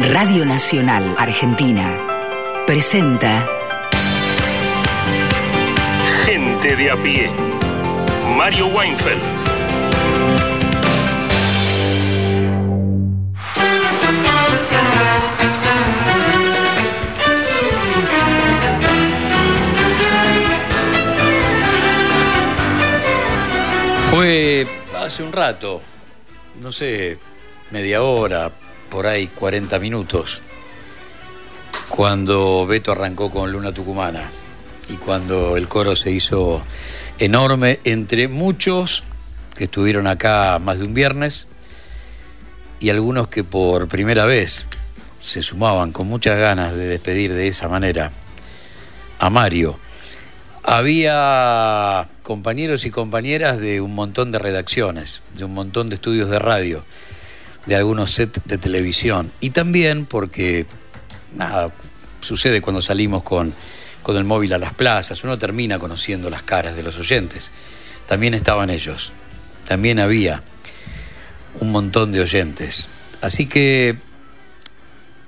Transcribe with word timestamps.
Radio 0.00 0.44
Nacional 0.44 1.14
Argentina 1.16 2.64
presenta 2.66 3.48
Gente 6.24 6.74
de 6.74 6.90
a 6.90 6.96
pie. 6.96 7.30
Mario 8.36 8.66
Weinfeld. 8.66 9.22
Fue 24.10 24.66
hace 24.96 25.22
un 25.22 25.32
rato, 25.32 25.80
no 26.60 26.72
sé, 26.72 27.18
media 27.70 28.02
hora, 28.02 28.50
por 28.94 29.08
ahí 29.08 29.26
40 29.26 29.80
minutos, 29.80 30.40
cuando 31.88 32.64
Beto 32.64 32.92
arrancó 32.92 33.28
con 33.28 33.50
Luna 33.50 33.72
Tucumana 33.72 34.30
y 34.88 34.92
cuando 34.92 35.56
el 35.56 35.66
coro 35.66 35.96
se 35.96 36.12
hizo 36.12 36.62
enorme 37.18 37.80
entre 37.82 38.28
muchos 38.28 39.02
que 39.56 39.64
estuvieron 39.64 40.06
acá 40.06 40.60
más 40.60 40.78
de 40.78 40.84
un 40.84 40.94
viernes 40.94 41.48
y 42.78 42.90
algunos 42.90 43.26
que 43.26 43.42
por 43.42 43.88
primera 43.88 44.26
vez 44.26 44.68
se 45.20 45.42
sumaban 45.42 45.90
con 45.90 46.06
muchas 46.06 46.38
ganas 46.38 46.72
de 46.72 46.86
despedir 46.86 47.34
de 47.34 47.48
esa 47.48 47.66
manera 47.66 48.12
a 49.18 49.28
Mario. 49.28 49.76
Había 50.62 52.10
compañeros 52.22 52.84
y 52.84 52.92
compañeras 52.92 53.58
de 53.58 53.80
un 53.80 53.92
montón 53.92 54.30
de 54.30 54.38
redacciones, 54.38 55.22
de 55.36 55.44
un 55.44 55.52
montón 55.52 55.88
de 55.88 55.96
estudios 55.96 56.30
de 56.30 56.38
radio, 56.38 56.84
de 57.66 57.76
algunos 57.76 58.12
sets 58.12 58.40
de 58.44 58.58
televisión. 58.58 59.30
Y 59.40 59.50
también 59.50 60.06
porque, 60.06 60.66
nada, 61.36 61.72
sucede 62.20 62.60
cuando 62.60 62.82
salimos 62.82 63.22
con, 63.22 63.54
con 64.02 64.16
el 64.16 64.24
móvil 64.24 64.52
a 64.52 64.58
las 64.58 64.74
plazas, 64.74 65.24
uno 65.24 65.38
termina 65.38 65.78
conociendo 65.78 66.30
las 66.30 66.42
caras 66.42 66.76
de 66.76 66.82
los 66.82 66.98
oyentes. 66.98 67.50
También 68.06 68.34
estaban 68.34 68.70
ellos, 68.70 69.12
también 69.66 69.98
había 69.98 70.42
un 71.60 71.70
montón 71.72 72.12
de 72.12 72.20
oyentes. 72.20 72.88
Así 73.22 73.46
que, 73.46 73.96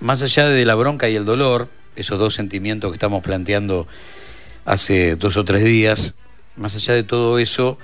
más 0.00 0.22
allá 0.22 0.48
de 0.48 0.64
la 0.64 0.74
bronca 0.74 1.08
y 1.08 1.16
el 1.16 1.24
dolor, 1.24 1.68
esos 1.96 2.18
dos 2.18 2.34
sentimientos 2.34 2.90
que 2.90 2.96
estamos 2.96 3.22
planteando 3.22 3.86
hace 4.66 5.16
dos 5.16 5.36
o 5.36 5.44
tres 5.44 5.64
días, 5.64 6.14
más 6.56 6.74
allá 6.74 6.94
de 6.94 7.02
todo 7.02 7.38
eso, 7.38 7.78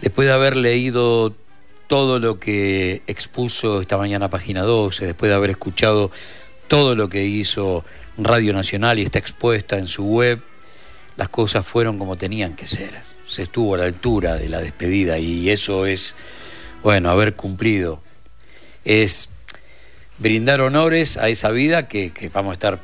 después 0.00 0.26
de 0.26 0.34
haber 0.34 0.56
leído 0.56 1.34
todo 1.86 2.18
lo 2.18 2.38
que 2.40 3.02
expuso 3.06 3.80
esta 3.80 3.96
mañana 3.96 4.28
Página 4.28 4.62
12, 4.62 5.06
después 5.06 5.30
de 5.30 5.36
haber 5.36 5.50
escuchado 5.50 6.10
todo 6.68 6.94
lo 6.96 7.08
que 7.08 7.24
hizo 7.24 7.84
Radio 8.18 8.52
Nacional 8.52 8.98
y 8.98 9.02
está 9.02 9.18
expuesta 9.18 9.76
en 9.76 9.86
su 9.86 10.04
web, 10.04 10.40
las 11.16 11.28
cosas 11.28 11.66
fueron 11.66 11.98
como 11.98 12.16
tenían 12.16 12.54
que 12.56 12.66
ser. 12.66 12.94
Se 13.26 13.44
estuvo 13.44 13.74
a 13.74 13.78
la 13.78 13.84
altura 13.84 14.36
de 14.36 14.48
la 14.48 14.60
despedida 14.60 15.18
y 15.18 15.50
eso 15.50 15.86
es, 15.86 16.16
bueno, 16.82 17.10
haber 17.10 17.34
cumplido. 17.34 18.00
Es 18.84 19.30
brindar 20.18 20.60
honores 20.60 21.16
a 21.16 21.28
esa 21.28 21.50
vida 21.50 21.88
que, 21.88 22.12
vamos 22.32 22.50
a 22.50 22.54
estar 22.54 22.80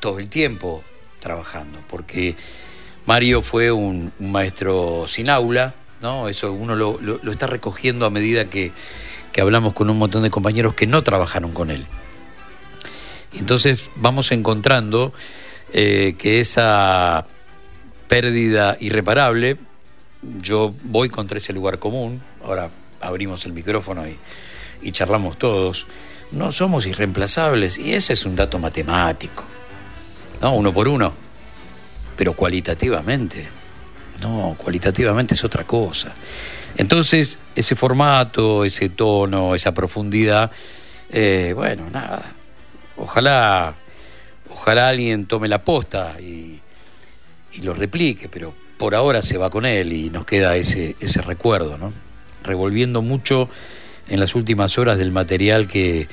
todo 0.00 0.18
el 0.18 0.28
tiempo 0.28 0.82
trabajando, 1.20 1.78
porque 1.88 2.36
Mario 3.06 3.42
fue 3.42 3.70
un 3.70 4.12
maestro 4.18 5.04
sin 5.06 5.28
aula, 5.28 5.74
¿no? 6.00 6.28
Eso 6.28 6.52
uno 6.52 6.74
lo, 6.74 6.98
lo, 7.00 7.32
está 7.32 7.46
recogiendo 7.46 8.06
a 8.06 8.10
medida 8.10 8.46
que, 8.46 8.72
que, 9.32 9.40
hablamos 9.40 9.74
con 9.74 9.90
un 9.90 9.98
montón 9.98 10.22
de 10.22 10.30
compañeros 10.30 10.74
que 10.74 10.86
no 10.86 11.02
trabajaron 11.02 11.52
con 11.52 11.70
él. 11.70 11.86
Entonces 13.32 13.90
vamos 13.96 14.32
encontrando 14.32 15.12
eh, 15.72 16.16
que 16.18 16.40
esa 16.40 17.26
pérdida 18.08 18.76
irreparable, 18.80 19.56
yo 20.42 20.74
voy 20.82 21.08
contra 21.08 21.38
ese 21.38 21.52
lugar 21.52 21.78
común, 21.78 22.20
ahora 22.44 22.70
abrimos 23.00 23.46
el 23.46 23.52
micrófono 23.52 24.06
y, 24.06 24.18
y 24.82 24.92
charlamos 24.92 25.38
todos, 25.38 25.86
no 26.32 26.52
somos 26.52 26.86
irreemplazables 26.86 27.78
y 27.78 27.94
ese 27.94 28.12
es 28.12 28.26
un 28.26 28.36
dato 28.36 28.58
matemático, 28.58 29.44
¿no? 30.42 30.54
Uno 30.54 30.72
por 30.72 30.88
uno 30.88 31.30
pero 32.20 32.34
cualitativamente. 32.34 33.48
No, 34.20 34.56
cualitativamente 34.58 35.34
es 35.34 35.44
otra 35.44 35.64
cosa. 35.64 36.14
Entonces, 36.76 37.38
ese 37.54 37.74
formato, 37.74 38.64
ese 38.64 38.88
tono, 38.90 39.54
esa 39.54 39.72
profundidad, 39.72 40.50
eh, 41.10 41.52
bueno, 41.54 41.88
nada. 41.90 42.22
Ojalá, 42.96 43.74
ojalá 44.50 44.88
alguien 44.88 45.26
tome 45.26 45.48
la 45.48 45.62
posta 45.64 46.20
y, 46.20 46.60
y, 47.52 47.60
lo 47.62 47.74
replique, 47.74 48.28
pero 48.28 48.54
por 48.78 48.94
ahora 48.94 49.22
se 49.22 49.38
va 49.38 49.50
con 49.50 49.66
él 49.66 49.92
y 49.92 50.10
nos 50.10 50.24
queda 50.24 50.56
ese, 50.56 50.96
ese 51.00 51.22
recuerdo, 51.22 51.78
¿no? 51.78 51.92
Revolviendo 52.44 53.02
mucho 53.02 53.48
en 54.08 54.20
las 54.20 54.34
últimas 54.34 54.78
horas 54.78 54.98
del 54.98 55.12
material 55.12 55.66
que, 55.66 56.08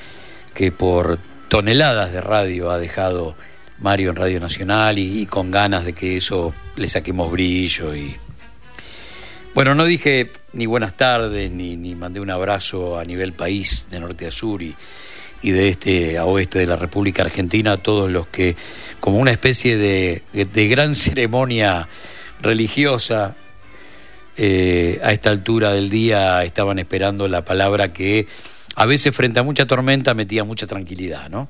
que 0.54 0.72
por 0.72 1.20
toneladas 1.50 2.12
de 2.12 2.22
radio 2.22 2.72
ha 2.72 2.78
dejado 2.78 3.36
Mario 3.80 4.10
en 4.10 4.16
Radio 4.16 4.40
Nacional 4.40 4.98
y, 4.98 5.26
con 5.26 5.52
ganas 5.52 5.86
de 5.86 5.94
que 5.94 6.18
eso 6.18 6.54
le 6.76 6.88
saquemos 6.88 7.32
brillo 7.32 7.96
y 7.96 8.16
bueno, 9.54 9.74
no 9.74 9.86
dije 9.86 10.32
ni 10.54 10.66
buenas 10.66 10.96
tardes 10.96 11.52
ni, 11.52 11.76
ni 11.76 11.96
mandé 11.96 12.20
un 12.20 12.30
abrazo 12.30 12.98
a 12.98 13.04
nivel 13.04 13.34
país 13.34 13.88
de 13.90 14.00
norte 14.00 14.28
a 14.28 14.32
sur 14.32 14.62
y, 14.62 14.76
y, 15.42 15.52
de 15.52 15.70
este 15.70 16.18
a 16.18 16.26
oeste 16.26 16.60
de 16.60 16.68
la 16.68 16.76
República 16.76 17.24
Argentina 17.24 17.74
a 17.74 17.78
todos 17.78 18.10
los 18.10 18.28
que 18.28 18.56
como 19.00 19.18
una 19.18 19.32
especie 19.32 19.78
de, 19.78 20.24
de 20.34 20.68
gran 20.68 20.96
ceremonia 20.96 21.88
religiosa 22.42 23.36
eh, 24.38 25.00
a 25.04 25.14
esta 25.14 25.32
altura 25.32 25.74
del 25.74 25.90
día 25.90 26.44
estaban 26.44 26.78
esperando 26.78 27.28
la 27.28 27.44
palabra 27.44 27.92
que 27.92 28.28
a 28.76 28.86
veces 28.86 29.16
frente 29.16 29.40
a 29.40 29.44
mucha 29.44 29.66
tormenta 29.66 30.14
metía 30.14 30.44
mucha 30.44 30.68
tranquilidad, 30.68 31.30
¿no? 31.30 31.50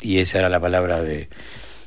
Y 0.00 0.18
esa 0.18 0.38
era 0.38 0.48
la 0.48 0.60
palabra 0.60 1.02
de, 1.02 1.28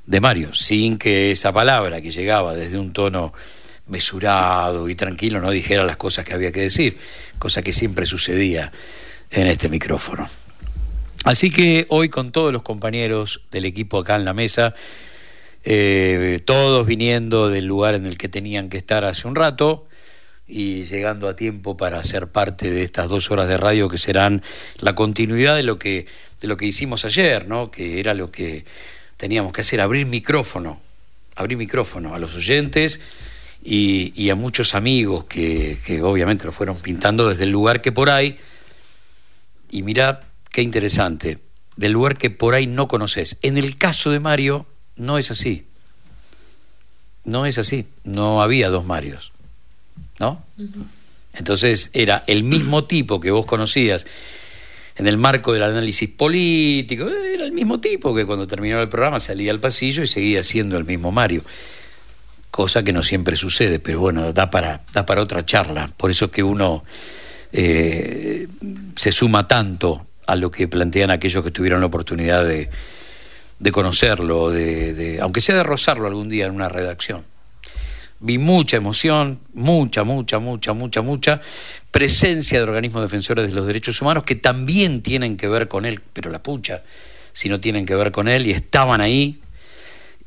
de, 0.06 0.22
Mario, 0.22 0.54
sin 0.54 0.98
que 0.98 1.32
esa 1.32 1.52
palabra 1.52 2.02
que 2.02 2.12
llegaba 2.12 2.54
desde 2.54 2.78
un 2.78 2.94
tono 2.94 3.34
mesurado 3.88 4.90
y 4.90 4.96
tranquilo 4.96 5.42
no 5.42 5.52
dijera 5.52 5.84
las 5.84 5.98
cosas 5.98 6.26
que 6.26 6.34
había 6.34 6.52
que 6.52 6.62
decir, 6.62 6.98
cosa 7.40 7.62
que 7.62 7.74
siempre 7.74 8.06
sucedía 8.06 8.72
en 9.30 9.48
este 9.48 9.70
micrófono. 9.70 10.30
Así 11.24 11.52
que 11.52 11.86
hoy 11.90 12.10
con 12.10 12.32
todos 12.32 12.52
los 12.52 12.64
compañeros 12.64 13.42
del 13.52 13.66
equipo 13.66 14.00
acá 14.00 14.16
en 14.16 14.26
la 14.26 14.34
mesa, 14.34 14.74
eh, 15.64 16.42
todos 16.46 16.88
viniendo 16.88 17.50
del 17.50 17.66
lugar 17.66 17.94
en 17.94 18.08
el 18.08 18.18
que 18.18 18.28
tenían 18.28 18.70
que 18.70 18.78
estar 18.78 19.06
hace 19.06 19.28
un 19.28 19.36
rato, 19.36 19.88
y 20.52 20.84
llegando 20.84 21.30
a 21.30 21.36
tiempo 21.36 21.78
para 21.78 22.04
ser 22.04 22.28
parte 22.28 22.70
de 22.70 22.84
estas 22.84 23.08
dos 23.08 23.32
horas 23.32 23.48
de 23.48 23.58
radio 23.58 23.88
que 23.88 23.98
serán 23.98 24.44
la 24.80 24.94
continuidad 24.96 25.56
de 25.56 25.64
lo 25.64 25.80
que 25.80 26.06
de 26.42 26.48
lo 26.48 26.58
que 26.58 26.66
hicimos 26.66 27.06
ayer, 27.06 27.48
¿no? 27.48 27.72
que 27.72 28.00
era 28.00 28.14
lo 28.14 28.32
que 28.32 28.66
teníamos 29.16 29.54
que 29.54 29.62
hacer, 29.62 29.80
abrir 29.80 30.08
micrófono, 30.08 30.82
abrir 31.36 31.58
micrófono 31.58 32.16
a 32.16 32.20
los 32.20 32.36
oyentes 32.36 33.00
y, 33.64 34.30
a 34.32 34.36
muchos 34.36 34.74
amigos 34.74 35.26
que, 35.26 35.78
que, 35.86 36.02
obviamente 36.02 36.46
lo 36.46 36.52
fueron 36.52 36.78
pintando 36.78 37.30
desde 37.30 37.44
el 37.44 37.52
lugar 37.52 37.82
que 37.82 37.92
por 37.92 38.10
ahí, 38.10 38.40
y 39.70 39.84
mirá 39.84 40.22
qué 40.50 40.64
interesante, 40.64 41.38
del 41.76 41.92
lugar 41.92 42.18
que 42.18 42.32
por 42.32 42.56
ahí 42.56 42.66
no 42.66 42.88
conoces. 42.88 43.38
En 43.44 43.58
el 43.58 43.76
caso 43.76 44.10
de 44.10 44.20
Mario, 44.20 44.66
no 44.96 45.20
es 45.20 45.30
así. 45.30 45.68
No 47.24 47.46
es 47.46 47.60
así, 47.60 47.88
no 48.04 48.42
había 48.42 48.70
dos 48.70 48.84
Marios, 48.84 49.32
¿no? 50.22 50.46
Entonces 51.34 51.90
era 51.94 52.24
el 52.28 52.44
mismo 52.44 52.86
tipo 52.86 53.20
que 53.20 53.32
vos 53.32 53.46
conocías 53.48 54.06
en 54.96 55.08
el 55.08 55.18
marco 55.18 55.52
del 55.52 55.64
análisis 55.64 56.08
político, 56.10 57.10
era 57.10 57.44
el 57.44 57.52
mismo 57.52 57.80
tipo 57.82 58.14
que 58.14 58.26
cuando 58.26 58.46
terminó 58.46 58.80
el 58.80 58.88
programa 58.88 59.20
salía 59.20 59.52
al 59.52 59.60
pasillo 59.60 60.04
y 60.04 60.08
seguía 60.08 60.44
siendo 60.44 60.78
el 60.78 60.86
mismo 60.86 61.12
Mario. 61.12 61.42
Cosa 62.52 62.84
que 62.84 62.94
no 62.94 63.02
siempre 63.02 63.36
sucede, 63.36 63.80
pero 63.80 64.00
bueno, 64.00 64.32
da 64.32 64.52
para, 64.52 64.84
da 64.94 65.06
para 65.06 65.22
otra 65.22 65.44
charla. 65.44 65.92
Por 65.98 66.12
eso 66.12 66.26
es 66.26 66.32
que 66.32 66.44
uno 66.44 66.84
eh, 67.52 68.48
se 68.96 69.12
suma 69.12 69.48
tanto 69.48 70.06
a 70.28 70.36
lo 70.36 70.52
que 70.52 70.68
plantean 70.68 71.10
aquellos 71.10 71.44
que 71.44 71.52
tuvieron 71.52 71.80
la 71.80 71.88
oportunidad 71.88 72.46
de, 72.46 72.70
de 73.58 73.72
conocerlo, 73.72 74.52
de, 74.52 74.94
de, 74.94 75.22
aunque 75.22 75.42
sea 75.42 75.56
de 75.56 75.64
rozarlo 75.64 76.06
algún 76.08 76.30
día 76.30 76.46
en 76.46 76.52
una 76.52 76.70
redacción. 76.70 77.24
Vi 78.24 78.38
mucha 78.38 78.78
emoción, 78.78 79.40
mucha, 79.54 80.04
mucha, 80.04 80.38
mucha, 80.38 80.74
mucha, 80.74 81.02
mucha 81.02 81.42
presencia 81.90 82.60
de 82.60 82.64
organismos 82.64 83.02
defensores 83.02 83.48
de 83.48 83.54
los 83.54 83.66
derechos 83.66 84.00
humanos 84.00 84.24
que 84.24 84.36
también 84.36 85.02
tienen 85.02 85.38
que 85.38 85.48
ver 85.48 85.68
con 85.68 85.86
él, 85.86 86.02
pero 86.14 86.30
la 86.30 86.44
pucha, 86.44 86.84
si 87.34 87.50
no 87.50 87.60
tienen 87.60 87.86
que 87.86 87.96
ver 87.96 88.12
con 88.12 88.28
él, 88.28 88.46
y 88.46 88.52
estaban 88.52 89.02
ahí. 89.02 89.40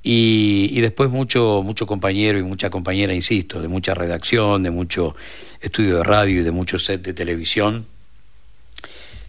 Y, 0.02 0.70
y 0.72 0.80
después 0.80 1.08
mucho, 1.08 1.62
mucho 1.64 1.86
compañero 1.86 2.38
y 2.38 2.42
mucha 2.42 2.68
compañera, 2.68 3.14
insisto, 3.14 3.62
de 3.62 3.68
mucha 3.68 3.94
redacción, 3.94 4.62
de 4.64 4.70
mucho 4.70 5.14
estudio 5.60 5.98
de 5.98 6.04
radio 6.04 6.40
y 6.40 6.42
de 6.42 6.50
mucho 6.50 6.78
set 6.78 7.00
de 7.00 7.14
televisión, 7.14 7.86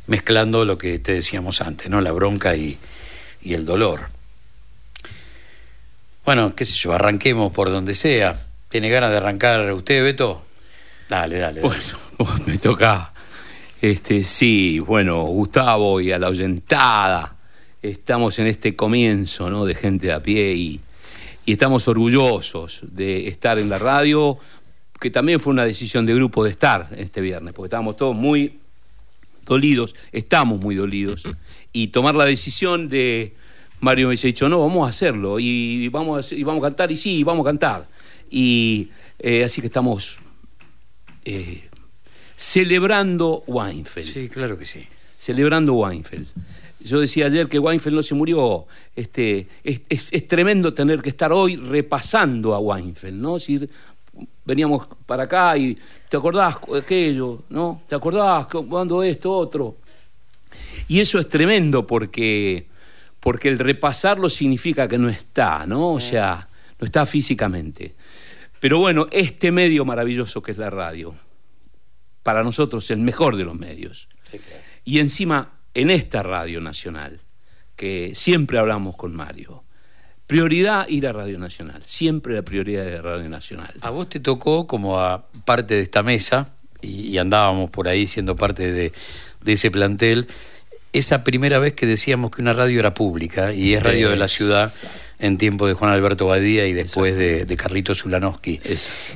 mezclando 0.08 0.66
lo 0.66 0.78
que 0.78 1.00
te 1.00 1.14
decíamos 1.14 1.62
antes, 1.62 1.90
¿no? 1.90 2.02
La 2.02 2.12
bronca 2.12 2.56
y, 2.56 2.78
y 3.42 3.54
el 3.54 3.64
dolor. 3.64 4.10
Bueno, 6.26 6.56
qué 6.56 6.66
sé 6.66 6.76
yo, 6.76 6.92
arranquemos 6.92 7.54
por 7.54 7.70
donde 7.70 7.94
sea. 7.94 8.36
¿Tiene 8.70 8.90
ganas 8.90 9.12
de 9.12 9.18
arrancar 9.18 9.72
usted, 9.74 10.04
Beto? 10.04 10.42
Dale, 11.10 11.38
dale. 11.38 11.62
dale. 11.62 11.74
Bueno, 12.18 12.36
me 12.48 12.58
toca. 12.58 13.14
Este, 13.82 14.24
sí, 14.24 14.80
bueno, 14.80 15.24
Gustavo 15.26 16.02
y 16.02 16.12
a 16.12 16.20
la 16.20 16.30
oyentada. 16.30 17.36
Estamos 17.82 18.40
en 18.40 18.48
este 18.48 18.76
comienzo, 18.76 19.50
¿no? 19.50 19.66
De 19.66 19.76
gente 19.76 20.08
de 20.08 20.14
a 20.14 20.24
pie 20.24 20.54
y, 20.56 20.80
y 21.46 21.52
estamos 21.52 21.88
orgullosos 21.88 22.82
de 22.82 23.28
estar 23.28 23.60
en 23.60 23.70
la 23.70 23.78
radio, 23.78 24.38
que 25.00 25.12
también 25.12 25.40
fue 25.40 25.54
una 25.54 25.66
decisión 25.66 26.06
de 26.06 26.16
grupo 26.16 26.44
de 26.44 26.50
estar 26.50 26.90
este 26.98 27.22
viernes, 27.22 27.54
porque 27.54 27.68
estábamos 27.68 27.96
todos 27.96 28.16
muy 28.16 28.58
dolidos, 29.46 29.94
estamos 30.12 30.60
muy 30.60 30.74
dolidos, 30.74 31.24
y 31.72 31.90
tomar 31.90 32.16
la 32.16 32.26
decisión 32.26 32.90
de 32.90 33.36
Mario 33.82 34.08
me 34.08 34.16
ha 34.16 34.18
dicho, 34.18 34.50
no, 34.50 34.62
vamos 34.62 34.88
a 34.88 34.90
hacerlo, 34.90 35.40
y 35.40 35.88
vamos 35.90 36.18
a, 36.18 36.20
hacer- 36.22 36.40
y 36.40 36.44
vamos 36.44 36.64
a 36.64 36.68
cantar, 36.70 36.92
y 36.92 36.98
sí, 36.98 37.24
vamos 37.24 37.46
a 37.46 37.50
cantar. 37.50 37.88
Y 38.30 38.90
eh, 39.20 39.44
así 39.44 39.62
que 39.62 39.68
estamos 39.68 40.20
eh, 41.24 41.64
celebrando 42.36 43.44
Weinfeld 43.48 44.08
Sí, 44.08 44.30
claro 44.30 44.58
que 44.58 44.66
sí. 44.66 44.86
celebrando 45.18 45.74
Weinfeld. 45.74 46.28
Yo 46.82 47.00
decía 47.00 47.26
ayer 47.26 47.48
que 47.48 47.58
Weinfeld 47.58 47.96
no 47.96 48.04
se 48.04 48.14
murió. 48.14 48.66
Este, 48.96 49.48
es, 49.64 49.82
es- 49.90 50.10
es 50.14 50.28
tremendo 50.28 50.74
tener 50.74 51.02
que 51.02 51.10
estar 51.10 51.32
hoy 51.34 51.56
repasando 51.56 52.54
a 52.54 52.60
Weinfeld, 52.60 53.16
¿no? 53.20 53.38
Es 53.38 53.44
decir, 53.44 53.70
veníamos 54.46 54.88
para 55.06 55.24
acá 55.24 55.58
y 55.58 55.78
te 56.10 56.18
acordás 56.18 56.58
de 56.72 56.80
aquello, 56.80 57.44
¿no? 57.50 57.82
¿Te 57.88 57.96
acordás 57.96 58.46
cuando 58.48 59.02
esto, 59.02 59.32
otro? 59.36 59.78
Y 60.88 61.00
eso 61.00 61.18
es 61.20 61.28
tremendo 61.28 61.88
porque, 61.88 62.68
porque 63.20 63.50
el 63.50 63.58
repasarlo 63.58 64.30
significa 64.30 64.88
que 64.88 64.98
no 65.00 65.10
está, 65.10 65.66
¿no? 65.66 65.94
O 65.94 66.00
sea, 66.00 66.48
no 66.86 66.88
está 66.88 67.06
físicamente. 67.08 67.96
Pero 68.60 68.78
bueno, 68.78 69.08
este 69.12 69.52
medio 69.52 69.86
maravilloso 69.86 70.44
que 70.44 70.52
es 70.52 70.60
la 70.60 70.70
radio, 70.70 71.16
para 72.22 72.44
nosotros 72.44 72.92
el 72.92 73.00
mejor 73.00 73.36
de 73.36 73.44
los 73.44 73.56
medios. 73.56 74.08
Sí, 74.24 74.38
claro. 74.38 74.62
Y 74.84 75.00
encima, 75.00 75.54
en 75.74 75.90
esta 75.90 76.22
radio 76.22 76.62
nacional, 76.62 77.22
que 77.76 78.12
siempre 78.14 78.60
hablamos 78.60 78.96
con 78.96 79.16
Mario, 79.16 79.64
prioridad 80.28 80.88
ir 80.88 81.08
a 81.08 81.12
Radio 81.12 81.40
Nacional, 81.40 81.82
siempre 81.86 82.36
la 82.36 82.44
prioridad 82.44 82.86
de 82.86 83.02
Radio 83.02 83.30
Nacional. 83.30 83.74
A 83.82 83.90
vos 83.90 84.08
te 84.08 84.20
tocó 84.20 84.68
como 84.68 85.00
a 85.00 85.28
parte 85.44 85.74
de 85.74 85.82
esta 85.82 86.04
mesa, 86.04 86.54
y, 86.82 87.08
y 87.08 87.18
andábamos 87.18 87.72
por 87.72 87.88
ahí 87.88 88.06
siendo 88.06 88.36
parte 88.36 88.72
de, 88.72 88.94
de 89.42 89.54
ese 89.54 89.72
plantel, 89.72 90.28
esa 90.98 91.24
primera 91.24 91.60
vez 91.60 91.74
que 91.74 91.86
decíamos 91.86 92.32
que 92.32 92.42
una 92.42 92.54
radio 92.54 92.80
era 92.80 92.94
pública 92.94 93.54
y 93.54 93.74
es 93.74 93.84
radio 93.84 94.10
de 94.10 94.16
la 94.18 94.28
ciudad 94.28 94.72
en 95.20 95.38
tiempo 95.38 95.68
de 95.68 95.74
Juan 95.74 95.92
Alberto 95.92 96.28
Badía 96.28 96.68
y 96.68 96.74
después 96.74 97.16
de, 97.16 97.46
de 97.46 97.58
Carlitos 97.58 98.00
Zulanowski. 98.02 98.60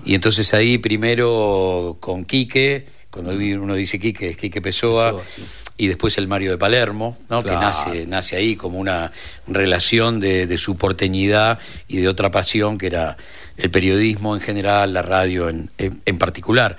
Y 0.05 0.15
entonces 0.15 0.53
ahí 0.53 0.77
primero 0.77 1.97
con 1.99 2.25
Quique, 2.25 2.85
cuando 3.11 3.31
uno 3.33 3.75
dice 3.75 3.99
Quique, 3.99 4.29
es 4.29 4.37
Quique 4.37 4.61
Pessoa, 4.61 5.17
Pessoa, 5.17 5.23
sí. 5.35 5.43
y 5.77 5.87
después 5.87 6.17
el 6.17 6.27
Mario 6.27 6.51
de 6.51 6.57
Palermo, 6.57 7.17
¿no? 7.29 7.41
Claro. 7.43 7.59
que 7.59 7.65
nace, 7.65 8.07
nace 8.07 8.35
ahí 8.35 8.55
como 8.55 8.77
una 8.79 9.11
relación 9.47 10.19
de, 10.19 10.47
de 10.47 10.57
su 10.57 10.77
porteñidad 10.77 11.59
y 11.87 11.97
de 11.97 12.07
otra 12.07 12.29
pasión 12.31 12.77
que 12.77 12.87
era 12.87 13.17
el 13.57 13.71
periodismo 13.71 14.35
en 14.35 14.41
general, 14.41 14.93
la 14.93 15.01
radio 15.01 15.49
en, 15.49 15.69
en- 15.77 16.01
en 16.05 16.17
particular. 16.17 16.77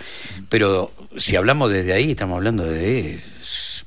Pero 0.48 0.92
si 1.16 1.36
hablamos 1.36 1.70
desde 1.70 1.92
ahí, 1.92 2.12
estamos 2.12 2.36
hablando 2.36 2.64
de 2.64 3.20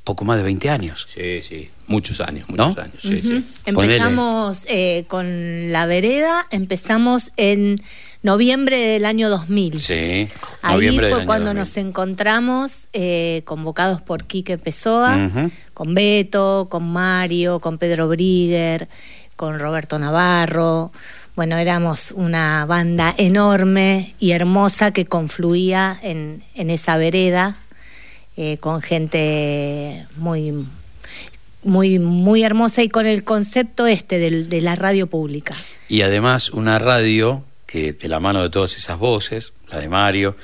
poco 0.03 0.25
más 0.25 0.37
de 0.37 0.43
20 0.43 0.69
años. 0.69 1.07
Sí, 1.13 1.41
sí, 1.41 1.69
muchos 1.87 2.19
años, 2.19 2.47
¿No? 2.49 2.69
muchos 2.69 2.83
años. 2.83 2.99
Sí, 3.01 3.21
sí. 3.21 3.45
Empezamos 3.65 4.65
eh, 4.67 5.05
con 5.07 5.71
La 5.71 5.85
Vereda, 5.85 6.45
empezamos 6.51 7.31
en 7.37 7.81
noviembre 8.21 8.77
del 8.77 9.05
año 9.05 9.29
2000. 9.29 9.81
Sí. 9.81 10.27
Ahí 10.61 10.95
fue 10.97 11.13
año 11.13 11.25
cuando 11.25 11.47
2000. 11.47 11.55
nos 11.59 11.77
encontramos, 11.77 12.87
eh, 12.93 13.43
convocados 13.45 14.01
por 14.01 14.25
Quique 14.25 14.57
Pessoa, 14.57 15.29
con 15.73 15.93
Beto, 15.93 16.67
con 16.69 16.91
Mario, 16.91 17.59
con 17.59 17.77
Pedro 17.77 18.09
Brigger, 18.09 18.89
con 19.35 19.57
Roberto 19.59 19.99
Navarro. 19.99 20.91
Bueno, 21.35 21.57
éramos 21.57 22.11
una 22.11 22.65
banda 22.65 23.15
enorme 23.17 24.13
y 24.19 24.31
hermosa 24.31 24.91
que 24.91 25.05
confluía 25.05 25.97
en, 26.03 26.43
en 26.53 26.69
esa 26.69 26.95
vereda 26.97 27.57
eh, 28.37 28.57
con 28.59 28.81
gente 28.81 30.05
muy, 30.17 30.53
muy, 31.63 31.99
muy 31.99 32.43
hermosa 32.43 32.83
y 32.83 32.89
con 32.89 33.05
el 33.05 33.23
concepto 33.23 33.87
este 33.87 34.19
del- 34.19 34.49
de 34.49 34.61
la 34.61 34.75
radio 34.75 35.07
pública. 35.07 35.55
Y 35.87 36.01
además 36.01 36.49
una 36.51 36.79
radio 36.79 37.43
que 37.65 37.93
de 37.93 38.07
la 38.07 38.19
mano 38.19 38.41
de 38.43 38.49
todas 38.49 38.75
esas 38.77 38.97
voces, 38.99 39.53
la 39.69 39.79
de 39.79 39.89
Mario, 39.89 40.35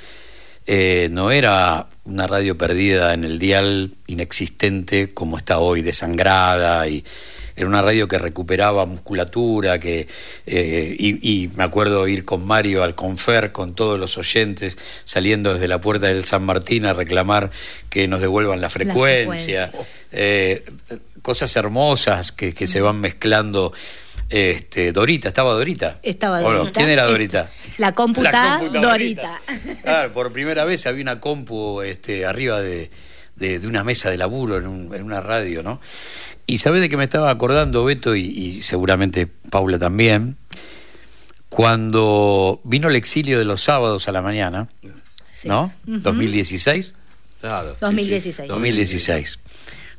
eh, 0.65 1.09
no 1.11 1.31
era 1.31 1.87
una 2.05 2.27
radio 2.27 2.57
perdida 2.57 3.13
en 3.13 3.23
el 3.23 3.39
dial 3.39 3.91
inexistente 4.07 5.13
como 5.13 5.37
está 5.37 5.59
hoy, 5.59 5.81
desangrada 5.81 6.87
y 6.87 7.03
era 7.61 7.69
una 7.69 7.81
radio 7.81 8.07
que 8.07 8.17
recuperaba 8.17 8.85
musculatura, 8.85 9.79
que 9.79 10.07
eh, 10.45 10.95
y, 10.97 11.43
y 11.43 11.47
me 11.55 11.63
acuerdo 11.63 12.07
ir 12.07 12.25
con 12.25 12.45
Mario 12.45 12.83
al 12.83 12.95
Confer 12.95 13.51
con 13.51 13.73
todos 13.75 13.99
los 13.99 14.17
oyentes 14.17 14.77
saliendo 15.05 15.53
desde 15.53 15.67
la 15.67 15.79
puerta 15.81 16.07
del 16.07 16.25
San 16.25 16.43
Martín 16.43 16.85
a 16.85 16.93
reclamar 16.93 17.51
que 17.89 18.07
nos 18.07 18.21
devuelvan 18.21 18.61
la 18.61 18.69
frecuencia, 18.69 19.67
frecuencia. 19.67 19.85
Eh, 20.11 20.63
cosas 21.21 21.55
hermosas 21.55 22.31
que, 22.31 22.53
que 22.53 22.65
se 22.67 22.81
van 22.81 22.99
mezclando. 22.99 23.73
Este, 24.29 24.91
Dorita, 24.91 25.27
¿estaba 25.29 25.53
Dorita? 25.53 25.97
Estaba. 26.03 26.39
Dorita. 26.41 26.71
¿Quién 26.79 26.89
era 26.91 27.05
Dorita? 27.05 27.49
La 27.79 27.93
cómputa 27.93 28.31
La 28.31 28.57
cómputa 28.59 28.79
Dorita. 28.81 29.41
Claro, 29.83 30.13
por 30.13 30.31
primera 30.31 30.65
vez 30.65 30.85
había 30.85 31.01
una 31.01 31.19
compu 31.19 31.81
este, 31.81 32.27
arriba 32.27 32.61
de, 32.61 32.91
de- 33.37 33.57
de 33.59 33.67
una 33.67 33.83
mesa 33.83 34.11
de 34.11 34.17
laburo 34.17 34.57
en, 34.57 34.67
un- 34.67 34.93
en 34.93 35.01
una 35.03 35.19
radio, 35.19 35.63
¿no? 35.63 35.81
Y 36.49 36.57
sabés 36.57 36.81
de 36.81 36.89
que 36.89 36.97
me 36.97 37.03
estaba 37.03 37.29
acordando, 37.29 37.83
Beto, 37.85 38.15
y, 38.15 38.21
y 38.25 38.61
seguramente 38.63 39.27
Paula 39.27 39.77
también, 39.77 40.37
cuando 41.49 42.61
vino 42.63 42.89
el 42.89 42.95
exilio 42.95 43.37
de 43.39 43.45
los 43.45 43.61
sábados 43.63 44.07
a 44.07 44.11
la 44.11 44.21
mañana, 44.21 44.67
Sí. 45.33 45.47
¿no? 45.47 45.71
Ujú. 45.87 45.99
2016. 45.99 46.93
Claro, 47.39 47.69
sí, 47.69 47.75
sí. 47.79 47.85
2016. 47.85 48.47
2016. 48.49 49.39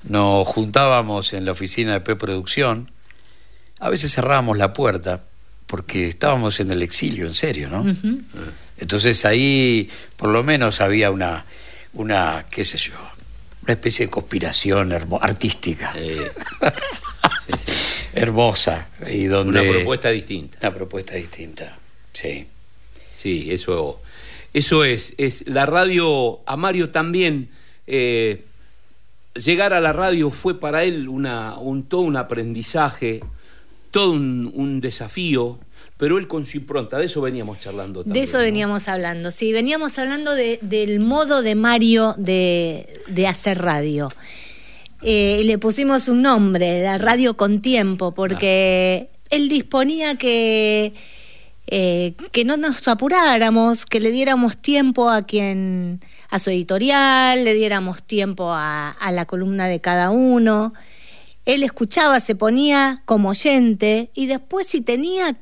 Nos 0.05 0.47
juntábamos 0.47 1.32
en 1.32 1.44
la 1.47 1.52
oficina 1.52 1.93
de 1.94 2.01
preproducción. 2.01 2.91
A 3.79 3.89
veces 3.89 4.13
cerrábamos 4.15 4.58
la 4.58 4.72
puerta 4.72 5.22
porque 5.67 6.08
estábamos 6.08 6.60
en 6.60 6.70
el 6.72 6.82
exilio, 6.82 7.27
en 7.27 7.34
serio, 7.34 7.70
¿no? 7.70 7.84
Entonces 8.77 9.25
ahí 9.25 9.89
por 10.17 10.29
lo 10.31 10.43
menos 10.43 10.81
había 10.81 11.10
una, 11.10 11.44
una 11.94 12.44
qué 12.51 12.65
sé 12.65 12.77
yo, 12.77 12.94
una 13.62 13.72
especie 13.74 14.06
de 14.06 14.10
conspiración 14.10 14.93
artística, 15.20 15.93
Eh, 15.96 16.31
sí, 17.46 17.52
sí. 17.56 17.72
hermosa, 18.14 18.88
y 19.10 19.24
donde... 19.24 19.60
Una 19.60 19.70
propuesta 19.70 20.08
distinta. 20.10 20.58
Una 20.60 20.74
propuesta 20.74 21.14
distinta, 21.14 21.79
sí. 22.12 22.46
Sí, 23.14 23.48
eso, 23.50 24.00
eso 24.55 24.82
es, 24.84 25.14
es. 25.19 25.46
La 25.46 25.67
radio, 25.67 26.40
a 26.46 26.56
Mario 26.56 26.90
también, 26.90 27.50
eh, 27.86 28.44
llegar 29.34 29.74
a 29.74 29.81
la 29.81 29.93
radio 29.93 30.31
fue 30.31 30.58
para 30.58 30.84
él 30.84 31.06
una, 31.08 31.58
un, 31.58 31.82
todo 31.82 32.00
un 32.00 32.17
aprendizaje, 32.17 33.20
todo 33.90 34.12
un, 34.12 34.50
un 34.55 34.81
desafío, 34.81 35.58
pero 36.01 36.19
él 36.19 36.27
con 36.27 36.45
su 36.45 36.57
impronta, 36.57 36.99
de 36.99 37.05
eso 37.05 37.21
veníamos 37.21 37.61
charlando 37.61 38.03
también. 38.03 38.25
De 38.25 38.29
eso 38.29 38.39
¿no? 38.39 38.43
veníamos 38.45 38.89
hablando, 38.89 39.31
sí, 39.31 39.53
veníamos 39.53 39.97
hablando 39.99 40.35
de- 40.35 40.59
del 40.63 40.99
modo 40.99 41.43
de 41.43 41.55
Mario 41.55 42.15
de, 42.19 42.89
de 43.07 43.27
hacer 43.29 43.59
radio. 43.63 44.11
Eh, 45.03 45.43
le 45.45 45.57
pusimos 45.59 46.09
un 46.09 46.23
nombre, 46.23 46.83
la 46.83 46.99
radio 46.99 47.37
con 47.37 47.61
tiempo, 47.61 48.13
porque 48.13 49.09
él 49.31 49.49
disponía 49.49 50.15
que, 50.17 50.93
eh, 51.69 52.15
que 52.33 52.45
no 52.45 52.57
nos 52.57 52.87
apuráramos, 52.89 53.87
que 53.87 54.01
le 54.01 54.11
diéramos 54.11 54.57
tiempo 54.57 55.09
a 55.09 55.23
quien, 55.23 56.01
a 56.31 56.39
su 56.39 56.51
editorial, 56.51 57.45
le 57.45 57.55
diéramos 57.55 58.03
tiempo 58.03 58.53
a, 58.53 58.91
a 58.91 59.13
la 59.13 59.25
columna 59.27 59.69
de 59.69 59.81
cada 59.81 60.11
uno. 60.11 60.75
Él 61.47 61.63
escuchaba, 61.63 62.21
se 62.21 62.35
ponía 62.35 63.03
como 63.07 63.31
oyente 63.31 64.11
y 64.15 64.27
después 64.27 64.67
si 64.67 64.83
tenía 64.83 65.37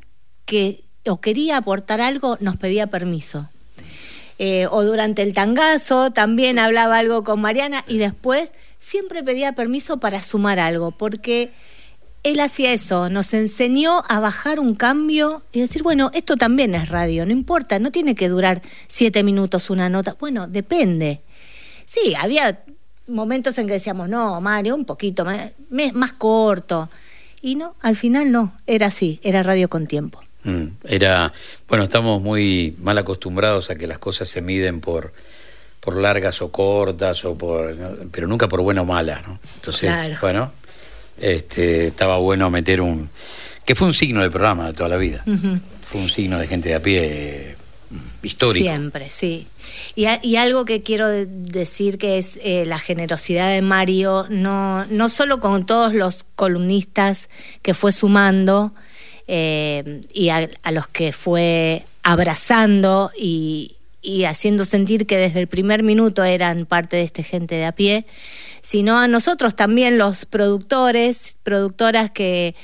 que 0.48 0.82
o 1.06 1.20
quería 1.20 1.58
aportar 1.58 2.00
algo, 2.00 2.38
nos 2.40 2.56
pedía 2.56 2.86
permiso. 2.86 3.50
Eh, 4.38 4.66
o 4.70 4.82
durante 4.82 5.22
el 5.22 5.34
tangazo 5.34 6.10
también 6.10 6.58
hablaba 6.58 6.96
algo 6.96 7.22
con 7.22 7.40
Mariana 7.40 7.84
y 7.86 7.98
después 7.98 8.54
siempre 8.78 9.22
pedía 9.22 9.52
permiso 9.52 9.98
para 9.98 10.22
sumar 10.22 10.58
algo, 10.58 10.90
porque 10.90 11.50
él 12.22 12.40
hacía 12.40 12.72
eso, 12.72 13.10
nos 13.10 13.34
enseñó 13.34 14.02
a 14.08 14.20
bajar 14.20 14.58
un 14.58 14.74
cambio 14.74 15.42
y 15.52 15.60
decir, 15.60 15.82
bueno, 15.82 16.10
esto 16.14 16.36
también 16.36 16.74
es 16.74 16.88
radio, 16.88 17.26
no 17.26 17.32
importa, 17.32 17.78
no 17.78 17.90
tiene 17.90 18.14
que 18.14 18.30
durar 18.30 18.62
siete 18.86 19.22
minutos 19.22 19.68
una 19.68 19.90
nota, 19.90 20.16
bueno, 20.18 20.46
depende. 20.46 21.20
Sí, 21.84 22.14
había 22.18 22.64
momentos 23.06 23.58
en 23.58 23.66
que 23.66 23.74
decíamos, 23.74 24.08
no, 24.08 24.40
Mario, 24.40 24.76
un 24.76 24.86
poquito 24.86 25.26
más, 25.26 26.12
corto. 26.14 26.88
Y 27.42 27.56
no, 27.56 27.74
al 27.82 27.96
final 27.96 28.32
no, 28.32 28.54
era 28.66 28.86
así, 28.86 29.20
era 29.22 29.42
radio 29.42 29.68
con 29.68 29.86
tiempo. 29.86 30.20
Mm, 30.44 30.66
Era, 30.84 31.32
bueno, 31.68 31.84
estamos 31.84 32.22
muy 32.22 32.76
mal 32.80 32.96
acostumbrados 32.98 33.70
a 33.70 33.74
que 33.76 33.86
las 33.86 33.98
cosas 33.98 34.28
se 34.28 34.40
miden 34.40 34.80
por, 34.80 35.12
por 35.80 35.96
largas 35.96 36.40
o 36.42 36.50
cortas, 36.52 37.24
o 37.24 37.36
por, 37.36 37.76
pero 38.12 38.26
nunca 38.28 38.48
por 38.48 38.60
buena 38.62 38.82
o 38.82 38.84
mala, 38.84 39.22
¿no? 39.26 39.38
Entonces, 39.56 39.90
Claro. 39.90 40.14
bueno, 40.20 40.52
este, 41.20 41.88
estaba 41.88 42.18
bueno 42.18 42.50
meter 42.50 42.80
un, 42.80 43.10
que 43.64 43.74
fue 43.74 43.86
un 43.88 43.94
signo 43.94 44.22
del 44.22 44.30
programa 44.30 44.68
de 44.68 44.72
toda 44.74 44.88
la 44.88 44.96
vida, 44.96 45.24
fue 45.82 46.00
un 46.00 46.08
signo 46.08 46.38
de 46.38 46.46
gente 46.46 46.68
de 46.68 46.74
a 46.76 46.82
pie 46.82 47.00
eh, 47.50 47.56
histórico. 48.22 48.64
Siempre, 48.68 49.10
sí. 49.10 49.46
Y, 49.94 50.04
a- 50.06 50.20
y 50.22 50.36
algo 50.36 50.64
que 50.64 50.82
quiero 50.82 51.08
de- 51.08 51.26
decir 51.26 51.98
que 51.98 52.18
es 52.18 52.38
eh, 52.42 52.64
la 52.66 52.78
generosidad 52.78 53.50
de 53.52 53.62
Mario, 53.62 54.26
no, 54.30 54.84
no 54.86 55.08
solo 55.08 55.40
con 55.40 55.66
todos 55.66 55.94
los 55.94 56.24
columnistas 56.36 57.28
que 57.62 57.74
fue 57.74 57.90
sumando 57.92 58.72
eh, 59.28 60.00
y 60.12 60.30
a, 60.30 60.48
a 60.62 60.72
los 60.72 60.88
que 60.88 61.12
fue 61.12 61.84
abrazando 62.02 63.10
y, 63.16 63.76
y 64.00 64.24
haciendo 64.24 64.64
sentir 64.64 65.06
que 65.06 65.18
desde 65.18 65.40
el 65.40 65.48
primer 65.48 65.82
minuto 65.82 66.24
eran 66.24 66.66
parte 66.66 66.96
de 66.96 67.02
este 67.02 67.22
gente 67.22 67.56
de 67.56 67.66
a 67.66 67.72
pie, 67.72 68.06
sino 68.62 68.98
a 68.98 69.08
nosotros 69.08 69.54
también 69.54 69.98
los 69.98 70.24
productores, 70.24 71.36
productoras 71.42 72.10
que 72.10 72.54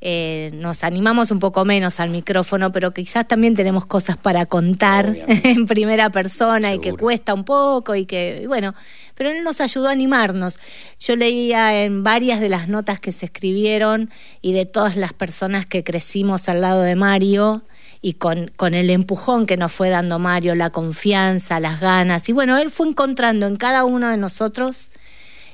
eh, 0.00 0.50
nos 0.54 0.84
animamos 0.84 1.30
un 1.30 1.40
poco 1.40 1.64
menos 1.64 1.98
al 1.98 2.10
micrófono, 2.10 2.70
pero 2.70 2.92
quizás 2.92 3.26
también 3.26 3.54
tenemos 3.54 3.86
cosas 3.86 4.16
para 4.16 4.46
contar 4.46 5.08
Obviamente. 5.10 5.50
en 5.50 5.66
primera 5.66 6.10
persona 6.10 6.74
y 6.74 6.78
que 6.78 6.92
cuesta 6.92 7.34
un 7.34 7.44
poco 7.44 7.94
y 7.94 8.06
que, 8.06 8.40
y 8.42 8.46
bueno, 8.46 8.74
pero 9.14 9.30
él 9.30 9.42
nos 9.44 9.60
ayudó 9.60 9.88
a 9.88 9.92
animarnos. 9.92 10.58
Yo 11.00 11.16
leía 11.16 11.82
en 11.82 12.02
varias 12.02 12.40
de 12.40 12.48
las 12.48 12.68
notas 12.68 13.00
que 13.00 13.12
se 13.12 13.26
escribieron 13.26 14.10
y 14.42 14.52
de 14.52 14.66
todas 14.66 14.96
las 14.96 15.12
personas 15.12 15.66
que 15.66 15.84
crecimos 15.84 16.48
al 16.48 16.60
lado 16.60 16.82
de 16.82 16.96
Mario 16.96 17.64
y 18.02 18.14
con, 18.14 18.50
con 18.56 18.74
el 18.74 18.90
empujón 18.90 19.46
que 19.46 19.56
nos 19.56 19.72
fue 19.72 19.88
dando 19.88 20.18
Mario, 20.18 20.54
la 20.54 20.70
confianza, 20.70 21.60
las 21.60 21.80
ganas. 21.80 22.28
Y 22.28 22.32
bueno, 22.32 22.58
él 22.58 22.70
fue 22.70 22.88
encontrando 22.88 23.46
en 23.46 23.56
cada 23.56 23.84
uno 23.84 24.10
de 24.10 24.16
nosotros 24.16 24.90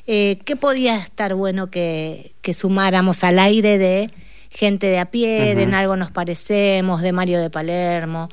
eh, 0.06 0.38
qué 0.44 0.56
podía 0.56 0.96
estar 0.96 1.34
bueno 1.34 1.70
que, 1.70 2.32
que 2.42 2.54
sumáramos 2.54 3.22
al 3.22 3.38
aire 3.38 3.78
de 3.78 4.10
gente 4.50 4.88
de 4.88 4.98
a 4.98 5.10
pie, 5.10 5.54
de 5.54 5.62
en 5.62 5.74
algo 5.74 5.96
nos 5.96 6.10
parecemos, 6.10 7.02
de 7.02 7.12
Mario 7.12 7.40
de 7.40 7.50
Palermo. 7.50 8.28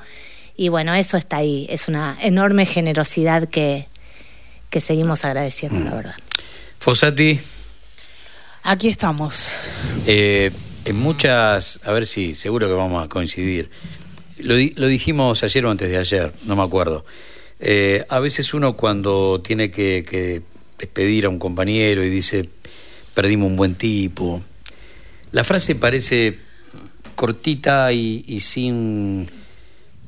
Y 0.55 0.69
bueno, 0.69 0.95
eso 0.95 1.17
está 1.17 1.37
ahí. 1.37 1.67
Es 1.69 1.87
una 1.87 2.17
enorme 2.19 2.65
generosidad 2.65 3.47
que, 3.47 3.87
que 4.69 4.81
seguimos 4.81 5.25
agradeciendo, 5.25 5.79
la 5.79 5.95
verdad. 5.95 6.15
Fossati, 6.79 7.39
Aquí 8.63 8.89
estamos. 8.89 9.69
eh, 10.05 10.51
en 10.85 10.95
muchas, 10.97 11.79
a 11.85 11.91
ver 11.91 12.05
si, 12.05 12.35
seguro 12.35 12.67
que 12.67 12.73
vamos 12.73 13.03
a 13.03 13.07
coincidir. 13.09 13.69
Lo, 14.39 14.55
lo 14.75 14.87
dijimos 14.87 15.43
ayer 15.43 15.65
o 15.65 15.71
antes 15.71 15.89
de 15.89 15.97
ayer, 15.97 16.33
no 16.45 16.55
me 16.55 16.63
acuerdo. 16.63 17.05
Eh, 17.59 18.05
a 18.09 18.19
veces 18.19 18.53
uno 18.53 18.77
cuando 18.77 19.41
tiene 19.41 19.71
que, 19.71 20.05
que 20.07 20.41
despedir 20.77 21.25
a 21.25 21.29
un 21.29 21.39
compañero 21.39 22.03
y 22.03 22.09
dice, 22.09 22.49
perdimos 23.13 23.49
un 23.49 23.55
buen 23.57 23.75
tipo, 23.75 24.41
la 25.31 25.43
frase 25.43 25.75
parece 25.75 26.37
cortita 27.15 27.91
y, 27.93 28.23
y 28.27 28.41
sin... 28.41 29.29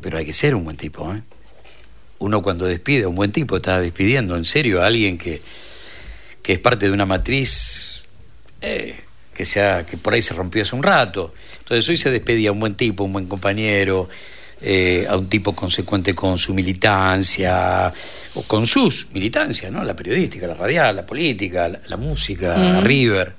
Pero 0.02 0.18
hay 0.18 0.26
que 0.26 0.34
ser 0.34 0.54
un 0.56 0.64
buen 0.64 0.78
tipo, 0.78 1.14
¿eh? 1.14 1.22
Uno 2.20 2.42
cuando 2.42 2.66
despide 2.66 3.04
a 3.04 3.08
un 3.08 3.16
buen 3.16 3.32
tipo 3.32 3.58
está 3.58 3.80
despidiendo 3.80 4.36
en 4.36 4.46
serio 4.46 4.82
a 4.82 4.88
alguien 4.88 5.18
que, 5.18 5.42
que 6.42 6.54
es 6.54 6.60
parte 6.60 6.86
de 6.88 6.92
una 6.92 7.06
matriz 7.06 8.04
eh, 8.62 9.00
que, 9.34 9.46
sea, 9.46 9.86
que 9.86 9.98
por 9.98 10.14
ahí 10.14 10.22
se 10.22 10.34
rompió 10.34 10.62
hace 10.64 10.76
un 10.76 10.84
rato. 10.84 11.34
Entonces 11.60 11.88
hoy 11.90 11.98
se 11.98 12.12
despedía 12.12 12.50
a 12.50 12.52
un 12.52 12.60
buen 12.60 12.76
tipo, 12.76 13.04
un 13.06 13.14
buen 13.14 13.28
compañero, 13.28 14.10
eh, 14.62 15.06
a 15.10 15.16
un 15.16 15.30
tipo 15.30 15.56
consecuente 15.56 16.14
con 16.14 16.38
su 16.38 16.54
militancia, 16.54 17.94
o 18.36 18.44
con 18.44 18.68
sus 18.68 19.08
militancias, 19.14 19.72
¿no? 19.72 19.84
La 19.86 19.96
periodística, 19.96 20.46
la 20.48 20.54
radial, 20.56 20.96
la 20.98 21.06
política, 21.06 21.70
la, 21.70 21.80
la 21.88 21.98
música, 21.98 22.58
Mm. 22.58 22.82
River, 22.84 23.36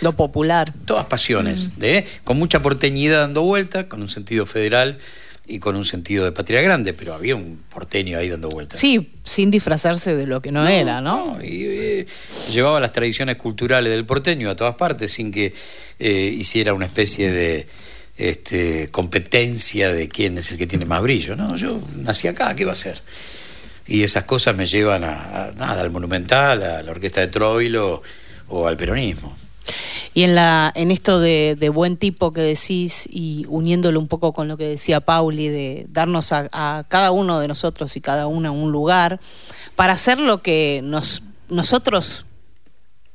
Lo 0.00 0.12
popular. 0.14 0.72
todas 0.86 1.04
pasiones, 1.06 1.78
de, 1.78 2.06
con 2.24 2.38
mucha 2.38 2.62
porteñidad 2.62 3.20
dando 3.20 3.42
vuelta, 3.42 3.88
con 3.88 4.00
un 4.00 4.08
sentido 4.08 4.46
federal 4.46 4.98
y 5.46 5.58
con 5.58 5.76
un 5.76 5.84
sentido 5.84 6.24
de 6.24 6.32
patria 6.32 6.62
grande, 6.62 6.94
pero 6.94 7.14
había 7.14 7.36
un 7.36 7.62
porteño 7.68 8.18
ahí 8.18 8.30
dando 8.30 8.48
vueltas. 8.48 8.80
Sí, 8.80 9.12
sin 9.24 9.50
disfrazarse 9.50 10.16
de 10.16 10.26
lo 10.26 10.40
que 10.40 10.50
no, 10.50 10.66
era, 10.66 11.00
¿no? 11.00 11.38
y, 11.42 11.64
eh, 11.66 12.06
llevaba 12.52 12.80
las 12.80 12.92
tradiciones 12.92 13.36
culturales 13.36 13.92
del 13.92 14.06
porteño 14.06 14.48
a 14.48 14.56
todas 14.56 14.76
partes 14.76 15.12
sin 15.12 15.30
que 15.30 15.52
eh, 15.98 16.34
hiciera 16.38 16.72
una 16.72 16.86
especie 16.86 17.30
de 17.30 17.66
este, 18.16 18.88
competencia 18.90 19.92
de 19.92 20.08
quién 20.08 20.38
es 20.38 20.50
el 20.50 20.58
que 20.58 20.66
tiene 20.66 20.86
más 20.86 21.02
brillo. 21.02 21.36
No, 21.36 21.56
yo 21.56 21.80
nací 21.96 22.26
acá, 22.26 22.54
¿qué 22.54 22.64
va 22.64 22.72
a 22.72 22.76
ser? 22.76 23.02
Y 23.86 24.02
esas 24.02 24.24
cosas 24.24 24.56
me 24.56 24.64
llevan 24.64 25.04
a, 25.04 25.48
a 25.48 25.52
nada, 25.52 25.82
al 25.82 25.90
Monumental, 25.90 26.62
a 26.62 26.82
la 26.82 26.90
Orquesta 26.90 27.20
de 27.20 27.28
Troilo 27.28 28.02
o 28.48 28.66
al 28.66 28.78
peronismo. 28.78 29.36
Y 30.14 30.22
en 30.22 30.34
la 30.34 30.72
en 30.74 30.90
esto 30.90 31.20
de, 31.20 31.56
de 31.58 31.68
buen 31.68 31.96
tipo 31.96 32.32
que 32.32 32.40
decís 32.40 33.08
y 33.10 33.46
uniéndolo 33.48 33.98
un 33.98 34.08
poco 34.08 34.32
con 34.32 34.48
lo 34.48 34.56
que 34.56 34.66
decía 34.66 35.00
Pauli 35.00 35.48
de 35.48 35.86
darnos 35.88 36.32
a, 36.32 36.48
a 36.52 36.84
cada 36.88 37.10
uno 37.10 37.40
de 37.40 37.48
nosotros 37.48 37.96
y 37.96 38.00
cada 38.00 38.26
una 38.26 38.50
un 38.50 38.70
lugar 38.70 39.20
para 39.76 39.94
hacer 39.94 40.18
lo 40.18 40.42
que 40.42 40.80
nos 40.82 41.22
nosotros 41.48 42.24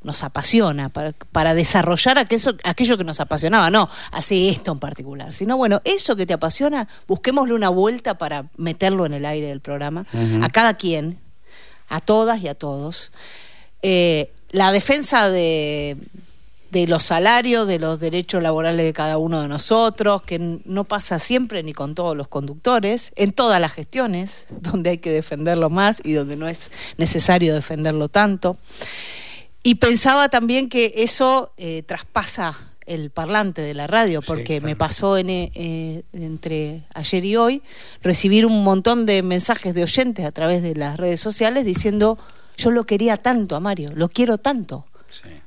nos 0.02 0.24
apasiona, 0.24 0.90
para, 0.90 1.12
para 1.32 1.54
desarrollar 1.54 2.18
aquello, 2.20 2.56
aquello 2.64 2.98
que 2.98 3.04
nos 3.04 3.20
apasionaba, 3.20 3.70
no 3.70 3.90
hace 4.12 4.50
esto 4.50 4.72
en 4.72 4.80
particular, 4.80 5.34
sino 5.34 5.58
bueno, 5.58 5.82
eso 5.84 6.16
que 6.16 6.26
te 6.26 6.34
apasiona, 6.34 6.88
busquémosle 7.08 7.54
una 7.54 7.70
vuelta 7.70 8.18
para 8.18 8.46
meterlo 8.56 9.06
en 9.06 9.14
el 9.14 9.26
aire 9.26 9.48
del 9.48 9.60
programa, 9.60 10.06
a 10.42 10.50
cada 10.50 10.76
quien, 10.76 11.20
a 11.90 12.00
todas 12.00 12.42
y 12.42 12.48
a 12.48 12.56
todos. 12.56 13.12
Eh, 13.82 14.32
la 14.52 14.72
defensa 14.72 15.30
de, 15.30 15.98
de 16.72 16.88
los 16.88 17.04
salarios, 17.04 17.68
de 17.68 17.80
los 17.80 18.00
derechos 18.00 18.44
laborales 18.44 18.86
de 18.86 18.94
cada 18.94 19.18
uno 19.18 19.42
de 19.42 19.48
nosotros, 19.48 20.22
que 20.24 20.60
no 20.66 20.84
pasa 20.84 21.20
siempre 21.20 21.64
ni 21.64 21.74
con 21.74 21.96
todos 21.96 22.16
los 22.16 22.28
conductores, 22.28 23.12
en 23.16 23.34
todas 23.34 23.60
las 23.60 23.74
gestiones, 23.74 24.48
donde 24.62 24.92
hay 24.92 24.98
que 24.98 25.12
defenderlo 25.12 25.70
más 25.70 26.02
y 26.04 26.14
donde 26.14 26.36
no 26.36 26.48
es 26.48 26.72
necesario 26.98 27.54
defenderlo 27.54 28.10
tanto. 28.10 28.58
Y 29.64 29.76
pensaba 29.76 30.30
también 30.30 30.70
que 30.70 30.94
eso 30.98 31.54
eh, 31.58 31.84
traspasa 31.86 32.70
el 32.86 33.12
parlante 33.12 33.62
de 33.62 33.74
la 33.74 33.88
radio, 33.88 34.22
Sí, 34.22 34.28
porque 34.28 34.62
me 34.62 34.76
pasó 34.76 35.18
en, 35.18 35.30
eh, 35.30 36.04
entre 36.12 36.84
ayer 36.94 37.24
y 37.24 37.36
hoy 37.36 37.62
recibir 38.02 38.46
un 38.46 38.64
montón 38.64 39.06
de 39.06 39.22
mensajes 39.22 39.76
de 39.76 39.84
oyentes 39.84 40.26
a 40.26 40.32
través 40.32 40.64
de 40.64 40.76
las 40.76 40.98
redes 40.98 41.20
sociales 41.20 41.66
diciendo, 41.66 42.18
yo 42.58 42.72
lo 42.72 42.86
quería 42.86 43.18
tanto 43.18 43.56
a 43.56 43.60
Mario, 43.60 43.92
lo 43.94 44.10
quiero 44.10 44.40
tanto. 44.40 44.86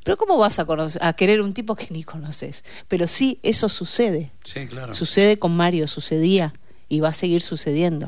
Pero 0.04 0.16
¿cómo 0.16 0.36
vas 0.38 0.58
a, 0.58 0.66
conocer- 0.66 0.98
a 1.02 1.12
querer 1.12 1.40
un 1.40 1.52
tipo 1.52 1.74
que 1.76 1.86
ni 1.90 2.02
conoces? 2.04 2.64
Pero 2.88 3.06
sí, 3.06 3.38
eso 3.42 3.68
sucede. 3.68 4.32
sí 4.44 4.66
claro. 4.66 4.94
Sucede 4.94 5.38
con 5.38 5.56
Mario, 5.56 5.86
sucedía 5.86 6.52
y 6.88 7.00
va 7.00 7.08
a 7.08 7.12
seguir 7.14 7.40
sucediendo. 7.40 8.06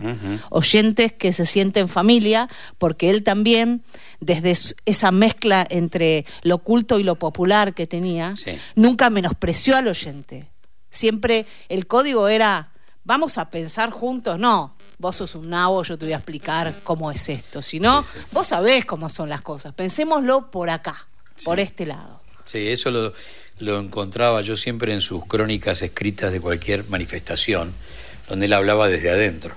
Oyentes 0.51 1.13
que 1.13 1.33
se 1.33 1.47
sienten 1.47 1.89
familia 1.89 2.49
porque 2.79 3.09
él 3.11 3.23
también, 3.23 3.83
desde 4.21 4.55
esa 4.85 5.11
mezcla 5.11 5.67
entre 5.71 6.27
lo 6.43 6.59
culto 6.59 6.99
y 6.99 7.03
lo 7.03 7.15
popular 7.19 7.75
que 7.75 7.87
tenía, 7.87 8.37
Sí. 8.37 8.53
nunca 8.75 9.09
menospreció 9.09 9.77
al 9.77 9.89
oyente. 9.89 10.51
Siempre 10.91 11.47
el 11.69 11.87
código 11.87 12.29
era, 12.29 12.73
vamos 13.05 13.39
a 13.39 13.49
pensar 13.51 13.91
juntos, 13.91 14.39
no. 14.39 14.77
Vos 14.99 15.17
sos 15.17 15.35
un 15.35 15.49
nabo, 15.51 15.83
yo 15.83 15.97
te 15.99 16.05
voy 16.07 16.13
a 16.13 16.17
explicar 16.17 16.75
cómo 16.85 17.11
es 17.11 17.29
esto. 17.29 17.63
Si 17.63 17.81
no, 17.81 18.03
Sí, 18.03 18.11
sí. 18.15 18.19
vos 18.33 18.47
sabés 18.49 18.85
cómo 18.85 19.09
son 19.09 19.29
las 19.29 19.41
cosas. 19.41 19.73
Pensémoslo 19.75 20.51
por 20.51 20.69
acá, 20.71 21.09
por 21.43 21.59
este 21.61 21.87
lado. 21.87 22.21
Sí, 22.45 22.69
eso 22.69 22.91
lo, 22.91 23.13
lo 23.59 23.79
encontraba 23.81 24.43
yo 24.43 24.57
siempre 24.57 24.93
en 24.93 25.01
sus 25.01 25.25
crónicas 25.27 25.83
escritas 25.83 26.33
de 26.33 26.41
cualquier 26.41 26.85
manifestación, 26.89 27.73
donde 28.29 28.47
él 28.47 28.53
hablaba 28.53 28.89
desde 28.89 29.11
adentro. 29.11 29.57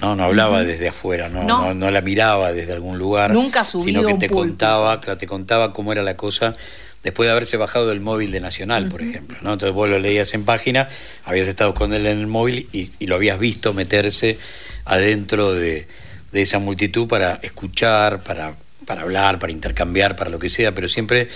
No, 0.00 0.16
no 0.16 0.24
hablaba 0.24 0.62
desde 0.64 0.88
afuera, 0.88 1.28
no, 1.28 1.44
No. 1.44 1.66
no. 1.66 1.74
no 1.74 1.90
la 1.90 2.00
miraba 2.00 2.52
desde 2.52 2.72
algún 2.72 2.98
lugar. 2.98 3.30
Nunca 3.30 3.64
subido 3.64 4.02
Sino 4.02 4.18
que 4.18 4.28
te 4.28 4.32
contaba, 4.32 5.00
te 5.00 5.26
contaba 5.26 5.72
cómo 5.72 5.92
era 5.92 6.02
la 6.02 6.16
cosa 6.16 6.56
después 7.02 7.26
de 7.26 7.32
haberse 7.32 7.56
bajado 7.56 7.88
del 7.88 8.00
móvil 8.00 8.32
de 8.32 8.40
Nacional, 8.40 8.88
por 8.88 9.02
ejemplo. 9.02 9.36
¿no? 9.42 9.52
Entonces 9.52 9.74
vos 9.74 9.88
lo 9.88 9.98
leías 9.98 10.34
en 10.34 10.44
página, 10.44 10.88
habías 11.24 11.48
estado 11.48 11.74
con 11.74 11.94
él 11.94 12.06
en 12.06 12.18
el 12.18 12.26
móvil 12.26 12.68
y, 12.72 12.90
y 12.98 13.06
lo 13.06 13.14
habías 13.14 13.38
visto 13.38 13.72
meterse 13.72 14.38
adentro 14.84 15.52
de, 15.54 15.86
de 16.32 16.42
esa 16.42 16.58
multitud 16.58 17.06
para 17.06 17.34
escuchar, 17.42 18.22
para, 18.22 18.54
para 18.84 19.02
hablar, 19.02 19.38
para 19.38 19.52
intercambiar, 19.52 20.16
para 20.16 20.30
lo 20.30 20.38
que 20.38 20.48
sea, 20.48 20.74
pero 20.74 20.88
siempre 20.88 21.28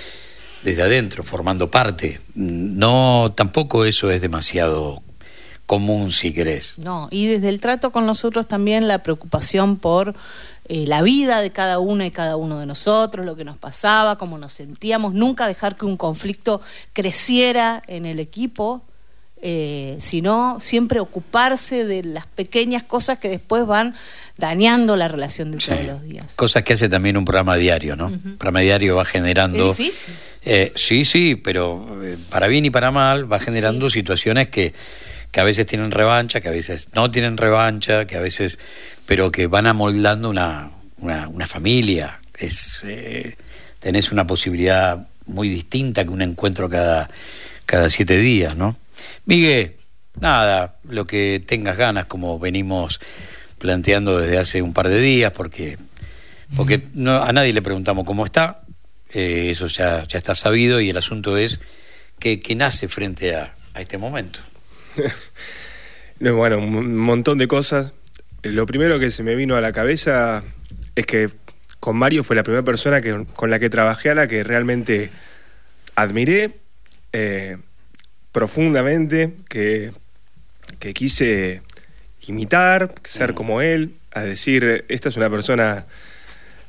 desde 0.63 0.83
adentro, 0.83 1.23
formando 1.23 1.71
parte. 1.71 2.21
No, 2.35 3.33
tampoco 3.37 3.85
eso 3.85 4.11
es 4.11 4.21
demasiado 4.21 5.03
común, 5.67 6.13
si 6.13 6.33
querés. 6.33 6.79
No, 6.79 7.09
y 7.11 7.27
desde 7.27 7.51
el 7.51 7.61
trato 7.61 7.93
con 7.93 8.07
nosotros 8.07 8.49
también 8.49 8.89
la 8.89 9.03
preocupación 9.03 9.77
por 9.77 10.15
eh, 10.71 10.85
la 10.87 11.03
vida 11.03 11.43
de 11.43 11.51
cada 11.51 11.79
una 11.79 12.07
y 12.07 12.11
cada 12.11 12.37
uno 12.37 12.59
de 12.59 12.67
nosotros, 12.67 13.25
lo 13.25 13.37
que 13.37 13.45
nos 13.45 13.59
pasaba, 13.59 14.17
cómo 14.17 14.39
nos 14.39 14.53
sentíamos, 14.55 15.15
nunca 15.15 15.47
dejar 15.47 15.77
que 15.77 15.87
un 15.87 15.97
conflicto 15.97 16.61
creciera 16.93 17.83
en 17.87 18.07
el 18.07 18.19
equipo, 18.19 18.83
eh, 19.43 19.97
sino 20.01 20.59
siempre 20.61 21.01
ocuparse 21.01 21.85
de 21.85 22.03
las 22.03 22.27
pequeñas 22.27 22.83
cosas 22.83 23.19
que 23.19 23.29
después 23.29 23.67
van 23.67 23.95
dañando 24.37 24.97
la 24.97 25.09
relación 25.09 25.51
de 25.51 25.59
todos 25.59 25.85
los 25.85 26.03
días. 26.03 26.33
Cosas 26.37 26.63
que 26.63 26.75
hace 26.75 26.89
también 26.89 27.17
un 27.17 27.25
programa 27.25 27.57
diario, 27.57 27.97
¿no? 27.97 28.07
Un 28.07 28.37
programa 28.39 28.61
diario 28.61 28.97
va 28.97 29.05
generando... 29.05 29.73
Es 29.73 29.77
difícil. 29.77 30.15
Eh, 30.45 30.73
sí, 30.77 31.05
sí, 31.05 31.35
pero 31.35 32.01
eh, 32.05 32.17
para 32.31 32.47
bien 32.47 32.65
y 32.65 32.71
para 32.71 32.91
mal 32.91 33.31
va 33.31 33.41
generando 33.41 33.91
situaciones 33.91 34.49
que, 34.49 34.75
que 35.31 35.41
a 35.41 35.45
veces 35.45 35.67
tienen 35.67 35.91
revancha, 35.91 36.41
que 36.41 36.49
a 36.49 36.53
veces 36.53 36.89
no 36.95 37.11
tienen 37.11 37.37
revancha, 37.37 38.07
que 38.07 38.17
a 38.17 38.21
veces... 38.21 38.59
pero 39.07 39.33
que 39.33 39.47
van 39.47 39.67
amoldando 39.67 40.31
una, 40.31 40.71
una, 40.99 41.29
una 41.29 41.47
familia. 41.47 42.21
Es, 42.39 42.83
eh, 42.85 43.37
tenés 43.81 44.13
una 44.13 44.27
posibilidad 44.27 45.07
muy 45.27 45.49
distinta 45.49 46.05
que 46.05 46.11
un 46.11 46.23
encuentro 46.23 46.69
cada, 46.69 47.11
cada 47.67 47.91
siete 47.91 48.19
días, 48.19 48.57
¿no? 48.57 48.77
Miguel, 49.29 49.77
nada, 50.19 50.79
lo 50.85 51.05
que 51.05 51.45
tengas 51.47 51.77
ganas, 51.77 52.07
como 52.07 52.39
venimos 52.39 52.99
planteando 53.59 54.19
desde 54.19 54.39
hace 54.39 54.63
un 54.63 54.73
par 54.73 54.89
de 54.89 55.03
días, 55.03 55.33
porque, 55.33 55.77
porque 56.57 56.81
no, 56.95 57.23
a 57.23 57.31
nadie 57.35 57.53
le 57.53 57.61
preguntamos 57.61 58.07
cómo 58.07 58.25
está, 58.25 58.63
eh, 59.13 59.49
eso 59.51 59.67
ya, 59.67 60.05
ya 60.05 60.17
está 60.17 60.35
sabido, 60.35 60.81
y 60.81 60.89
el 60.89 60.97
asunto 60.97 61.37
es 61.37 61.61
que, 62.19 62.41
que 62.41 62.55
nace 62.55 62.89
frente 62.89 63.37
a, 63.37 63.55
a 63.75 63.83
este 63.83 63.99
momento. 63.99 64.41
No, 66.21 66.35
bueno, 66.35 66.59
un 66.59 66.97
montón 66.97 67.39
de 67.39 67.47
cosas. 67.47 67.93
Lo 68.43 68.67
primero 68.67 68.99
que 68.99 69.13
se 69.13 69.23
me 69.23 69.37
vino 69.37 69.55
a 69.55 69.61
la 69.61 69.71
cabeza 69.71 70.43
es 70.97 71.07
que 71.07 71.31
con 71.79 71.95
Mario 71.95 72.25
fue 72.25 72.35
la 72.35 72.43
primera 72.43 72.65
persona 72.65 73.01
que, 73.01 73.25
con 73.37 73.51
la 73.51 73.61
que 73.61 73.71
trabajé 73.71 74.11
a 74.11 74.17
la 74.17 74.27
que 74.27 74.43
realmente 74.43 75.11
admiré 75.95 76.59
eh, 77.13 77.59
profundamente, 78.33 79.35
que, 79.49 79.93
que 80.79 80.95
quise 80.95 81.63
imitar, 82.27 82.95
ser 83.05 83.35
como 83.35 83.61
él, 83.63 83.95
a 84.13 84.23
decir, 84.23 84.85
esta 84.89 85.09
es 85.09 85.17
una 85.17 85.31
persona 85.31 85.87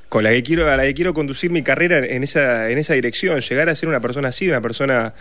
con 0.08 0.24
la 0.24 0.32
que 0.32 0.44
quiero, 0.44 0.70
a 0.70 0.75
la 0.75 0.84
que 0.84 0.94
quiero 0.94 1.13
conducir 1.13 1.51
mi 1.51 1.62
carrera 1.62 2.00
en 2.00 2.24
esa, 2.24 2.70
en 2.70 2.78
esa 2.78 2.96
dirección, 2.96 3.39
llegar 3.42 3.70
a 3.70 3.75
ser 3.75 3.89
una 3.89 4.00
persona 4.00 4.30
así, 4.30 4.48
una 4.48 4.62
persona 4.62 5.13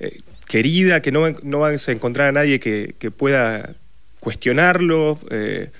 eh, 0.00 0.18
querida, 0.48 1.00
que 1.00 1.12
no, 1.12 1.28
no 1.42 1.60
vas 1.60 1.88
a 1.88 1.92
encontrar 1.92 2.28
a 2.28 2.32
nadie 2.32 2.58
que, 2.58 2.94
que 2.98 3.10
pueda 3.10 3.74
cuestionarlo, 4.20 5.20
eh, 5.30 5.70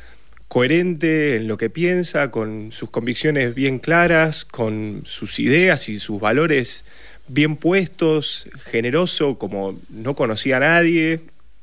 coherente 0.48 1.36
en 1.36 1.48
lo 1.48 1.56
que 1.56 1.70
piensa, 1.70 2.30
con 2.30 2.70
sus 2.70 2.90
convicciones 2.90 3.54
bien 3.54 3.80
claras, 3.80 4.44
con 4.44 5.02
sus 5.04 5.40
ideas 5.40 5.88
y 5.88 5.98
sus 5.98 6.20
valores 6.20 6.84
bien 7.28 7.56
puestos, 7.56 8.48
generoso 8.64 9.38
como 9.38 9.78
no 9.90 10.14
conocía 10.14 10.58
a 10.58 10.60
nadie, 10.60 11.20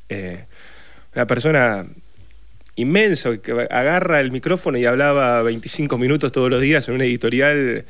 eh, 0.10 0.46
una 1.16 1.28
persona 1.28 1.86
inmenso 2.76 3.42
que 3.42 3.52
agarra 3.52 4.20
el 4.20 4.32
micrófono 4.32 4.78
y 4.78 4.86
hablaba 4.86 5.42
25 5.44 5.98
minutos 5.98 6.32
todos 6.32 6.50
los 6.50 6.62
días 6.62 6.88
en 6.88 6.96
una 6.96 7.06
editorial 7.06 7.86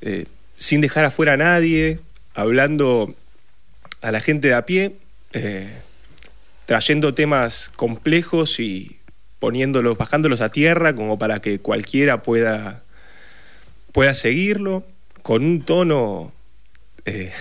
eh, 0.00 0.24
sin 0.56 0.80
dejar 0.80 1.04
afuera 1.04 1.34
a 1.34 1.36
nadie, 1.36 2.00
hablando 2.34 3.14
a 4.02 4.12
la 4.12 4.20
gente 4.20 4.48
de 4.48 4.54
a 4.54 4.66
pie, 4.66 4.96
eh, 5.32 5.68
trayendo 6.66 7.14
temas 7.14 7.70
complejos 7.74 8.60
y 8.60 8.98
poniéndolos, 9.38 9.96
bajándolos 9.96 10.40
a 10.40 10.50
tierra 10.50 10.94
como 10.94 11.18
para 11.18 11.40
que 11.40 11.58
cualquiera 11.58 12.22
pueda, 12.22 12.82
pueda 13.92 14.14
seguirlo, 14.14 14.84
con 15.22 15.44
un 15.44 15.62
tono, 15.62 16.32
eh, 17.04 17.32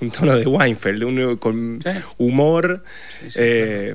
un 0.00 0.10
tono 0.10 0.36
de 0.36 0.46
Weinfeld, 0.46 1.04
un- 1.04 1.36
con 1.36 1.80
Sí. 1.82 1.90
humor, 2.18 2.82
Sí, 3.22 3.30
sí, 3.30 3.38
eh, 3.42 3.94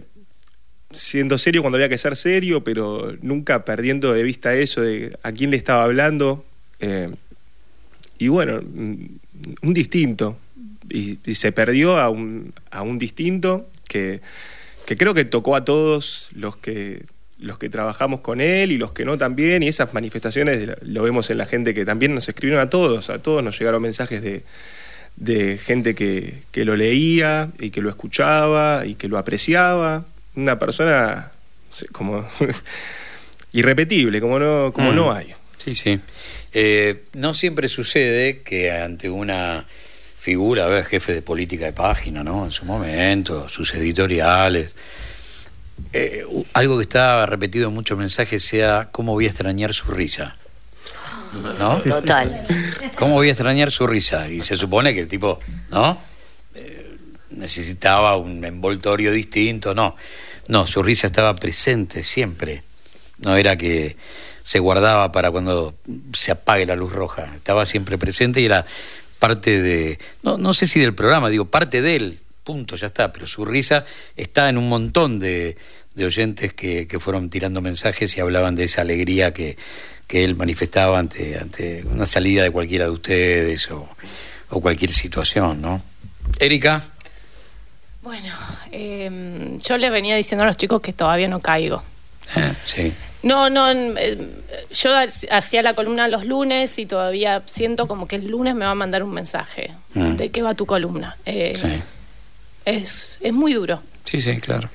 siendo 0.92 1.38
serio 1.38 1.62
cuando 1.62 1.78
había 1.78 1.90
que 1.90 1.98
ser 1.98 2.16
serio, 2.18 2.64
pero 2.64 3.16
nunca 3.22 3.64
perdiendo 3.64 4.14
de 4.14 4.24
vista 4.24 4.54
eso 4.56 4.82
de 4.82 5.18
a 5.24 5.32
quién 5.32 5.52
le 5.52 5.58
estaba 5.58 5.84
hablando. 5.84 6.46
eh, 6.80 7.10
y 8.18 8.28
bueno, 8.28 8.60
mm, 8.62 9.06
un 9.62 9.74
distinto. 9.74 10.38
Y, 10.90 11.20
y 11.26 11.36
se 11.36 11.52
perdió 11.52 11.98
a 12.00 12.10
un, 12.10 12.54
a 12.72 12.82
un 12.82 12.98
distinto 13.00 13.70
que, 13.88 14.20
que 14.86 14.98
creo 14.98 15.14
que 15.14 15.24
tocó 15.26 15.56
a 15.56 15.64
todos 15.64 16.30
los 16.34 16.58
que 16.58 17.04
los 17.40 17.58
que 17.58 17.70
trabajamos 17.70 18.20
con 18.22 18.40
él 18.42 18.72
y 18.72 18.78
los 18.78 18.92
que 18.92 19.04
no 19.06 19.18
también, 19.18 19.64
y 19.64 19.68
esas 19.68 19.94
manifestaciones 19.96 20.70
lo 20.84 21.02
vemos 21.02 21.30
en 21.32 21.40
la 21.40 21.46
gente 21.48 21.74
que 21.74 21.86
también 21.86 22.14
nos 22.14 22.30
escribieron 22.30 22.62
a 22.64 22.70
todos, 22.70 23.10
a 23.10 23.22
todos 23.24 23.44
nos 23.44 23.58
llegaron 23.58 23.82
mensajes 23.82 24.22
de, 24.22 24.44
de 25.16 25.58
gente 25.58 25.94
que, 25.96 26.42
que 26.52 26.66
lo 26.66 26.76
leía 26.76 27.50
y 27.60 27.70
que 27.70 27.82
lo 27.82 27.90
escuchaba 27.90 28.86
y 28.86 28.96
que 28.96 29.08
lo 29.08 29.18
apreciaba. 29.18 30.06
Una 30.36 30.58
persona 30.60 31.32
no 31.70 31.76
sé, 31.76 31.88
como 31.88 32.28
irrepetible, 33.54 34.20
como 34.22 34.40
no, 34.40 34.72
como 34.74 34.92
Mm. 34.92 34.96
no 34.96 35.12
hay. 35.14 35.34
Sí, 35.64 35.76
sí. 35.76 36.00
Eh, 36.54 37.04
no 37.14 37.34
siempre 37.34 37.70
sucede 37.70 38.42
que 38.42 38.72
ante 38.72 39.10
una 39.10 39.66
figura, 40.20 40.66
a 40.66 40.68
ver, 40.68 40.86
jefe 40.86 41.14
de 41.14 41.22
política 41.22 41.66
de 41.66 41.74
página, 41.74 42.24
¿no? 42.24 42.46
En 42.46 42.52
su 42.52 42.66
momento, 42.66 43.48
sus 43.50 43.74
editoriales. 43.74 44.76
eh, 45.94 46.24
algo 46.54 46.78
que 46.78 46.84
está 46.84 47.26
repetido 47.26 47.68
en 47.70 47.74
muchos 47.74 47.98
mensajes 47.98 48.44
sea 48.44 48.90
cómo 48.92 49.14
voy 49.14 49.26
a 49.26 49.30
extrañar 49.30 49.74
su 49.74 49.90
risa. 49.92 50.38
¿No? 51.60 51.78
Total. 51.78 52.46
¿Cómo 52.98 53.16
voy 53.16 53.30
a 53.30 53.32
extrañar 53.32 53.72
su 53.72 53.88
risa? 53.88 54.28
Y 54.28 54.42
se 54.42 54.58
supone 54.58 54.94
que 54.94 55.00
el 55.00 55.08
tipo, 55.08 55.40
¿no? 55.70 55.98
Eh, 56.56 56.98
necesitaba 57.32 58.18
un 58.18 58.44
envoltorio 58.44 59.12
distinto, 59.12 59.74
no. 59.74 59.96
No, 60.48 60.68
su 60.68 60.84
risa 60.84 61.08
estaba 61.08 61.36
presente 61.36 62.04
siempre. 62.04 62.64
No 63.20 63.36
era 63.36 63.56
que 63.56 63.96
se 64.44 64.60
guardaba 64.60 65.12
para 65.12 65.32
cuando 65.32 65.76
se 66.14 66.32
apague 66.32 66.66
la 66.66 66.76
luz 66.76 66.92
roja. 66.92 67.32
Estaba 67.36 67.66
siempre 67.66 67.98
presente 67.98 68.42
y 68.42 68.46
era 68.46 68.66
parte 69.20 69.62
de, 69.62 70.00
no, 70.24 70.38
no 70.38 70.54
sé 70.54 70.68
si 70.68 70.80
del 70.80 70.96
programa, 70.96 71.30
digo, 71.30 71.46
parte 71.46 71.82
de 71.82 71.96
él, 71.96 72.20
punto, 72.44 72.76
ya 72.76 72.88
está. 72.88 73.14
Pero 73.14 73.28
su 73.28 73.46
risa 73.46 73.86
está 74.16 74.50
en 74.50 74.58
un 74.58 74.68
montón 74.68 75.20
de, 75.20 75.58
de 75.94 76.06
oyentes 76.06 76.54
que, 76.54 76.88
que 76.88 77.00
fueron 77.00 77.30
tirando 77.30 77.62
mensajes 77.62 78.18
y 78.18 78.20
hablaban 78.20 78.56
de 78.56 78.64
esa 78.64 78.82
alegría 78.82 79.34
que, 79.34 79.58
que 80.12 80.26
él 80.26 80.36
manifestaba 80.36 81.00
ante, 81.00 81.38
ante 81.38 81.84
una 81.86 82.06
salida 82.06 82.44
de 82.44 82.52
cualquiera 82.52 82.84
de 82.86 82.92
ustedes 82.92 83.72
o, 83.72 83.88
o 84.50 84.60
cualquier 84.60 84.92
situación, 84.92 85.62
¿no? 85.62 85.82
Erika, 86.38 86.84
Bueno, 88.04 88.34
eh, 88.74 89.58
yo 89.62 89.78
le 89.78 89.90
venía 89.90 90.18
diciendo 90.18 90.44
a 90.44 90.48
los 90.48 90.58
chicos 90.58 90.82
que 90.82 90.92
todavía 90.92 91.30
no 91.30 91.40
caigo. 91.40 91.82
eh, 92.36 92.54
sí. 92.66 92.94
No, 93.24 93.50
no, 93.50 93.70
eh, 93.72 94.18
yo 94.74 94.90
hacía 95.30 95.62
la 95.62 95.76
columna 95.76 96.08
los 96.10 96.26
lunes 96.26 96.78
y 96.80 96.86
todavía 96.88 97.44
siento 97.46 97.88
como 97.88 98.06
que 98.08 98.18
el 98.18 98.28
lunes 98.28 98.54
me 98.56 98.66
va 98.66 98.72
a 98.72 98.76
mandar 98.76 99.04
un 99.04 99.12
mensaje 99.14 99.72
Mm. 99.94 100.16
de 100.16 100.30
qué 100.32 100.42
va 100.42 100.56
tu 100.56 100.66
columna. 100.66 101.16
Eh, 101.26 101.54
Sí, 101.56 101.68
es, 102.66 103.18
es 103.22 103.32
muy 103.34 103.54
duro. 103.54 103.82
sí, 104.06 104.20
sí, 104.20 104.38
claro. 104.42 104.70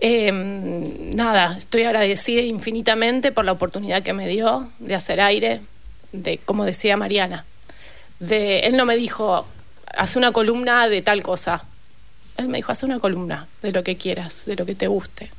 Eh, 0.00 0.30
nada, 0.32 1.56
estoy 1.56 1.82
agradecida 1.82 2.40
infinitamente 2.40 3.32
por 3.32 3.44
la 3.44 3.52
oportunidad 3.52 4.02
que 4.02 4.12
me 4.12 4.28
dio 4.28 4.70
de 4.78 4.94
hacer 4.94 5.20
aire, 5.20 5.60
de 6.12 6.38
como 6.38 6.64
decía 6.64 6.96
Mariana. 6.96 7.44
De, 8.20 8.60
él 8.60 8.76
no 8.76 8.86
me 8.86 8.96
dijo, 8.96 9.46
haz 9.96 10.16
una 10.16 10.32
columna 10.32 10.88
de 10.88 11.02
tal 11.02 11.22
cosa. 11.22 11.64
Él 12.36 12.48
me 12.48 12.58
dijo, 12.58 12.70
haz 12.70 12.84
una 12.84 13.00
columna 13.00 13.48
de 13.62 13.72
lo 13.72 13.82
que 13.82 13.96
quieras, 13.96 14.44
de 14.46 14.54
lo 14.54 14.64
que 14.64 14.76
te 14.76 14.86
guste. 14.86 15.30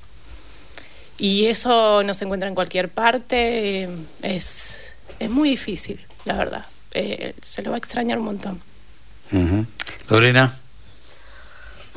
Y 1.17 1.45
eso 1.45 2.03
no 2.03 2.13
se 2.13 2.25
encuentra 2.25 2.47
en 2.47 2.55
cualquier 2.55 2.89
parte, 2.89 3.89
es, 4.21 4.93
es 5.19 5.29
muy 5.29 5.49
difícil, 5.49 5.99
la 6.25 6.35
verdad. 6.35 6.65
Eh, 6.91 7.33
se 7.41 7.61
lo 7.61 7.71
va 7.71 7.75
a 7.75 7.79
extrañar 7.79 8.19
un 8.19 8.25
montón. 8.25 8.61
Lorena, 10.09 10.57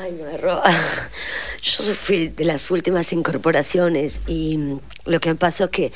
Ay, 0.03 0.19
no, 0.19 0.27
erró. 0.27 0.61
Yo 1.63 1.95
fui 1.95 2.27
de 2.27 2.45
las 2.45 2.73
últimas 2.73 3.13
incorporaciones 3.13 4.21
y 4.27 4.59
lo 5.05 5.21
que 5.21 5.29
me 5.29 5.37
pasó 5.37 5.67
es 5.67 5.71
que 5.71 5.93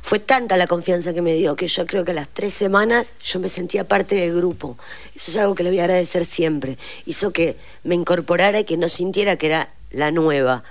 fue 0.00 0.18
tanta 0.18 0.56
la 0.56 0.66
confianza 0.66 1.12
que 1.12 1.20
me 1.20 1.34
dio 1.34 1.56
que 1.56 1.68
yo 1.68 1.84
creo 1.84 2.06
que 2.06 2.12
a 2.12 2.14
las 2.14 2.28
tres 2.28 2.54
semanas 2.54 3.06
yo 3.22 3.38
me 3.38 3.50
sentía 3.50 3.84
parte 3.84 4.14
del 4.14 4.34
grupo. 4.34 4.78
Eso 5.14 5.30
es 5.30 5.36
algo 5.36 5.54
que 5.54 5.62
le 5.62 5.68
voy 5.68 5.78
a 5.78 5.84
agradecer 5.84 6.24
siempre. 6.24 6.78
Hizo 7.04 7.34
que 7.34 7.56
me 7.84 7.94
incorporara 7.94 8.60
y 8.60 8.64
que 8.64 8.78
no 8.78 8.88
sintiera 8.88 9.36
que 9.36 9.48
era 9.48 9.68
la 9.90 10.10
nueva. 10.10 10.64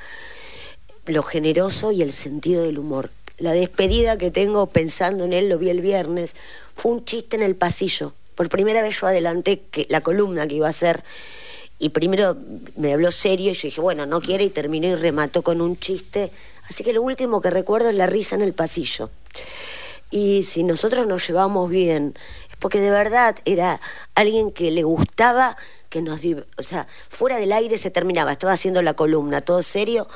Lo 1.06 1.22
generoso 1.22 1.92
y 1.92 2.02
el 2.02 2.12
sentido 2.12 2.64
del 2.64 2.80
humor. 2.80 3.12
La 3.38 3.52
despedida 3.52 4.18
que 4.18 4.32
tengo 4.32 4.66
pensando 4.66 5.26
en 5.26 5.34
él, 5.34 5.48
lo 5.48 5.60
vi 5.60 5.70
el 5.70 5.82
viernes, 5.82 6.34
fue 6.74 6.94
un 6.94 7.06
chiste 7.06 7.36
en 7.36 7.44
el 7.44 7.56
pasillo. 7.56 8.14
Por 8.34 8.50
primera 8.50 8.82
vez 8.82 9.00
yo 9.00 9.06
adelanté 9.06 9.62
que 9.70 9.86
la 9.90 10.02
columna 10.02 10.48
que 10.48 10.56
iba 10.56 10.66
a 10.66 10.72
hacer 10.72 11.04
Y 11.80 11.90
primero 11.90 12.38
me 12.76 12.94
habló 12.94 13.12
serio 13.12 13.52
y 13.52 13.56
yo 13.56 13.62
dije, 13.64 13.82
bueno, 13.82 14.06
no 14.06 14.20
quiere 14.22 14.44
y 14.44 14.50
terminó 14.50 14.88
y 14.88 14.96
remató 14.96 15.42
con 15.42 15.62
un 15.62 15.78
chiste. 15.78 16.30
Así 16.70 16.84
que 16.84 16.94
lo 16.94 17.02
último 17.02 17.42
que 17.42 17.50
recuerdo 17.50 17.90
es 17.90 17.96
la 17.96 18.06
risa 18.06 18.36
en 18.36 18.42
el 18.42 18.54
pasillo. 18.54 19.10
Y 20.12 20.44
si 20.44 20.64
nosotros 20.64 21.08
nos 21.08 21.26
llevamos 21.28 21.70
bien, 21.70 22.16
es 22.50 22.58
porque 22.58 22.82
de 22.82 22.90
verdad 22.90 23.38
era 23.46 23.80
alguien 24.14 24.52
que 24.52 24.72
le 24.72 24.84
gustaba 24.84 25.56
que 25.90 26.02
nos... 26.02 26.22
O 26.58 26.64
sea, 26.64 26.88
fuera 27.10 27.38
del 27.38 27.52
aire 27.52 27.78
se 27.78 27.92
terminaba, 27.92 28.34
estaba 28.34 28.54
haciendo 28.54 28.82
la 28.82 28.94
columna, 28.94 29.42
todo 29.42 29.64
serio, 29.64 30.08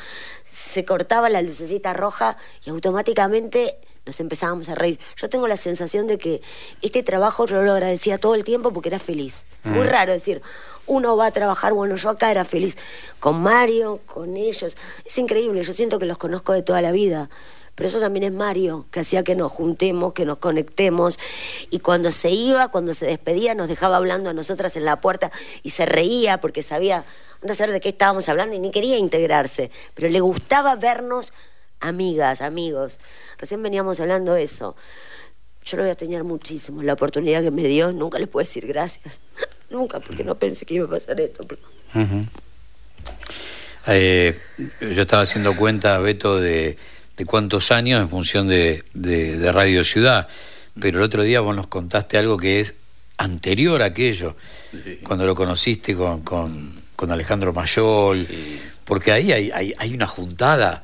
se 0.45 0.83
cortaba 0.85 1.29
la 1.29 1.41
lucecita 1.41 1.93
roja 1.93 2.37
y 2.65 2.69
automáticamente 2.69 3.77
nos 4.05 4.19
empezábamos 4.19 4.69
a 4.69 4.75
reír. 4.75 4.99
Yo 5.15 5.29
tengo 5.29 5.47
la 5.47 5.57
sensación 5.57 6.07
de 6.07 6.17
que 6.17 6.41
este 6.81 7.03
trabajo 7.03 7.45
yo 7.45 7.61
lo 7.61 7.71
agradecía 7.71 8.17
todo 8.17 8.35
el 8.35 8.43
tiempo 8.43 8.71
porque 8.71 8.89
era 8.89 8.99
feliz. 8.99 9.43
Muy 9.63 9.87
raro 9.87 10.11
decir, 10.11 10.41
uno 10.87 11.15
va 11.17 11.27
a 11.27 11.31
trabajar, 11.31 11.73
bueno, 11.73 11.95
yo 11.95 12.09
acá 12.09 12.31
era 12.31 12.45
feliz 12.45 12.77
con 13.19 13.41
Mario, 13.41 14.01
con 14.05 14.37
ellos. 14.37 14.75
Es 15.05 15.17
increíble, 15.17 15.63
yo 15.63 15.73
siento 15.73 15.99
que 15.99 16.05
los 16.05 16.17
conozco 16.17 16.53
de 16.53 16.61
toda 16.61 16.81
la 16.81 16.91
vida. 16.91 17.29
Pero 17.75 17.89
eso 17.89 17.99
también 17.99 18.23
es 18.23 18.31
Mario, 18.31 18.85
que 18.91 18.99
hacía 18.99 19.23
que 19.23 19.35
nos 19.35 19.51
juntemos, 19.51 20.13
que 20.13 20.25
nos 20.25 20.37
conectemos. 20.37 21.17
Y 21.71 21.79
cuando 21.79 22.11
se 22.11 22.29
iba, 22.29 22.67
cuando 22.67 22.93
se 22.93 23.07
despedía, 23.07 23.55
nos 23.55 23.67
dejaba 23.67 23.97
hablando 23.97 24.29
a 24.29 24.33
nosotras 24.33 24.75
en 24.77 24.85
la 24.85 25.01
puerta 25.01 25.31
y 25.63 25.71
se 25.71 25.87
reía 25.87 26.39
porque 26.39 26.61
sabía, 26.61 27.03
anda 27.41 27.53
a 27.53 27.55
saber 27.55 27.73
de 27.73 27.81
qué 27.81 27.89
estábamos 27.89 28.29
hablando 28.29 28.55
y 28.55 28.59
ni 28.59 28.71
quería 28.71 28.97
integrarse. 28.97 29.71
Pero 29.95 30.09
le 30.09 30.19
gustaba 30.19 30.75
vernos 30.75 31.33
amigas, 31.79 32.41
amigos. 32.41 32.99
Recién 33.39 33.63
veníamos 33.63 33.99
hablando 33.99 34.33
de 34.33 34.43
eso. 34.43 34.75
Yo 35.65 35.77
lo 35.77 35.83
voy 35.83 35.91
a 35.91 35.95
tener 35.95 36.23
muchísimo. 36.23 36.83
La 36.83 36.93
oportunidad 36.93 37.41
que 37.41 37.51
me 37.51 37.63
dio, 37.63 37.91
nunca 37.91 38.19
le 38.19 38.27
puedo 38.27 38.45
decir 38.45 38.67
gracias. 38.67 39.19
Nunca, 39.73 39.99
porque 39.99 40.23
no 40.23 40.35
pensé 40.35 40.65
que 40.65 40.75
iba 40.75 40.85
a 40.85 40.89
pasar 40.89 41.19
esto. 41.19 41.45
Eh, 43.87 44.39
yo 44.79 45.01
estaba 45.01 45.23
haciendo 45.23 45.55
cuenta, 45.55 45.97
Beto, 45.99 46.39
de, 46.39 46.77
de 47.17 47.25
cuántos 47.25 47.71
años 47.71 48.01
en 48.01 48.09
función 48.09 48.47
de, 48.47 48.83
de- 48.93 49.37
de 49.37 49.51
Radio 49.51 49.83
Ciudad, 49.83 50.27
pero 50.79 50.99
el 50.99 51.03
otro 51.03 51.23
día 51.23 51.41
vos 51.41 51.55
nos 51.55 51.67
contaste 51.67 52.17
algo 52.17 52.37
que 52.37 52.61
es 52.61 52.75
anterior 53.17 53.81
a 53.81 53.85
aquello, 53.85 54.35
cuando 55.03 55.25
lo 55.25 55.35
conociste 55.35 55.95
con, 55.95 56.21
con- 56.21 56.81
con 56.95 57.11
Alejandro 57.11 57.51
Mayol, 57.53 58.25
porque 58.85 59.11
ahí 59.11 59.31
hay, 59.31 59.51
hay, 59.51 59.73
hay 59.77 59.93
una 59.93 60.07
juntada, 60.07 60.83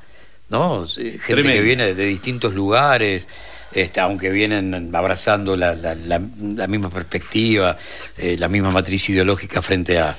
¿no? 0.50 0.86
Gente 0.86 1.20
que 1.54 1.62
viene 1.62 1.94
de 1.94 2.06
distintos 2.06 2.54
lugares. 2.54 3.28
Este, 3.72 4.00
aunque 4.00 4.30
vienen 4.32 4.90
abrazando 4.96 5.56
la, 5.56 5.76
la- 5.76 5.96
la- 5.96 6.22
la 6.56 6.68
misma 6.68 6.90
perspectiva, 6.90 7.78
eh, 8.18 8.36
la 8.38 8.48
misma 8.48 8.72
matriz 8.72 9.10
ideológica 9.10 9.62
frente 9.62 10.00
a, 10.00 10.16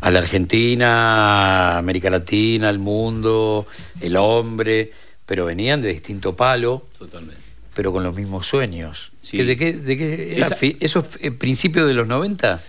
a 0.00 0.10
la 0.10 0.18
Argentina, 0.20 1.74
a 1.74 1.78
América 1.78 2.08
Latina, 2.10 2.68
al 2.68 2.78
mundo, 2.78 3.66
el 4.00 4.16
hombre, 4.16 4.90
pero 5.26 5.44
venían 5.44 5.82
de 5.82 5.88
distinto 5.92 6.34
palo, 6.36 6.86
Totalmente. 6.98 7.40
pero 7.74 7.92
con 7.92 8.02
los 8.02 8.14
mismos 8.14 8.46
sueños. 8.46 9.10
Sí. 9.20 9.38
¿De 9.42 9.56
qué, 9.56 9.72
de 9.74 9.96
qué 9.98 10.36
era 10.36 10.46
Esa- 10.46 10.56
¿Eso 10.80 11.06
es 11.20 11.32
principio 11.32 11.86
de 11.86 11.92
los 11.94 12.06
90? 12.06 12.60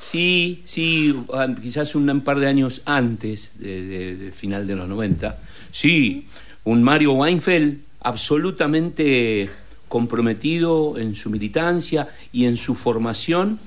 Sí, 0.00 0.62
sí, 0.66 1.14
ah, 1.32 1.48
quizás 1.60 1.94
un, 1.94 2.20
par 2.22 2.38
de 2.38 2.46
años 2.48 2.82
antes 2.84 3.50
de- 3.54 3.82
de- 3.84 4.16
del 4.16 4.32
final 4.32 4.66
de 4.66 4.74
los 4.76 4.88
90. 4.88 5.38
Sí, 5.70 6.26
un 6.64 6.82
Mario 6.82 7.12
Weinfeld 7.14 7.78
absolutamente 8.00 9.48
comprometido 9.92 10.96
en 10.96 11.14
su 11.14 11.28
militancia 11.28 12.08
y 12.32 12.46
en 12.46 12.56
su 12.56 12.74
formación 12.74 13.60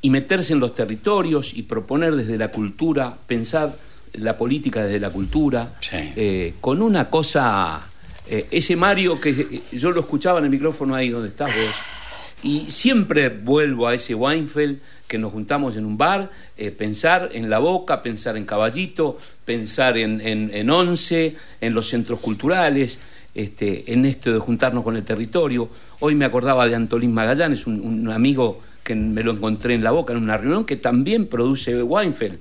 y 0.00 0.10
meterse 0.10 0.54
en 0.54 0.58
los 0.58 0.74
territorios 0.74 1.54
y 1.54 1.62
proponer 1.62 2.16
desde 2.16 2.36
la 2.36 2.48
cultura, 2.48 3.16
pensar 3.28 3.72
la 4.14 4.36
política 4.36 4.82
desde 4.82 4.98
la 4.98 5.10
cultura, 5.10 5.76
Sí. 5.78 5.96
eh, 6.16 6.54
con 6.60 6.82
una 6.82 7.10
cosa, 7.10 7.80
eh, 8.28 8.48
ese 8.50 8.74
Mario 8.74 9.20
que 9.20 9.30
eh, 9.30 9.62
yo 9.78 9.92
lo 9.92 10.00
escuchaba 10.00 10.40
en 10.40 10.46
el 10.46 10.50
micrófono 10.50 10.96
ahí 10.96 11.10
donde 11.10 11.28
estás 11.28 11.52
vos, 11.54 11.74
y 12.42 12.72
siempre 12.72 13.28
vuelvo 13.28 13.86
a 13.86 13.94
ese 13.94 14.16
Weinfeld 14.16 14.80
que 15.06 15.16
nos 15.16 15.30
juntamos 15.32 15.76
en 15.76 15.84
un 15.86 15.96
bar, 15.96 16.28
eh, 16.58 16.72
pensar 16.72 17.30
en 17.32 17.48
La 17.48 17.60
Boca, 17.60 18.02
pensar 18.02 18.36
en 18.36 18.46
Caballito, 18.46 19.16
pensar 19.44 19.96
en, 19.96 20.20
en, 20.20 20.50
en 20.52 20.70
Once, 20.70 21.36
en 21.60 21.72
los 21.72 21.86
centros 21.88 22.18
culturales, 22.18 22.98
este, 23.34 23.92
en 23.92 24.04
esto 24.04 24.32
de 24.32 24.38
juntarnos 24.38 24.84
con 24.84 24.96
el 24.96 25.04
territorio. 25.04 25.68
Hoy 26.00 26.14
me 26.14 26.24
acordaba 26.24 26.66
de 26.68 26.74
Antolín 26.74 27.12
Magallanes, 27.12 27.66
un, 27.66 27.80
un 27.80 28.10
amigo 28.10 28.60
que 28.82 28.94
me 28.94 29.22
lo 29.22 29.32
encontré 29.32 29.74
en 29.74 29.82
La 29.82 29.90
Boca 29.90 30.12
en 30.12 30.22
una 30.22 30.36
reunión 30.36 30.64
que 30.64 30.76
también 30.76 31.26
produce 31.26 31.82
Weinfeld 31.82 32.38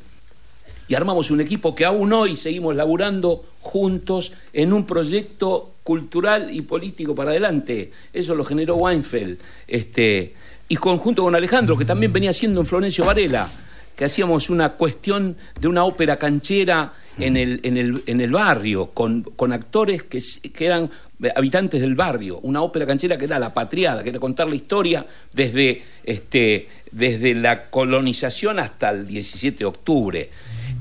y 0.88 0.96
armamos 0.96 1.32
un 1.32 1.42
equipo 1.42 1.74
que 1.74 1.86
aún 1.86 2.12
hoy 2.14 2.38
seguimos 2.38 2.76
laburando 2.76 3.44
juntos 3.62 4.34
en 4.52 4.74
un 4.74 4.86
proyecto 4.86 5.76
cultural 5.84 6.54
y 6.54 6.62
político 6.62 7.16
para 7.16 7.32
adelante. 7.32 7.92
Eso 8.12 8.36
lo 8.36 8.44
generó 8.44 8.76
Weinfeld. 8.76 9.38
Este, 9.68 10.34
y 10.68 10.76
conjunto 10.76 11.24
con 11.24 11.36
Alejandro, 11.36 11.78
que 11.78 11.86
también 11.86 12.12
venía 12.12 12.32
haciendo 12.32 12.60
en 12.60 12.66
Florencio 12.66 13.06
Varela, 13.06 13.50
que 13.96 14.06
hacíamos 14.06 14.50
una 14.50 14.70
cuestión 14.70 15.38
de 15.60 15.68
una 15.68 15.84
ópera 15.84 16.18
canchera 16.18 16.94
en 17.18 17.38
el, 17.38 17.60
en 17.64 17.78
el, 17.78 18.04
en 18.08 18.22
el 18.22 18.32
barrio, 18.32 18.88
con, 18.88 19.22
con 19.24 19.54
actores 19.54 20.04
que, 20.04 20.22
que 20.52 20.66
eran 20.66 20.90
habitantes 21.36 21.80
del 21.82 21.96
barrio, 21.96 22.40
una 22.40 22.62
ópera 22.62 22.86
canchera 22.86 23.18
que 23.18 23.26
era 23.26 23.40
la 23.40 23.54
patriada, 23.54 24.04
que 24.04 24.10
era 24.10 24.20
contar 24.20 24.48
la 24.48 24.56
historia 24.56 25.06
desde, 25.32 25.84
este, 26.04 26.68
desde 26.92 27.36
la 27.36 27.70
colonización 27.70 28.60
hasta 28.60 28.90
el 28.90 29.08
17 29.08 29.60
de 29.60 29.66
octubre. 29.66 30.30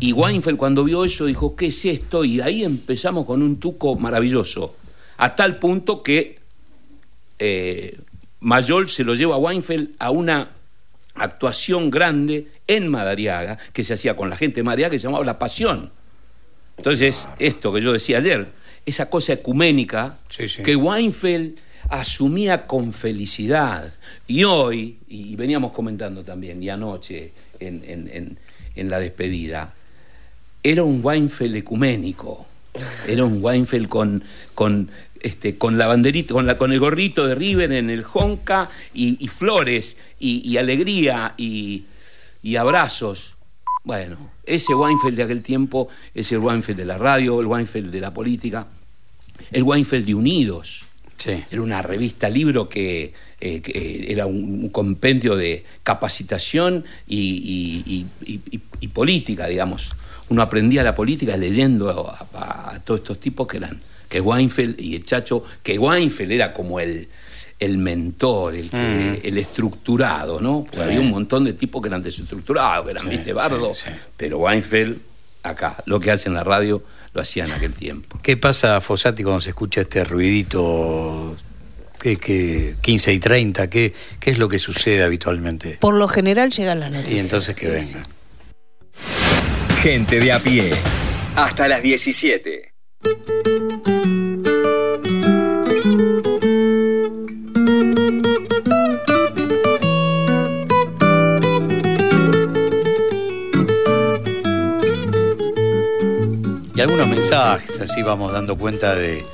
Y 0.01 0.13
Weinfeld 0.13 0.57
cuando 0.57 0.85
vio 0.85 1.05
eso 1.05 1.27
dijo, 1.27 1.55
¿qué 1.55 1.67
es 1.67 1.85
esto? 1.85 2.25
Y 2.25 2.41
ahí 2.41 2.65
empezamos 2.65 3.27
con 3.27 3.43
un 3.43 3.59
tuco 3.59 3.95
maravilloso, 3.97 4.77
a 5.19 5.37
tal 5.37 5.59
punto 5.59 6.03
que 6.03 6.39
eh, 7.39 7.99
Mayol 8.41 8.89
se 8.89 9.05
lo 9.05 9.15
lleva 9.15 9.37
a 9.37 9.39
Weinfeld 9.39 9.91
a 9.99 10.11
una 10.11 10.49
actuación 11.15 11.91
grande 11.91 12.49
en 12.67 12.89
Madariaga, 12.89 13.59
que 13.73 13.85
se 13.85 13.95
hacía 13.95 14.17
con 14.17 14.31
la 14.31 14.37
gente 14.37 14.57
de 14.61 14.65
Madariaga, 14.65 14.91
que 14.93 14.99
se 14.99 15.05
llamaba 15.07 15.25
La 15.25 15.39
Pasión. 15.39 15.91
Entonces, 16.77 17.29
esto 17.39 17.73
que 17.73 17.81
yo 17.83 17.93
decía 17.93 18.19
ayer, 18.19 18.47
esa 18.87 19.09
cosa 19.11 19.35
ecuménica 19.35 20.19
Sí, 20.29 20.49
sí. 20.49 20.63
que 20.63 20.75
Weinfeld 20.75 21.59
asumía 21.89 22.67
con 22.67 22.93
felicidad. 22.93 23.93
Y 24.27 24.45
hoy, 24.45 24.99
y 25.09 25.37
veníamos 25.37 25.73
comentando 25.73 26.25
también, 26.25 26.63
y 26.63 26.69
anoche 26.71 27.33
en, 27.61 27.83
en- 27.87 28.09
en- 28.13 28.39
en 28.75 28.89
la 28.91 28.99
despedida, 28.99 29.75
era 30.63 30.83
un 30.83 31.01
Weinfeld 31.05 31.57
ecuménico. 31.57 32.47
Era 33.07 33.25
un 33.25 33.45
Weinfeld 33.45 33.87
con, 33.89 34.25
con, 34.55 34.91
este, 35.23 35.57
con 35.57 35.79
la 35.79 35.87
banderita, 35.87 36.35
con, 36.35 36.47
la, 36.47 36.57
con 36.57 36.73
el 36.73 36.81
gorrito 36.81 37.27
de 37.27 37.35
River 37.35 37.73
en 37.73 37.91
el 37.91 38.05
Honka 38.13 38.69
y, 38.95 39.17
y 39.25 39.29
flores 39.29 39.97
y, 40.19 40.49
y 40.49 40.57
alegría 40.59 41.35
y, 41.37 41.85
y 42.43 42.57
abrazos. 42.57 43.35
Bueno, 43.85 44.31
ese 44.45 44.75
Weinfeld 44.75 45.17
de 45.17 45.23
aquel 45.25 45.43
tiempo 45.43 45.89
es 46.15 46.31
el 46.33 46.39
Weinfeld 46.39 46.79
de 46.79 46.85
la 46.85 46.99
radio, 46.99 47.41
el 47.41 47.47
Weinfeld 47.47 47.91
de 47.91 48.01
la 48.01 48.13
política, 48.15 48.67
el 49.51 49.63
Weinfeld 49.63 50.07
de 50.07 50.15
Unidos. 50.15 50.85
Sí. 51.19 51.43
Era 51.51 51.63
una 51.63 51.83
revista 51.83 52.29
libro 52.29 52.69
que, 52.69 53.13
eh, 53.41 53.61
que 53.61 54.07
era 54.13 54.27
un, 54.27 54.65
un 54.65 54.69
compendio 54.71 55.37
de 55.37 55.65
capacitación 55.83 56.85
y, 57.07 58.07
y- 58.81 58.89
política, 58.89 59.47
digamos. 59.47 59.91
Uno 60.29 60.43
aprendía 60.43 60.83
la 60.83 60.95
política 60.95 61.37
leyendo 61.37 61.91
a, 62.11 62.27
a- 62.35 62.75
a 62.75 62.81
todos 62.81 63.01
estos 63.01 63.19
tipos 63.21 63.47
que 63.47 63.59
eran, 63.59 63.81
que 64.13 64.21
Weinfeld 64.21 64.79
y 64.79 64.95
el 64.95 65.05
Chacho, 65.07 65.43
que 65.63 65.79
Weinfeld 65.79 66.33
era 66.33 66.53
como 66.53 66.79
el, 66.79 67.09
el 67.59 67.79
mentor, 67.79 68.55
el, 68.55 68.69
que- 68.69 69.21
el 69.25 69.39
estructurado, 69.39 70.39
¿no? 70.39 70.65
Porque 70.65 70.77
Sí. 70.77 70.83
había 70.83 71.01
un 71.01 71.11
montón 71.11 71.45
de 71.45 71.55
tipos 71.55 71.81
que 71.81 71.89
eran 71.89 72.03
desestructurados, 72.03 72.85
que 72.85 72.91
eran 72.91 73.05
Sí, 73.11 73.17
sí, 73.25 73.33
sí. 73.75 73.91
pero 74.19 74.39
Weinfeld, 74.39 74.99
acá, 75.45 75.83
lo 75.87 75.99
que 75.99 76.11
hace 76.11 76.29
en 76.29 76.35
la 76.35 76.45
radio, 76.45 76.83
lo 77.15 77.23
hacía 77.23 77.45
en 77.47 77.53
aquel 77.53 77.73
tiempo. 77.73 78.19
¿Qué 78.23 78.37
pasa, 78.37 78.81
Fossati, 78.83 79.23
cuando 79.23 79.41
se 79.41 79.49
escucha 79.51 79.81
este 79.81 80.05
ruidito? 80.05 81.35
¿Qué, 81.99 82.17
qué, 82.19 82.75
15 82.83 83.13
y 83.15 83.19
30? 83.21 83.71
¿Qué, 83.71 83.95
¿Qué 84.21 84.31
es 84.31 84.37
lo 84.39 84.49
que 84.49 84.59
sucede 84.59 85.03
habitualmente? 85.05 85.79
Por 85.81 85.95
lo 85.95 86.07
general 86.07 86.51
llegan 86.51 86.81
las 86.81 86.91
noticias. 86.91 87.17
Y 87.17 87.19
entonces 87.21 87.55
que 87.55 87.69
venga. 87.71 88.03
Gente 89.81 90.21
de 90.21 90.33
a 90.33 90.39
pie. 90.39 90.71
Hasta 91.37 91.67
las 91.69 91.83
17. 91.83 92.72
Y 106.75 106.81
algunos 106.81 107.07
mensajes, 107.09 107.81
así 107.81 108.03
vamos 108.03 108.33
dando 108.33 108.57
cuenta 108.57 108.95
de, 108.95 109.25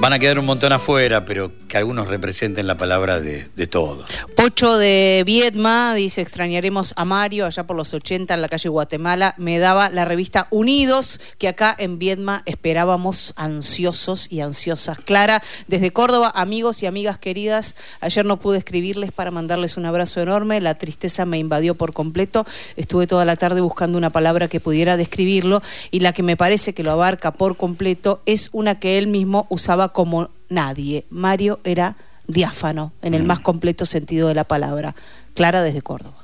Van 0.00 0.14
a 0.14 0.18
quedar 0.18 0.38
un 0.38 0.46
montón 0.46 0.72
afuera, 0.72 1.26
pero 1.26 1.52
que 1.68 1.76
algunos 1.76 2.08
representen 2.08 2.66
la 2.66 2.78
palabra 2.78 3.20
de, 3.20 3.46
de 3.54 3.66
todos. 3.66 4.08
Pocho 4.40 4.78
de 4.78 5.22
Viedma 5.26 5.94
dice, 5.94 6.22
extrañaremos 6.22 6.94
a 6.96 7.04
Mario 7.04 7.44
allá 7.44 7.66
por 7.66 7.76
los 7.76 7.92
80 7.92 8.32
en 8.32 8.40
la 8.40 8.48
calle 8.48 8.70
Guatemala. 8.70 9.34
Me 9.36 9.58
daba 9.58 9.90
la 9.90 10.06
revista 10.06 10.46
Unidos, 10.48 11.20
que 11.36 11.46
acá 11.46 11.76
en 11.78 11.98
Viedma 11.98 12.42
esperábamos 12.46 13.34
ansiosos 13.36 14.32
y 14.32 14.40
ansiosas. 14.40 14.98
Clara, 15.00 15.42
desde 15.66 15.90
Córdoba, 15.92 16.32
amigos 16.34 16.82
y 16.82 16.86
amigas 16.86 17.18
queridas, 17.18 17.74
ayer 18.00 18.24
no 18.24 18.38
pude 18.38 18.56
escribirles 18.56 19.12
para 19.12 19.30
mandarles 19.30 19.76
un 19.76 19.84
abrazo 19.84 20.22
enorme. 20.22 20.62
La 20.62 20.78
tristeza 20.78 21.26
me 21.26 21.36
invadió 21.36 21.74
por 21.74 21.92
completo. 21.92 22.46
Estuve 22.78 23.06
toda 23.06 23.26
la 23.26 23.36
tarde 23.36 23.60
buscando 23.60 23.98
una 23.98 24.08
palabra 24.08 24.48
que 24.48 24.58
pudiera 24.58 24.96
describirlo 24.96 25.60
y 25.90 26.00
la 26.00 26.14
que 26.14 26.22
me 26.22 26.38
parece 26.38 26.72
que 26.72 26.82
lo 26.82 26.92
abarca 26.92 27.32
por 27.32 27.58
completo 27.58 28.22
es 28.24 28.48
una 28.52 28.78
que 28.78 28.96
él 28.96 29.06
mismo 29.06 29.46
usaba 29.50 29.92
como 29.92 30.30
nadie. 30.48 31.04
Mario 31.10 31.60
era 31.62 31.98
diáfano, 32.32 32.92
en 33.02 33.14
el 33.14 33.24
más 33.24 33.40
completo 33.40 33.86
sentido 33.86 34.28
de 34.28 34.34
la 34.34 34.44
palabra. 34.44 34.94
Clara 35.34 35.62
desde 35.62 35.82
Córdoba. 35.82 36.16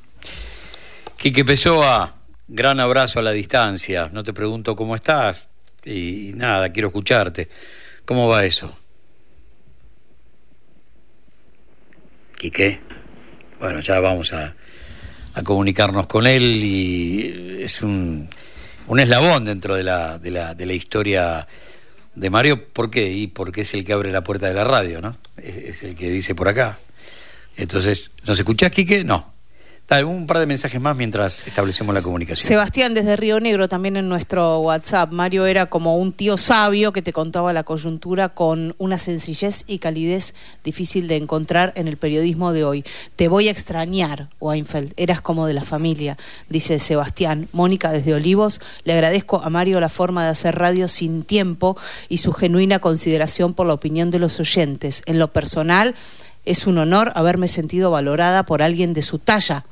Quique 1.17 1.45
Pessoa, 1.45 2.15
gran 2.49 2.81
abrazo 2.81 3.19
a 3.19 3.23
la 3.23 3.33
distancia. 3.33 4.11
No 4.13 4.23
te 4.25 4.33
pregunto 4.33 4.77
cómo 4.77 4.95
estás 4.95 5.49
y, 5.85 6.31
y 6.31 6.33
nada, 6.35 6.71
quiero 6.71 6.89
escucharte. 6.89 7.49
¿Cómo 8.05 8.29
va 8.29 8.45
eso? 8.45 8.77
Quique, 12.39 12.81
bueno, 13.59 13.81
ya 13.81 13.99
vamos 13.99 14.33
a, 14.33 14.55
a 15.35 15.43
comunicarnos 15.43 16.07
con 16.07 16.27
él 16.27 16.63
y 16.63 17.63
es 17.63 17.83
un, 17.83 18.29
un 18.87 19.01
eslabón 19.01 19.45
dentro 19.45 19.75
de 19.75 19.83
la, 19.83 20.19
de, 20.19 20.31
la, 20.31 20.55
de 20.55 20.67
la 20.67 20.73
historia 20.73 21.47
de 22.17 22.31
Mario. 22.31 22.67
¿Por 22.69 22.91
qué? 22.91 23.13
Y 23.13 23.29
porque 23.29 23.61
es 23.61 23.75
el 23.75 23.85
que 23.85 23.93
abre 23.93 24.11
la 24.11 24.25
puerta 24.25 24.49
de 24.49 24.55
la 24.55 24.65
radio, 24.65 25.01
¿no? 25.01 25.17
Es, 25.37 25.57
es 25.57 25.83
el 25.85 25.95
que 25.95 26.11
dice 26.11 26.35
por 26.35 26.49
acá. 26.49 26.79
Entonces, 27.57 28.11
¿nos 28.27 28.39
escuchás, 28.39 28.73
Quique? 28.73 29.05
No. 29.05 29.36
Un 29.89 30.27
par 30.27 30.41
de 30.41 30.47
mensajes 30.47 30.81
más 30.81 30.97
mientras 30.97 31.47
establecemos 31.47 31.95
la 31.95 32.03
comunicación. 32.03 32.49
Sebastián 32.49 32.93
desde 32.93 33.15
Río 33.15 33.39
Negro 33.39 33.69
también 33.69 33.97
en 33.97 34.09
nuestro 34.09 34.59
WhatsApp. 34.59 35.13
Mario 35.13 35.47
era 35.47 35.67
como 35.67 35.97
un 35.97 36.13
tío 36.13 36.37
sabio 36.37 36.93
que 36.93 37.03
te 37.03 37.13
contaba 37.13 37.53
la 37.53 37.63
coyuntura 37.63 38.31
con 38.31 38.75
una 38.79 38.99
sencillez 38.99 39.63
y 39.69 39.79
calidez 39.79 40.35
difícil 40.65 41.07
de 41.07 41.15
encontrar 41.15 41.73
en 41.77 41.87
el 41.87 41.99
periodismo 41.99 42.53
de 42.53 42.65
hoy. 42.65 42.85
Te 43.15 43.29
voy 43.29 43.47
a 43.47 43.53
extrañar, 43.53 44.29
Weinfeld. 44.41 44.93
Eras 44.97 45.21
como 45.21 45.47
de 45.47 45.55
la 45.55 45.63
familia, 45.63 46.19
dice 46.49 46.81
Sebastián. 46.81 47.49
Mónica 47.53 47.93
desde 47.93 48.13
Olivos. 48.13 48.61
Le 48.83 48.93
agradezco 48.93 49.41
a 49.41 49.51
Mario 49.51 49.79
la 49.79 49.89
forma 49.89 50.25
de 50.25 50.31
hacer 50.31 50.57
radio 50.57 50.89
sin 50.89 51.23
tiempo 51.23 51.77
y 52.09 52.19
su 52.19 52.33
genuina 52.33 52.81
consideración 52.81 53.55
por 53.55 53.69
la 53.69 53.75
opinión 53.75 54.11
de 54.11 54.19
los 54.19 54.41
oyentes. 54.41 55.05
En 55.07 55.21
lo 55.21 55.29
personal, 55.29 55.95
es 56.47 56.67
un 56.67 56.79
honor 56.79 57.13
haberme 57.15 57.49
sentido 57.49 57.91
valorada 57.91 58.45
por 58.45 58.63
alguien 58.63 58.95
de 58.95 59.03
su 59.03 59.19
talla 59.19 59.65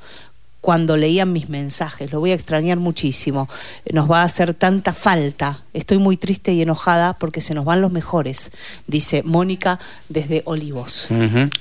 cuando 0.61 0.97
leían 0.97 1.33
mis 1.33 1.51
mensajes. 1.51 2.11
Lo 2.11 2.21
voy 2.21 2.31
a 2.31 2.35
extrañar 2.35 2.79
muchísimo. 2.79 3.49
Nos 3.93 4.11
va 4.11 4.23
a 4.23 4.25
hacer 4.25 4.55
tanta 4.55 4.95
falta. 4.95 5.61
Estoy 5.75 5.99
muy 5.99 6.17
triste 6.17 6.53
y 6.53 6.63
enojada 6.63 7.13
porque 7.13 7.41
se 7.43 7.53
nos 7.53 7.65
van 7.67 7.83
los 7.83 7.93
mejores, 7.93 8.51
dice 8.87 9.23
Mónica 9.23 9.79
desde 10.09 10.43
Olivos. 10.47 11.09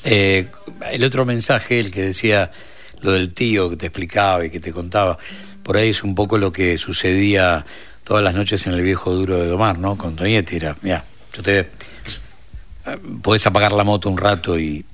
Eh, 0.06 0.48
el 0.92 1.04
otro 1.04 1.26
mensaje, 1.26 1.80
el 1.82 1.92
que 1.92 2.02
decía 2.02 2.52
lo 3.02 3.12
del 3.12 3.34
tío 3.34 3.70
que 3.70 3.76
te 3.76 3.88
explicaba 3.88 4.46
y 4.46 4.50
que 4.50 4.62
te 4.62 4.72
contaba, 4.72 5.18
por 5.64 5.76
ahí 5.76 5.90
es 5.90 6.04
un 6.04 6.16
poco 6.16 6.38
lo 6.38 6.54
que 6.54 6.78
sucedía 6.78 7.66
todas 8.06 8.24
las 8.24 8.34
noches 8.34 8.66
en 8.68 8.74
el 8.74 8.82
viejo 8.82 9.12
duro 9.14 9.38
de 9.38 9.48
domar, 9.48 9.80
¿no? 9.80 9.98
Con 9.98 10.16
Toñetti 10.16 10.56
era, 10.56 10.78
mira, 10.82 11.04
yo 11.34 11.44
te... 11.44 11.60
eh, 11.60 11.68
Podés 13.22 13.46
apagar 13.48 13.74
la 13.74 13.84
moto 13.84 14.10
un 14.10 14.18
rato 14.18 14.58
y, 14.58 14.86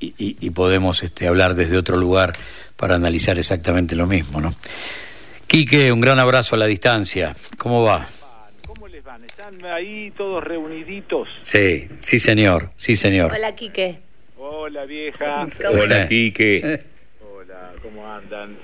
y, 0.00 0.50
podemos 0.50 1.02
este, 1.02 1.26
hablar 1.26 1.54
desde 1.54 1.76
otro 1.76 1.96
lugar 1.96 2.34
para 2.76 2.94
analizar 2.94 3.38
exactamente 3.38 3.96
lo 3.96 4.06
mismo, 4.06 4.40
¿no? 4.40 4.54
Quique, 5.46 5.92
un 5.92 6.00
gran 6.00 6.18
abrazo 6.18 6.56
a 6.56 6.58
la 6.58 6.66
distancia. 6.66 7.34
¿Cómo 7.56 7.82
va? 7.82 8.06
¿Cómo 8.66 8.88
les 8.88 9.02
van? 9.04 9.24
¿Están 9.24 9.64
ahí 9.64 10.10
todos 10.16 10.42
reuniditos? 10.42 11.28
Sí, 11.42 11.88
sí 12.00 12.18
señor, 12.18 12.70
sí 12.76 12.96
señor. 12.96 13.32
Hola, 13.32 13.54
Quique. 13.54 14.00
Hola 14.36 14.84
vieja. 14.84 15.46
Hola, 15.70 16.06
Quique. 16.06 16.80
Hola, 17.20 17.72
¿cómo 17.82 18.06
andan? 18.06 18.56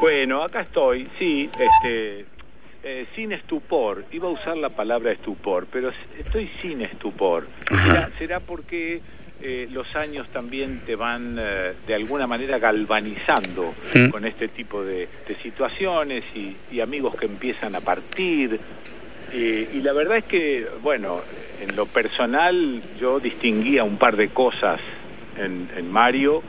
Bueno, 0.00 0.42
acá 0.42 0.62
estoy, 0.62 1.08
sí, 1.18 1.50
este, 1.52 2.24
eh, 2.82 3.06
sin 3.14 3.32
estupor. 3.32 4.06
Iba 4.10 4.28
a 4.28 4.32
usar 4.32 4.56
la 4.56 4.70
palabra 4.70 5.12
estupor, 5.12 5.66
pero 5.70 5.92
estoy 6.18 6.50
sin 6.60 6.80
estupor. 6.82 7.46
¿Será, 7.68 8.10
será 8.18 8.40
porque 8.40 9.00
eh, 9.42 9.68
los 9.72 9.94
años 9.96 10.28
también 10.28 10.80
te 10.86 10.94
van 10.96 11.36
eh, 11.38 11.72
de 11.86 11.94
alguna 11.94 12.26
manera 12.26 12.58
galvanizando 12.58 13.74
Mm. 13.94 14.08
con 14.08 14.24
este 14.24 14.48
tipo 14.48 14.84
de, 14.84 15.08
de 15.28 15.34
situaciones 15.42 16.24
y, 16.34 16.56
y 16.70 16.80
amigos 16.80 17.14
que 17.16 17.26
empiezan 17.26 17.74
a 17.74 17.80
partir? 17.80 18.58
Eh, 19.32 19.68
y 19.74 19.80
la 19.82 19.92
verdad 19.92 20.18
es 20.18 20.24
que, 20.24 20.66
bueno, 20.82 21.20
en 21.60 21.74
lo 21.76 21.86
personal 21.86 22.82
yo 23.00 23.18
distinguía 23.20 23.84
un 23.84 23.96
par 23.96 24.16
de 24.16 24.28
cosas 24.28 24.80
en, 25.38 25.68
en 25.76 25.90
Mario, 25.90 26.42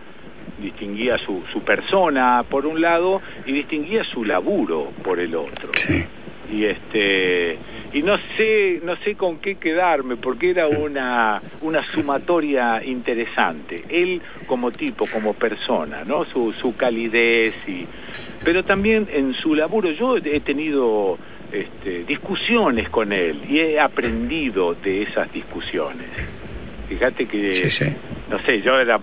distinguía 0.62 1.18
su, 1.18 1.44
su 1.52 1.62
persona 1.64 2.44
por 2.50 2.66
un 2.66 2.80
lado 2.82 3.22
y 3.46 3.52
distinguía 3.54 4.04
su 4.04 4.24
laburo 4.26 4.92
por 5.04 5.20
el 5.20 5.36
otro. 5.36 5.72
Sí. 5.76 6.04
Y 6.52 6.66
este 6.66 7.58
y 7.94 8.02
no 8.02 8.18
sé 8.38 8.82
no 8.84 8.96
sé 8.98 9.16
con 9.16 9.38
qué 9.40 9.56
quedarme 9.56 10.16
porque 10.18 10.50
era 10.50 10.68
una 10.68 11.42
una 11.62 11.86
sumatoria 11.86 12.84
interesante. 12.84 13.84
Él 13.90 14.22
como 14.48 14.72
tipo, 14.72 15.06
como 15.08 15.34
persona, 15.34 16.04
¿no? 16.06 16.26
Su, 16.26 16.52
su 16.54 16.76
calidez 16.76 17.54
y 17.68 17.86
pero 18.44 18.64
también 18.64 19.08
en 19.14 19.34
su 19.34 19.56
laburo 19.56 19.92
yo 19.92 20.18
he 20.18 20.40
tenido 20.42 21.18
este, 21.52 22.04
discusiones 22.04 22.90
con 22.90 23.14
él 23.14 23.40
y 23.48 23.60
he 23.60 23.80
aprendido 23.80 24.74
de 24.76 25.04
esas 25.04 25.32
discusiones. 25.32 26.08
Fíjate 26.90 27.26
que, 27.28 27.54
Sí, 27.54 27.70
sí. 27.70 27.86
no 28.30 28.40
sé, 28.40 28.62
yo 28.62 28.80
era 28.80 29.00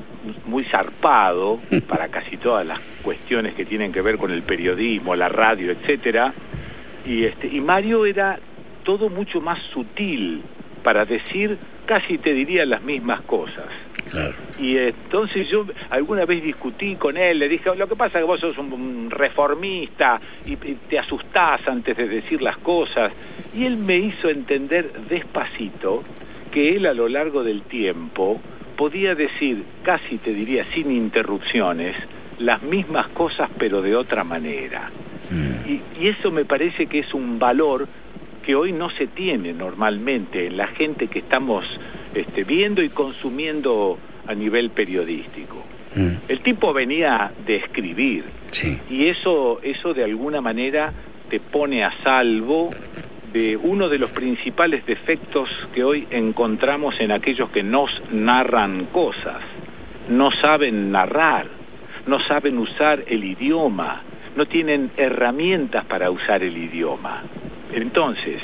muy 0.47 0.65
zarpado 0.65 1.59
para 1.89 2.09
casi 2.09 2.37
todas 2.37 2.67
las 2.67 2.79
cuestiones 3.03 3.55
que 3.55 3.65
tienen 3.65 3.93
que 3.93 4.03
ver 4.03 4.19
con 4.19 4.31
el 4.31 4.43
periodismo, 4.43 5.17
la 5.17 5.29
radio, 5.29 5.71
etcétera. 5.71 6.35
Y 7.07 7.25
este 7.25 7.47
y 7.49 7.61
Mario 7.61 8.05
era 8.05 8.39
todo 8.91 9.09
mucho 9.09 9.41
más 9.41 9.63
sutil 9.73 10.43
para 10.83 11.05
decir 11.05 11.57
casi 11.87 12.19
te 12.19 12.33
diría 12.33 12.67
las 12.67 12.83
mismas 12.83 13.21
cosas. 13.21 13.67
Claro. 14.11 14.35
Y 14.59 14.77
entonces 14.79 15.49
yo 15.49 15.65
alguna 15.91 16.25
vez 16.25 16.43
discutí 16.43 16.97
con 16.97 17.17
él, 17.17 17.39
le 17.39 17.49
dije, 17.49 17.71
lo 17.77 17.87
que 17.87 17.95
pasa 17.95 18.19
es 18.19 18.25
que 18.25 18.27
vos 18.27 18.41
sos 18.41 18.59
un, 18.59 19.09
reformista 19.09 20.21
y, 20.45 20.57
te 20.57 20.99
asustás 20.99 21.69
antes 21.69 21.97
de 21.97 22.09
decir 22.09 22.43
las 22.43 22.57
cosas. 22.59 23.13
Y 23.55 23.65
él 23.65 23.77
me 23.77 23.97
hizo 23.97 24.29
entender 24.29 24.91
despacito 25.09 26.03
que 26.51 26.75
él 26.75 26.87
a 26.87 26.93
lo 26.93 27.09
largo 27.09 27.45
del 27.45 27.63
tiempo 27.63 28.41
podía 28.75 29.15
decir, 29.15 29.63
casi 29.85 30.19
te 30.19 30.35
diría 30.35 30.65
sin 30.65 30.91
interrupciones, 30.91 31.95
las 32.41 32.61
mismas 32.63 33.07
cosas 33.07 33.49
pero 33.57 33.83
de 33.83 33.95
otra 33.95 34.25
manera. 34.25 34.91
Y, 35.65 35.81
y 36.01 36.09
eso 36.09 36.33
me 36.33 36.45
parece 36.45 36.87
que 36.87 36.99
es 36.99 37.15
un 37.15 37.39
valor 37.39 37.87
que 38.51 38.57
hoy 38.57 38.73
no 38.73 38.91
se 38.91 39.07
tiene 39.07 39.53
normalmente 39.53 40.49
en 40.49 40.57
la 40.57 40.67
gente 40.67 41.07
que 41.07 41.21
estamos 41.21 41.65
este, 42.17 42.43
viendo 42.43 42.83
y 42.83 42.89
consumiendo 42.89 43.97
a 44.27 44.35
nivel 44.35 44.71
periodístico. 44.71 45.65
Mm, 45.95 46.15
El 46.27 46.41
tipo 46.41 46.73
venía 46.73 47.31
de 47.47 47.55
escribir 47.55 48.25
sí. 48.51 48.77
y 48.91 49.07
eso, 49.07 49.61
eso 49.63 49.95
de 49.95 50.03
alguna 50.03 50.41
manera 50.41 50.93
te 51.29 51.39
pone 51.39 51.85
a 51.85 51.93
salvo 52.03 52.71
de 53.33 53.57
uno 53.57 53.89
de 53.89 53.99
los 53.99 54.11
principales 54.11 54.85
defectos 54.85 55.49
que 55.73 55.85
hoy 55.85 56.09
encontramos 56.11 56.99
en 56.99 57.13
aquellos 57.13 57.51
que 57.51 57.63
nos 57.63 58.03
narran 58.11 58.87
cosas. 58.87 59.43
No 60.09 60.33
saben 60.33 60.91
narrar, 60.91 61.47
no 62.09 62.19
saben 62.19 62.59
usar 62.59 63.05
el 63.07 63.23
idioma, 63.23 64.01
no 64.35 64.45
tienen 64.45 64.91
herramientas 64.97 65.85
para 65.85 66.11
usar 66.11 66.43
el 66.43 66.57
idioma. 66.57 67.23
Entonces, 67.73 68.43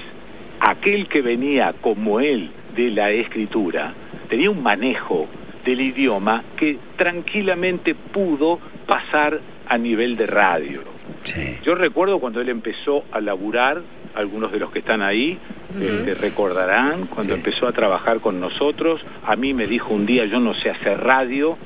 aquel 0.60 1.06
que 1.08 1.22
venía 1.22 1.74
como 1.80 2.20
él 2.20 2.50
de 2.74 2.90
la 2.90 3.10
escritura 3.10 3.92
tenía 4.28 4.50
un 4.50 4.62
manejo 4.62 5.26
del 5.64 5.80
idioma 5.80 6.42
que 6.56 6.78
tranquilamente 6.96 7.94
pudo 7.94 8.60
pasar 8.86 9.40
a 9.68 9.78
nivel 9.78 10.16
de 10.16 10.26
radio. 10.26 10.80
Sí. 11.24 11.56
Yo 11.64 11.74
recuerdo 11.74 12.18
cuando 12.20 12.40
él 12.40 12.48
empezó 12.48 13.04
a 13.12 13.20
laburar, 13.20 13.82
algunos 14.14 14.50
de 14.52 14.60
los 14.60 14.70
que 14.70 14.78
están 14.78 15.02
ahí 15.02 15.36
este, 15.80 16.14
recordarán, 16.14 17.06
cuando 17.06 17.34
Sí. 17.34 17.40
empezó 17.40 17.66
a 17.68 17.72
trabajar 17.72 18.20
con 18.20 18.40
nosotros, 18.40 19.00
a 19.24 19.36
mí 19.36 19.52
me 19.52 19.66
dijo 19.66 19.92
un 19.92 20.06
día, 20.06 20.24
yo 20.24 20.40
no 20.40 20.54
sé 20.54 20.70
hacer 20.70 21.00
radio, 21.02 21.58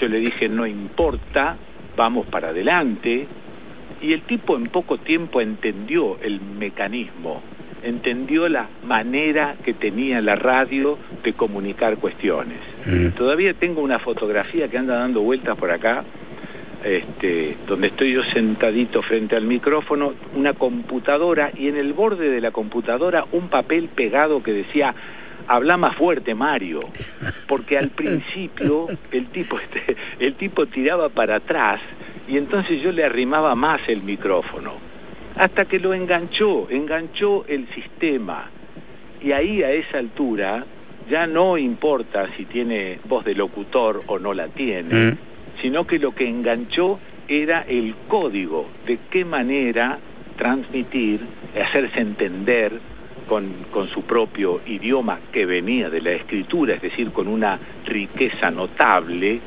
yo 0.00 0.06
le 0.08 0.20
dije, 0.20 0.48
no 0.48 0.66
importa, 0.66 1.56
vamos 1.96 2.26
para 2.26 2.48
adelante, 2.50 3.26
y 4.00 4.12
el 4.12 4.22
tipo 4.22 4.56
en 4.56 4.66
poco 4.66 4.98
tiempo 4.98 5.40
entendió 5.40 6.18
el 6.22 6.40
mecanismo, 6.40 7.42
entendió 7.82 8.48
la 8.48 8.68
manera 8.86 9.56
que 9.64 9.74
tenía 9.74 10.20
la 10.20 10.34
radio 10.34 10.98
de 11.22 11.32
comunicar 11.32 11.96
cuestiones. 11.96 12.58
Todavía 13.16 13.54
tengo 13.54 13.80
una 13.80 13.98
fotografía 13.98 14.68
que 14.68 14.78
anda 14.78 14.96
dando 14.96 15.20
vueltas 15.20 15.56
por 15.56 15.70
acá, 15.70 16.04
este, 16.84 17.56
donde 17.66 17.88
estoy 17.88 18.12
yo 18.12 18.22
sentadito 18.22 19.02
frente 19.02 19.34
al 19.34 19.44
micrófono, 19.44 20.12
una 20.34 20.52
computadora 20.52 21.50
y 21.56 21.68
en 21.68 21.76
el 21.76 21.92
borde 21.92 22.30
de 22.30 22.40
la 22.40 22.50
computadora 22.50 23.24
un 23.32 23.48
papel 23.48 23.88
pegado 23.88 24.42
que 24.42 24.52
decía 24.52 24.94
habla 25.48 25.76
más 25.76 25.96
fuerte 25.96 26.34
Mario, 26.34 26.80
porque 27.48 27.78
al 27.78 27.88
principio 27.90 28.86
el 29.10 29.26
tipo 29.26 29.58
este, 29.60 29.96
el 30.18 30.34
tipo 30.34 30.66
tiraba 30.66 31.08
para 31.08 31.36
atrás 31.36 31.80
y 32.28 32.36
entonces 32.36 32.80
yo 32.82 32.92
le 32.92 33.04
arrimaba 33.04 33.54
más 33.54 33.88
el 33.88 34.02
micrófono, 34.02 34.72
hasta 35.36 35.64
que 35.66 35.78
lo 35.78 35.94
enganchó, 35.94 36.68
enganchó 36.70 37.44
el 37.46 37.68
sistema. 37.74 38.50
Y 39.22 39.32
ahí 39.32 39.62
a 39.62 39.70
esa 39.72 39.98
altura 39.98 40.64
ya 41.10 41.26
no 41.26 41.56
importa 41.58 42.26
si 42.36 42.44
tiene 42.46 42.98
voz 43.08 43.24
de 43.24 43.34
locutor 43.34 44.00
o 44.06 44.18
no 44.18 44.34
la 44.34 44.48
tiene, 44.48 45.12
Mm. 45.12 45.18
sino 45.62 45.86
que 45.86 45.98
lo 45.98 46.12
que 46.12 46.28
enganchó 46.28 46.98
era 47.28 47.62
el 47.62 47.94
código, 48.08 48.66
de 48.86 48.98
qué 49.10 49.24
manera 49.24 49.98
transmitir, 50.36 51.20
hacerse 51.60 52.00
entender 52.00 52.72
con, 53.28 53.48
con 53.70 53.88
su 53.88 54.02
propio 54.02 54.60
idioma 54.66 55.18
que 55.32 55.46
venía 55.46 55.90
de 55.90 56.00
la 56.00 56.12
escritura, 56.12 56.74
es 56.74 56.82
decir, 56.82 57.10
con 57.10 57.26
una 57.28 57.58
riqueza 57.84 58.50
notable, 58.50 59.40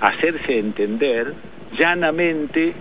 hacerse 0.00 0.58
entender 0.58 1.34
llanamente 1.78 2.72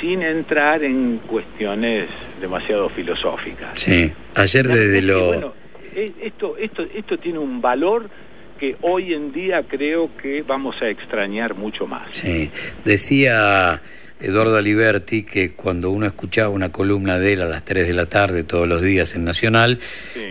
sin 0.00 0.22
entrar 0.22 0.82
en 0.82 1.18
cuestiones 1.18 2.06
demasiado 2.40 2.88
filosóficas. 2.88 3.70
Sí, 3.74 4.12
ayer 4.34 4.68
desde 4.68 5.02
lo... 5.02 5.26
bueno, 5.26 5.54
eh, 5.94 6.12
esto, 6.22 6.56
esto, 6.56 6.82
esto 6.94 7.18
tiene 7.18 7.38
un 7.38 7.60
valor 7.60 8.10
que 8.58 8.76
hoy 8.82 9.14
en 9.14 9.32
día 9.32 9.62
creo 9.62 10.10
que 10.20 10.42
vamos 10.42 10.80
a 10.82 10.88
extrañar 10.88 11.54
mucho 11.54 11.86
más. 11.86 12.08
Sí, 12.12 12.50
decía 12.84 13.80
Eduardo 14.20 14.56
Aliberti 14.56 15.24
que 15.24 15.52
cuando 15.52 15.90
uno 15.90 16.06
escuchaba 16.06 16.48
una 16.48 16.70
columna 16.70 17.18
de 17.18 17.34
él 17.34 17.42
a 17.42 17.46
las 17.46 17.64
3 17.64 17.86
de 17.86 17.92
la 17.94 18.06
tarde 18.06 18.44
todos 18.44 18.68
los 18.68 18.82
días 18.82 19.14
en 19.14 19.24
Nacional, 19.24 19.80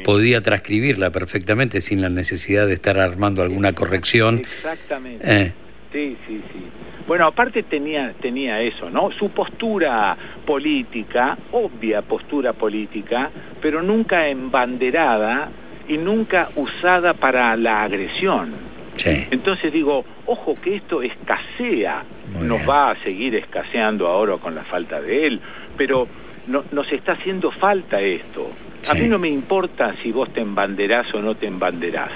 podía 0.03 0.41
transcribirla 0.41 1.12
perfectamente 1.12 1.81
sin 1.81 2.01
la 2.01 2.09
necesidad 2.09 2.67
de 2.67 2.73
estar 2.73 2.97
armando 2.99 3.41
alguna 3.41 3.73
corrección. 3.73 4.39
Exactamente. 4.39 5.23
Eh, 5.23 5.51
Sí, 5.93 6.17
sí, 6.27 6.41
sí. 6.51 6.59
Bueno, 7.07 7.27
aparte 7.27 7.63
tenía, 7.63 8.13
tenía 8.21 8.61
eso, 8.61 8.89
¿no? 8.89 9.11
Su 9.11 9.29
postura 9.29 10.15
política, 10.45 11.37
obvia 11.51 12.01
postura 12.01 12.53
política, 12.53 13.29
pero 13.61 13.81
nunca 13.81 14.27
embanderada 14.27 15.49
y 15.87 15.97
nunca 15.97 16.47
usada 16.55 17.13
para 17.13 17.55
la 17.57 17.83
agresión. 17.83 18.51
sí, 18.95 19.25
Entonces 19.31 19.73
digo, 19.73 20.05
ojo 20.25 20.55
que 20.55 20.75
esto 20.75 21.01
escasea, 21.01 22.03
nos 22.41 22.67
va 22.69 22.91
a 22.91 22.95
seguir 22.95 23.35
escaseando 23.35 24.07
ahora 24.07 24.37
con 24.37 24.55
la 24.55 24.63
falta 24.63 25.01
de 25.01 25.27
él, 25.27 25.41
pero 25.77 26.07
no- 26.47 26.63
nos 26.71 26.89
está 26.91 27.13
haciendo 27.13 27.51
falta 27.51 27.99
esto. 27.99 28.49
A 28.89 28.93
mí 28.95 29.07
no 29.07 29.19
me 29.19 29.27
importa 29.29 29.93
si 30.01 30.11
vos 30.11 30.31
te 30.31 30.39
embanderás 30.41 31.13
o 31.13 31.21
no 31.21 31.35
te 31.35 31.47
embanderás. 31.47 32.11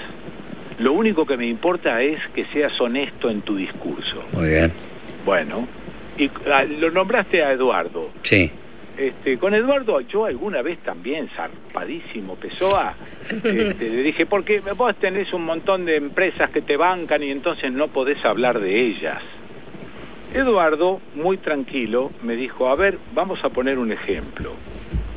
Lo 0.79 0.93
único 0.93 1.25
que 1.25 1.37
me 1.37 1.47
importa 1.47 2.01
es 2.01 2.19
que 2.33 2.45
seas 2.45 2.79
honesto 2.79 3.29
en 3.29 3.41
tu 3.41 3.55
discurso. 3.55 4.23
muy 4.33 4.49
bien. 4.49 4.71
Bueno, 5.25 5.67
y 6.17 6.29
ah, 6.51 6.63
lo 6.63 6.91
nombraste 6.91 7.43
a 7.43 7.51
Eduardo. 7.51 8.09
Sí, 8.23 8.51
Este, 8.97 9.37
con 9.37 9.53
Eduardo 9.53 9.99
yo 10.01 10.25
alguna 10.25 10.61
vez 10.61 10.77
también, 10.79 11.29
zarpadísimo, 11.35 12.35
Pessoa, 12.35 12.95
este, 13.43 13.89
le 13.89 14.01
dije, 14.03 14.25
porque 14.25 14.59
vos 14.59 14.95
tenés 14.95 15.33
un 15.33 15.45
montón 15.45 15.85
de 15.85 15.97
empresas 15.97 16.49
que 16.49 16.61
te 16.61 16.77
bancan 16.77 17.23
y 17.23 17.29
entonces 17.29 17.71
no 17.71 17.89
podés 17.89 18.23
hablar 18.25 18.59
de 18.59 18.79
ellas. 18.81 19.21
Eduardo, 20.33 20.99
muy 21.15 21.37
tranquilo, 21.37 22.11
me 22.23 22.35
dijo, 22.35 22.69
a 22.69 22.75
ver, 22.75 22.97
vamos 23.13 23.43
a 23.43 23.49
poner 23.49 23.77
un 23.77 23.91
ejemplo. 23.91 24.53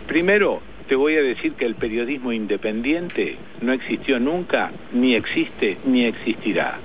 Primero, 0.06 0.60
te 0.90 0.96
voy 0.96 1.14
a 1.14 1.22
decir 1.22 1.52
que 1.52 1.66
el 1.66 1.76
periodismo 1.76 2.32
independiente 2.32 3.36
no 3.60 3.72
existió 3.72 4.18
nunca, 4.18 4.72
ni 4.92 5.14
existe, 5.14 5.78
ni 5.84 6.04
existirá. 6.04 6.80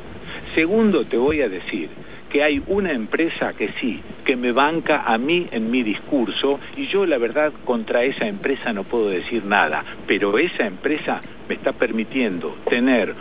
Segundo, 0.53 1.05
te 1.05 1.17
voy 1.17 1.41
a 1.41 1.49
decir 1.49 1.89
que 2.29 2.43
hay 2.43 2.61
una 2.67 2.91
empresa 2.91 3.53
que 3.53 3.69
sí, 3.81 4.01
que 4.23 4.35
me 4.35 4.51
banca 4.51 5.05
a 5.07 5.17
mí 5.17 5.47
en 5.49 5.71
mi 5.71 5.81
discurso 5.81 6.59
y 6.77 6.85
yo 6.85 7.07
la 7.07 7.17
verdad 7.17 7.51
contra 7.65 8.03
esa 8.03 8.27
empresa 8.27 8.73
no 8.73 8.83
puedo 8.83 9.09
decir 9.09 9.43
nada, 9.43 9.83
pero 10.05 10.37
esa 10.37 10.67
empresa 10.67 11.21
me 11.49 11.55
está 11.55 11.71
permitiendo 11.71 12.55
tener 12.69 13.15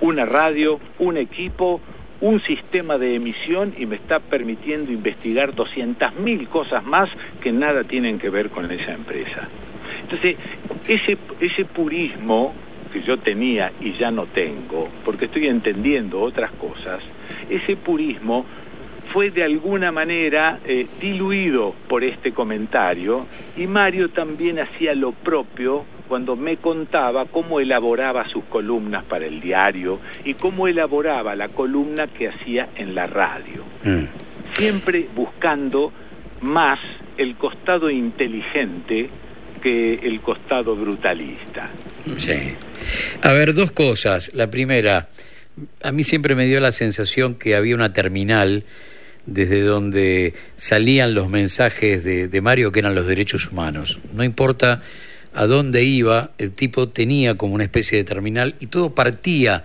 una 0.00 0.24
radio, 0.24 0.80
un 0.98 1.18
equipo, 1.18 1.82
un 2.22 2.40
sistema 2.40 2.96
de 2.96 3.14
emisión 3.14 3.74
y 3.76 3.84
me 3.84 3.96
está 3.96 4.20
permitiendo 4.20 4.90
investigar 4.90 5.52
200.000 5.54 6.48
cosas 6.48 6.82
más 6.82 7.10
que 7.42 7.52
nada 7.52 7.84
tienen 7.84 8.18
que 8.18 8.30
ver 8.30 8.48
con 8.48 8.70
esa 8.70 8.94
empresa. 8.94 9.46
Entonces, 10.10 10.36
ese, 10.88 11.16
ese 11.40 11.64
purismo 11.64 12.52
que 12.92 13.02
yo 13.02 13.16
tenía 13.18 13.70
y 13.80 13.92
ya 13.92 14.10
no 14.10 14.26
tengo, 14.26 14.88
porque 15.04 15.26
estoy 15.26 15.46
entendiendo 15.46 16.20
otras 16.20 16.50
cosas, 16.52 17.00
ese 17.48 17.76
purismo 17.76 18.44
fue 19.12 19.30
de 19.30 19.44
alguna 19.44 19.92
manera 19.92 20.58
eh, 20.64 20.86
diluido 21.00 21.74
por 21.88 22.04
este 22.04 22.32
comentario 22.32 23.26
y 23.56 23.66
Mario 23.66 24.10
también 24.10 24.60
hacía 24.60 24.94
lo 24.94 25.12
propio 25.12 25.84
cuando 26.08 26.36
me 26.36 26.56
contaba 26.56 27.24
cómo 27.26 27.60
elaboraba 27.60 28.28
sus 28.28 28.44
columnas 28.44 29.04
para 29.04 29.26
el 29.26 29.40
diario 29.40 30.00
y 30.24 30.34
cómo 30.34 30.66
elaboraba 30.66 31.36
la 31.36 31.48
columna 31.48 32.08
que 32.08 32.28
hacía 32.28 32.68
en 32.76 32.96
la 32.96 33.06
radio. 33.06 33.62
Mm, 33.84 34.04
siempre 34.52 35.08
buscando 35.14 35.92
más 36.40 36.80
el 37.16 37.34
costado 37.36 37.90
inteligente 37.90 39.10
que 39.60 39.94
el 40.02 40.20
costado 40.20 40.74
brutalista. 40.76 41.70
sí. 42.18 42.54
A 43.22 43.32
ver, 43.32 43.54
dos 43.54 43.70
cosas. 43.70 44.32
La 44.34 44.50
primera, 44.50 45.08
a 45.82 45.92
mí 45.92 46.04
siempre 46.04 46.34
me 46.34 46.46
dio 46.46 46.60
la 46.60 46.72
sensación 46.72 47.34
que 47.34 47.54
había 47.54 47.74
una 47.74 47.92
terminal 47.92 48.64
desde 49.26 49.62
donde 49.62 50.34
salían 50.56 51.14
los 51.14 51.28
mensajes 51.28 52.02
de, 52.04 52.40
Mario 52.40 52.72
que 52.72 52.80
eran 52.80 52.94
los 52.94 53.06
derechos 53.06 53.50
humanos. 53.50 53.98
No 54.12 54.24
importa 54.24 54.82
a 55.34 55.46
dónde 55.46 55.84
iba, 55.84 56.32
el 56.38 56.52
tipo 56.52 56.88
tenía 56.88 57.36
como 57.36 57.54
una 57.54 57.64
especie 57.64 57.98
de 57.98 58.04
terminal 58.04 58.56
y 58.60 58.66
todo 58.66 58.94
partía 58.94 59.62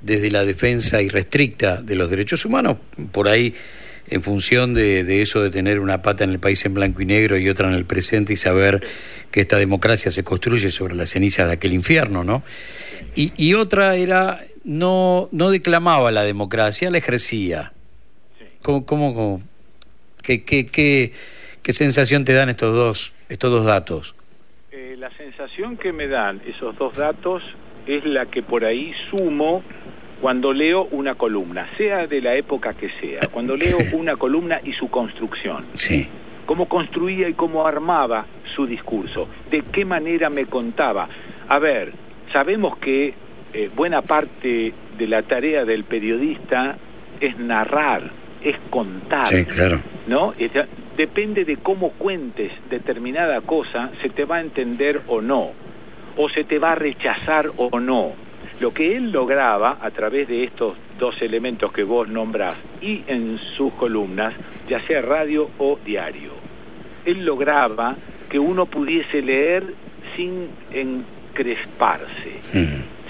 desde 0.00 0.30
la 0.30 0.44
defensa 0.44 1.02
irrestricta 1.02 1.82
de 1.82 1.94
los 1.94 2.08
derechos 2.08 2.44
humanos, 2.44 2.76
por 3.10 3.28
ahí 3.28 3.54
en 4.10 4.22
función 4.22 4.74
de, 4.74 5.22
eso 5.22 5.42
de 5.42 5.50
tener 5.50 5.80
una 5.80 6.02
pata 6.02 6.24
en 6.24 6.30
el 6.30 6.38
país 6.38 6.64
en 6.66 6.74
blanco 6.74 7.02
y 7.02 7.06
negro 7.06 7.38
y 7.38 7.48
otra 7.48 7.68
en 7.68 7.74
el 7.74 7.84
presente 7.84 8.32
y 8.32 8.36
saber 8.36 8.82
que 9.30 9.40
esta 9.40 9.56
democracia 9.56 10.10
se 10.10 10.24
construye 10.24 10.70
sobre 10.70 10.94
las 10.94 11.10
cenizas 11.10 11.46
de 11.46 11.54
aquel 11.54 11.72
infierno, 11.72 12.24
¿no? 12.24 12.42
Y, 13.14 13.54
otra 13.54 13.96
era, 13.96 14.40
no, 14.64 15.28
no 15.32 15.50
declamaba 15.50 16.10
la 16.10 16.22
democracia, 16.22 16.90
la 16.90 16.98
ejercía. 16.98 17.72
¿Cómo, 18.62 19.42
qué, 20.22 20.44
qué, 20.44 20.66
qué 20.66 21.72
sensación 21.72 22.24
te 22.24 22.34
dan 22.34 22.48
estos 22.48 22.74
dos, 22.74 23.12
estos 23.28 23.50
dos 23.50 23.64
datos? 23.64 24.14
Eh, 24.72 24.96
la 24.98 25.10
sensación 25.16 25.76
que 25.76 25.92
me 25.92 26.06
dan 26.06 26.40
esos 26.46 26.76
dos 26.76 26.96
datos 26.96 27.42
es 27.86 28.04
la 28.04 28.26
que 28.26 28.42
por 28.42 28.64
ahí 28.64 28.92
sumo 29.10 29.62
cuando 30.20 30.52
leo 30.52 30.86
una 30.90 31.14
columna, 31.14 31.66
sea 31.76 32.06
de 32.06 32.20
la 32.20 32.34
época 32.34 32.74
que 32.74 32.90
sea, 33.00 33.28
cuando 33.30 33.56
leo 33.56 33.78
una 33.92 34.16
columna 34.16 34.60
y 34.62 34.72
su 34.72 34.88
construcción. 34.88 35.64
Sí. 35.74 36.08
cómo 36.46 36.66
construía 36.66 37.28
y 37.28 37.34
cómo 37.34 37.66
armaba 37.66 38.26
su 38.54 38.66
discurso, 38.66 39.28
de 39.50 39.62
qué 39.62 39.84
manera 39.84 40.30
me 40.30 40.46
contaba. 40.46 41.08
A 41.48 41.58
ver, 41.58 41.92
sabemos 42.32 42.76
que 42.78 43.14
eh, 43.52 43.70
buena 43.74 44.02
parte 44.02 44.72
de 44.98 45.06
la 45.06 45.22
tarea 45.22 45.64
del 45.64 45.84
periodista 45.84 46.76
es 47.20 47.38
narrar, 47.38 48.10
es 48.42 48.56
contar. 48.68 49.28
Sí, 49.28 49.44
claro. 49.44 49.80
¿no? 50.06 50.34
Depende 50.96 51.44
de 51.44 51.56
cómo 51.56 51.90
cuentes 51.92 52.52
determinada 52.68 53.40
cosa, 53.40 53.90
se 54.02 54.10
te 54.10 54.24
va 54.24 54.36
a 54.36 54.40
entender 54.40 55.00
o 55.06 55.20
no, 55.22 55.50
o 56.16 56.28
se 56.28 56.44
te 56.44 56.58
va 56.58 56.72
a 56.72 56.74
rechazar 56.74 57.46
o 57.56 57.80
no. 57.80 58.12
Lo 58.60 58.72
que 58.72 58.96
él 58.96 59.10
lograba 59.10 59.78
a 59.80 59.90
través 59.90 60.28
de 60.28 60.44
estos 60.44 60.74
dos 60.98 61.20
elementos 61.22 61.72
que 61.72 61.82
vos 61.82 62.08
nombrás 62.08 62.56
y 62.80 63.02
en 63.06 63.38
sus 63.56 63.72
columnas, 63.72 64.34
ya 64.68 64.80
sea 64.82 65.00
radio 65.00 65.50
o 65.58 65.78
diario, 65.84 66.30
él 67.04 67.24
lograba 67.24 67.96
que 68.28 68.38
uno 68.38 68.66
pudiese 68.66 69.22
leer 69.22 69.64
sin 70.14 70.48
encresparse 70.72 72.40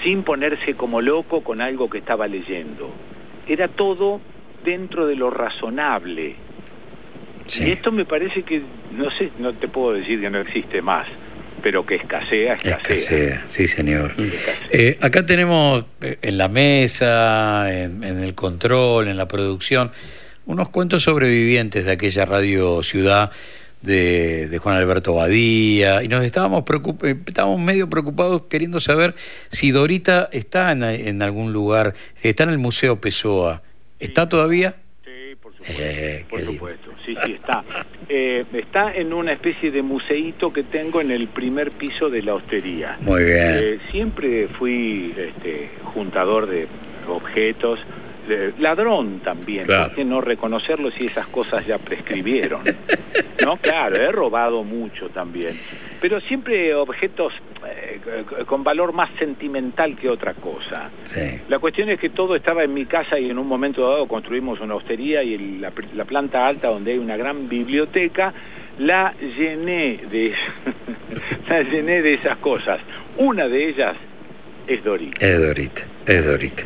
sin 0.03 0.23
ponerse 0.23 0.73
como 0.75 1.01
loco 1.01 1.41
con 1.41 1.61
algo 1.61 1.89
que 1.89 1.99
estaba 1.99 2.27
leyendo. 2.27 2.89
Era 3.47 3.67
todo 3.67 4.19
dentro 4.63 5.07
de 5.07 5.15
lo 5.15 5.29
razonable. 5.29 6.35
Sí. 7.47 7.65
Y 7.65 7.71
esto 7.71 7.91
me 7.91 8.05
parece 8.05 8.43
que, 8.43 8.61
no 8.95 9.11
sé, 9.11 9.31
no 9.39 9.53
te 9.53 9.67
puedo 9.67 9.93
decir 9.93 10.21
que 10.21 10.29
no 10.29 10.39
existe 10.39 10.81
más, 10.81 11.07
pero 11.61 11.85
que 11.85 11.95
escasea, 11.95 12.53
escasea. 12.53 12.77
Escasea, 12.77 13.43
sí 13.45 13.67
señor. 13.67 14.13
Eh, 14.71 14.97
acá 15.01 15.25
tenemos 15.25 15.85
eh, 16.01 16.17
en 16.21 16.37
la 16.37 16.47
mesa, 16.47 17.71
en, 17.73 18.03
en 18.03 18.19
el 18.19 18.33
control, 18.35 19.07
en 19.07 19.17
la 19.17 19.27
producción, 19.27 19.91
unos 20.45 20.69
cuentos 20.69 21.03
sobrevivientes 21.03 21.85
de 21.85 21.91
aquella 21.91 22.25
radio 22.25 22.81
ciudad 22.83 23.31
de, 23.81 24.47
de 24.47 24.57
Juan 24.59 24.75
Alberto 24.77 25.15
Badía 25.15 26.03
y 26.03 26.07
nos 26.07 26.23
estábamos, 26.23 26.63
preocup- 26.65 27.03
eh, 27.07 27.17
estábamos 27.25 27.59
medio 27.59 27.89
preocupados 27.89 28.43
queriendo 28.49 28.79
saber 28.79 29.15
si 29.49 29.71
Dorita 29.71 30.29
está 30.31 30.71
en, 30.71 30.83
en 30.83 31.21
algún 31.23 31.51
lugar, 31.53 31.93
está 32.21 32.43
en 32.43 32.49
el 32.49 32.57
Museo 32.59 33.01
Pessoa. 33.01 33.61
¿Está 33.99 34.27
todavía? 34.29 34.75
Sí, 35.03 35.35
por 35.41 35.53
Eh, 35.67 36.25
Por 36.29 36.45
supuesto, 36.45 36.89
sí, 37.05 37.15
sí, 37.25 37.33
está. 37.33 37.63
Eh, 38.13 38.43
está 38.51 38.93
en 38.93 39.13
una 39.13 39.31
especie 39.31 39.71
de 39.71 39.81
museíto 39.81 40.51
que 40.51 40.63
tengo 40.63 40.99
en 40.99 41.11
el 41.11 41.29
primer 41.29 41.71
piso 41.71 42.09
de 42.09 42.21
la 42.21 42.33
hostería. 42.33 42.97
Muy 42.99 43.23
bien. 43.23 43.57
Eh, 43.61 43.79
siempre 43.89 44.49
fui 44.49 45.13
este, 45.15 45.69
juntador 45.85 46.47
de 46.47 46.67
objetos, 47.07 47.79
de- 48.35 48.53
ladrón 48.59 49.19
también, 49.19 49.65
Claro. 49.65 49.87
¿por 49.87 49.95
qué 49.95 50.05
no 50.05 50.21
reconocerlo 50.21 50.91
si 50.91 51.05
esas 51.07 51.27
cosas 51.27 51.65
ya 51.65 51.77
prescribieron? 51.77 52.61
no, 53.43 53.57
claro, 53.57 53.95
he 53.95 54.11
robado 54.11 54.63
mucho 54.63 55.09
también, 55.09 55.53
pero 55.99 56.19
siempre 56.21 56.73
objetos 56.73 57.33
eh, 57.67 57.99
con 58.47 58.63
valor 58.63 58.91
más 58.93 59.09
sentimental 59.19 59.95
que 59.95 60.09
otra 60.09 60.33
cosa. 60.33 60.89
Sí. 61.05 61.39
La 61.47 61.59
cuestión 61.59 61.89
es 61.89 61.99
que 61.99 62.09
todo 62.09 62.35
estaba 62.35 62.63
en 62.63 62.73
mi 62.73 62.85
casa 62.85 63.19
y 63.19 63.29
en 63.29 63.37
un 63.37 63.47
momento 63.47 63.87
dado 63.89 64.07
construimos 64.07 64.59
una 64.59 64.75
hostería 64.75 65.21
y 65.23 65.35
el- 65.35 65.61
la, 65.61 65.71
pr- 65.71 65.91
la 65.93 66.05
planta 66.05 66.47
alta 66.47 66.69
donde 66.69 66.93
hay 66.93 66.97
una 66.97 67.17
gran 67.17 67.47
biblioteca 67.47 68.33
la 68.79 69.13
llené 69.37 69.99
de 70.09 70.33
la 71.49 71.61
llené 71.61 72.01
de 72.01 72.15
esas 72.15 72.37
cosas. 72.37 72.79
Una 73.17 73.47
de 73.47 73.69
ellas 73.69 73.95
es 74.67 74.83
Dorita. 74.83 75.23
Es 75.25 75.39
Dorita, 75.39 75.83
es 76.05 76.25
Dorita. 76.25 76.63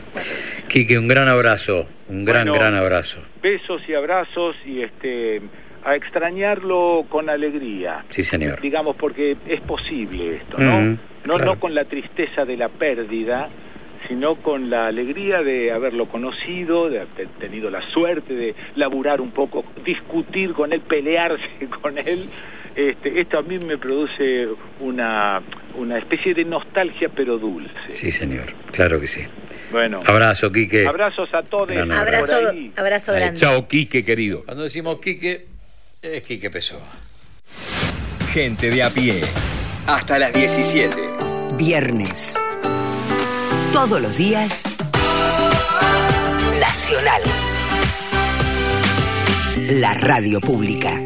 Quique, 0.68 0.98
un 0.98 1.08
gran 1.08 1.28
abrazo, 1.28 1.86
un 2.10 2.26
gran, 2.26 2.48
Bueno. 2.48 2.54
gran 2.60 2.76
abrazo. 2.76 3.20
Besos 3.42 3.82
y 3.88 3.94
abrazos 3.94 4.56
y 4.66 4.82
este 4.82 5.42
a 5.84 5.96
extrañarlo 5.96 7.06
con 7.10 7.30
alegría. 7.30 8.04
Sí, 8.10 8.24
señor. 8.24 8.60
Digamos 8.60 8.96
porque 8.96 9.38
es 9.48 9.62
posible 9.62 10.38
esto, 10.38 10.58
¿no? 10.58 10.80
Mm, 10.80 10.98
no, 11.26 11.34
claro. 11.36 11.46
no 11.46 11.60
con 11.60 11.76
la 11.76 11.86
tristeza 11.86 12.44
de 12.44 12.58
la 12.58 12.70
pérdida, 12.70 13.50
sino 14.08 14.34
con 14.36 14.72
la 14.72 14.88
alegría 14.88 15.44
de 15.44 15.72
haberlo 15.72 16.08
conocido, 16.08 16.90
de 16.90 17.02
haber 17.02 17.28
tenido 17.40 17.70
la 17.70 17.82
suerte 17.92 18.34
de 18.34 18.56
laburar 18.76 19.22
un 19.22 19.30
poco, 19.32 19.64
discutir 19.86 20.54
con 20.54 20.74
él, 20.74 20.82
pelearse 20.82 21.46
con 21.82 21.98
él. 22.00 22.26
Este, 22.76 23.22
esto 23.22 23.38
a 23.38 23.42
mí 23.42 23.58
me 23.58 23.78
produce 23.78 24.48
una, 24.82 25.42
una 25.76 25.98
especie 25.98 26.34
de 26.34 26.44
nostalgia 26.44 27.10
pero 27.10 27.38
dulce. 27.38 27.72
Sí, 27.90 28.12
señor, 28.12 28.54
claro 28.72 29.00
que 29.00 29.08
sí. 29.08 29.22
Bueno, 29.72 30.02
Abrazo, 30.06 30.52
Quique. 30.52 30.86
abrazos 30.88 31.34
a 31.34 31.42
todos. 31.42 31.68
Gran 31.70 31.92
Abrazo, 31.92 32.36
abrazo 32.76 33.12
Ahí, 33.14 33.20
grande. 33.20 33.40
Chao, 33.40 33.68
Quique, 33.68 34.04
querido. 34.04 34.44
Cuando 34.44 34.64
decimos 34.64 35.00
Quique, 35.00 35.48
es 36.02 36.22
Quique 36.24 36.50
Pessoa. 36.50 36.84
Gente 38.32 38.70
de 38.70 38.84
a 38.84 38.90
pie. 38.90 39.22
Hasta 39.88 40.20
las 40.20 40.34
17. 40.34 40.96
Viernes. 41.58 42.40
Todos 43.72 44.02
los 44.02 44.18
días. 44.18 44.64
Nacional. 46.60 47.22
La 49.80 49.94
radio 49.94 50.40
pública. 50.42 51.00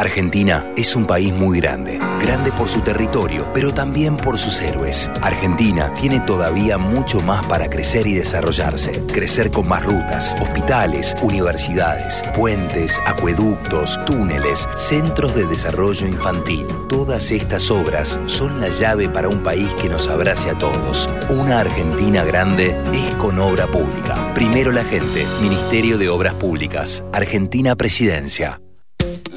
Argentina 0.00 0.72
es 0.78 0.96
un 0.96 1.04
país 1.04 1.30
muy 1.30 1.60
grande, 1.60 1.98
grande 2.22 2.50
por 2.52 2.70
su 2.70 2.80
territorio, 2.80 3.44
pero 3.52 3.74
también 3.74 4.16
por 4.16 4.38
sus 4.38 4.58
héroes. 4.62 5.10
Argentina 5.20 5.92
tiene 6.00 6.20
todavía 6.20 6.78
mucho 6.78 7.20
más 7.20 7.44
para 7.44 7.68
crecer 7.68 8.06
y 8.06 8.14
desarrollarse. 8.14 8.92
Crecer 9.12 9.50
con 9.50 9.68
más 9.68 9.84
rutas, 9.84 10.34
hospitales, 10.40 11.14
universidades, 11.20 12.24
puentes, 12.34 12.98
acueductos, 13.04 14.02
túneles, 14.06 14.66
centros 14.74 15.34
de 15.34 15.44
desarrollo 15.44 16.06
infantil. 16.06 16.66
Todas 16.88 17.30
estas 17.30 17.70
obras 17.70 18.18
son 18.24 18.58
la 18.58 18.70
llave 18.70 19.10
para 19.10 19.28
un 19.28 19.42
país 19.42 19.68
que 19.82 19.90
nos 19.90 20.08
abrace 20.08 20.48
a 20.48 20.54
todos. 20.54 21.10
Una 21.28 21.60
Argentina 21.60 22.24
grande 22.24 22.74
es 22.94 23.14
con 23.16 23.38
obra 23.38 23.66
pública. 23.66 24.32
Primero 24.32 24.72
la 24.72 24.84
gente, 24.84 25.26
Ministerio 25.42 25.98
de 25.98 26.08
Obras 26.08 26.32
Públicas, 26.32 27.04
Argentina 27.12 27.76
Presidencia. 27.76 28.62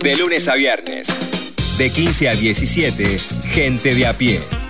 De 0.03 0.17
lunes 0.17 0.49
a 0.49 0.55
viernes. 0.55 1.07
De 1.77 1.89
15 1.89 2.27
a 2.27 2.35
17. 2.35 3.21
Gente 3.53 3.95
de 3.95 4.05
a 4.05 4.11
pie. 4.11 4.62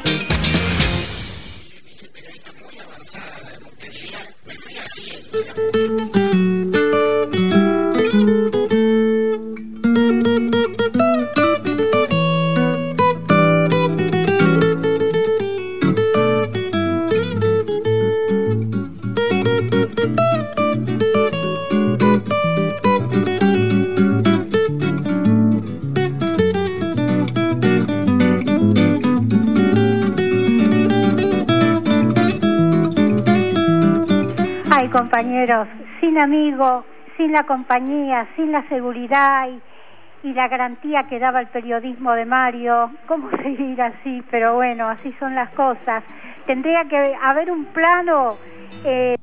Sin 36.13 36.21
amigos, 36.21 36.85
sin 37.17 37.31
la 37.31 37.43
compañía, 37.43 38.27
sin 38.35 38.51
la 38.51 38.67
seguridad 38.69 39.47
y, 39.49 40.31
la 40.33 40.47
garantía 40.47 41.07
que 41.09 41.19
daba 41.19 41.41
el 41.41 41.47
periodismo 41.47 42.13
de 42.13 42.25
Mario, 42.25 42.91
¿cómo 43.07 43.29
seguir 43.43 43.81
así? 43.81 44.23
Pero 44.29 44.53
bueno, 44.53 44.87
así 44.87 45.11
son 45.19 45.33
las 45.33 45.49
cosas. 45.51 46.03
Tendría 46.45 46.85
que 46.87 47.15
haber 47.21 47.51
un 47.51 47.65
plano... 47.65 48.37
eh, 48.85 49.15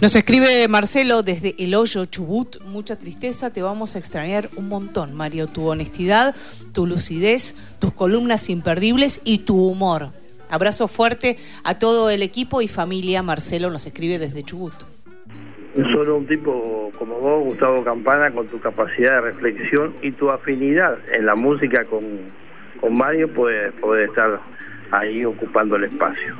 Nos 0.00 0.14
escribe 0.14 0.68
Marcelo 0.68 1.22
desde 1.24 1.56
El 1.58 1.74
Hoyo 1.74 2.04
Chubut, 2.04 2.62
mucha 2.66 2.96
tristeza, 2.96 3.50
te 3.50 3.62
vamos 3.62 3.96
a 3.96 3.98
extrañar 3.98 4.48
un 4.54 4.68
montón, 4.68 5.14
Mario, 5.14 5.48
tu 5.48 5.66
honestidad, 5.68 6.36
tu 6.72 6.86
lucidez, 6.86 7.56
tus 7.80 7.92
columnas 7.92 8.48
imperdibles 8.48 9.20
y 9.24 9.38
tu 9.38 9.56
humor. 9.66 10.12
Abrazo 10.50 10.88
fuerte 10.88 11.36
a 11.64 11.78
todo 11.78 12.10
el 12.10 12.22
equipo 12.22 12.62
y 12.62 12.68
familia, 12.68 13.22
Marcelo 13.22 13.70
nos 13.70 13.86
escribe 13.86 14.18
desde 14.18 14.42
Chubut. 14.42 14.74
Solo 15.92 16.16
un 16.16 16.26
tipo 16.26 16.90
como 16.98 17.20
vos, 17.20 17.44
Gustavo 17.44 17.84
Campana, 17.84 18.32
con 18.32 18.48
tu 18.48 18.58
capacidad 18.58 19.16
de 19.16 19.20
reflexión 19.20 19.94
y 20.02 20.10
tu 20.12 20.30
afinidad 20.30 20.98
en 21.12 21.26
la 21.26 21.34
música 21.34 21.84
con, 21.84 22.02
con 22.80 22.96
Mario, 22.96 23.32
puede, 23.32 23.70
puede 23.72 24.06
estar 24.06 24.40
ahí 24.90 25.24
ocupando 25.24 25.76
el 25.76 25.84
espacio. 25.84 26.34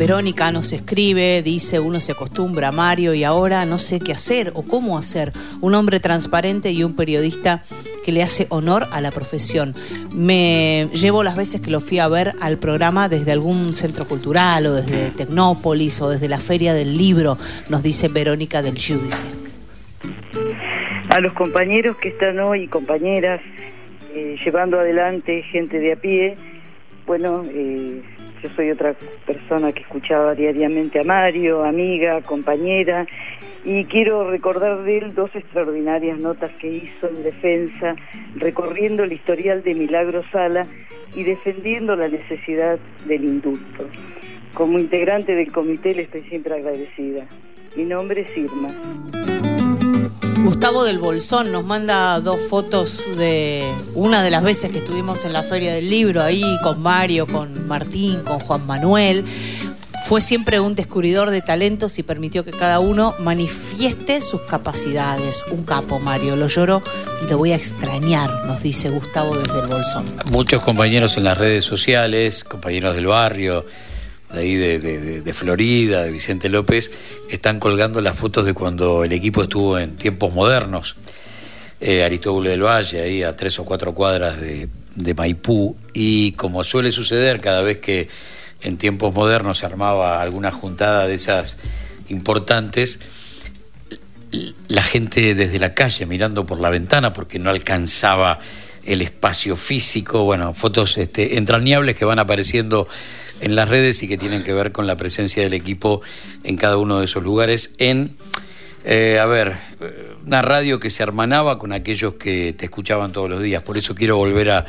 Verónica 0.00 0.50
nos 0.50 0.72
escribe, 0.72 1.42
dice, 1.42 1.78
uno 1.78 2.00
se 2.00 2.12
acostumbra 2.12 2.68
a 2.68 2.72
Mario 2.72 3.12
y 3.12 3.22
ahora 3.22 3.66
no 3.66 3.78
sé 3.78 4.00
qué 4.00 4.12
hacer 4.12 4.50
o 4.54 4.62
cómo 4.62 4.96
hacer. 4.96 5.30
Un 5.60 5.74
hombre 5.74 6.00
transparente 6.00 6.72
y 6.72 6.84
un 6.84 6.96
periodista 6.96 7.64
que 8.02 8.10
le 8.10 8.22
hace 8.22 8.46
honor 8.48 8.86
a 8.92 9.02
la 9.02 9.10
profesión. 9.10 9.74
Me 10.10 10.88
llevo 10.94 11.22
las 11.22 11.36
veces 11.36 11.60
que 11.60 11.70
lo 11.70 11.82
fui 11.82 11.98
a 11.98 12.08
ver 12.08 12.32
al 12.40 12.58
programa 12.58 13.10
desde 13.10 13.32
algún 13.32 13.74
centro 13.74 14.08
cultural 14.08 14.64
o 14.64 14.72
desde 14.72 15.10
Tecnópolis 15.10 16.00
o 16.00 16.08
desde 16.08 16.28
la 16.28 16.38
Feria 16.38 16.72
del 16.72 16.96
Libro, 16.96 17.36
nos 17.68 17.82
dice 17.82 18.08
Verónica 18.08 18.62
del 18.62 18.76
Giudice. 18.76 19.28
a 21.10 21.20
los 21.20 21.34
compañeros 21.34 21.98
que 21.98 22.08
están 22.08 22.38
hoy, 22.38 22.68
compañeras, 22.68 23.42
eh, 24.14 24.36
llevando 24.42 24.80
adelante 24.80 25.42
gente 25.52 25.78
de 25.78 25.92
a 25.92 25.96
pie. 25.96 26.38
Bueno, 27.06 27.44
eh, 27.52 28.00
yo 28.42 28.48
soy 28.56 28.70
otra 28.70 28.94
persona 29.26 29.72
que 29.72 29.82
escuchaba 29.82 30.34
diariamente 30.34 31.00
a 31.00 31.04
Mario, 31.04 31.64
amiga, 31.64 32.20
compañera, 32.22 33.06
y 33.64 33.84
quiero 33.84 34.30
recordar 34.30 34.82
de 34.84 34.98
él 34.98 35.14
dos 35.14 35.30
extraordinarias 35.34 36.18
notas 36.18 36.50
que 36.60 36.68
hizo 36.68 37.08
en 37.08 37.22
defensa, 37.22 37.96
recorriendo 38.36 39.04
el 39.04 39.12
historial 39.12 39.62
de 39.62 39.74
Milagro 39.74 40.22
Sala 40.32 40.66
y 41.14 41.24
defendiendo 41.24 41.96
la 41.96 42.08
necesidad 42.08 42.78
del 43.06 43.24
indulto. 43.24 43.86
Como 44.54 44.78
integrante 44.78 45.34
del 45.34 45.52
comité 45.52 45.94
le 45.94 46.02
estoy 46.02 46.22
siempre 46.22 46.54
agradecida. 46.54 47.26
Mi 47.76 47.84
nombre 47.84 48.22
es 48.22 48.36
Irma. 48.36 49.69
Gustavo 50.42 50.84
del 50.84 50.98
Bolsón 50.98 51.52
nos 51.52 51.64
manda 51.64 52.18
dos 52.20 52.38
fotos 52.48 53.02
de 53.16 53.70
una 53.94 54.22
de 54.22 54.30
las 54.30 54.42
veces 54.42 54.70
que 54.72 54.78
estuvimos 54.78 55.24
en 55.24 55.32
la 55.34 55.42
Feria 55.42 55.72
del 55.72 55.90
Libro, 55.90 56.22
ahí 56.22 56.42
con 56.62 56.80
Mario, 56.80 57.26
con 57.26 57.68
Martín, 57.68 58.20
con 58.24 58.40
Juan 58.40 58.66
Manuel. 58.66 59.24
Fue 60.06 60.20
siempre 60.20 60.58
un 60.58 60.74
descubridor 60.74 61.30
de 61.30 61.42
talentos 61.42 61.98
y 61.98 62.02
permitió 62.02 62.44
que 62.44 62.52
cada 62.52 62.80
uno 62.80 63.14
manifieste 63.20 64.22
sus 64.22 64.40
capacidades. 64.40 65.44
Un 65.50 65.64
capo, 65.64 65.98
Mario. 66.00 66.36
Lo 66.36 66.46
lloro 66.46 66.82
y 67.22 67.30
lo 67.30 67.38
voy 67.38 67.52
a 67.52 67.56
extrañar, 67.56 68.30
nos 68.46 68.62
dice 68.62 68.90
Gustavo 68.90 69.36
desde 69.36 69.60
el 69.60 69.66
Bolsón. 69.66 70.06
Muchos 70.30 70.62
compañeros 70.62 71.16
en 71.18 71.24
las 71.24 71.38
redes 71.38 71.64
sociales, 71.64 72.44
compañeros 72.44 72.96
del 72.96 73.06
barrio, 73.06 73.66
de, 74.32 74.78
de- 74.78 75.20
de 75.22 75.34
Florida, 75.34 76.02
de 76.04 76.10
Vicente 76.10 76.48
López, 76.48 76.90
están 77.28 77.58
colgando 77.60 78.00
las 78.00 78.16
fotos 78.16 78.44
de 78.46 78.54
cuando 78.54 79.04
el 79.04 79.12
equipo 79.12 79.42
estuvo 79.42 79.78
en 79.78 79.96
tiempos 79.96 80.32
modernos. 80.32 80.96
Eh, 81.80 82.04
Aristóbulo 82.04 82.50
del 82.50 82.62
Valle, 82.62 83.00
ahí 83.00 83.22
a 83.22 83.34
tres 83.36 83.58
o 83.58 83.64
cuatro 83.64 83.94
cuadras 83.94 84.40
de, 84.40 84.68
de 84.94 85.14
Maipú. 85.14 85.76
Y 85.94 86.32
como 86.32 86.62
suele 86.62 86.92
suceder 86.92 87.40
cada 87.40 87.62
vez 87.62 87.78
que 87.78 88.08
en 88.60 88.76
tiempos 88.76 89.14
modernos 89.14 89.58
se 89.58 89.66
armaba 89.66 90.20
alguna 90.20 90.52
juntada 90.52 91.06
de 91.06 91.14
esas 91.14 91.56
importantes, 92.08 93.00
la 94.68 94.82
gente 94.82 95.34
desde 95.34 95.58
la 95.58 95.74
calle 95.74 96.06
mirando 96.06 96.46
por 96.46 96.60
la 96.60 96.70
ventana 96.70 97.12
porque 97.12 97.38
no 97.38 97.50
alcanzaba 97.50 98.38
el 98.84 99.02
espacio 99.02 99.56
físico, 99.56 100.24
bueno, 100.24 100.54
fotos 100.54 100.98
este, 100.98 101.36
entrañables 101.36 101.96
que 101.96 102.04
van 102.04 102.18
apareciendo 102.18 102.86
en 103.40 103.56
las 103.56 103.68
redes 103.68 104.02
y 104.02 104.08
que 104.08 104.18
tienen 104.18 104.42
que 104.42 104.52
ver 104.52 104.72
con 104.72 104.86
la 104.86 104.96
presencia 104.96 105.42
del 105.42 105.54
equipo 105.54 106.02
en 106.44 106.56
cada 106.56 106.76
uno 106.76 106.98
de 106.98 107.06
esos 107.06 107.22
lugares 107.22 107.74
en, 107.78 108.16
eh, 108.84 109.18
a 109.18 109.26
ver, 109.26 109.56
eh, 109.80 110.14
una 110.26 110.42
radio 110.42 110.78
que 110.78 110.90
se 110.90 111.02
hermanaba 111.02 111.58
con 111.58 111.72
aquellos 111.72 112.14
que 112.14 112.52
te 112.52 112.66
escuchaban 112.66 113.12
todos 113.12 113.28
los 113.28 113.42
días, 113.42 113.62
por 113.62 113.76
eso 113.76 113.94
quiero 113.94 114.16
volver 114.16 114.50
a, 114.50 114.66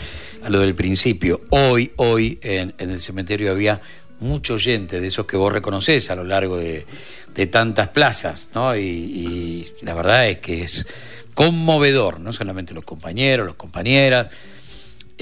lo 0.49 0.59
del 0.59 0.73
principio. 0.73 1.41
Hoy, 1.49 1.91
hoy 1.97 2.39
en, 2.41 2.73
el 2.77 2.99
cementerio 2.99 3.51
había 3.51 3.81
mucho 4.19 4.55
oyente 4.55 4.99
de 4.99 5.07
esos 5.07 5.25
que 5.25 5.37
vos 5.37 5.53
reconocés 5.53 6.09
a 6.09 6.15
lo 6.15 6.23
largo 6.23 6.57
de, 6.57 6.85
de 7.33 7.47
tantas 7.47 7.89
plazas, 7.89 8.49
¿no? 8.55 8.75
Y, 8.75 8.81
y 8.81 9.71
la 9.83 9.93
verdad 9.93 10.27
es 10.27 10.37
que 10.39 10.63
es 10.63 10.87
conmovedor, 11.33 12.19
no 12.19 12.33
solamente 12.33 12.73
los 12.73 12.83
compañeros, 12.83 13.45
las 13.45 13.55
compañeras, 13.55 14.29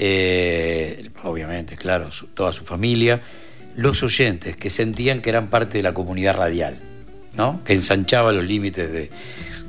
eh, 0.02 1.10
obviamente, 1.24 1.76
claro, 1.76 2.08
toda 2.32 2.54
su 2.54 2.64
familia, 2.64 3.20
los 3.76 4.02
oyentes 4.02 4.56
que 4.56 4.70
sentían 4.70 5.20
que 5.20 5.28
eran 5.28 5.48
parte 5.48 5.76
de 5.76 5.82
la 5.82 5.92
comunidad 5.92 6.36
radial, 6.36 6.78
¿no? 7.36 7.62
Que 7.64 7.74
ensanchaba 7.74 8.32
los 8.32 8.44
límites 8.44 8.90
de, 8.90 9.10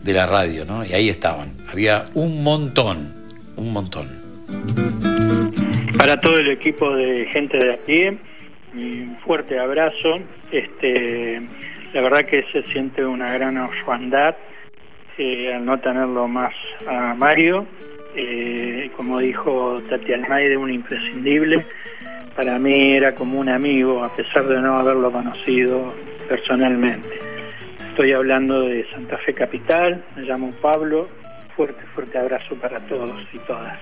de 0.04 0.14
la 0.14 0.26
radio, 0.28 0.64
¿no? 0.64 0.86
Y 0.86 0.94
ahí 0.94 1.10
estaban. 1.10 1.50
Había 1.70 2.06
un 2.14 2.44
montón, 2.44 3.14
un 3.58 3.74
montón. 3.74 4.10
Para 5.98 6.18
todo 6.22 6.38
el 6.38 6.50
equipo 6.50 6.96
de 6.96 7.26
gente 7.28 7.58
de 7.58 7.74
a 7.74 7.78
pie, 7.78 8.18
un 8.74 9.18
fuerte 9.26 9.60
abrazo. 9.60 10.20
Este, 10.50 11.42
la 11.94 12.02
verdad 12.02 12.22
que 12.22 12.46
se 12.54 12.64
siente 12.72 13.06
una 13.06 13.34
gran 13.34 13.58
orfandad 13.58 14.36
eh, 15.18 15.54
al 15.54 15.66
no 15.66 15.78
tenerlo 15.82 16.30
más 16.30 16.54
a 16.88 17.14
Mario. 17.16 17.68
Eh, 18.16 18.92
como 18.96 19.20
dijo 19.20 19.82
Tati 19.90 20.14
Almaide, 20.14 20.58
un 20.58 20.72
imprescindible. 20.72 21.66
Para 22.36 22.58
mí 22.60 22.94
era 22.94 23.14
como 23.14 23.40
un 23.40 23.50
amigo, 23.50 24.04
a 24.04 24.16
pesar 24.16 24.48
de 24.48 24.60
no 24.62 24.78
haberlo 24.78 25.12
conocido 25.12 25.94
personalmente. 26.28 27.20
Estoy 27.90 28.14
hablando 28.14 28.62
de 28.62 28.90
Santa 28.92 29.18
Fe 29.18 29.34
Capital, 29.34 30.04
me 30.16 30.24
llamo 30.24 30.52
Pablo. 30.62 31.10
Fuerte, 31.56 31.82
fuerte 31.94 32.18
abrazo 32.18 32.56
para 32.56 32.80
todos 32.88 33.22
y 33.34 33.40
todas. 33.40 33.78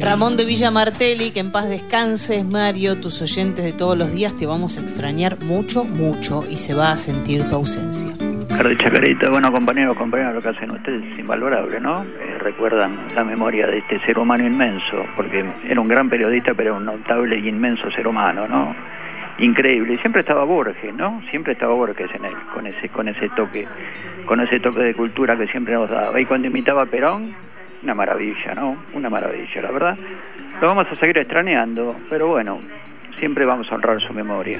Ramón 0.00 0.36
de 0.36 0.46
Villa 0.46 0.70
Martelli, 0.70 1.32
que 1.32 1.40
en 1.40 1.52
paz 1.52 1.68
descanses, 1.68 2.44
Mario, 2.44 2.98
tus 2.98 3.20
oyentes 3.20 3.64
de 3.64 3.72
todos 3.72 3.98
los 3.98 4.10
días 4.12 4.34
te 4.36 4.46
vamos 4.46 4.78
a 4.78 4.80
extrañar 4.80 5.38
mucho, 5.40 5.84
mucho 5.84 6.44
y 6.48 6.56
se 6.56 6.72
va 6.72 6.92
a 6.92 6.96
sentir 6.96 7.46
tu 7.48 7.56
ausencia. 7.56 8.14
Carlos 8.58 8.76
Chacarita, 8.78 9.30
bueno 9.30 9.52
compañeros, 9.52 9.96
compañeros, 9.96 10.34
lo 10.34 10.42
que 10.42 10.48
hacen 10.48 10.72
ustedes 10.72 11.04
es 11.12 11.18
invalorable, 11.20 11.78
¿no? 11.78 12.02
Eh, 12.02 12.38
recuerdan 12.40 12.98
la 13.14 13.22
memoria 13.22 13.68
de 13.68 13.78
este 13.78 14.00
ser 14.00 14.18
humano 14.18 14.44
inmenso, 14.44 15.06
porque 15.14 15.44
era 15.68 15.80
un 15.80 15.86
gran 15.86 16.10
periodista, 16.10 16.54
pero 16.54 16.76
un 16.76 16.84
notable 16.84 17.38
y 17.38 17.46
inmenso 17.46 17.88
ser 17.92 18.08
humano, 18.08 18.48
¿no? 18.48 18.74
Increíble. 19.38 19.92
Y 19.92 19.96
siempre 19.98 20.22
estaba 20.22 20.42
Borges, 20.42 20.92
¿no? 20.92 21.22
Siempre 21.30 21.52
estaba 21.52 21.72
Borges 21.74 22.10
en 22.12 22.24
él, 22.24 22.34
con 22.52 22.66
ese, 22.66 22.88
con 22.88 23.06
ese 23.06 23.28
toque, 23.28 23.68
con 24.26 24.40
ese 24.40 24.58
toque 24.58 24.80
de 24.80 24.94
cultura 24.94 25.36
que 25.38 25.46
siempre 25.46 25.74
nos 25.74 25.88
daba. 25.88 26.20
Y 26.20 26.24
cuando 26.24 26.48
imitaba 26.48 26.82
a 26.82 26.86
Perón, 26.86 27.32
una 27.84 27.94
maravilla, 27.94 28.54
¿no? 28.56 28.76
Una 28.92 29.08
maravilla, 29.08 29.62
la 29.62 29.70
verdad. 29.70 29.98
Lo 30.60 30.66
vamos 30.66 30.88
a 30.90 30.96
seguir 30.96 31.16
extrañando, 31.16 31.94
pero 32.10 32.26
bueno, 32.26 32.58
siempre 33.20 33.44
vamos 33.44 33.70
a 33.70 33.76
honrar 33.76 34.00
su 34.00 34.12
memoria. 34.12 34.58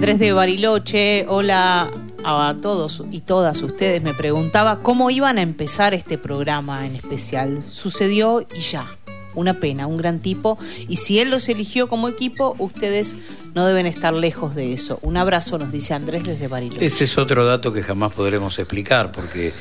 Andrés 0.00 0.18
de 0.18 0.32
Bariloche, 0.32 1.26
hola 1.28 1.90
a 2.24 2.56
todos 2.62 3.04
y 3.10 3.20
todas 3.20 3.60
ustedes. 3.60 4.02
Me 4.02 4.14
preguntaba 4.14 4.80
cómo 4.80 5.10
iban 5.10 5.36
a 5.36 5.42
empezar 5.42 5.92
este 5.92 6.16
programa 6.16 6.86
en 6.86 6.96
especial. 6.96 7.62
Sucedió 7.62 8.40
y 8.40 8.60
ya. 8.60 8.86
Una 9.34 9.60
pena, 9.60 9.86
un 9.86 9.98
gran 9.98 10.20
tipo. 10.20 10.58
Y 10.88 10.96
si 10.96 11.18
él 11.18 11.28
los 11.28 11.50
eligió 11.50 11.86
como 11.86 12.08
equipo, 12.08 12.56
ustedes 12.58 13.18
no 13.54 13.66
deben 13.66 13.84
estar 13.84 14.14
lejos 14.14 14.54
de 14.54 14.72
eso. 14.72 14.98
Un 15.02 15.18
abrazo, 15.18 15.58
nos 15.58 15.70
dice 15.70 15.92
Andrés 15.92 16.24
desde 16.24 16.48
Bariloche. 16.48 16.86
Ese 16.86 17.04
es 17.04 17.18
otro 17.18 17.44
dato 17.44 17.70
que 17.70 17.82
jamás 17.82 18.14
podremos 18.14 18.58
explicar 18.58 19.12
porque 19.12 19.52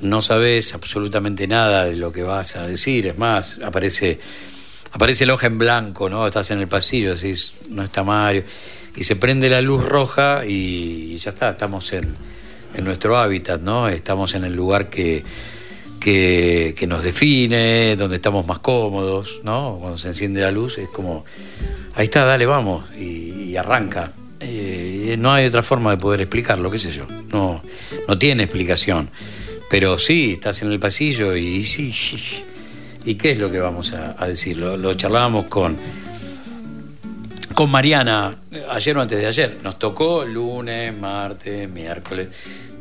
no 0.00 0.22
sabes 0.22 0.72
absolutamente 0.72 1.46
nada 1.46 1.84
de 1.84 1.96
lo 1.96 2.12
que 2.12 2.22
vas 2.22 2.56
a 2.56 2.66
decir. 2.66 3.08
Es 3.08 3.18
más, 3.18 3.60
aparece, 3.62 4.18
aparece 4.92 5.26
la 5.26 5.34
hoja 5.34 5.48
en 5.48 5.58
blanco, 5.58 6.08
¿no? 6.08 6.26
Estás 6.26 6.50
en 6.50 6.60
el 6.60 6.68
pasillo, 6.68 7.14
decís, 7.14 7.52
no 7.68 7.82
está 7.82 8.02
Mario. 8.02 8.44
Y 8.96 9.04
se 9.04 9.16
prende 9.16 9.48
la 9.48 9.62
luz 9.62 9.84
roja 9.86 10.44
y 10.46 11.16
ya 11.16 11.30
está, 11.30 11.50
estamos 11.50 11.92
en, 11.92 12.14
en 12.74 12.84
nuestro 12.84 13.16
hábitat, 13.16 13.60
¿no? 13.60 13.88
Estamos 13.88 14.34
en 14.34 14.44
el 14.44 14.54
lugar 14.54 14.90
que, 14.90 15.24
que, 16.02 16.84
nos 16.86 17.02
define, 17.02 17.96
donde 17.96 18.16
estamos 18.16 18.46
más 18.46 18.58
cómodos, 18.58 19.40
¿no? 19.44 19.78
Cuando 19.80 19.96
se 19.98 20.08
enciende 20.08 20.40
la 20.40 20.50
luz 20.50 20.78
es 20.78 20.88
como, 20.88 21.24
ahí 21.94 22.06
está, 22.06 22.24
dale, 22.24 22.46
vamos, 22.46 22.84
y, 22.96 23.56
arranca. 23.56 24.12
Eh, 24.40 25.16
no 25.18 25.32
hay 25.32 25.46
otra 25.46 25.62
forma 25.62 25.92
de 25.92 25.98
poder 25.98 26.22
explicarlo, 26.22 26.70
qué 26.70 26.78
sé 26.78 26.90
yo, 26.90 27.06
no, 27.28 27.62
no 28.08 28.18
tiene 28.18 28.44
explicación. 28.44 29.10
Pero 29.70 29.98
sí, 29.98 30.32
estás 30.34 30.62
en 30.62 30.72
el 30.72 30.80
pasillo 30.80 31.36
y 31.36 31.62
sí, 31.64 31.94
¿y 33.04 33.14
qué 33.14 33.32
es 33.32 33.38
lo 33.38 33.50
que 33.50 33.60
vamos 33.60 33.92
a, 33.92 34.16
a 34.18 34.26
decir? 34.26 34.56
Lo, 34.56 34.76
lo 34.76 34.94
charlábamos 34.94 35.46
con, 35.46 35.76
con 37.54 37.70
Mariana 37.70 38.36
ayer 38.70 38.96
o 38.96 39.00
antes 39.02 39.18
de 39.18 39.26
ayer. 39.26 39.58
Nos 39.62 39.78
tocó 39.78 40.24
lunes, 40.24 40.94
martes, 40.96 41.68
miércoles. 41.68 42.28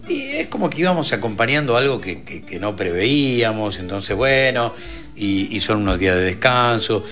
Y 0.08 0.22
es 0.32 0.48
como 0.48 0.70
que 0.70 0.82
íbamos 0.82 1.14
acompañando 1.14 1.78
algo 1.78 2.00
que, 2.02 2.24
que- 2.24 2.60
no 2.60 2.76
preveíamos, 2.76 3.78
entonces 3.80 4.16
bueno, 4.16 4.74
y, 5.16 5.60
son 5.60 5.84
unos 5.84 6.00
días 6.00 6.16
de 6.16 6.24
descanso. 6.24 7.04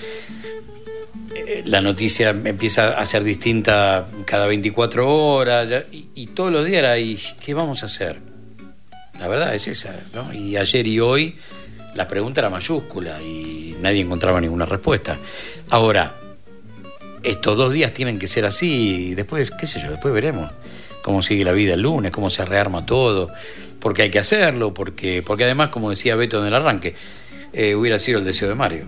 Eh, 1.34 1.62
La 1.66 1.80
noticia 1.80 2.30
empieza 2.30 2.98
a 2.98 3.06
ser 3.06 3.22
distinta 3.24 4.06
cada 4.24 4.46
24 4.46 5.08
horas 5.08 5.68
y, 5.92 6.08
y 6.14 6.26
todos 6.28 6.50
los 6.52 6.64
días 6.66 6.78
era, 6.80 6.98
¿y 6.98 7.18
qué 7.44 7.54
vamos 7.54 7.82
a 7.82 7.86
hacer? 7.86 8.18
La 9.18 9.28
verdad 9.28 9.54
es 9.54 9.68
esa, 9.68 9.94
¿no? 10.14 10.32
Y 10.32 10.56
ayer 10.56 10.86
y 10.86 10.98
hoy 10.98 11.36
la 11.94 12.08
pregunta 12.08 12.40
era 12.40 12.50
mayúscula 12.50 13.20
y 13.22 13.76
nadie 13.80 14.00
encontraba 14.00 14.40
ninguna 14.40 14.66
respuesta. 14.66 15.18
Ahora, 15.70 16.14
estos 17.22 17.56
dos 17.56 17.72
días 17.72 17.92
tienen 17.92 18.18
que 18.18 18.28
ser 18.28 18.44
así 18.44 19.10
y 19.10 19.14
después, 19.14 19.50
qué 19.50 19.66
sé 19.66 19.80
yo, 19.80 19.90
después 19.90 20.12
veremos 20.14 20.50
cómo 21.02 21.22
sigue 21.22 21.44
la 21.44 21.52
vida 21.52 21.74
el 21.74 21.82
lunes, 21.82 22.10
cómo 22.10 22.30
se 22.30 22.44
rearma 22.44 22.84
todo, 22.86 23.28
porque 23.78 24.02
hay 24.02 24.10
que 24.10 24.18
hacerlo, 24.18 24.74
porque, 24.74 25.22
porque 25.26 25.44
además, 25.44 25.70
como 25.70 25.90
decía 25.90 26.16
Beto 26.16 26.40
en 26.40 26.46
el 26.46 26.54
arranque, 26.54 26.94
eh, 27.52 27.74
hubiera 27.74 27.98
sido 27.98 28.18
el 28.18 28.24
deseo 28.24 28.48
de 28.48 28.54
Mario. 28.54 28.84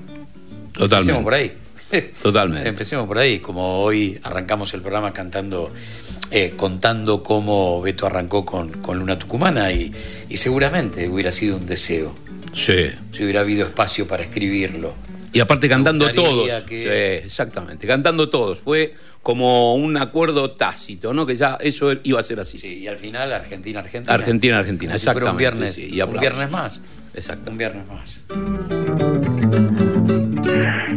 Totalmente. 0.72 0.95
Empecemos 1.12 1.22
por 1.24 1.35
ahí. 1.35 1.53
Totalmente. 2.22 2.68
Empecemos 2.68 3.07
por 3.07 3.18
ahí, 3.18 3.39
como 3.39 3.80
hoy 3.83 4.18
arrancamos 4.22 4.72
el 4.74 4.80
programa 4.80 5.12
cantando, 5.12 5.70
eh, 6.30 6.55
contando 6.57 7.22
cómo 7.22 7.80
Beto 7.83 8.07
arrancó 8.07 8.45
con, 8.45 8.70
con 8.70 8.99
Luna 8.99 9.18
Tucumana 9.18 9.72
y, 9.72 9.93
y 10.28 10.37
seguramente 10.37 11.09
hubiera 11.09 11.33
sido 11.33 11.57
un 11.57 11.66
deseo, 11.66 12.14
Sí. 12.55 12.87
si 13.12 13.24
hubiera 13.24 13.41
habido 13.41 13.66
espacio 13.66 14.07
para 14.07 14.22
escribirlo. 14.22 14.95
Y 15.33 15.41
aparte 15.41 15.68
cantando 15.68 16.12
todos. 16.12 16.49
que- 16.64 17.20
Sí, 17.20 17.24
exactamente, 17.26 17.87
cantando 17.87 18.28
todos. 18.28 18.59
Fue 18.59 18.93
como 19.22 19.74
un 19.74 19.97
acuerdo 19.97 20.51
tácito, 20.53 21.14
¿no? 21.14 21.24
Que 21.24 21.37
ya 21.37 21.57
eso 21.61 21.93
iba 22.03 22.20
a 22.20 22.22
ser 22.22 22.41
así. 22.41 22.59
Sí, 22.59 22.78
y 22.80 22.89
al 22.89 22.99
final 22.99 23.33
Argentina, 23.33 23.80
Argentina. 23.80 24.12
Argentina, 24.14 24.59
Argentina, 24.59 24.99
si 24.99 25.05
fuera 25.05 25.18
un 25.30 25.41
exactamente, 25.41 25.41
viernes, 25.59 25.74
sí, 25.74 25.89
y 25.97 26.03
un 26.03 26.18
viernes 26.18 26.51
más. 26.51 26.83
Exacto. 27.14 27.51
Un 27.51 27.59
viernes 27.59 27.87
más. 27.87 28.26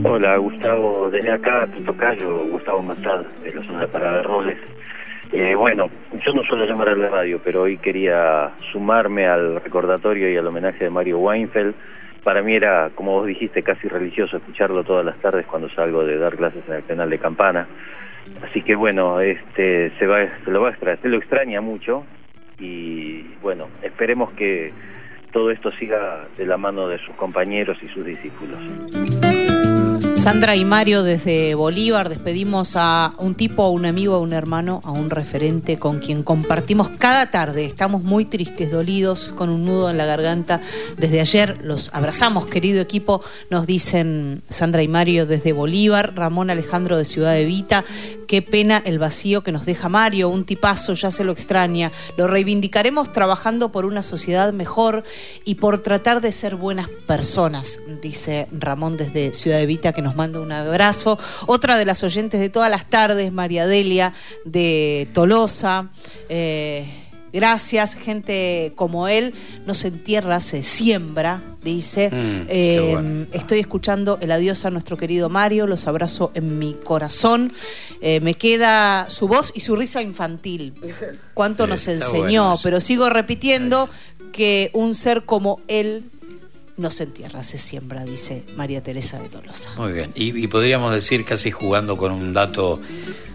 Hola, 0.03 0.37
Gustavo, 0.37 1.09
desde 1.11 1.31
acá, 1.31 1.67
tu 1.75 1.83
tocayo, 1.83 2.45
Gustavo 2.47 2.81
Massad, 2.81 3.25
de 3.43 3.53
la 3.53 3.63
zona 3.63 3.79
de 3.81 3.87
Parada 3.87 4.17
de 4.17 4.23
Robles. 4.23 4.57
Eh, 5.31 5.55
bueno, 5.55 5.89
yo 6.25 6.33
no 6.33 6.43
suelo 6.43 6.65
llamar 6.65 6.89
a 6.89 6.95
la 6.95 7.09
radio, 7.09 7.41
pero 7.43 7.63
hoy 7.63 7.77
quería 7.77 8.51
sumarme 8.71 9.25
al 9.27 9.55
recordatorio 9.61 10.31
y 10.31 10.37
al 10.37 10.47
homenaje 10.47 10.85
de 10.85 10.89
Mario 10.89 11.17
Weinfeld 11.19 11.73
para 12.25 12.41
mí 12.41 12.55
era, 12.55 12.89
como 12.95 13.11
vos 13.11 13.27
dijiste, 13.27 13.61
casi 13.61 13.87
religioso 13.87 14.37
escucharlo 14.37 14.83
todas 14.83 15.05
las 15.05 15.15
tardes 15.19 15.45
cuando 15.45 15.69
salgo 15.69 16.03
de 16.03 16.17
dar 16.17 16.35
clases 16.35 16.63
en 16.67 16.73
el 16.73 16.81
penal 16.81 17.07
de 17.07 17.19
Campana. 17.19 17.67
Así 18.43 18.63
que 18.63 18.73
bueno, 18.73 19.19
este 19.19 19.91
se 19.99 20.07
va 20.07 20.27
se 20.43 20.49
lo 20.49 20.61
va 20.61 20.69
a 20.69 20.71
extrañar, 20.71 20.99
se 21.03 21.07
lo 21.07 21.17
extraña 21.17 21.61
mucho 21.61 22.03
y 22.59 23.21
bueno, 23.43 23.67
esperemos 23.83 24.31
que 24.31 24.73
todo 25.31 25.51
esto 25.51 25.71
siga 25.73 26.25
de 26.35 26.47
la 26.47 26.57
mano 26.57 26.87
de 26.87 26.97
sus 26.97 27.15
compañeros 27.15 27.77
y 27.83 27.89
sus 27.89 28.03
discípulos. 28.03 28.59
Sandra 30.25 30.55
y 30.55 30.65
Mario 30.65 31.03
desde 31.03 31.53
Bolívar 31.53 32.09
despedimos 32.09 32.71
a 32.73 33.13
un 33.19 33.35
tipo, 33.35 33.61
a 33.61 33.69
un 33.69 33.85
amigo, 33.85 34.15
a 34.15 34.19
un 34.19 34.33
hermano, 34.33 34.81
a 34.83 34.89
un 34.89 35.11
referente 35.11 35.77
con 35.77 35.99
quien 35.99 36.23
compartimos 36.23 36.89
cada 36.89 37.29
tarde. 37.29 37.65
Estamos 37.65 38.03
muy 38.03 38.25
tristes, 38.25 38.71
dolidos, 38.71 39.31
con 39.35 39.51
un 39.51 39.65
nudo 39.65 39.87
en 39.87 39.99
la 39.99 40.07
garganta. 40.07 40.61
Desde 40.97 41.21
ayer 41.21 41.59
los 41.61 41.93
abrazamos, 41.93 42.47
querido 42.47 42.81
equipo, 42.81 43.21
nos 43.51 43.67
dicen 43.67 44.41
Sandra 44.49 44.81
y 44.81 44.87
Mario 44.87 45.27
desde 45.27 45.53
Bolívar, 45.53 46.15
Ramón 46.15 46.49
Alejandro 46.49 46.97
de 46.97 47.05
Ciudad 47.05 47.35
de 47.35 47.45
Vita. 47.45 47.85
Qué 48.27 48.41
pena 48.41 48.81
el 48.83 48.97
vacío 48.97 49.43
que 49.43 49.51
nos 49.51 49.67
deja 49.67 49.89
Mario, 49.89 50.29
un 50.29 50.45
tipazo, 50.45 50.93
ya 50.93 51.11
se 51.11 51.23
lo 51.23 51.31
extraña. 51.31 51.91
Lo 52.17 52.25
reivindicaremos 52.25 53.13
trabajando 53.13 53.71
por 53.71 53.85
una 53.85 54.01
sociedad 54.01 54.51
mejor 54.51 55.03
y 55.43 55.55
por 55.55 55.83
tratar 55.83 56.21
de 56.21 56.31
ser 56.31 56.55
buenas 56.55 56.89
personas, 56.89 57.79
dice 58.01 58.47
Ramón 58.51 58.97
desde 58.97 59.31
Ciudad 59.35 59.59
de 59.59 59.67
Vita, 59.67 59.93
que 59.93 60.01
nos 60.01 60.14
manda 60.15 60.39
un 60.39 60.51
abrazo. 60.51 61.19
Otra 61.45 61.77
de 61.77 61.85
las 61.85 62.03
oyentes 62.03 62.39
de 62.39 62.49
todas 62.49 62.69
las 62.71 62.89
tardes, 62.89 63.31
María 63.31 63.67
Delia 63.67 64.13
de 64.45 65.07
Tolosa. 65.13 65.89
Eh, 66.29 67.01
Gracias, 67.35 67.95
gente 67.95 68.71
como 68.77 69.09
él 69.09 69.33
no 69.65 69.73
se 69.73 69.89
entierra, 69.89 70.39
se 70.39 70.63
siembra, 70.63 71.43
dice. 71.61 72.09
Mm, 72.09 72.45
Eh, 72.47 72.89
bueno. 72.93 73.25
Estoy 73.33 73.59
escuchando 73.59 74.17
el 74.21 74.31
adiós 74.31 74.63
a 74.63 74.69
nuestro 74.69 74.95
querido 74.95 75.27
Mario, 75.27 75.67
los 75.67 75.85
abrazo 75.85 76.31
en 76.33 76.57
mi 76.59 76.75
corazón. 76.75 77.51
Eh, 77.99 78.21
me 78.21 78.35
queda 78.35 79.09
su 79.09 79.27
voz 79.27 79.51
y 79.53 79.59
su 79.59 79.75
risa 79.75 80.01
infantil. 80.01 80.75
Cuánto 81.33 81.65
Sí, 81.65 81.69
nos 81.71 81.87
enseñó, 81.89 82.43
bueno 82.45 82.59
pero 82.63 82.79
sigo 82.79 83.09
repitiendo 83.09 83.89
que 84.31 84.69
un 84.71 84.95
ser 84.95 85.25
como 85.25 85.59
él 85.67 86.09
no 86.77 86.91
se 86.91 87.03
entierra, 87.03 87.41
se 87.43 87.57
siembra, 87.57 88.03
dice 88.03 88.43
María 88.55 88.81
Teresa 88.83 89.21
de 89.21 89.29
Tolosa. 89.29 89.69
Muy 89.77 89.93
bien. 89.93 90.11
Y, 90.15 90.47
podríamos 90.47 90.93
decir, 90.93 91.23
casi 91.23 91.51
jugando 91.51 91.95
con 91.97 92.11
un 92.11 92.33
dato 92.33 92.81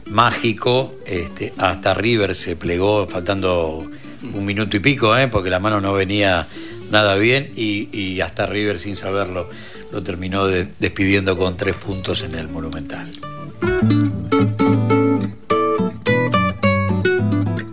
mágico, 0.07 0.95
este, 1.07 1.53
hasta 1.57 1.95
River 1.95 2.35
se 2.35 2.57
plegó 2.57 3.07
faltando 3.07 3.89
un 4.23 4.45
minuto 4.45 4.77
y 4.77 4.81
pico, 4.81 5.17
¿eh? 5.17 5.29
porque 5.29 5.49
la 5.51 5.59
mano 5.61 5.81
no 5.81 5.93
venía 5.93 6.47
nada 6.91 7.15
bien 7.17 7.53
y, 7.57 8.21
hasta 8.21 8.47
River, 8.47 8.79
sin 8.79 8.97
saberlo, 8.97 9.49
lo 9.93 10.03
terminó 10.03 10.47
de- 10.47 10.69
despidiendo 10.79 11.37
con 11.39 11.57
tres 11.57 11.77
puntos 11.77 12.23
en 12.23 12.35
el 12.35 12.49
Monumental. 12.49 13.11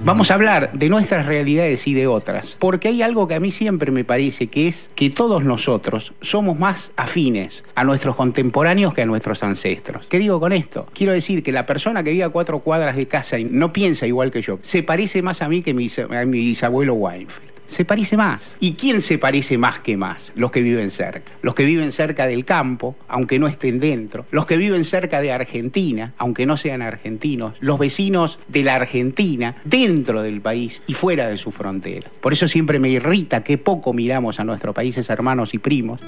Vamos 0.08 0.32
a 0.32 0.36
hablar 0.36 0.72
de 0.72 0.88
nuestras 0.88 1.26
realidades 1.26 1.86
y 1.86 1.94
de 1.94 2.08
otras, 2.08 2.56
porque 2.60 2.88
hay 2.88 3.02
algo 3.02 3.28
que 3.28 3.36
a 3.36 3.42
mí 3.42 3.52
siempre 3.52 3.92
me 3.92 4.06
parece 4.06 4.48
que 4.48 4.70
es 4.70 4.90
que 4.96 5.10
todos 5.10 5.44
nosotros 5.44 6.14
somos 6.22 6.58
más 6.58 6.94
afines 6.96 7.66
a 7.76 7.84
nuestros 7.84 8.16
contemporáneos 8.16 8.94
que 8.94 9.02
a 9.02 9.06
nuestros 9.06 9.44
ancestros. 9.44 10.08
¿Qué 10.08 10.18
digo 10.18 10.40
con 10.40 10.54
esto? 10.54 10.88
Quiero 10.94 11.12
decir 11.12 11.44
que 11.44 11.52
la 11.52 11.66
persona 11.66 12.06
que 12.06 12.12
vive 12.12 12.24
a 12.24 12.30
cuatro 12.30 12.60
cuadras 12.60 12.96
de 12.96 13.10
casa 13.10 13.38
y 13.38 13.44
no 13.44 13.74
piensa 13.74 14.08
igual 14.08 14.32
que 14.32 14.42
yo, 14.42 14.60
se 14.62 14.82
parece 14.82 15.22
más 15.22 15.42
a 15.42 15.50
mí 15.50 15.62
que 15.62 15.72
a 15.72 16.26
mi 16.26 16.40
bisabuelo 16.40 16.94
Weinfeld. 16.94 17.57
Se 17.68 17.86
parece 17.86 18.18
más. 18.18 18.56
¿Y 18.60 18.74
quién 18.74 19.02
se 19.02 19.18
parece 19.18 19.58
más 19.58 19.80
que 19.80 19.98
más? 19.98 20.32
Los 20.36 20.52
que 20.52 20.62
viven 20.62 20.90
cerca. 20.90 21.32
Los 21.42 21.54
que 21.54 21.66
viven 21.66 21.92
cerca 21.92 22.26
del 22.26 22.46
campo, 22.46 22.96
aunque 23.08 23.40
no 23.40 23.48
estén 23.48 23.80
dentro. 23.80 24.26
Los 24.32 24.46
que 24.46 24.58
viven 24.58 24.86
cerca 24.86 25.22
de 25.22 25.32
Argentina, 25.32 26.14
aunque 26.18 26.46
no 26.46 26.58
sean 26.58 26.82
argentinos. 26.82 27.56
Los 27.60 27.78
vecinos 27.78 28.40
de 28.48 28.64
la 28.64 28.76
Argentina, 28.76 29.58
dentro 29.64 30.22
del 30.24 30.42
país 30.42 30.82
y 30.88 30.94
fuera 30.94 31.28
de 31.28 31.38
sus 31.38 31.54
fronteras. 31.54 32.12
Por 32.22 32.34
eso 32.34 32.48
siempre 32.48 32.80
me 32.80 32.90
irrita 32.90 33.44
que 33.44 33.58
poco 33.58 33.94
miramos 33.94 34.40
a 34.40 34.44
nuestros 34.44 34.74
países 34.74 35.10
hermanos 35.10 35.54
y 35.54 35.58
primos. 35.60 36.00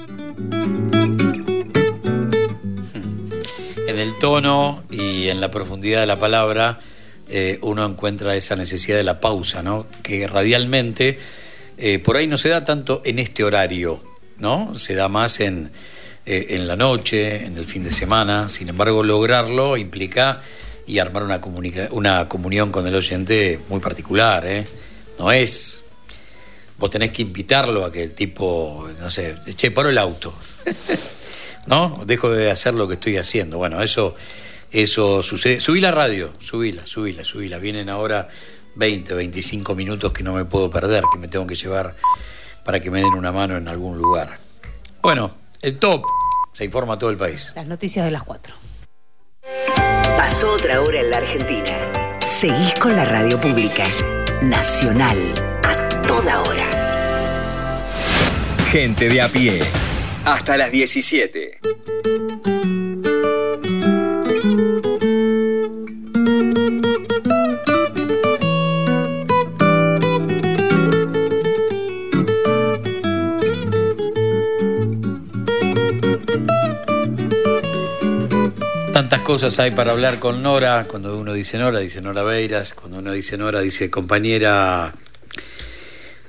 En 3.86 3.98
el 3.98 4.16
tono 4.18 4.82
y 4.90 5.28
en 5.28 5.40
la 5.40 5.50
profundidad 5.50 6.00
de 6.00 6.06
la 6.06 6.16
palabra, 6.16 6.80
eh, 7.28 7.58
uno 7.62 7.84
encuentra 7.84 8.34
esa 8.34 8.56
necesidad 8.56 8.96
de 8.96 9.04
la 9.04 9.20
pausa, 9.20 9.62
¿no? 9.62 9.86
Que 10.02 10.26
radialmente, 10.26 11.18
eh, 11.80 11.98
por 11.98 12.16
ahí 12.16 12.26
no 12.26 12.36
se 12.36 12.48
da 12.50 12.64
tanto 12.64 13.02
en 13.04 13.18
este 13.18 13.42
horario, 13.44 14.02
¿no? 14.38 14.74
Se 14.78 14.94
da 14.94 15.08
más 15.08 15.40
en, 15.40 15.70
eh, 16.26 16.46
en 16.50 16.66
la 16.68 16.76
noche, 16.76 17.44
en 17.44 17.56
el 17.56 17.66
fin 17.66 17.82
de 17.84 17.90
semana. 17.90 18.48
Sin 18.48 18.68
embargo, 18.68 19.02
lograrlo 19.02 19.76
implica 19.76 20.42
y 20.86 20.98
armar 20.98 21.22
una, 21.22 21.40
comunica- 21.40 21.88
una 21.92 22.28
comunión 22.28 22.70
con 22.72 22.86
el 22.86 22.94
oyente 22.94 23.58
muy 23.68 23.80
particular, 23.80 24.44
¿eh? 24.46 24.64
No 25.18 25.30
es. 25.32 25.82
Vos 26.78 26.88
tenés 26.90 27.10
que 27.10 27.22
invitarlo 27.22 27.84
a 27.84 27.92
que 27.92 28.02
el 28.04 28.12
tipo, 28.14 28.88
no 29.00 29.10
sé, 29.10 29.34
che, 29.56 29.70
paro 29.70 29.90
el 29.90 29.98
auto. 29.98 30.34
¿no? 31.66 32.02
Dejo 32.06 32.30
de 32.30 32.50
hacer 32.50 32.74
lo 32.74 32.88
que 32.88 32.94
estoy 32.94 33.18
haciendo. 33.18 33.58
Bueno, 33.58 33.82
eso, 33.82 34.16
eso 34.72 35.22
sucede. 35.22 35.60
Subí 35.60 35.80
la 35.80 35.90
radio, 35.90 36.32
subíla, 36.38 36.86
subíla, 36.86 37.24
subíla. 37.24 37.58
Vienen 37.58 37.88
ahora 37.90 38.28
20, 38.80 39.12
25 39.14 39.74
minutos 39.74 40.10
que 40.10 40.24
no 40.24 40.32
me 40.32 40.46
puedo 40.46 40.70
perder, 40.70 41.04
que 41.12 41.18
me 41.18 41.28
tengo 41.28 41.46
que 41.46 41.54
llevar 41.54 41.94
para 42.64 42.80
que 42.80 42.90
me 42.90 43.02
den 43.02 43.12
una 43.12 43.30
mano 43.30 43.56
en 43.58 43.68
algún 43.68 43.98
lugar. 43.98 44.38
Bueno, 45.02 45.30
el 45.60 45.78
top 45.78 46.02
se 46.54 46.64
informa 46.64 46.94
a 46.94 46.98
todo 46.98 47.10
el 47.10 47.18
país. 47.18 47.52
Las 47.54 47.66
noticias 47.66 48.06
de 48.06 48.10
las 48.10 48.22
cuatro. 48.22 48.54
Pasó 50.16 50.50
otra 50.54 50.80
hora 50.80 51.00
en 51.00 51.10
la 51.10 51.18
Argentina. 51.18 52.18
Seguís 52.24 52.74
con 52.80 52.96
la 52.96 53.04
radio 53.04 53.38
pública. 53.38 53.84
Nacional. 54.40 55.18
A 55.62 55.88
toda 56.02 56.40
hora. 56.40 56.66
Gente 58.70 59.10
de 59.10 59.20
a 59.20 59.28
pie. 59.28 59.60
Hasta 60.24 60.56
las 60.56 60.72
17. 60.72 61.60
Tantas 79.10 79.26
cosas 79.26 79.58
hay 79.58 79.72
para 79.72 79.90
hablar 79.90 80.20
con 80.20 80.40
Nora. 80.40 80.86
Cuando 80.88 81.18
uno 81.18 81.32
dice 81.32 81.58
Nora, 81.58 81.80
dice 81.80 82.00
Nora 82.00 82.22
Beiras. 82.22 82.74
Cuando 82.74 82.98
uno 82.98 83.10
dice 83.10 83.36
Nora, 83.36 83.58
dice 83.58 83.90
compañera 83.90 84.92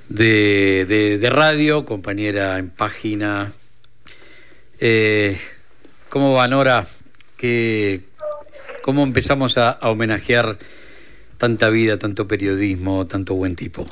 de, 0.09 1.29
radio, 1.31 1.85
compañera 1.85 2.57
en 2.57 2.71
página. 2.71 3.51
Eh, 4.79 5.37
¿Cómo 6.09 6.33
va 6.33 6.47
Nora? 6.47 6.87
¿Qué, 7.37 8.01
¿Cómo 8.81 9.03
empezamos 9.03 9.59
a 9.59 9.77
homenajear 9.83 10.57
tanta 11.37 11.69
vida, 11.69 11.99
tanto 11.99 12.27
periodismo, 12.27 13.05
tanto 13.05 13.35
buen 13.35 13.55
tipo? 13.55 13.85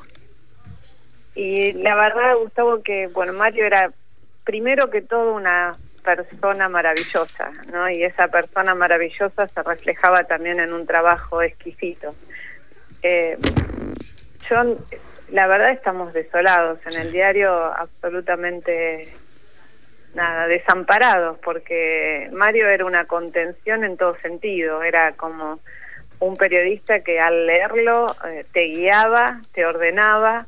Y 1.35 1.73
la 1.73 1.93
verdad, 1.93 2.37
Gustavo, 2.41 2.81
que 2.81 3.05
bueno, 3.13 3.33
Mario 3.33 3.67
era 3.67 3.91
primero 4.45 4.89
que 4.89 5.03
todo 5.03 5.35
una 5.35 5.77
persona 6.03 6.69
maravillosa, 6.69 7.51
¿no? 7.71 7.89
Y 7.89 8.03
esa 8.03 8.27
persona 8.27 8.75
maravillosa 8.75 9.47
se 9.47 9.63
reflejaba 9.63 10.23
también 10.23 10.59
en 10.59 10.73
un 10.73 10.85
trabajo 10.85 11.41
exquisito. 11.41 12.15
Eh, 13.01 13.37
yo, 14.49 14.77
la 15.31 15.47
verdad, 15.47 15.71
estamos 15.71 16.13
desolados 16.13 16.79
en 16.85 16.99
el 16.99 17.11
diario, 17.11 17.51
absolutamente 17.51 19.07
nada, 20.15 20.47
desamparados, 20.47 21.37
porque 21.39 22.29
Mario 22.33 22.67
era 22.67 22.85
una 22.85 23.05
contención 23.05 23.83
en 23.83 23.97
todo 23.97 24.17
sentido, 24.17 24.83
era 24.83 25.13
como 25.13 25.59
un 26.19 26.35
periodista 26.35 27.01
que 27.01 27.19
al 27.19 27.45
leerlo 27.45 28.07
eh, 28.27 28.45
te 28.51 28.65
guiaba, 28.65 29.41
te 29.53 29.65
ordenaba, 29.65 30.47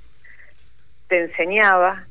te 1.07 1.21
enseñaba 1.21 2.05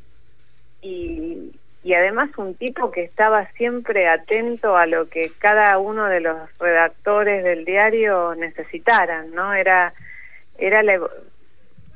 y, 0.81 1.53
y 1.83 1.95
además 1.95 2.31
un 2.37 2.55
tipo 2.55 2.91
que 2.91 3.03
estaba 3.03 3.47
siempre 3.53 4.07
atento 4.09 4.77
a 4.77 4.87
lo 4.87 5.09
que 5.09 5.31
cada 5.39 5.79
uno 5.79 6.07
de 6.07 6.21
los 6.21 6.37
redactores 6.59 7.43
del 7.43 7.65
diario 7.65 8.35
necesitaran, 8.35 9.35
¿no? 9.35 9.55
Era, 9.55 9.93
era 10.59 10.83
la, 10.83 10.95
evo- 10.97 11.11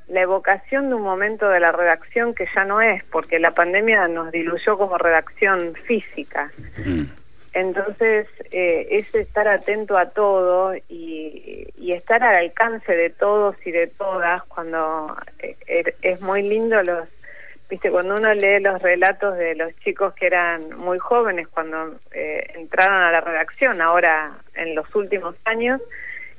la 0.09 0.21
evocación 0.23 0.89
de 0.89 0.95
un 0.95 1.03
momento 1.03 1.49
de 1.51 1.61
la 1.61 1.71
redacción 1.73 2.35
que 2.35 2.47
ya 2.55 2.65
no 2.65 2.81
es, 2.81 3.05
porque 3.05 3.39
la 3.39 3.51
pandemia 3.51 4.09
nos 4.09 4.33
diluyó 4.33 4.79
como 4.79 4.97
redacción 4.97 5.75
física. 5.75 6.51
Entonces, 7.53 8.27
eh, 8.51 8.89
es 8.91 9.15
estar 9.15 9.47
atento 9.47 9.97
a 9.97 10.07
todo 10.11 10.75
y, 10.89 11.69
y 11.79 11.93
estar 11.93 12.23
al 12.25 12.35
alcance 12.37 12.97
de 12.97 13.11
todos 13.11 13.55
y 13.65 13.71
de 13.71 13.87
todas 13.87 14.43
cuando 14.45 15.17
eh, 15.39 15.57
er- 15.69 15.95
es 16.03 16.21
muy 16.21 16.43
lindo 16.43 16.83
los 16.83 17.03
viste, 17.69 17.91
cuando 17.91 18.17
uno 18.17 18.33
lee 18.35 18.61
los 18.61 18.81
relatos 18.83 19.37
de 19.37 19.55
los 19.55 19.75
chicos 19.81 20.15
que 20.15 20.27
eran 20.27 20.77
muy 20.77 20.99
jóvenes 20.99 21.49
cuando 21.49 21.97
eh, 22.13 22.53
entraron 22.55 23.03
a 23.03 23.11
la 23.11 23.21
redacción, 23.21 23.81
ahora 23.81 24.33
en 24.55 24.75
los 24.75 24.93
últimos 24.95 25.35
años, 25.45 25.81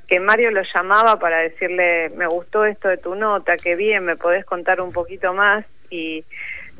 que 0.06 0.20
Mario 0.20 0.50
lo 0.52 0.62
llamaba 0.62 1.18
para 1.18 1.38
decirle, 1.38 2.10
me 2.10 2.26
gustó 2.26 2.64
esto 2.64 2.88
de 2.88 2.96
tu 2.96 3.14
nota, 3.14 3.56
qué 3.56 3.74
bien, 3.74 4.04
me 4.04 4.16
podés 4.16 4.44
contar 4.44 4.80
un 4.80 4.92
poquito 4.92 5.34
más 5.34 5.64
y 5.90 6.24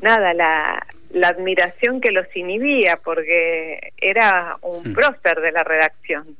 nada, 0.01 0.33
la, 0.33 0.85
la 1.11 1.27
admiración 1.27 1.99
que 1.99 2.11
los 2.11 2.33
inhibía 2.35 2.97
porque 3.03 3.91
era 3.97 4.57
un 4.61 4.93
prócer 4.93 5.41
de 5.41 5.51
la 5.51 5.63
redacción. 5.63 6.37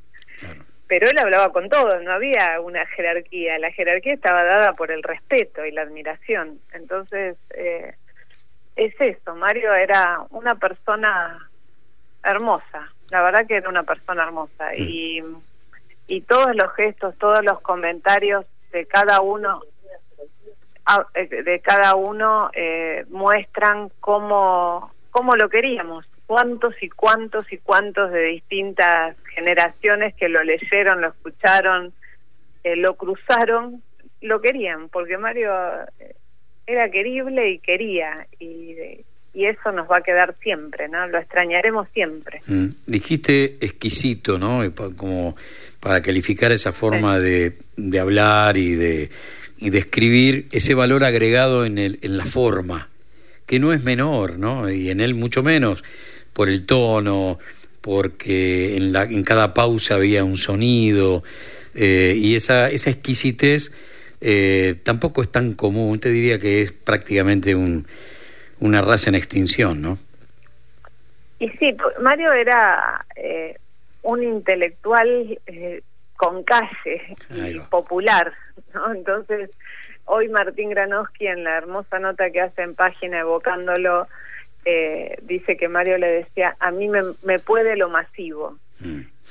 Pero 0.88 1.10
él 1.10 1.18
hablaba 1.20 1.52
con 1.52 1.70
todos, 1.70 2.02
no 2.04 2.14
había 2.14 2.62
una 2.62 2.86
jerarquía, 2.86 3.60
la 3.60 3.72
jerarquía 3.72 4.14
estaba 4.14 4.44
dada 4.44 4.74
por 4.74 4.92
el 4.92 5.04
respeto 5.04 5.66
y 5.66 5.72
la 5.72 5.82
admiración. 5.82 6.60
Entonces, 6.74 7.36
eh, 7.56 7.94
es 8.78 8.94
eso, 9.00 9.36
Mario 9.36 9.74
era 9.74 10.22
una 10.30 10.56
persona 10.56 11.50
hermosa, 12.24 12.92
la 13.12 13.22
verdad 13.22 13.48
que 13.48 13.58
era 13.58 13.70
una 13.70 13.84
persona 13.84 14.24
hermosa. 14.24 14.76
Y, 14.76 15.22
y 16.08 16.22
todos 16.22 16.56
los 16.56 16.72
gestos, 16.74 17.18
todos 17.18 17.44
los 17.44 17.60
comentarios 17.62 18.46
de 18.72 18.86
cada 18.86 19.22
uno 19.22 19.62
ah, 20.86 21.06
eh, 21.14 21.44
de 21.44 21.60
cada 21.60 21.96
uno 21.96 22.50
eh, 22.54 23.06
muestran 23.10 23.90
cómo, 24.00 24.94
cómo 25.12 25.36
lo 25.36 25.50
queríamos, 25.50 26.06
cuántos 26.28 26.76
y 26.82 26.90
cuántos 26.90 27.52
y 27.52 27.58
cuántos 27.58 28.12
de 28.12 28.24
distintas 28.26 29.16
generaciones 29.34 30.14
que 30.14 30.30
lo 30.30 30.44
leyeron, 30.44 31.02
lo 31.02 31.08
escucharon, 31.08 31.94
eh, 32.64 32.76
lo 32.76 32.96
cruzaron, 32.96 33.82
lo 34.22 34.42
querían, 34.42 34.90
porque 34.90 35.18
Mario 35.18 35.52
eh, 36.00 36.16
era 36.68 36.92
querible 36.92 37.50
y 37.50 37.60
quería, 37.60 38.28
y, 38.40 38.76
y 39.34 39.46
eso 39.46 39.72
nos 39.72 39.90
va 39.90 39.98
a 39.98 40.02
quedar 40.02 40.36
siempre, 40.42 40.90
¿no? 40.90 41.08
Lo 41.08 41.18
extrañaremos 41.18 41.88
siempre. 41.94 42.42
Mm. 42.46 42.68
Dijiste 42.86 43.58
exquisito, 43.62 44.38
¿no? 44.38 44.64
Como 44.96 45.36
para 45.80 46.02
calificar 46.02 46.52
esa 46.52 46.74
forma 46.74 47.20
de, 47.20 47.54
de 47.78 48.00
hablar 48.00 48.58
y 48.58 48.76
de, 48.76 49.10
y 49.58 49.70
de 49.70 49.78
escribir, 49.78 50.48
ese 50.52 50.74
valor 50.74 51.06
agregado 51.06 51.66
en, 51.66 51.78
el, 51.78 52.00
en 52.02 52.18
la 52.18 52.26
forma, 52.26 52.90
que 53.46 53.60
no 53.60 53.72
es 53.72 53.84
menor, 53.84 54.38
¿no? 54.38 54.70
Y 54.70 54.90
en 54.90 55.00
él 55.00 55.16
mucho 55.16 55.42
menos, 55.42 55.84
por 56.38 56.50
el 56.50 56.68
tono, 56.68 57.40
porque 57.82 58.78
en, 58.78 58.94
la, 58.94 59.06
en 59.06 59.24
cada 59.24 59.56
pausa 59.56 59.96
había 59.96 60.24
un 60.24 60.38
sonido, 60.38 61.24
eh, 61.74 62.14
y 62.16 62.36
esa, 62.36 62.70
esa 62.70 62.92
exquisitez 62.92 63.72
eh, 64.22 64.76
tampoco 64.84 65.24
es 65.24 65.32
tan 65.32 65.56
común, 65.56 66.00
te 66.00 66.10
diría 66.10 66.38
que 66.38 66.62
es 66.62 66.72
prácticamente 66.72 67.56
un, 67.56 67.88
una 68.60 68.84
raza 68.84 69.10
en 69.10 69.16
extinción, 69.16 69.82
¿no? 69.82 69.98
Y 71.40 71.50
sí, 71.50 71.76
Mario 72.00 72.32
era 72.34 73.04
eh, 73.16 73.58
un 74.04 74.22
intelectual 74.22 75.40
eh, 75.48 75.82
con 76.18 76.44
calle 76.44 77.16
y 77.32 77.60
popular, 77.62 78.32
¿no? 78.76 78.94
Entonces, 78.94 79.50
hoy 80.06 80.30
Martín 80.30 80.70
Granowski 80.70 81.26
en 81.26 81.44
la 81.44 81.58
hermosa 81.58 81.98
nota 81.98 82.30
que 82.30 82.42
hace 82.42 82.62
en 82.62 82.76
página 82.76 83.22
evocándolo, 83.22 84.08
eh, 84.70 85.18
dice 85.22 85.56
que 85.56 85.70
Mario 85.70 85.98
le 85.98 86.08
decía, 86.08 86.58
a 86.60 86.72
mí 86.72 86.90
me, 86.90 87.00
me 87.24 87.40
puede 87.40 87.78
lo 87.78 87.88
masivo. 87.88 88.58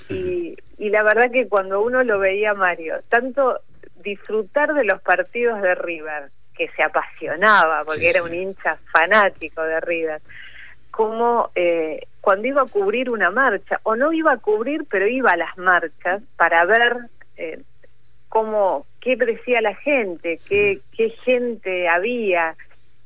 Y, 0.08 0.56
y 0.78 0.88
la 0.88 1.02
verdad 1.02 1.30
que 1.30 1.46
cuando 1.46 1.82
uno 1.82 2.02
lo 2.02 2.18
veía 2.18 2.52
a 2.52 2.54
Mario, 2.54 3.02
tanto 3.10 3.60
disfrutar 4.02 4.72
de 4.72 4.84
los 4.84 5.02
partidos 5.02 5.60
de 5.60 5.74
River, 5.74 6.30
que 6.56 6.68
se 6.68 6.82
apasionaba, 6.82 7.84
porque 7.84 8.08
era 8.08 8.22
un 8.22 8.32
hincha 8.32 8.78
fanático 8.90 9.62
de 9.62 9.78
River, 9.80 10.22
como 10.90 11.50
eh, 11.54 12.06
cuando 12.22 12.48
iba 12.48 12.62
a 12.62 12.66
cubrir 12.66 13.10
una 13.10 13.30
marcha, 13.30 13.78
o 13.82 13.94
no 13.94 14.14
iba 14.14 14.32
a 14.32 14.38
cubrir, 14.38 14.86
pero 14.90 15.06
iba 15.06 15.32
a 15.32 15.36
las 15.36 15.58
marchas 15.58 16.22
para 16.38 16.64
ver 16.64 16.96
eh, 17.36 17.60
cómo, 18.30 18.86
qué 19.02 19.16
decía 19.16 19.60
la 19.60 19.74
gente, 19.74 20.40
qué, 20.48 20.80
qué 20.96 21.10
gente 21.10 21.88
había, 21.88 22.56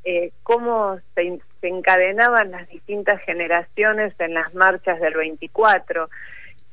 eh, 0.05 0.33
cómo 0.43 0.99
se, 1.15 1.41
se 1.61 1.69
encadenaban 1.69 2.51
las 2.51 2.69
distintas 2.69 3.23
generaciones 3.23 4.15
en 4.19 4.35
las 4.35 4.55
marchas 4.55 5.01
del 5.01 5.15
24. 5.15 6.09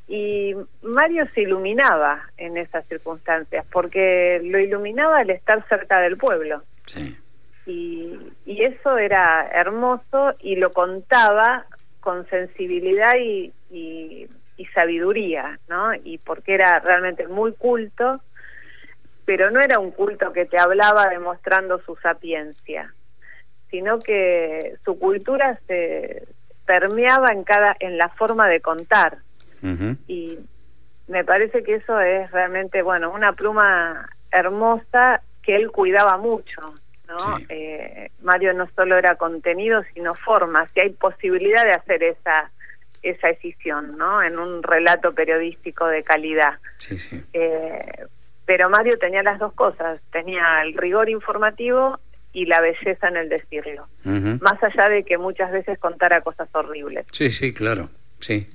Y 0.08 0.56
Mario 0.82 1.28
se 1.34 1.42
iluminaba 1.42 2.30
en 2.38 2.58
esas 2.58 2.88
circunstancias, 2.88 3.66
porque 3.72 4.40
lo 4.44 4.58
iluminaba 4.58 5.22
el 5.22 5.32
estar 5.32 5.68
cerca 5.68 6.00
del 6.00 6.18
pueblo. 6.18 6.64
Y, 7.66 8.18
y 8.46 8.64
eso 8.64 8.98
era 8.98 9.50
hermoso 9.52 10.34
y 10.40 10.56
lo 10.56 10.72
contaba 10.72 11.66
con 12.00 12.26
sensibilidad 12.30 13.16
y, 13.20 13.52
y, 13.70 14.28
y 14.56 14.66
sabiduría, 14.68 15.60
¿no? 15.68 15.94
Y 15.94 16.18
porque 16.20 16.54
era 16.54 16.80
realmente 16.80 17.28
muy 17.28 17.52
culto, 17.52 18.22
pero 19.26 19.52
no 19.52 19.60
era 19.60 19.80
un 19.80 19.92
culto 19.92 20.32
que 20.32 20.46
te 20.46 20.58
hablaba 20.58 21.10
demostrando 21.10 21.82
su 21.82 21.98
sapiencia, 21.98 22.94
sino 23.70 24.00
que 24.00 24.76
su 24.84 24.98
cultura 25.00 25.60
se 25.68 26.24
permeaba 26.66 27.32
en 27.32 27.44
cada 27.44 27.76
en 27.80 27.98
la 27.98 28.10
forma 28.10 28.48
de 28.48 28.62
contar. 28.62 29.18
Y 30.08 30.38
me 31.08 31.24
parece 31.24 31.64
que 31.64 31.76
eso 31.76 32.00
es 32.00 32.30
realmente 32.32 32.82
bueno 32.82 33.12
una 33.12 33.34
pluma 33.34 34.10
hermosa 34.32 35.22
que 35.42 35.56
él 35.56 35.72
cuidaba 35.72 36.18
mucho 36.18 36.62
no 37.08 37.40
Eh, 37.50 38.12
Mario 38.22 38.54
no 38.54 38.68
solo 38.68 38.98
era 38.98 39.16
contenido 39.16 39.82
sino 39.94 40.14
forma 40.14 40.68
si 40.68 40.82
hay 40.82 40.90
posibilidad 40.92 41.64
de 41.64 41.72
hacer 41.72 42.04
esa 42.04 42.52
esa 43.02 43.30
escisión 43.30 43.98
no 43.98 44.22
en 44.22 44.38
un 44.38 44.62
relato 44.64 45.14
periodístico 45.14 45.88
de 45.88 46.04
calidad. 46.04 46.56
Sí, 46.78 46.98
sí. 46.98 47.24
Eh, 47.34 48.06
pero 48.46 48.70
Mario 48.70 48.98
tenía 49.00 49.24
las 49.24 49.40
dos 49.40 49.54
cosas 49.54 50.00
tenía 50.12 50.62
el 50.62 50.74
rigor 50.76 51.10
informativo 51.10 52.00
y 52.40 52.46
la 52.46 52.60
belleza 52.62 53.08
en 53.08 53.18
el 53.18 53.30
decirlo 53.30 53.88
más 54.04 54.62
allá 54.62 54.90
de 54.90 55.04
que 55.04 55.18
muchas 55.18 55.52
veces 55.52 55.80
contara 55.80 56.22
cosas 56.22 56.48
horribles 56.54 57.06
Sí, 57.12 57.32
sí, 57.32 57.54
claro, 57.54 57.90
sí. 58.20 58.48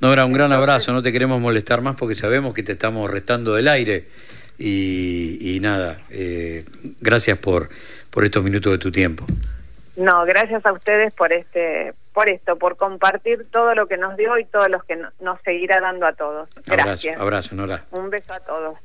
Nora, 0.00 0.24
un 0.24 0.32
gran 0.32 0.52
abrazo, 0.52 0.92
no 0.92 1.02
te 1.02 1.10
queremos 1.12 1.40
molestar 1.40 1.80
más 1.80 1.96
porque 1.96 2.14
sabemos 2.14 2.54
que 2.54 2.62
te 2.62 2.72
estamos 2.72 3.10
restando 3.10 3.54
del 3.54 3.66
aire 3.68 4.06
y, 4.58 5.56
y 5.56 5.60
nada, 5.60 6.00
eh, 6.10 6.64
gracias 7.00 7.38
por, 7.38 7.68
por 8.10 8.24
estos 8.24 8.42
minutos 8.44 8.72
de 8.72 8.78
tu 8.78 8.90
tiempo. 8.92 9.24
No, 9.96 10.24
gracias 10.24 10.64
a 10.64 10.72
ustedes 10.72 11.12
por 11.14 11.32
este, 11.32 11.92
por 12.12 12.28
esto, 12.28 12.56
por 12.56 12.76
compartir 12.76 13.46
todo 13.50 13.74
lo 13.74 13.88
que 13.88 13.96
nos 13.96 14.16
dio 14.16 14.38
y 14.38 14.44
todo 14.44 14.68
lo 14.68 14.80
que 14.82 14.94
no- 14.96 15.10
nos 15.20 15.40
seguirá 15.42 15.80
dando 15.80 16.06
a 16.06 16.12
todos. 16.12 16.48
Abrazo, 16.68 16.84
Gracias. 16.88 17.20
abrazo, 17.20 17.54
Nora. 17.56 17.84
Un 17.90 18.08
beso 18.10 18.32
a 18.32 18.40
todos. 18.40 18.78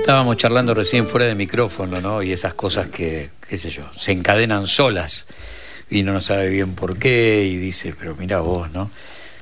Estábamos 0.00 0.36
charlando 0.38 0.74
recién 0.74 1.06
fuera 1.06 1.26
de 1.26 1.34
micrófono, 1.36 2.00
¿no? 2.00 2.22
Y 2.22 2.32
esas 2.32 2.54
cosas 2.54 2.88
que, 2.88 3.30
qué 3.48 3.56
sé 3.56 3.70
yo, 3.70 3.88
se 3.96 4.10
encadenan 4.10 4.66
solas 4.66 5.26
y 5.88 6.02
no 6.02 6.20
sabe 6.20 6.48
bien 6.48 6.74
por 6.74 6.98
qué 6.98 7.48
y 7.48 7.56
dice, 7.56 7.94
pero 7.98 8.16
mira 8.16 8.40
vos, 8.40 8.70
¿no? 8.72 8.90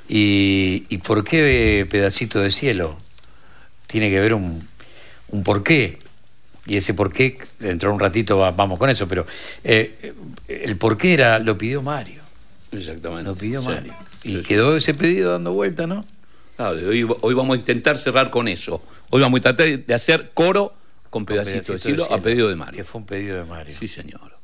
Y, 0.09 0.99
por 0.99 1.25
qué 1.25 1.87
pedacito 1.91 2.41
de 2.41 2.51
cielo 2.51 2.99
tiene 3.87 4.11
que 4.11 4.19
haber 4.19 4.35
un, 4.35 4.69
un 5.29 5.43
porqué. 5.43 5.99
Y 6.69 6.77
ese 6.77 6.95
porqué, 6.95 7.39
dentro 7.59 7.89
de 7.89 7.95
un 7.95 8.01
ratito 8.01 8.37
va- 8.39 8.51
vamos 8.53 8.79
con 8.79 8.91
eso, 8.91 9.09
pero 9.09 9.27
eh, 9.65 10.13
el 10.47 10.77
porqué 10.77 11.15
era, 11.15 11.39
lo 11.39 11.57
pidió 11.59 11.83
Mario. 11.83 12.23
Exactamente. 12.71 13.25
Lo 13.25 13.35
pidió 13.35 13.61
Sí. 13.63 13.69
Mario. 13.69 13.95
Y 14.23 14.41
quedó 14.43 14.77
ese 14.77 14.93
pedido 14.95 15.33
dando 15.33 15.53
vuelta, 15.53 15.87
¿no? 15.87 16.05
Claro, 16.57 16.77
hoy, 16.89 17.07
hoy 17.23 17.35
vamos 17.35 17.57
a 17.57 17.59
intentar 17.61 17.97
cerrar 17.97 18.31
con 18.31 18.49
eso. 18.49 18.83
Hoy 19.11 19.23
vamos 19.23 19.41
a 19.41 19.43
tratar 19.45 19.79
de 19.79 19.95
hacer 19.95 20.31
coro 20.35 20.75
con 21.09 21.25
pedacito, 21.25 21.73
de 21.73 21.79
cielo 21.79 22.13
a 22.13 22.21
pedido 22.21 22.49
de 22.49 22.57
Mario. 22.57 22.77
Que 22.77 22.85
fue 22.85 23.01
un 23.01 23.07
pedido 23.07 23.39
de 23.39 23.45
Mario. 23.45 23.75
Sí, 23.79 23.89
señor. 23.89 24.37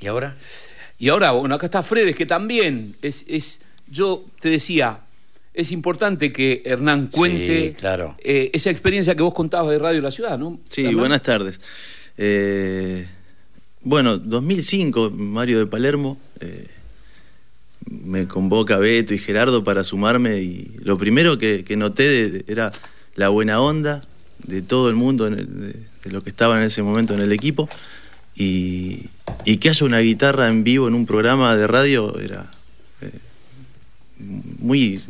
¿Y 0.00 0.06
ahora? 0.06 0.34
Y 0.98 1.10
ahora, 1.10 1.32
bueno, 1.32 1.56
acá 1.56 1.66
está 1.66 1.82
Fredes, 1.82 2.16
que 2.16 2.24
también 2.26 2.96
es, 3.02 3.24
es 3.28 3.60
yo 3.88 4.24
te 4.40 4.48
decía, 4.48 5.00
es 5.58 5.72
importante 5.72 6.32
que 6.32 6.62
Hernán 6.64 7.08
cuente 7.08 7.68
Sí, 7.70 7.74
claro. 7.74 8.14
eh, 8.20 8.50
esa 8.52 8.70
experiencia 8.70 9.14
que 9.16 9.22
vos 9.22 9.34
contabas 9.34 9.70
de 9.72 9.78
Radio 9.80 10.00
La 10.00 10.12
Ciudad, 10.12 10.38
¿no? 10.38 10.60
Sí, 10.70 10.82
Hernán? 10.82 10.96
buenas 11.00 11.22
tardes. 11.22 11.60
Eh, 12.16 13.08
bueno, 13.82 14.18
2005, 14.18 15.10
Mario 15.10 15.58
de 15.58 15.66
Palermo, 15.66 16.16
eh, 16.40 16.68
me 17.90 18.28
convoca 18.28 18.78
Beto 18.78 19.14
y 19.14 19.18
Gerardo 19.18 19.64
para 19.64 19.82
sumarme 19.82 20.40
y 20.40 20.76
lo 20.82 20.96
primero 20.96 21.38
que, 21.38 21.64
que 21.64 21.76
noté 21.76 22.04
de- 22.30 22.44
era 22.46 22.72
la 23.16 23.28
buena 23.30 23.60
onda 23.60 24.00
de 24.46 24.62
todo 24.62 24.88
el 24.90 24.94
mundo, 24.94 25.26
en 25.26 25.34
el- 25.34 25.60
de, 25.60 25.72
de 26.04 26.10
lo 26.12 26.22
que 26.22 26.30
estaba 26.30 26.58
en 26.58 26.64
ese 26.66 26.82
momento 26.82 27.14
en 27.14 27.20
el 27.20 27.32
equipo 27.32 27.68
y, 28.36 29.06
y 29.44 29.56
que 29.56 29.70
haya 29.70 29.84
una 29.86 29.98
guitarra 29.98 30.46
en 30.46 30.62
vivo 30.62 30.86
en 30.86 30.94
un 30.94 31.04
programa 31.06 31.56
de 31.56 31.66
radio 31.66 32.16
era 32.20 32.48
muy 34.60 35.00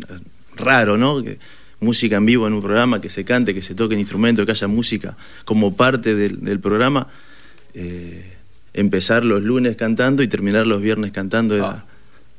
raro, 0.58 0.98
¿no? 0.98 1.22
Que 1.22 1.38
música 1.80 2.16
en 2.16 2.26
vivo 2.26 2.46
en 2.46 2.54
un 2.54 2.62
programa, 2.62 3.00
que 3.00 3.08
se 3.08 3.24
cante, 3.24 3.54
que 3.54 3.62
se 3.62 3.74
toque 3.74 3.94
en 3.94 4.00
instrumento, 4.00 4.44
que 4.44 4.52
haya 4.52 4.68
música 4.68 5.16
como 5.44 5.74
parte 5.74 6.14
del, 6.14 6.44
del 6.44 6.60
programa. 6.60 7.08
Eh, 7.74 8.34
empezar 8.74 9.24
los 9.24 9.42
lunes 9.42 9.76
cantando 9.76 10.22
y 10.22 10.28
terminar 10.28 10.66
los 10.66 10.80
viernes 10.80 11.12
cantando 11.12 11.56
era 11.56 11.84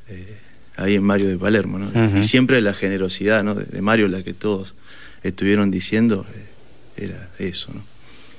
eh, 0.07 0.37
ahí 0.77 0.95
en 0.95 1.03
Mario 1.03 1.27
de 1.27 1.37
Palermo, 1.37 1.79
¿no? 1.79 2.17
Y 2.17 2.23
siempre 2.23 2.61
la 2.61 2.73
generosidad, 2.73 3.43
¿no? 3.43 3.55
De, 3.55 3.65
de 3.65 3.81
Mario, 3.81 4.07
la 4.07 4.23
que 4.23 4.33
todos 4.33 4.75
estuvieron 5.23 5.71
diciendo, 5.71 6.25
eh, 6.33 7.05
era 7.05 7.29
eso, 7.39 7.71
¿no? 7.73 7.81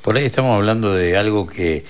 Por 0.02 0.16
ahí 0.16 0.24
estamos 0.24 0.56
hablando 0.56 0.94
de 0.94 1.16
algo 1.16 1.46
que 1.46 1.84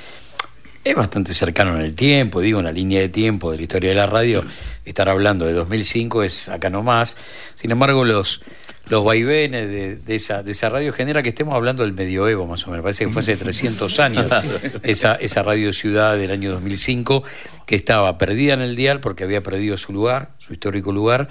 es 0.83 0.95
bastante 0.95 1.35
cercano 1.35 1.77
en 1.77 1.83
el 1.83 1.95
tiempo, 1.95 2.41
digo, 2.41 2.61
en 2.61 2.65
la 2.65 2.73
línea 2.73 3.01
de 3.01 3.09
tiempo 3.09 3.51
de 3.51 3.59
la 3.59 3.63
historia 3.63 3.91
de 3.91 3.97
la 3.97 4.07
radio. 4.07 4.45
Estar 4.85 5.09
hablando 5.09 5.47
de 5.47 5.53
2005 5.53 6.23
es 6.23 6.49
acá 6.49 6.71
nomás. 6.71 7.17
Sin 7.55 7.71
embargo, 7.71 8.05
los, 8.05 8.43
los 8.89 9.05
vaivenes 9.05 9.69
de, 9.69 9.97
de 9.97 10.17
esa, 10.17 10.43
de 10.43 10.53
esa 10.53 10.71
radio 10.71 10.93
genera 10.93 11.23
que 11.23 11.29
estemos 11.29 11.55
hablando 11.55 11.83
del 11.83 11.93
medioevo, 11.93 12.47
más 12.47 12.67
o 12.67 12.71
menos. 12.71 12.83
Parece 12.83 13.05
que 13.05 13.13
fue 13.13 13.21
hace 13.21 13.37
300 13.37 14.01
años 14.01 14.33
esa, 14.83 15.17
esa 15.17 15.43
radio 15.43 15.73
ciudad 15.73 16.17
del 16.17 16.31
año 16.31 16.51
2005 16.53 17.25
que 17.67 17.77
estaba 17.77 18.17
perdida 18.17 18.55
en 18.55 18.63
el 18.63 18.75
dial 18.75 19.01
porque 19.01 19.25
había 19.25 19.43
perdido 19.43 19.77
su 19.77 19.93
lugar, 19.93 20.31
su 20.39 20.55
histórico 20.55 20.93
lugar, 20.93 21.29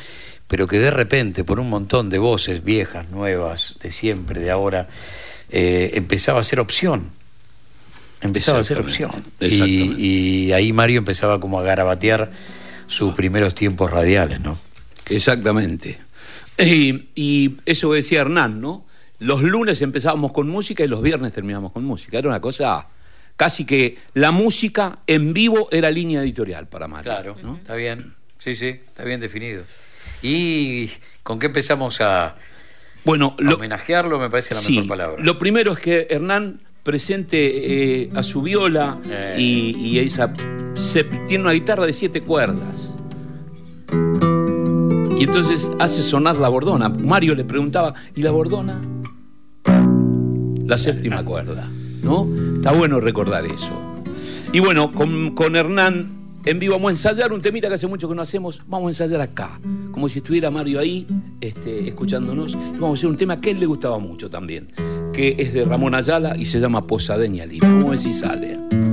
pero 0.47 0.67
que 0.67 0.77
de 0.77 0.91
repente, 0.91 1.43
por 1.43 1.59
un 1.59 1.69
montón 1.69 2.09
de 2.09 2.19
voces 2.19 2.63
viejas, 2.63 3.09
nuevas, 3.09 3.75
de 3.81 3.91
siempre, 3.91 4.41
de 4.41 4.51
ahora, 4.51 4.87
eh, 5.49 5.91
empezaba 5.95 6.39
a 6.39 6.43
ser 6.43 6.59
opción. 6.59 7.18
Empezaba 8.21 8.59
a 8.59 8.63
ser 8.63 8.79
opción. 8.79 9.11
Exactamente. 9.39 10.01
Y, 10.01 10.45
y 10.47 10.51
ahí 10.53 10.73
Mario 10.73 10.97
empezaba 10.99 11.39
como 11.39 11.59
a 11.59 11.63
garabatear 11.63 12.31
sus 12.87 13.13
primeros 13.13 13.55
tiempos 13.55 13.89
radiales, 13.91 14.41
¿no? 14.41 14.57
Exactamente. 15.07 15.99
Y, 16.57 17.05
y 17.15 17.57
eso 17.65 17.93
decía 17.93 18.21
Hernán, 18.21 18.59
¿no? 18.61 18.85
Los 19.19 19.41
lunes 19.41 19.81
empezábamos 19.81 20.31
con 20.31 20.47
música 20.49 20.83
y 20.83 20.87
los 20.87 21.01
viernes 21.01 21.33
terminábamos 21.33 21.71
con 21.71 21.83
música. 21.83 22.17
Era 22.17 22.27
una 22.29 22.41
cosa 22.41 22.87
casi 23.35 23.65
que 23.65 23.97
la 24.13 24.31
música 24.31 24.99
en 25.07 25.33
vivo 25.33 25.69
era 25.71 25.89
línea 25.91 26.21
editorial 26.21 26.67
para 26.67 26.87
Mario. 26.87 27.11
Claro, 27.11 27.35
está 27.57 27.75
bien. 27.75 28.13
Sí, 28.37 28.55
sí, 28.55 28.67
está 28.67 29.03
bien 29.03 29.19
definido. 29.19 29.63
¿Y 30.21 30.89
con 31.23 31.39
qué 31.39 31.47
empezamos 31.47 32.01
a, 32.01 32.35
bueno, 33.05 33.35
a 33.45 33.53
homenajearlo? 33.53 34.19
Me 34.19 34.29
parece 34.29 34.55
la 34.55 34.61
Sí, 34.61 34.73
mejor 34.75 34.87
palabra. 34.89 35.23
Lo 35.23 35.37
primero 35.37 35.73
es 35.73 35.79
que 35.79 36.07
Hernán 36.09 36.61
presente 36.89 37.37
eh, 38.01 38.09
a 38.15 38.23
su 38.23 38.41
viola 38.41 38.97
y, 39.37 39.75
y 39.77 39.99
esa 39.99 40.33
se- 40.73 41.03
tiene 41.27 41.43
una 41.43 41.53
guitarra 41.53 41.85
de 41.85 41.93
siete 41.93 42.21
cuerdas. 42.21 42.91
Y 45.15 45.23
entonces 45.23 45.69
hace 45.77 46.01
sonar 46.01 46.37
la 46.37 46.49
bordona. 46.49 46.89
Mario 46.89 47.35
le 47.35 47.45
preguntaba, 47.45 47.93
¿y 48.15 48.23
la 48.23 48.31
bordona? 48.31 48.81
La 50.65 50.79
séptima 50.79 51.23
cuerda, 51.23 51.69
¿no? 52.03 52.27
Está 52.55 52.71
bueno 52.71 52.99
recordar 52.99 53.45
eso. 53.45 54.01
Y 54.51 54.59
bueno, 54.59 54.91
con, 54.91 55.35
con 55.35 55.55
Hernán 55.55 56.18
en 56.45 56.59
vivo 56.59 56.73
vamos 56.73 56.89
a 56.89 56.91
ensayar 56.91 57.33
un 57.33 57.41
temita 57.41 57.67
que 57.67 57.75
hace 57.75 57.87
mucho 57.87 58.07
que 58.07 58.15
no 58.15 58.21
hacemos. 58.21 58.61
Vamos 58.67 58.87
a 58.87 58.89
ensayar 58.91 59.21
acá, 59.21 59.59
como 59.91 60.09
si 60.09 60.19
estuviera 60.19 60.49
Mario 60.49 60.79
ahí, 60.79 61.07
este, 61.41 61.87
escuchándonos. 61.87 62.55
Vamos 62.73 62.91
a 62.91 62.93
hacer 62.93 63.09
un 63.09 63.17
tema 63.17 63.39
que 63.39 63.49
a 63.49 63.51
él 63.53 63.59
le 63.59 63.65
gustaba 63.65 63.99
mucho 63.99 64.29
también, 64.29 64.71
que 65.13 65.35
es 65.37 65.53
de 65.53 65.65
Ramón 65.65 65.95
Ayala 65.95 66.35
y 66.37 66.45
se 66.45 66.59
llama 66.59 66.85
Posadeña 66.85 67.45
Lima. 67.45 67.67
Vamos 67.67 67.85
a 67.85 67.89
ver 67.89 67.99
si 67.99 68.13
sale. 68.13 68.88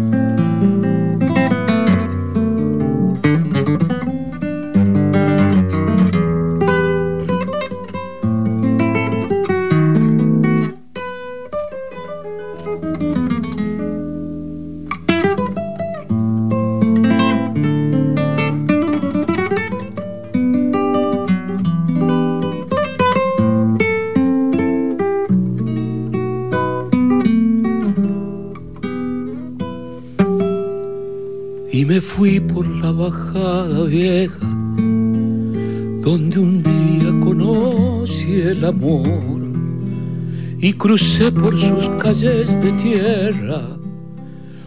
Y 40.66 40.72
crucé 40.72 41.30
por 41.30 41.56
sus 41.56 41.88
calles 41.90 42.60
de 42.60 42.72
tierra 42.72 43.62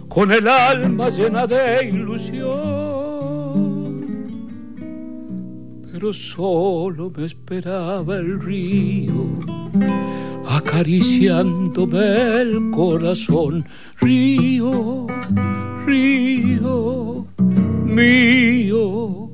con 0.07 0.31
el 0.31 0.47
alma 0.47 1.09
llena 1.09 1.45
de 1.45 1.89
ilusión. 1.89 2.45
Pero 5.91 6.13
solo 6.13 7.11
me 7.13 7.25
esperaba 7.25 8.15
el 8.15 8.39
río 8.39 9.39
acariciándome 10.47 12.41
el 12.43 12.71
corazón. 12.71 13.65
Río, 13.99 15.05
río, 15.85 17.27
mío, 17.83 19.29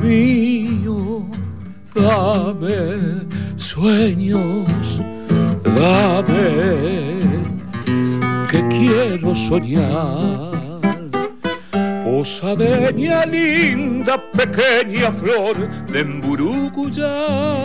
mío, 0.00 1.26
dame 1.92 3.24
sueños, 3.56 5.00
dame 5.64 7.20
que 8.50 8.66
quiero 8.68 9.34
soñar. 9.34 10.54
Posadeña 12.04 13.26
linda, 13.26 14.22
pequeña 14.32 15.10
flor 15.10 15.56
de 15.86 16.00
Emburucuyá 16.00 17.64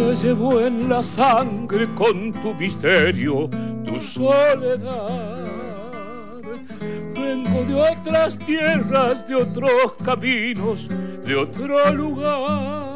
te 0.00 0.16
llevo 0.16 0.60
en 0.60 0.88
la 0.88 1.02
sangre 1.02 1.86
con 1.94 2.32
tu 2.32 2.54
misterio, 2.54 3.50
tu 3.84 4.00
soledad. 4.00 5.44
Vengo 7.14 7.64
de 7.64 7.74
otras 7.74 8.38
tierras, 8.38 9.26
de 9.28 9.34
otros 9.34 9.92
caminos, 10.02 10.88
de 11.24 11.36
otro 11.36 11.92
lugar, 11.92 12.89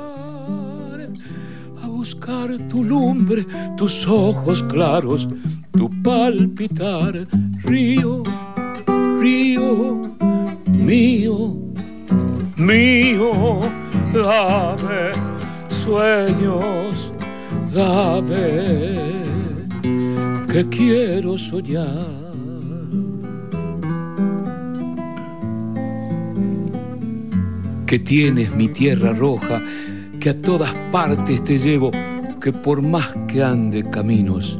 buscar 2.04 2.50
tu 2.68 2.84
lumbre, 2.84 3.46
tus 3.78 4.06
ojos 4.06 4.62
claros, 4.64 5.26
tu 5.72 5.88
palpitar, 6.02 7.26
río, 7.64 8.22
río 9.22 10.02
mío, 10.68 11.56
mío, 12.58 13.30
dame 14.12 15.12
sueños, 15.70 17.10
dame 17.72 19.24
que 20.52 20.68
quiero 20.68 21.38
soñar. 21.38 22.22
Que 27.86 27.98
tienes 27.98 28.54
mi 28.54 28.68
tierra 28.68 29.14
roja, 29.14 29.62
que 30.24 30.30
a 30.30 30.40
todas 30.40 30.72
partes 30.90 31.44
te 31.44 31.58
llevo, 31.58 31.90
que 32.40 32.50
por 32.50 32.80
más 32.80 33.14
que 33.28 33.42
ande 33.42 33.84
caminos, 33.90 34.58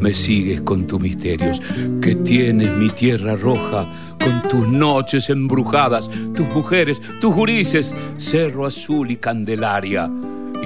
me 0.00 0.14
sigues 0.14 0.62
con 0.62 0.86
tus 0.86 0.98
misterios, 0.98 1.60
que 2.00 2.14
tienes 2.14 2.74
mi 2.78 2.88
tierra 2.88 3.36
roja, 3.36 3.86
con 4.18 4.40
tus 4.48 4.66
noches 4.66 5.28
embrujadas, 5.28 6.08
tus 6.34 6.46
mujeres, 6.54 7.02
tus 7.20 7.34
gurises, 7.34 7.94
cerro 8.16 8.64
azul 8.64 9.10
y 9.10 9.16
candelaria, 9.16 10.10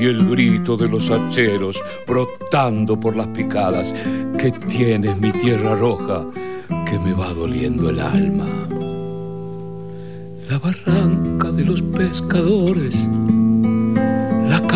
y 0.01 0.05
el 0.05 0.30
grito 0.30 0.76
de 0.76 0.86
los 0.86 1.11
hacheros 1.11 1.82
brotando 2.07 3.01
por 3.01 3.16
las 3.16 3.26
picadas, 3.26 3.93
que 4.39 4.53
tienes 4.53 5.18
mi 5.18 5.32
tierra 5.32 5.74
roja, 5.74 6.24
que 6.89 6.97
me 7.01 7.12
va 7.12 7.34
doliendo 7.34 7.91
el 7.91 7.99
alma. 7.99 8.47
La 10.49 10.61
barranca 10.61 11.51
de 11.51 11.64
los 11.64 11.82
pescadores, 11.82 13.05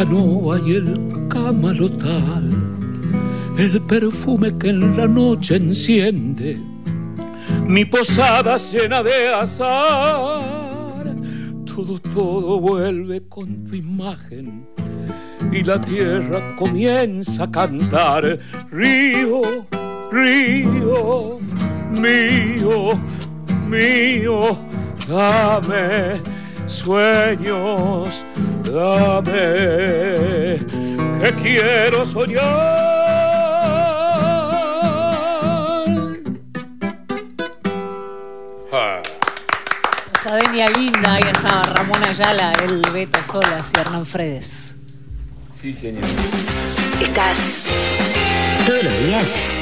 canoa 0.04 0.60
y 0.66 0.72
el 0.74 1.28
camalotal, 1.28 2.50
el 3.56 3.80
perfume 3.82 4.56
que 4.58 4.70
en 4.70 4.96
la 4.96 5.06
noche 5.06 5.56
enciende 5.56 6.58
mi 7.68 7.84
posada 7.84 8.56
llena 8.56 9.00
de 9.04 9.28
azar. 9.28 11.14
Todo, 11.64 12.00
todo 12.00 12.58
vuelve 12.58 13.22
con 13.28 13.64
tu 13.64 13.76
imagen 13.76 14.66
y 15.52 15.62
la 15.62 15.80
tierra 15.80 16.56
comienza 16.56 17.44
a 17.44 17.50
cantar. 17.52 18.40
Río, 18.72 19.42
río, 20.10 21.38
mío, 21.92 23.00
mío, 23.68 24.58
dame 25.08 26.41
sueños, 26.74 28.24
dame 28.64 30.58
que 31.20 31.34
quiero 31.40 32.04
soñar. 32.06 32.92
Denia 40.32 40.66
Linda, 40.70 41.14
ahí 41.14 41.22
estaba 41.30 41.62
Ramón 41.62 42.02
Ayala, 42.08 42.52
el 42.64 42.80
Beto 42.92 43.18
Solas 43.22 43.70
y 43.74 43.80
Hernán 43.80 44.06
Fredes. 44.06 44.78
Sí, 45.52 45.74
señor. 45.74 46.04
Estás 47.00 47.66
todos 48.66 48.82
los 48.82 48.98
días 49.04 49.61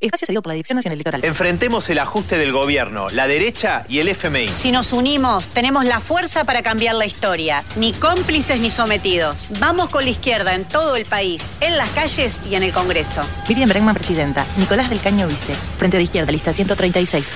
Espacio 0.00 0.26
cedido 0.26 0.40
por 0.40 0.50
la 0.50 0.54
Dirección 0.54 0.76
Nacional 0.76 0.96
Electoral. 0.96 1.24
Enfrentemos 1.24 1.90
el 1.90 1.98
ajuste 1.98 2.38
del 2.38 2.52
gobierno, 2.52 3.10
la 3.10 3.26
derecha 3.26 3.84
y 3.86 3.98
el 3.98 4.08
FMI. 4.08 4.48
Si 4.48 4.72
nos 4.72 4.94
unimos, 4.94 5.48
tenemos 5.48 5.84
la 5.84 6.00
fuerza 6.00 6.44
para 6.44 6.62
cambiar 6.62 6.94
la 6.94 7.04
historia. 7.04 7.62
Ni 7.76 7.92
cómplices 7.92 8.58
ni 8.60 8.70
sometidos. 8.70 9.50
Vamos 9.60 9.90
con 9.90 10.04
la 10.04 10.10
izquierda 10.10 10.54
en 10.54 10.64
todo 10.64 10.96
el 10.96 11.04
país, 11.04 11.46
en 11.60 11.76
las 11.76 11.90
calles 11.90 12.38
y 12.50 12.54
en 12.54 12.62
el 12.62 12.72
Congreso. 12.72 13.20
Miriam 13.46 13.68
Bregman, 13.68 13.94
presidenta. 13.94 14.46
Nicolás 14.56 14.88
del 14.88 15.00
Caño, 15.00 15.26
vice. 15.28 15.54
Frente 15.76 15.98
de 15.98 16.04
izquierda, 16.04 16.32
lista 16.32 16.54
136. 16.54 17.34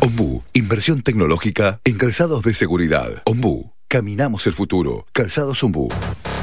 Ombu, 0.00 0.42
inversión 0.52 1.02
tecnológica 1.02 1.80
en 1.84 1.98
calzados 1.98 2.42
de 2.44 2.54
seguridad. 2.54 3.22
Ombu, 3.24 3.72
caminamos 3.88 4.46
el 4.46 4.52
futuro. 4.52 5.06
Calzados 5.12 5.64
Ombu, 5.64 5.88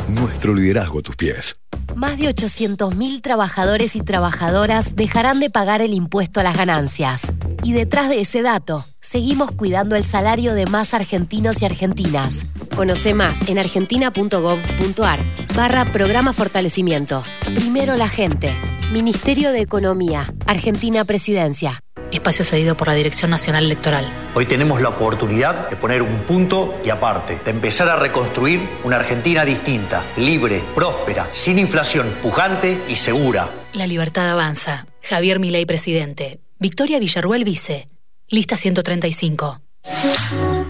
nuestro 0.09 0.53
liderazgo 0.53 0.99
a 0.99 1.01
tus 1.03 1.15
pies. 1.15 1.55
Más 1.95 2.17
de 2.17 2.25
800.000 2.25 3.21
trabajadores 3.21 3.95
y 3.95 4.01
trabajadoras 4.01 4.95
dejarán 4.95 5.39
de 5.39 5.49
pagar 5.49 5.81
el 5.81 5.93
impuesto 5.93 6.39
a 6.39 6.43
las 6.43 6.57
ganancias. 6.57 7.31
Y 7.63 7.73
detrás 7.73 8.09
de 8.09 8.19
ese 8.19 8.41
dato, 8.41 8.85
seguimos 9.01 9.51
cuidando 9.51 9.95
el 9.95 10.03
salario 10.03 10.55
de 10.55 10.65
más 10.65 10.93
argentinos 10.93 11.61
y 11.61 11.65
argentinas. 11.65 12.45
Conoce 12.75 13.13
más 13.13 13.47
en 13.47 13.59
argentina.gov.ar 13.59 15.19
barra 15.55 15.91
programa 15.91 16.33
fortalecimiento. 16.33 17.23
Primero 17.55 17.95
la 17.95 18.09
gente. 18.09 18.53
Ministerio 18.91 19.51
de 19.51 19.61
Economía. 19.61 20.33
Argentina 20.45 21.05
Presidencia. 21.05 21.84
Espacio 22.11 22.45
cedido 22.45 22.75
por 22.75 22.87
la 22.87 22.93
Dirección 22.93 23.31
Nacional 23.31 23.65
Electoral. 23.65 24.11
Hoy 24.33 24.45
tenemos 24.45 24.81
la 24.81 24.89
oportunidad 24.89 25.69
de 25.69 25.75
poner 25.75 26.01
un 26.01 26.19
punto 26.23 26.79
y 26.83 26.89
aparte, 26.89 27.39
de 27.43 27.51
empezar 27.51 27.89
a 27.89 27.95
reconstruir 27.95 28.67
una 28.83 28.97
Argentina 28.97 29.45
distinta, 29.45 30.05
libre, 30.17 30.63
próspera, 30.73 31.29
sin 31.33 31.59
inflación, 31.59 32.07
pujante 32.21 32.81
y 32.87 32.95
segura. 32.95 33.49
La 33.73 33.87
libertad 33.87 34.29
avanza. 34.29 34.85
Javier 35.01 35.39
Milei, 35.39 35.65
presidente. 35.65 36.39
Victoria 36.59 36.99
Villarruel, 36.99 37.43
vice. 37.43 37.89
Lista 38.29 38.55
135. 38.55 39.61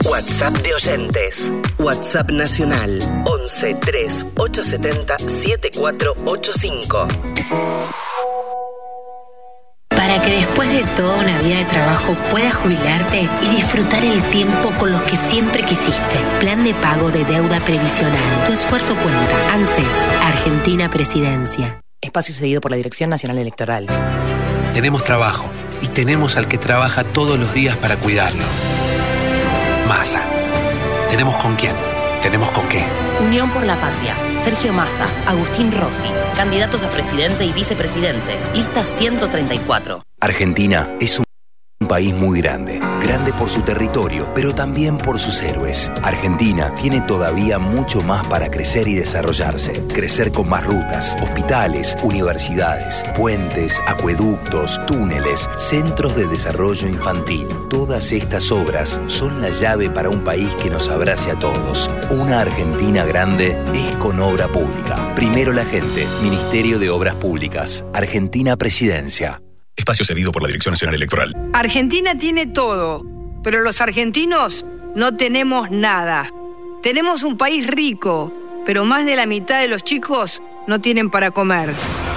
WhatsApp 0.06 0.54
de 0.58 0.74
oyentes. 0.74 1.52
WhatsApp 1.80 2.30
nacional 2.32 3.00
11 3.26 3.76
3 3.76 4.26
870 4.38 5.18
7485. 5.20 7.08
Para 10.06 10.22
que 10.22 10.36
después 10.36 10.72
de 10.72 10.84
toda 10.96 11.16
una 11.20 11.40
vida 11.40 11.58
de 11.58 11.66
trabajo 11.66 12.14
puedas 12.30 12.54
jubilarte 12.54 13.28
y 13.42 13.56
disfrutar 13.56 14.06
el 14.06 14.22
tiempo 14.30 14.70
con 14.78 14.92
los 14.92 15.02
que 15.02 15.16
siempre 15.16 15.64
quisiste. 15.64 16.20
Plan 16.40 16.64
de 16.64 16.76
pago 16.76 17.10
de 17.10 17.26
deuda 17.26 17.60
previsional. 17.62 18.46
Tu 18.46 18.54
esfuerzo 18.54 18.94
cuenta. 18.94 19.54
ANSES, 19.54 19.88
Argentina 20.22 20.92
Presidencia. 20.92 21.82
Espacio 22.02 22.36
cedido 22.36 22.62
por 22.62 22.70
la 22.70 22.78
Dirección 22.78 23.10
Nacional 23.10 23.40
Electoral. 23.40 23.88
Tenemos 24.76 25.04
trabajo 25.04 25.52
y 25.82 25.88
tenemos 25.88 26.38
al 26.38 26.48
que 26.48 26.60
trabaja 26.60 27.04
todos 27.04 27.40
los 27.40 27.52
días 27.56 27.76
para 27.76 27.98
cuidarlo. 27.98 28.46
Masa. 29.88 30.22
Tenemos 31.10 31.36
con 31.38 31.56
quién. 31.56 31.95
Tenemos 32.26 32.50
con 32.50 32.68
qué. 32.70 32.84
Unión 33.24 33.52
por 33.52 33.64
la 33.68 33.80
Patria. 33.80 34.16
Sergio 34.36 34.74
Massa, 34.74 35.06
Agustín 35.28 35.72
Rossi, 35.72 36.08
candidatos 36.36 36.82
a 36.82 36.90
presidente 36.90 37.46
y 37.46 37.54
vicepresidente. 37.54 38.36
Lista 38.52 38.84
134. 38.84 40.02
Argentina 40.22 40.90
es 41.00 41.20
un 41.20 41.25
país 41.88 42.14
muy 42.14 42.42
grande, 42.42 42.80
grande 43.02 43.34
por 43.34 43.50
su 43.50 43.62
territorio, 43.62 44.28
pero 44.34 44.54
también 44.54 44.98
por 44.98 45.20
sus 45.20 45.42
héroes. 45.42 45.92
Argentina 46.04 46.74
tiene 46.82 47.02
todavía 47.02 47.60
mucho 47.60 48.02
más 48.02 48.26
para 48.28 48.50
crecer 48.50 48.88
y 48.88 48.96
desarrollarse. 48.96 49.84
Crecer 49.94 50.32
con 50.32 50.50
más 50.50 50.66
rutas, 50.66 51.18
hospitales, 51.22 51.98
universidades, 52.04 53.04
puentes, 53.16 53.82
acueductos, 53.88 54.80
túneles, 54.86 55.50
centros 55.58 56.16
de 56.16 56.28
desarrollo 56.28 56.88
infantil. 56.88 57.48
Todas 57.70 58.12
estas 58.12 58.52
obras 58.52 59.02
son 59.08 59.42
la 59.42 59.50
llave 59.50 59.90
para 59.90 60.10
un 60.10 60.24
país 60.24 60.50
que 60.62 60.70
nos 60.70 60.90
abrace 60.90 61.32
a 61.32 61.36
todos. 61.36 61.90
Una 62.10 62.42
Argentina 62.42 63.06
grande 63.06 63.58
es 63.74 63.96
con 63.98 64.20
obra 64.20 64.48
pública. 64.48 65.14
Primero 65.16 65.54
la 65.54 65.66
gente, 65.66 66.06
Ministerio 66.22 66.80
de 66.80 66.90
Obras 66.90 67.16
Públicas, 67.16 67.86
Argentina 67.94 68.58
Presidencia. 68.58 69.45
Espacio 69.76 70.06
cedido 70.06 70.32
por 70.32 70.42
la 70.42 70.48
Dirección 70.48 70.74
Nacional 70.74 70.96
Electoral. 70.96 71.36
Argentina 71.54 72.18
tiene 72.18 72.48
todo, 72.48 73.06
pero 73.44 73.62
los 73.62 73.82
argentinos 73.82 74.66
no 74.96 75.18
tenemos 75.18 75.70
nada. 75.70 76.32
Tenemos 76.82 77.24
un 77.24 77.38
país 77.38 77.68
rico, 77.68 78.32
pero 78.66 78.86
más 78.86 79.06
de 79.06 79.16
la 79.16 79.26
mitad 79.26 79.60
de 79.60 79.68
los 79.68 79.84
chicos 79.84 80.42
no 80.68 80.80
tienen 80.80 81.10
para 81.10 81.32
comer. 81.32 81.74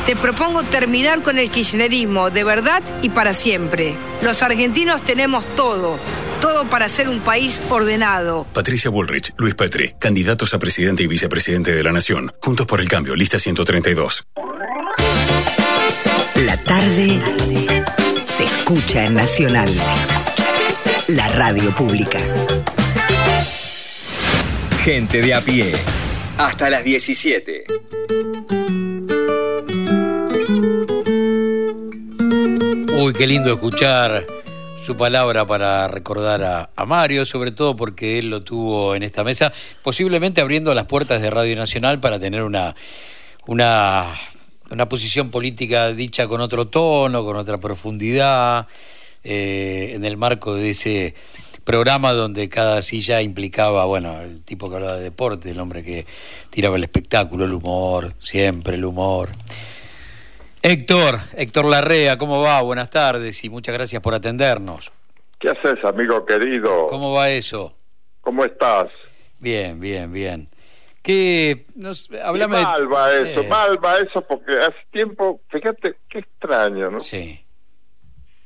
Te 0.06 0.16
propongo 0.16 0.62
terminar 0.62 1.22
con 1.22 1.38
el 1.38 1.50
kirchnerismo 1.50 2.30
de 2.30 2.44
verdad 2.44 2.82
y 3.02 3.11
para 3.11 3.34
siempre. 3.34 3.94
Los 4.22 4.42
argentinos 4.42 5.02
tenemos 5.02 5.44
todo, 5.54 5.98
todo 6.40 6.64
para 6.70 6.88
ser 6.88 7.09
un 7.09 7.20
país 7.20 7.61
ordenado. 7.68 8.46
Patricia 8.54 8.88
Bullrich, 8.88 9.34
Luis 9.36 9.54
Petri, 9.54 9.94
candidatos 9.98 10.54
a 10.54 10.59
presidente 10.59 11.02
y 11.02 11.09
vicepresidente 11.09 11.74
de 11.74 11.82
la 11.82 11.92
Nación. 11.92 12.32
Juntos 12.40 12.66
por 12.66 12.80
el 12.80 12.88
cambio, 12.88 13.14
lista 13.14 13.38
132. 13.38 14.26
La 16.47 16.57
tarde 16.57 17.18
se 18.24 18.45
escucha 18.45 19.05
en 19.05 19.14
Nacional. 19.14 19.68
La 21.09 21.26
radio 21.30 21.74
pública. 21.74 22.18
Gente 24.84 25.20
de 25.20 25.34
a 25.34 25.41
pie. 25.41 25.72
Hasta 26.36 26.70
las 26.70 26.84
17. 26.84 27.64
Uy, 33.01 33.12
qué 33.14 33.26
lindo 33.26 33.53
escuchar 33.53 34.24
su 34.84 34.97
palabra 34.97 35.45
para 35.45 35.89
recordar 35.89 36.45
a, 36.45 36.70
a, 36.76 36.86
Mario, 36.86 37.24
sobre 37.24 37.51
todo 37.51 37.74
porque 37.74 38.20
él 38.20 38.30
lo 38.30 38.43
tuvo 38.43 38.95
en 38.95 39.03
esta 39.03 39.24
mesa, 39.24 39.53
posiblemente 39.82 40.41
abriendo 40.41 40.72
las 40.72 40.84
puertas 40.84 41.20
de 41.20 41.30
Radio 41.30 41.57
Nacional 41.57 41.99
para 41.99 42.20
tener 42.20 42.43
una, 42.45 42.76
una, 43.47 44.14
una 44.70 44.88
posición 44.88 45.30
política 45.30 45.92
dicha 45.92 46.26
con 46.28 46.40
otro 46.40 46.68
tono, 46.68 47.24
con 47.24 47.36
otra 47.36 47.58
profundidad, 47.58 48.66
eh, 49.24 49.92
en 49.94 50.04
el 50.04 50.16
marco 50.16 50.54
de 50.54 50.70
ese 50.70 51.14
programa 51.64 52.12
donde 52.12 52.48
cada 52.48 52.80
silla 52.80 53.20
implicaba, 53.20 53.84
bueno, 53.84 54.20
el 54.22 54.44
tipo 54.44 54.70
que 54.70 54.76
hablaba 54.76 54.96
de 54.96 55.02
deporte, 55.02 55.50
el 55.50 55.60
hombre 55.60 55.84
que 55.84 56.06
tiraba 56.50 56.76
el 56.76 56.82
espectáculo, 56.82 57.44
el 57.44 57.52
humor, 57.52 58.14
siempre 58.20 58.76
el 58.76 58.84
humor. 58.84 59.30
Héctor, 60.62 61.20
Héctor 61.36 61.66
Larrea, 61.66 62.16
¿cómo 62.16 62.40
va? 62.40 62.62
Buenas 62.62 62.90
tardes 62.90 63.44
y 63.44 63.50
muchas 63.50 63.74
gracias 63.74 64.00
por 64.02 64.14
atendernos. 64.14 64.90
¿Qué 65.38 65.50
haces, 65.50 65.84
amigo 65.84 66.24
querido? 66.24 66.86
¿Cómo 66.86 67.12
va 67.12 67.30
eso? 67.30 67.74
¿Cómo 68.22 68.44
estás? 68.44 68.88
Bien, 69.38 69.78
bien, 69.78 70.12
bien. 70.12 70.48
¿Qué? 71.09 71.64
Nos, 71.74 72.11
hablame 72.22 72.62
mal 72.62 72.92
va 72.92 73.11
eso, 73.16 73.40
eh. 73.40 73.48
mal 73.48 73.82
va 73.82 73.96
eso, 73.96 74.20
porque 74.20 74.52
hace 74.59 74.76
tiempo, 74.90 75.40
fíjate, 75.48 75.94
qué 76.06 76.18
extraño, 76.18 76.90
¿no? 76.90 77.00
Sí. 77.00 77.42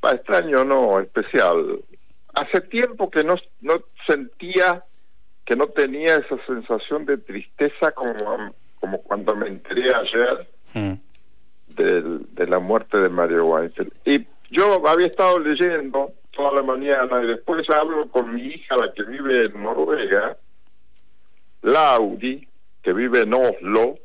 Va, 0.01 0.13
extraño 0.13 0.63
no, 0.63 0.97
especial. 1.01 1.81
Hace 2.33 2.61
tiempo 2.61 3.11
que 3.11 3.25
no, 3.25 3.35
no 3.59 3.83
sentía, 4.07 4.81
que 5.43 5.57
no 5.57 5.67
tenía 5.67 6.15
esa 6.15 6.37
sensación 6.47 7.05
de 7.05 7.17
tristeza 7.17 7.91
como, 7.91 8.53
como 8.79 9.01
cuando 9.01 9.35
me 9.35 9.47
enteré 9.47 9.93
ayer. 9.93 10.47
Mm. 10.73 10.93
Del, 11.67 12.33
de 12.33 12.47
la 12.47 12.59
muerte 12.59 12.97
de 12.97 13.09
Mario 13.09 13.45
Weinfeld. 13.45 13.91
Y 14.05 14.25
yo 14.51 14.87
había 14.87 15.07
estado 15.07 15.37
leyendo 15.37 16.13
toda 16.31 16.53
la 16.53 16.61
mañana 16.61 17.21
y 17.23 17.27
después 17.27 17.69
hablo 17.69 18.07
con 18.09 18.33
mi 18.33 18.41
hija, 18.41 18.77
la 18.77 18.93
que 18.93 19.03
vive 19.03 19.47
en 19.47 19.61
Noruega, 19.61 20.37
Lauri, 21.63 22.47
que 22.83 22.93
vive 22.93 23.21
en 23.21 23.33
Oslo, 23.33 23.95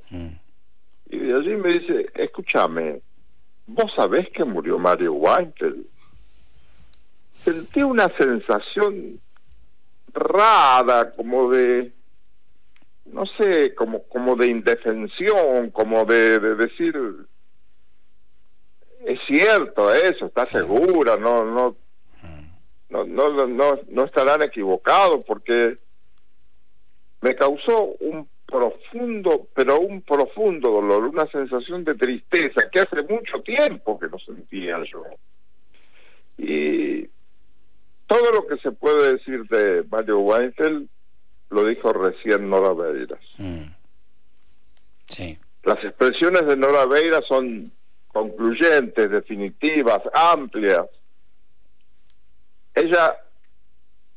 y 1.10 1.18
de 1.18 1.34
allí 1.34 1.56
me 1.56 1.78
dice, 1.78 2.06
escúchame, 2.14 3.00
¿vos 3.66 3.92
sabés 3.96 4.30
que 4.30 4.44
murió 4.44 4.78
Mario 4.78 5.14
Weinfeld? 5.14 5.84
Sentí 7.32 7.82
una 7.82 8.08
sensación 8.16 9.20
rara, 10.12 11.12
como 11.12 11.50
de, 11.50 11.92
no 13.06 13.26
sé, 13.26 13.74
como, 13.74 14.04
como 14.04 14.36
de 14.36 14.46
indefensión, 14.46 15.70
como 15.70 16.04
de, 16.04 16.38
de 16.38 16.54
decir, 16.54 16.96
es 19.04 19.18
cierto 19.26 19.92
eso, 19.92 20.26
está 20.26 20.46
segura, 20.46 21.16
no, 21.16 21.44
no, 21.44 21.76
no, 22.90 23.04
no, 23.04 23.46
no, 23.46 23.80
no 23.88 24.04
estarán 24.04 24.42
equivocados 24.42 25.24
porque 25.24 25.78
me 27.20 27.34
causó 27.34 27.94
un 28.00 28.28
profundo, 28.48 29.46
pero 29.54 29.78
un 29.78 30.00
profundo 30.00 30.70
dolor, 30.70 31.04
una 31.04 31.26
sensación 31.26 31.84
de 31.84 31.94
tristeza 31.94 32.62
que 32.72 32.80
hace 32.80 33.02
mucho 33.02 33.42
tiempo 33.42 33.98
que 33.98 34.08
no 34.08 34.18
sentía 34.18 34.82
yo. 34.90 35.04
Y 36.38 37.06
todo 38.06 38.32
lo 38.32 38.46
que 38.46 38.56
se 38.62 38.72
puede 38.72 39.16
decir 39.16 39.46
de 39.48 39.84
Mario 39.90 40.20
Weinfeld 40.20 40.88
lo 41.50 41.64
dijo 41.64 41.92
recién 41.92 42.48
Nora 42.48 42.72
Beiras. 42.72 43.20
Sí. 45.08 45.38
Las 45.64 45.84
expresiones 45.84 46.46
de 46.46 46.56
Nora 46.56 46.86
Beiras 46.86 47.26
son 47.28 47.70
concluyentes, 48.08 49.10
definitivas, 49.10 50.00
amplias. 50.14 50.86
Ella, 52.74 53.14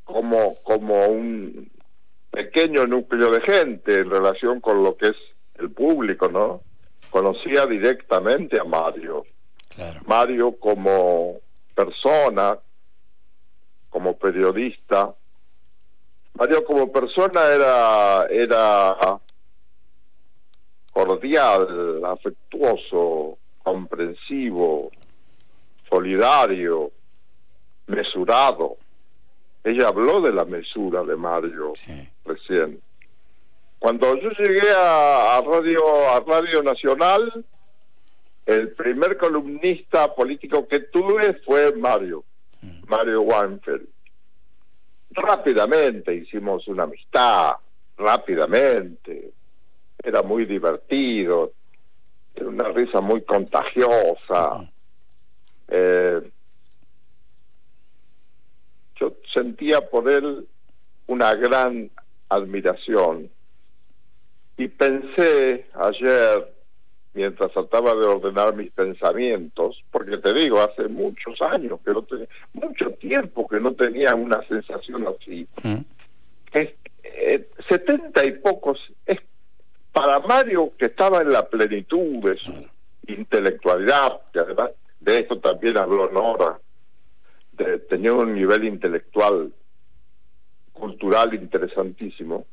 como, 0.05 0.55
como 0.63 1.05
un 1.07 1.69
pequeño 2.32 2.88
núcleo 2.88 3.29
de 3.29 3.41
gente 3.41 3.99
en 3.99 4.09
relación 4.09 4.61
con 4.61 4.82
lo 4.82 4.95
que 4.95 5.09
es 5.09 5.17
el 5.55 5.69
público, 5.71 6.29
¿no? 6.29 6.61
Conocía 7.09 7.65
directamente 7.65 8.59
a 8.59 8.63
Mario. 8.63 9.25
Mario 10.05 10.57
como 10.57 11.39
persona, 11.75 12.57
como 13.89 14.17
periodista. 14.17 15.13
Mario 16.34 16.63
como 16.63 16.91
persona 16.91 17.45
era 17.47 18.25
era 18.29 18.97
cordial, 20.91 22.03
afectuoso, 22.05 23.38
comprensivo, 23.63 24.91
solidario, 25.89 26.91
mesurado. 27.88 28.75
Ella 29.64 29.89
habló 29.89 30.22
de 30.22 30.32
la 30.32 30.45
mesura 30.45 31.03
de 31.03 31.16
Mario 31.16 31.74
recién. 32.26 32.82
Cuando 33.78 34.16
yo 34.16 34.30
llegué 34.32 34.70
a, 34.76 35.41
Radio 35.41 36.12
a 36.12 36.20
Radio 36.20 36.64
Nacional, 36.64 37.45
el 38.45 38.72
primer 38.74 39.18
columnista 39.18 40.14
político 40.14 40.68
que 40.68 40.80
tuve 40.82 41.34
fue 41.45 41.76
Mario, 41.76 42.24
Mario 42.88 43.22
Weinfeld. 43.22 43.88
Rápidamente 45.12 46.14
hicimos 46.14 46.68
una 46.68 46.84
amistad, 46.84 47.53
rápidamente. 47.97 49.32
Era 50.03 50.24
muy 50.24 50.45
divertido, 50.45 51.51
era 52.36 52.47
una 52.47 52.70
risa 52.70 53.01
muy 53.01 53.22
contagiosa. 53.22 54.70
Eh, 55.68 56.22
yo 59.01 59.13
sentía 59.33 59.81
por 59.81 60.09
él 60.09 60.47
una 61.07 61.33
gran 61.35 61.89
admiración. 62.29 63.29
Y 64.57 64.67
pensé 64.67 65.65
ayer 65.73 66.53
mientras 67.13 67.51
trataba 67.51 67.93
de 67.95 68.05
ordenar 68.05 68.55
mis 68.55 68.71
pensamientos, 68.71 69.83
porque 69.91 70.17
te 70.17 70.33
digo, 70.33 70.61
hace 70.61 70.87
muchos 70.87 71.41
años 71.41 71.79
que 71.83 71.91
no 71.91 72.03
tenía, 72.03 72.27
mucho 72.53 72.91
tiempo 72.91 73.47
que 73.47 73.59
no 73.59 73.73
tenía 73.73 74.15
una 74.15 74.41
sensación 74.47 75.07
así. 75.07 75.47
Es, 76.53 76.69
eh, 77.03 77.49
setenta 77.67 78.25
y 78.25 78.33
pocos, 78.33 78.79
es 79.05 79.19
para 79.91 80.19
Mario 80.19 80.71
que 80.77 80.85
estaba 80.85 81.21
en 81.21 81.31
la 81.31 81.49
plenitud 81.49 82.23
de 82.23 82.35
su 82.35 82.65
intelectualidad, 83.07 84.21
que 84.31 84.39
además 84.39 84.71
de 85.01 85.17
esto 85.17 85.39
también 85.39 85.77
habló 85.77 86.09
Nora, 86.11 86.59
de, 87.64 87.80
tenía 87.80 88.14
un 88.14 88.34
nivel 88.34 88.66
intelectual, 88.66 89.51
cultural 90.74 91.34
interesantísimo, 91.34 92.45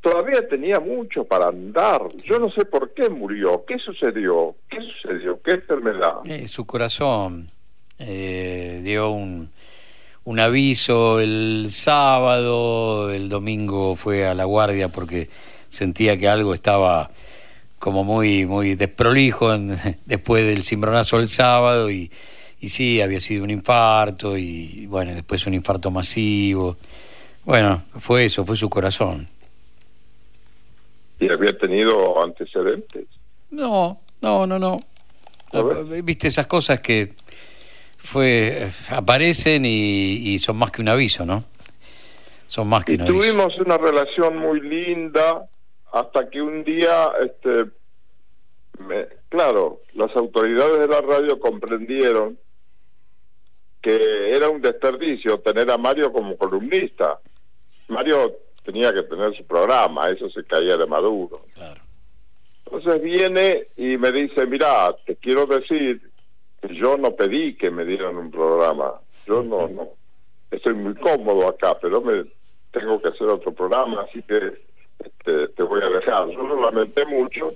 todavía 0.00 0.46
tenía 0.48 0.80
mucho 0.80 1.24
para 1.24 1.48
andar. 1.48 2.02
Yo 2.24 2.38
no 2.38 2.50
sé 2.50 2.64
por 2.64 2.92
qué 2.94 3.08
murió, 3.08 3.64
qué 3.66 3.78
sucedió, 3.78 4.56
qué 4.68 4.78
sucedió, 4.80 5.40
qué 5.42 5.52
enfermedad. 5.52 6.20
Eh, 6.24 6.48
su 6.48 6.66
corazón 6.66 7.48
eh, 7.98 8.80
dio 8.82 9.10
un, 9.10 9.50
un 10.24 10.40
aviso 10.40 11.20
el 11.20 11.66
sábado, 11.70 13.10
el 13.10 13.28
domingo 13.28 13.96
fue 13.96 14.26
a 14.26 14.34
la 14.34 14.44
guardia 14.44 14.88
porque 14.88 15.28
sentía 15.68 16.18
que 16.18 16.28
algo 16.28 16.54
estaba 16.54 17.10
como 17.78 18.04
muy 18.04 18.44
muy 18.44 18.74
desprolijo 18.74 19.56
después 20.06 20.46
del 20.46 20.62
cimbronazo 20.62 21.18
del 21.18 21.28
sábado 21.28 21.90
y, 21.90 22.10
y 22.60 22.68
sí, 22.68 23.00
había 23.00 23.20
sido 23.20 23.44
un 23.44 23.50
infarto 23.50 24.36
y 24.36 24.86
bueno, 24.86 25.14
después 25.14 25.46
un 25.46 25.54
infarto 25.54 25.90
masivo. 25.90 26.76
Bueno, 27.44 27.82
fue 27.98 28.26
eso, 28.26 28.44
fue 28.44 28.56
su 28.56 28.68
corazón. 28.68 29.28
¿Y 31.18 31.30
había 31.30 31.56
tenido 31.56 32.22
antecedentes? 32.22 33.06
No, 33.50 34.00
no, 34.20 34.46
no, 34.46 34.58
no. 34.58 34.78
Viste 36.04 36.28
esas 36.28 36.46
cosas 36.46 36.80
que 36.80 37.14
fue 37.96 38.68
aparecen 38.90 39.64
y, 39.64 40.38
son 40.38 40.56
más 40.56 40.70
que 40.70 40.82
un 40.82 40.88
aviso, 40.88 41.24
¿no? 41.24 41.44
Son 42.46 42.68
más 42.68 42.84
que 42.84 42.92
y 42.92 42.94
un 42.96 43.02
aviso. 43.02 43.18
Tuvimos 43.18 43.58
una 43.58 43.78
relación 43.78 44.36
muy 44.36 44.60
linda 44.60 45.48
hasta 45.92 46.28
que 46.28 46.42
un 46.42 46.62
día, 46.62 47.10
este, 47.22 47.70
claro, 49.30 49.80
las 49.94 50.14
autoridades 50.14 50.78
de 50.78 50.88
la 50.88 51.00
radio 51.00 51.40
comprendieron 51.40 52.38
que 53.80 54.34
era 54.34 54.48
un 54.48 54.60
desperdicio 54.60 55.38
tener 55.40 55.70
a 55.70 55.78
Mario 55.78 56.12
como 56.12 56.36
columnista. 56.36 57.18
Mario 57.88 58.36
tenía 58.64 58.92
que 58.92 59.02
tener 59.02 59.34
su 59.36 59.44
programa, 59.44 60.08
eso 60.10 60.28
se 60.30 60.44
caía 60.44 60.76
de 60.76 60.86
Maduro. 60.86 61.42
Entonces 62.66 63.02
viene 63.02 63.66
y 63.76 63.96
me 63.96 64.12
dice, 64.12 64.46
mira, 64.46 64.94
te 65.04 65.16
quiero 65.16 65.46
decir 65.46 66.00
que 66.60 66.74
yo 66.74 66.96
no 66.96 67.12
pedí 67.12 67.56
que 67.56 67.70
me 67.70 67.84
dieran 67.84 68.16
un 68.16 68.30
programa, 68.30 68.92
yo 69.26 69.42
no, 69.42 69.66
no, 69.68 69.88
estoy 70.50 70.74
muy 70.74 70.94
cómodo 70.94 71.48
acá, 71.48 71.76
pero 71.80 72.00
me 72.00 72.24
tengo 72.70 73.00
que 73.00 73.08
hacer 73.08 73.26
otro 73.26 73.52
programa, 73.52 74.02
así 74.02 74.22
que 74.22 74.52
este, 74.98 75.48
te 75.48 75.62
voy 75.62 75.82
a 75.82 75.88
dejar. 75.88 76.28
Yo 76.28 76.42
lo 76.42 76.60
lamenté 76.60 77.04
mucho, 77.06 77.52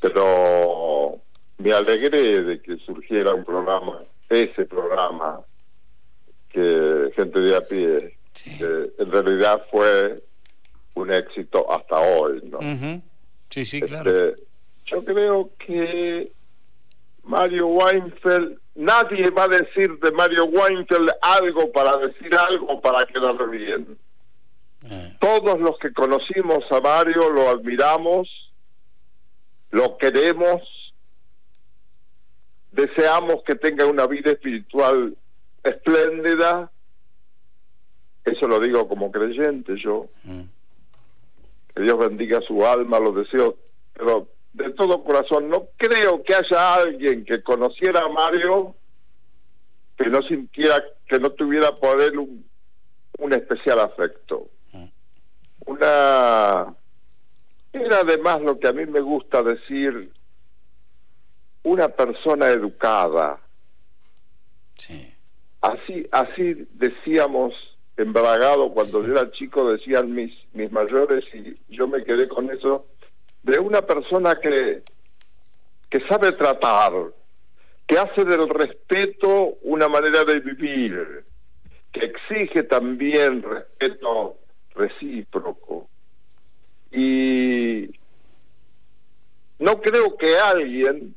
pero 0.00 1.18
me 1.58 1.72
alegré 1.72 2.42
de 2.42 2.60
que 2.60 2.76
surgiera 2.78 3.34
un 3.34 3.44
programa, 3.44 4.00
ese 4.28 4.64
programa, 4.66 5.40
que 6.50 7.10
gente 7.14 7.38
de 7.40 7.56
a 7.56 7.60
pie, 7.60 8.16
que 8.34 8.90
en 8.98 9.10
realidad 9.10 9.64
fue 9.70 10.22
un 10.94 11.12
éxito 11.12 11.70
hasta 11.70 11.98
hoy, 11.98 12.42
¿no? 12.50 12.58
Sí, 13.50 13.64
sí, 13.64 13.76
Este, 13.78 13.88
claro. 13.88 14.34
yo 14.86 15.04
creo 15.04 15.50
que 15.64 16.30
Mario 17.24 17.66
Weinfeld, 17.68 18.58
nadie 18.74 19.30
va 19.30 19.44
a 19.44 19.48
decir 19.48 19.98
de 20.00 20.10
Mario 20.12 20.44
Weinfeld 20.46 21.10
algo 21.22 21.70
para 21.72 21.96
decir 21.98 22.34
algo 22.34 22.80
para 22.80 23.06
quedar 23.06 23.48
bien. 23.50 23.98
Todos 25.20 25.58
los 25.60 25.78
que 25.78 25.92
conocimos 25.92 26.64
a 26.70 26.80
Mario 26.80 27.30
lo 27.30 27.50
admiramos, 27.50 28.28
lo 29.70 29.98
queremos, 29.98 30.62
deseamos 32.76 33.42
que 33.44 33.54
tenga 33.54 33.86
una 33.86 34.06
vida 34.06 34.32
espiritual 34.32 35.16
espléndida. 35.64 36.70
Eso 38.24 38.46
lo 38.46 38.60
digo 38.60 38.86
como 38.86 39.10
creyente 39.10 39.74
yo. 39.82 40.06
Que 41.74 41.82
Dios 41.82 41.98
bendiga 41.98 42.40
su 42.42 42.64
alma, 42.66 43.00
lo 43.00 43.12
deseo, 43.12 43.56
pero 43.94 44.28
de 44.52 44.70
todo 44.70 45.04
corazón 45.04 45.48
no 45.48 45.68
creo 45.76 46.22
que 46.22 46.34
haya 46.34 46.74
alguien 46.74 47.24
que 47.24 47.42
conociera 47.42 48.00
a 48.00 48.08
Mario 48.08 48.74
que 49.96 50.06
no 50.08 50.22
sintiera, 50.22 50.82
que 51.08 51.18
no 51.18 51.30
tuviera 51.30 51.74
por 51.76 52.00
él 52.02 52.18
un, 52.18 52.44
un 53.18 53.32
especial 53.32 53.80
afecto. 53.80 54.48
Una 55.64 56.74
era 57.72 58.00
además 58.00 58.40
lo 58.42 58.58
que 58.58 58.68
a 58.68 58.72
mí 58.72 58.86
me 58.86 59.00
gusta 59.00 59.42
decir 59.42 60.10
una 61.66 61.88
persona 61.88 62.46
educada, 62.50 63.40
así, 65.60 66.06
así 66.12 66.68
decíamos 66.74 67.52
embragado 67.96 68.70
cuando 68.70 69.04
yo 69.04 69.12
era 69.14 69.32
chico, 69.32 69.72
decían 69.72 70.14
mis, 70.14 70.32
mis 70.52 70.70
mayores, 70.70 71.24
y 71.34 71.56
yo 71.68 71.88
me 71.88 72.04
quedé 72.04 72.28
con 72.28 72.48
eso, 72.52 72.86
de 73.42 73.58
una 73.58 73.82
persona 73.82 74.36
que, 74.40 74.84
que 75.90 76.06
sabe 76.06 76.30
tratar, 76.32 76.92
que 77.88 77.98
hace 77.98 78.24
del 78.24 78.48
respeto 78.48 79.56
una 79.62 79.88
manera 79.88 80.22
de 80.22 80.38
vivir, 80.38 81.24
que 81.92 82.04
exige 82.04 82.62
también 82.62 83.42
respeto 83.42 84.36
recíproco. 84.72 85.88
Y 86.92 87.90
no 89.58 89.80
creo 89.80 90.16
que 90.16 90.38
alguien, 90.38 91.16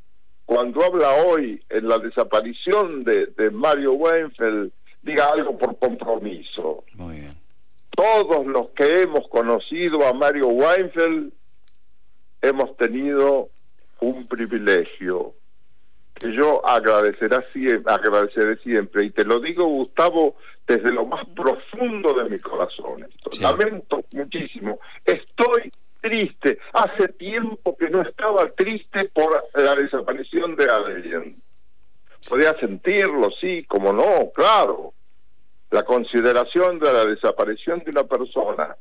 cuando 0.49 0.83
habla 0.83 1.11
hoy 1.13 1.63
en 1.69 1.87
la 1.87 1.99
desaparición 1.99 3.03
de, 3.03 3.27
de 3.37 3.51
Mario 3.51 3.93
Weinfeld, 3.93 4.71
diga 5.03 5.27
algo 5.27 5.55
por 5.55 5.77
compromiso. 5.77 6.85
Muy 6.95 7.17
bien. 7.17 7.37
Todos 7.91 8.47
los 8.47 8.69
que 8.69 9.03
hemos 9.03 9.29
conocido 9.29 10.07
a 10.07 10.13
Mario 10.13 10.47
Weinfeld 10.47 11.31
hemos 12.41 12.75
tenido 12.77 13.49
un 13.99 14.27
privilegio 14.27 15.35
que 16.15 16.33
yo 16.33 16.67
agradeceré 16.67 17.45
siempre, 17.53 17.93
agradeceré 17.93 18.57
siempre 18.63 19.05
y 19.05 19.11
te 19.11 19.25
lo 19.25 19.39
digo 19.39 19.65
Gustavo 19.65 20.35
desde 20.65 20.91
lo 20.91 21.05
más 21.05 21.27
profundo 21.27 22.15
de 22.15 22.27
mi 22.27 22.39
corazón. 22.39 23.07
Lamento 23.39 24.03
muchísimo. 24.13 24.79
Estoy 25.05 25.71
triste. 26.01 26.59
Hace 26.73 27.09
tiempo 27.09 27.75
que 27.77 27.89
no 27.89 28.01
estaba 28.01 28.49
triste 28.51 29.05
por 29.13 29.49
la 29.53 29.75
desaparición 29.75 30.55
de 30.55 30.65
alguien. 30.65 31.41
Podía 32.27 32.57
sentirlo, 32.59 33.29
sí, 33.39 33.63
como 33.65 33.93
no, 33.93 34.31
claro. 34.33 34.93
La 35.71 35.83
consideración 35.83 36.79
de 36.79 36.91
la 36.91 37.05
desaparición 37.05 37.79
de 37.79 37.91
una 37.91 38.03
persona. 38.03 38.75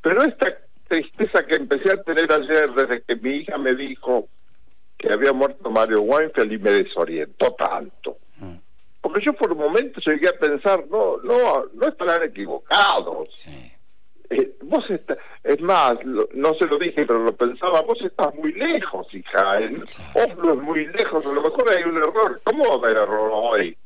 Pero 0.00 0.22
esta 0.22 0.58
tristeza 0.88 1.46
que 1.46 1.56
empecé 1.56 1.92
a 1.92 2.02
tener 2.02 2.30
ayer 2.32 2.72
desde 2.72 3.02
que 3.02 3.16
mi 3.16 3.36
hija 3.36 3.58
me 3.58 3.74
dijo 3.74 4.28
que 4.98 5.12
había 5.12 5.32
muerto 5.32 5.70
Mario 5.70 6.02
Weinfeld 6.02 6.52
y 6.52 6.58
me 6.58 6.70
desorientó 6.72 7.54
tanto. 7.54 8.18
Porque 9.00 9.24
yo 9.24 9.32
por 9.32 9.52
un 9.52 9.58
momento 9.58 9.98
llegué 10.00 10.28
a 10.28 10.38
pensar, 10.38 10.84
no, 10.90 11.16
no, 11.18 11.64
no 11.72 11.88
estarán 11.88 12.22
equivocados. 12.22 13.46
Eh, 14.30 14.56
vos 14.62 14.88
está, 14.88 15.18
es 15.42 15.60
más, 15.60 15.94
no 16.04 16.54
se 16.54 16.66
lo 16.66 16.78
dije, 16.78 17.04
pero 17.04 17.18
lo 17.24 17.34
pensaba, 17.34 17.82
vos 17.82 18.00
estás 18.00 18.32
muy 18.36 18.52
lejos, 18.52 19.12
hija. 19.12 19.58
En 19.58 19.82
Oslo 20.14 20.54
es 20.54 20.60
muy 20.60 20.86
lejos, 20.86 21.26
a 21.26 21.32
lo 21.32 21.42
mejor 21.42 21.68
hay 21.68 21.82
un 21.82 21.96
error. 21.96 22.40
¿Cómo 22.44 22.64
va 22.64 22.74
a 22.74 22.78
haber 22.78 22.96
error 23.02 23.30
hoy, 23.32 23.76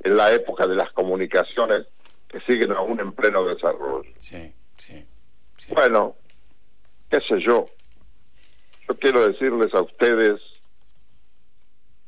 en 0.00 0.16
la 0.16 0.32
época 0.32 0.66
de 0.66 0.74
las 0.74 0.90
comunicaciones 0.92 1.86
que 2.28 2.40
siguen 2.40 2.76
aún 2.76 2.98
en 2.98 3.12
pleno 3.12 3.44
desarrollo? 3.44 4.10
Sí, 4.18 4.52
sí. 4.76 5.06
Bueno, 5.72 6.16
qué 7.08 7.20
sé 7.20 7.40
yo. 7.40 7.66
Yo 8.88 8.98
quiero 8.98 9.28
decirles 9.28 9.72
a 9.72 9.82
ustedes, 9.82 10.40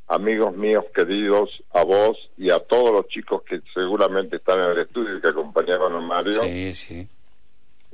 amigos 0.09 0.57
míos 0.57 0.85
queridos, 0.93 1.63
a 1.73 1.85
vos 1.85 2.19
y 2.37 2.51
a 2.51 2.59
todos 2.59 2.91
los 2.91 3.07
chicos 3.07 3.43
que 3.45 3.61
seguramente 3.73 4.37
están 4.37 4.59
en 4.59 4.71
el 4.71 4.79
estudio 4.81 5.17
y 5.17 5.21
que 5.21 5.29
acompañaron 5.29 5.95
a 5.95 6.01
Mario. 6.01 6.43
Sí, 6.43 6.73
sí. 6.73 7.09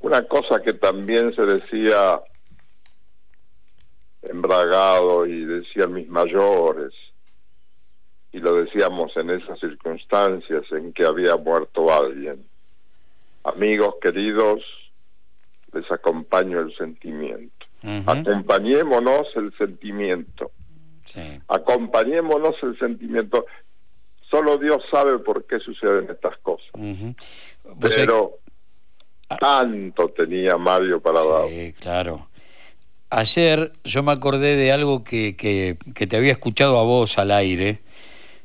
Una 0.00 0.22
cosa 0.26 0.60
que 0.62 0.72
también 0.74 1.34
se 1.34 1.42
decía 1.42 2.20
embragado 4.22 5.26
y 5.26 5.44
decían 5.44 5.92
mis 5.92 6.08
mayores, 6.08 6.92
y 8.32 8.38
lo 8.38 8.54
decíamos 8.54 9.16
en 9.16 9.30
esas 9.30 9.58
circunstancias 9.58 10.64
en 10.70 10.92
que 10.92 11.04
había 11.04 11.36
muerto 11.36 11.92
alguien. 11.92 12.46
Amigos 13.44 13.96
queridos, 14.00 14.62
les 15.72 15.90
acompaño 15.90 16.60
el 16.60 16.74
sentimiento. 16.76 17.66
Acompañémonos 18.06 19.26
el 19.36 19.56
sentimiento. 19.56 20.52
Acompañémonos 21.48 22.54
el 22.62 22.78
sentimiento. 22.78 23.46
Solo 24.30 24.58
Dios 24.58 24.82
sabe 24.90 25.18
por 25.18 25.44
qué 25.46 25.58
suceden 25.58 26.08
estas 26.10 26.38
cosas. 26.38 26.70
Pero 27.80 28.38
tanto 29.38 30.08
tenía 30.08 30.56
Mario 30.56 31.00
para. 31.00 31.20
Sí, 31.48 31.74
claro. 31.78 32.28
Ayer 33.10 33.72
yo 33.84 34.02
me 34.02 34.12
acordé 34.12 34.56
de 34.56 34.72
algo 34.72 35.02
que, 35.02 35.36
que, 35.36 35.76
que 35.94 36.06
te 36.06 36.16
había 36.16 36.32
escuchado 36.32 36.78
a 36.78 36.84
vos 36.84 37.18
al 37.18 37.32
aire. 37.32 37.80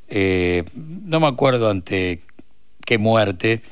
Eh, 0.08 0.64
no 0.74 1.20
me 1.20 1.28
acuerdo 1.28 1.70
ante 1.70 2.22
qué 2.84 2.98
muerte, 2.98 3.62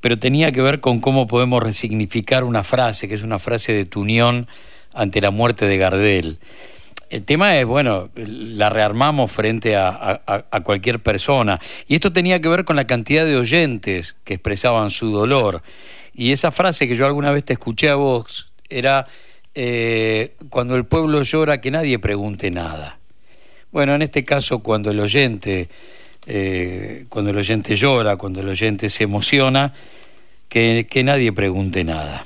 pero 0.00 0.18
tenía 0.18 0.52
que 0.52 0.62
ver 0.62 0.80
con 0.80 1.00
cómo 1.00 1.26
podemos 1.26 1.62
resignificar 1.62 2.44
una 2.44 2.64
frase, 2.64 3.08
que 3.08 3.14
es 3.14 3.22
una 3.22 3.38
frase 3.38 3.72
de 3.72 3.84
tu 3.84 4.00
unión 4.00 4.48
ante 4.92 5.20
la 5.20 5.30
muerte 5.30 5.66
de 5.66 5.78
Gardel. 5.78 6.38
El 7.10 7.24
tema 7.24 7.56
es, 7.58 7.66
bueno, 7.66 8.10
la 8.16 8.70
rearmamos 8.70 9.30
frente 9.30 9.76
a, 9.76 10.22
a, 10.26 10.60
cualquier 10.62 11.00
persona. 11.00 11.60
Y 11.86 11.94
esto 11.94 12.12
tenía 12.12 12.40
que 12.40 12.48
ver 12.48 12.64
con 12.64 12.74
la 12.74 12.86
cantidad 12.86 13.24
de 13.24 13.36
oyentes 13.36 14.16
que 14.24 14.34
expresaban 14.34 14.90
su 14.90 15.12
dolor. 15.12 15.62
Y 16.14 16.32
esa 16.32 16.50
frase 16.50 16.86
que 16.86 16.94
yo 16.94 17.06
alguna 17.06 17.32
vez 17.32 17.44
te 17.44 17.52
escuché 17.52 17.88
a 17.90 17.96
vos 17.96 18.52
era, 18.68 19.06
eh, 19.54 20.36
cuando 20.48 20.76
el 20.76 20.84
pueblo 20.84 21.22
llora, 21.22 21.60
que 21.60 21.70
nadie 21.70 21.98
pregunte 21.98 22.50
nada. 22.50 22.98
Bueno, 23.72 23.94
en 23.94 24.02
este 24.02 24.24
caso, 24.24 24.60
cuando 24.60 24.92
el 24.92 25.00
oyente, 25.00 25.68
eh, 26.26 27.06
cuando 27.08 27.32
el 27.32 27.38
oyente 27.38 27.74
llora, 27.74 28.16
cuando 28.16 28.40
el 28.40 28.48
oyente 28.48 28.88
se 28.88 29.04
emociona, 29.04 29.74
que, 30.48 30.86
que 30.88 31.02
nadie 31.02 31.32
pregunte 31.32 31.82
nada. 31.82 32.24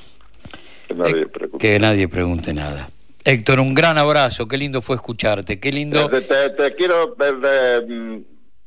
Que 0.86 0.94
nadie 0.94 1.27
pregunte. 1.27 1.59
Que 1.59 1.78
nadie 1.78 2.09
pregunte 2.09 2.52
nada. 2.52 2.90
Héctor, 3.24 3.60
un 3.60 3.74
gran 3.74 3.98
abrazo, 3.98 4.47
qué 4.47 4.59
lindo 4.59 4.82
fue 4.82 4.97
escucharte, 4.97 5.59
qué 5.59 5.73
lindo... 5.73 6.09
Te, 6.09 6.20
te, 6.23 6.51
te 6.51 6.74
quiero 6.74 7.16
eh, 7.20 8.23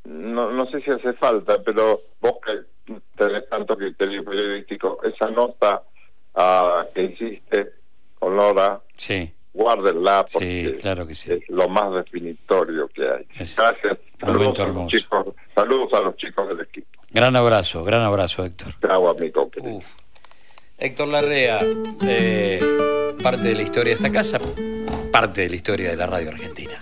no, 0.06 0.52
no 0.52 0.65
sé 0.72 0.81
si 0.81 0.91
hace 0.91 1.14
falta, 1.14 1.61
pero 1.64 1.99
vos 2.19 2.34
que 2.45 2.52
tenés 3.15 3.47
tanto 3.49 3.77
criterio 3.77 4.23
periodístico, 4.23 4.99
esa 5.03 5.29
nota 5.29 5.83
uh, 6.35 6.93
que 6.93 7.03
hiciste 7.03 7.71
con 8.19 8.37
Laura, 8.37 8.81
sí. 8.95 9.31
guárdenla 9.53 10.25
porque 10.31 10.73
sí, 10.73 10.79
claro 10.79 11.07
que 11.07 11.15
sí. 11.15 11.31
es 11.31 11.49
lo 11.49 11.67
más 11.67 11.93
definitorio 11.93 12.87
que 12.89 13.01
hay. 13.01 13.25
Es 13.39 13.55
Gracias. 13.55 13.97
Saludos 14.19 14.59
a, 14.59 14.67
los 14.67 14.87
chicos, 14.87 15.27
saludos 15.55 15.93
a 15.93 16.01
los 16.01 16.15
chicos 16.17 16.47
del 16.47 16.61
equipo. 16.61 17.01
Gran 17.09 17.35
abrazo, 17.35 17.83
gran 17.83 18.01
abrazo, 18.01 18.45
Héctor. 18.45 18.73
Chao, 18.79 19.09
amigo. 19.09 19.49
Héctor 20.77 21.07
Larrea, 21.09 21.59
eh, 22.07 22.59
parte 23.21 23.49
de 23.49 23.55
la 23.55 23.61
historia 23.61 23.91
de 23.91 23.95
esta 23.95 24.11
casa, 24.11 24.39
parte 25.11 25.41
de 25.41 25.49
la 25.49 25.55
historia 25.55 25.89
de 25.89 25.95
la 25.95 26.07
radio 26.07 26.29
argentina. 26.29 26.79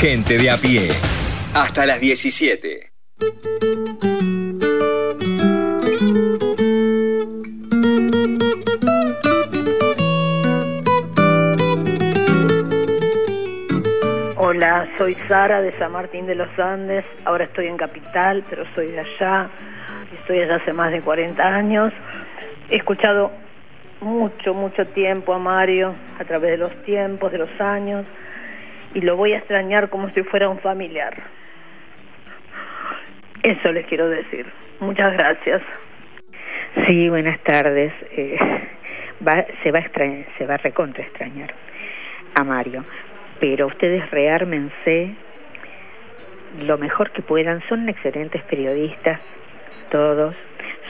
Gente 0.00 0.38
de 0.38 0.48
a 0.48 0.56
pie. 0.56 0.90
Hasta 1.54 1.84
las 1.84 2.00
17. 2.00 2.92
Hola, 14.36 14.88
soy 14.96 15.16
Sara 15.26 15.60
de 15.60 15.72
San 15.72 15.90
Martín 15.90 16.28
de 16.28 16.36
los 16.36 16.56
Andes. 16.60 17.04
Ahora 17.24 17.46
estoy 17.46 17.66
en 17.66 17.76
Capital, 17.76 18.44
pero 18.48 18.64
soy 18.76 18.92
de 18.92 19.00
allá. 19.00 19.50
Estoy 20.16 20.38
allá 20.42 20.56
hace 20.62 20.72
más 20.72 20.92
de 20.92 21.00
40 21.00 21.42
años. 21.42 21.92
He 22.70 22.76
escuchado 22.76 23.32
mucho, 24.00 24.54
mucho 24.54 24.86
tiempo 24.86 25.34
a 25.34 25.40
Mario 25.40 25.96
a 26.20 26.24
través 26.24 26.52
de 26.52 26.58
los 26.58 26.84
tiempos, 26.84 27.32
de 27.32 27.38
los 27.38 27.60
años, 27.60 28.06
y 28.98 29.00
lo 29.00 29.16
voy 29.16 29.32
a 29.32 29.38
extrañar 29.38 29.90
como 29.90 30.10
si 30.10 30.24
fuera 30.24 30.48
un 30.48 30.58
familiar. 30.58 31.14
Eso 33.44 33.70
les 33.70 33.86
quiero 33.86 34.08
decir. 34.08 34.44
Muchas 34.80 35.12
gracias. 35.12 35.62
Sí, 36.84 37.08
buenas 37.08 37.38
tardes. 37.44 37.92
Eh, 38.10 38.36
va, 39.26 39.46
se 39.62 39.70
va 39.70 39.78
a 39.78 39.82
extrañar, 39.82 40.26
se 40.36 40.46
va 40.46 40.54
a 40.54 40.56
recontra 40.56 41.04
extrañar 41.04 41.54
a 42.34 42.42
Mario, 42.42 42.84
pero 43.38 43.68
ustedes 43.68 44.10
reármense 44.10 45.14
lo 46.60 46.76
mejor 46.76 47.12
que 47.12 47.22
puedan. 47.22 47.62
Son 47.68 47.88
excelentes 47.88 48.42
periodistas, 48.42 49.20
todos. 49.92 50.34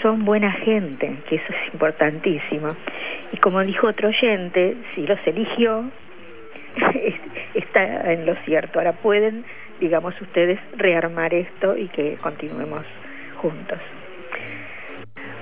son 0.00 0.24
buena 0.24 0.52
gente, 0.52 1.18
que 1.28 1.36
eso 1.36 1.52
es 1.52 1.74
importantísimo. 1.74 2.74
Y 3.32 3.36
como 3.36 3.60
dijo 3.60 3.88
otro 3.88 4.08
oyente, 4.08 4.78
si 4.94 5.06
los 5.06 5.18
eligió, 5.26 5.90
está 7.54 8.12
en 8.12 8.26
lo 8.26 8.34
cierto. 8.44 8.78
Ahora 8.78 8.92
pueden, 8.92 9.44
digamos, 9.80 10.20
ustedes 10.20 10.58
rearmar 10.76 11.34
esto 11.34 11.76
y 11.76 11.88
que 11.88 12.16
continuemos 12.16 12.84
juntos. 13.40 13.78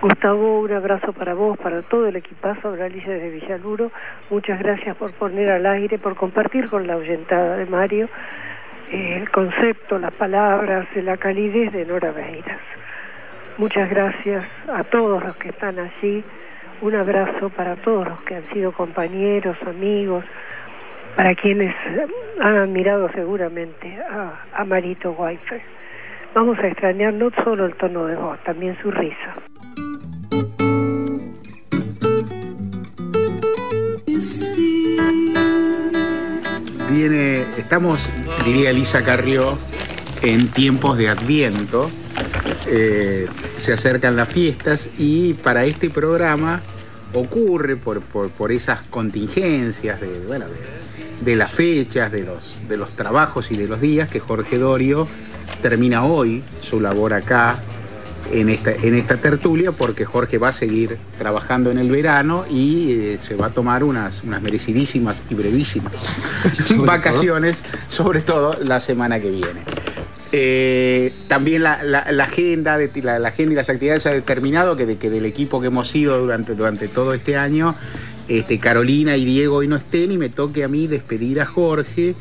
Gustavo, 0.00 0.60
un 0.60 0.72
abrazo 0.72 1.12
para 1.14 1.34
vos, 1.34 1.56
para 1.56 1.80
todo 1.82 2.06
el 2.06 2.16
equipazo 2.16 2.72
de 2.72 2.84
Alicia 2.84 3.14
de 3.14 3.30
Villaluro. 3.30 3.90
Muchas 4.30 4.58
gracias 4.58 4.94
por 4.96 5.12
poner 5.12 5.50
al 5.50 5.64
aire, 5.66 5.98
por 5.98 6.14
compartir 6.16 6.68
con 6.68 6.86
la 6.86 6.96
oyentada 6.96 7.56
de 7.56 7.66
Mario 7.66 8.08
eh, 8.92 9.16
el 9.16 9.30
concepto, 9.30 9.98
las 9.98 10.14
palabras, 10.14 10.86
la 10.94 11.16
calidez 11.16 11.72
de 11.72 11.86
Nora 11.86 12.12
Beiras. 12.12 12.60
Muchas 13.58 13.88
gracias 13.88 14.46
a 14.68 14.84
todos 14.84 15.24
los 15.24 15.34
que 15.36 15.48
están 15.48 15.78
allí. 15.78 16.22
Un 16.82 16.94
abrazo 16.94 17.48
para 17.48 17.74
todos 17.76 18.06
los 18.06 18.20
que 18.20 18.36
han 18.36 18.44
sido 18.52 18.70
compañeros, 18.72 19.60
amigos, 19.62 20.24
para 21.16 21.34
quienes 21.34 21.74
han 22.40 22.56
admirado 22.56 23.10
seguramente 23.12 23.98
a, 24.52 24.64
Marito 24.64 25.12
Weifer. 25.12 25.62
Vamos 26.34 26.58
a 26.58 26.66
extrañar 26.66 27.14
no 27.14 27.30
solo 27.42 27.64
el 27.64 27.74
tono 27.74 28.04
de 28.06 28.16
voz, 28.16 28.38
también 28.44 28.76
su 28.82 28.90
risa. 28.90 29.34
Viene, 36.90 37.40
estamos, 37.56 38.10
diría 38.44 38.72
Lisa 38.72 39.02
Carrió, 39.02 39.58
en 40.22 40.48
tiempos 40.50 40.98
de 40.98 41.08
Adviento. 41.08 41.90
Eh, 42.68 43.26
se 43.56 43.72
acercan 43.72 44.16
las 44.16 44.28
fiestas 44.28 44.90
y 44.98 45.34
para 45.34 45.64
este 45.64 45.88
programa 45.88 46.60
ocurre 47.14 47.76
por, 47.76 48.02
por, 48.02 48.52
esas 48.52 48.82
contingencias 48.82 50.00
de, 50.00 50.26
bueno, 50.26 50.46
de, 50.46 50.75
las 51.24 51.50
fechas, 51.50 52.12
de 52.12 52.24
los, 52.24 52.68
de 52.68 52.76
los 52.76 52.92
trabajos 52.92 53.50
y 53.50 53.56
de 53.56 53.66
los 53.66 53.80
días 53.80 54.08
que 54.08 54.20
Jorge 54.20 54.58
Dorio 54.58 55.06
termina 55.62 56.04
hoy 56.04 56.42
su 56.62 56.80
labor 56.80 57.14
acá 57.14 57.56
en 58.32 58.48
esta, 58.48 58.72
en 58.72 58.94
esta 58.94 59.16
tertulia 59.16 59.72
porque 59.72 60.04
Jorge 60.04 60.38
va 60.38 60.48
a 60.48 60.52
seguir 60.52 60.98
trabajando 61.18 61.70
en 61.70 61.78
el 61.78 61.90
verano 61.90 62.44
y 62.50 62.92
eh, 62.92 63.18
se 63.18 63.36
va 63.36 63.46
a 63.46 63.50
tomar 63.50 63.84
unas, 63.84 64.24
unas 64.24 64.42
merecidísimas 64.42 65.22
y 65.30 65.34
brevísimas 65.34 65.92
vacaciones, 66.78 67.58
sobre 67.88 68.22
todo 68.22 68.58
la 68.64 68.80
semana 68.80 69.20
que 69.20 69.30
viene. 69.30 69.60
Eh, 70.32 71.14
también 71.28 71.62
la, 71.62 71.74
agenda 72.22 72.76
de, 72.78 72.90
la, 73.02 73.28
agenda 73.28 73.52
y 73.52 73.56
las 73.56 73.70
actividades 73.70 74.06
ha 74.06 74.10
determinado 74.10 74.76
que, 74.76 74.98
que 74.98 75.08
del 75.08 75.24
equipo 75.24 75.60
que 75.60 75.68
hemos 75.68 75.88
sido 75.88 76.18
durante, 76.18 76.54
durante 76.54 76.88
todo 76.88 77.14
este 77.14 77.36
año, 77.36 77.74
este, 78.28 78.58
Carolina 78.58 79.16
y 79.16 79.24
Diego 79.24 79.56
hoy 79.56 79.68
no 79.68 79.76
estén 79.76 80.12
y 80.12 80.18
me 80.18 80.28
toque 80.28 80.64
a 80.64 80.68
mí 80.68 80.86
despedir 80.86 81.40
a 81.40 81.46
Jorge 81.46 82.14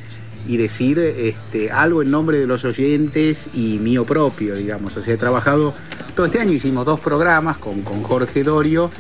y 0.48 0.57
decir 0.57 0.99
este, 0.99 1.72
algo 1.72 2.02
en 2.02 2.11
nombre 2.11 2.38
de 2.38 2.48
los 2.48 2.65
oyentes 2.65 3.48
y 3.53 3.80
mío 3.80 4.06
propio, 4.06 4.56
digamos. 4.56 4.95
O 4.98 5.02
sea, 5.02 5.14
he 5.14 5.18
trabajado 5.18 5.73
todo 6.15 6.27
este 6.27 6.40
año, 6.40 6.52
hicimos 6.52 6.86
dos 6.86 6.99
programas 6.99 7.57
con, 7.57 7.82
con 7.82 8.03
Jorge 8.03 8.44
Dorio 8.44 8.91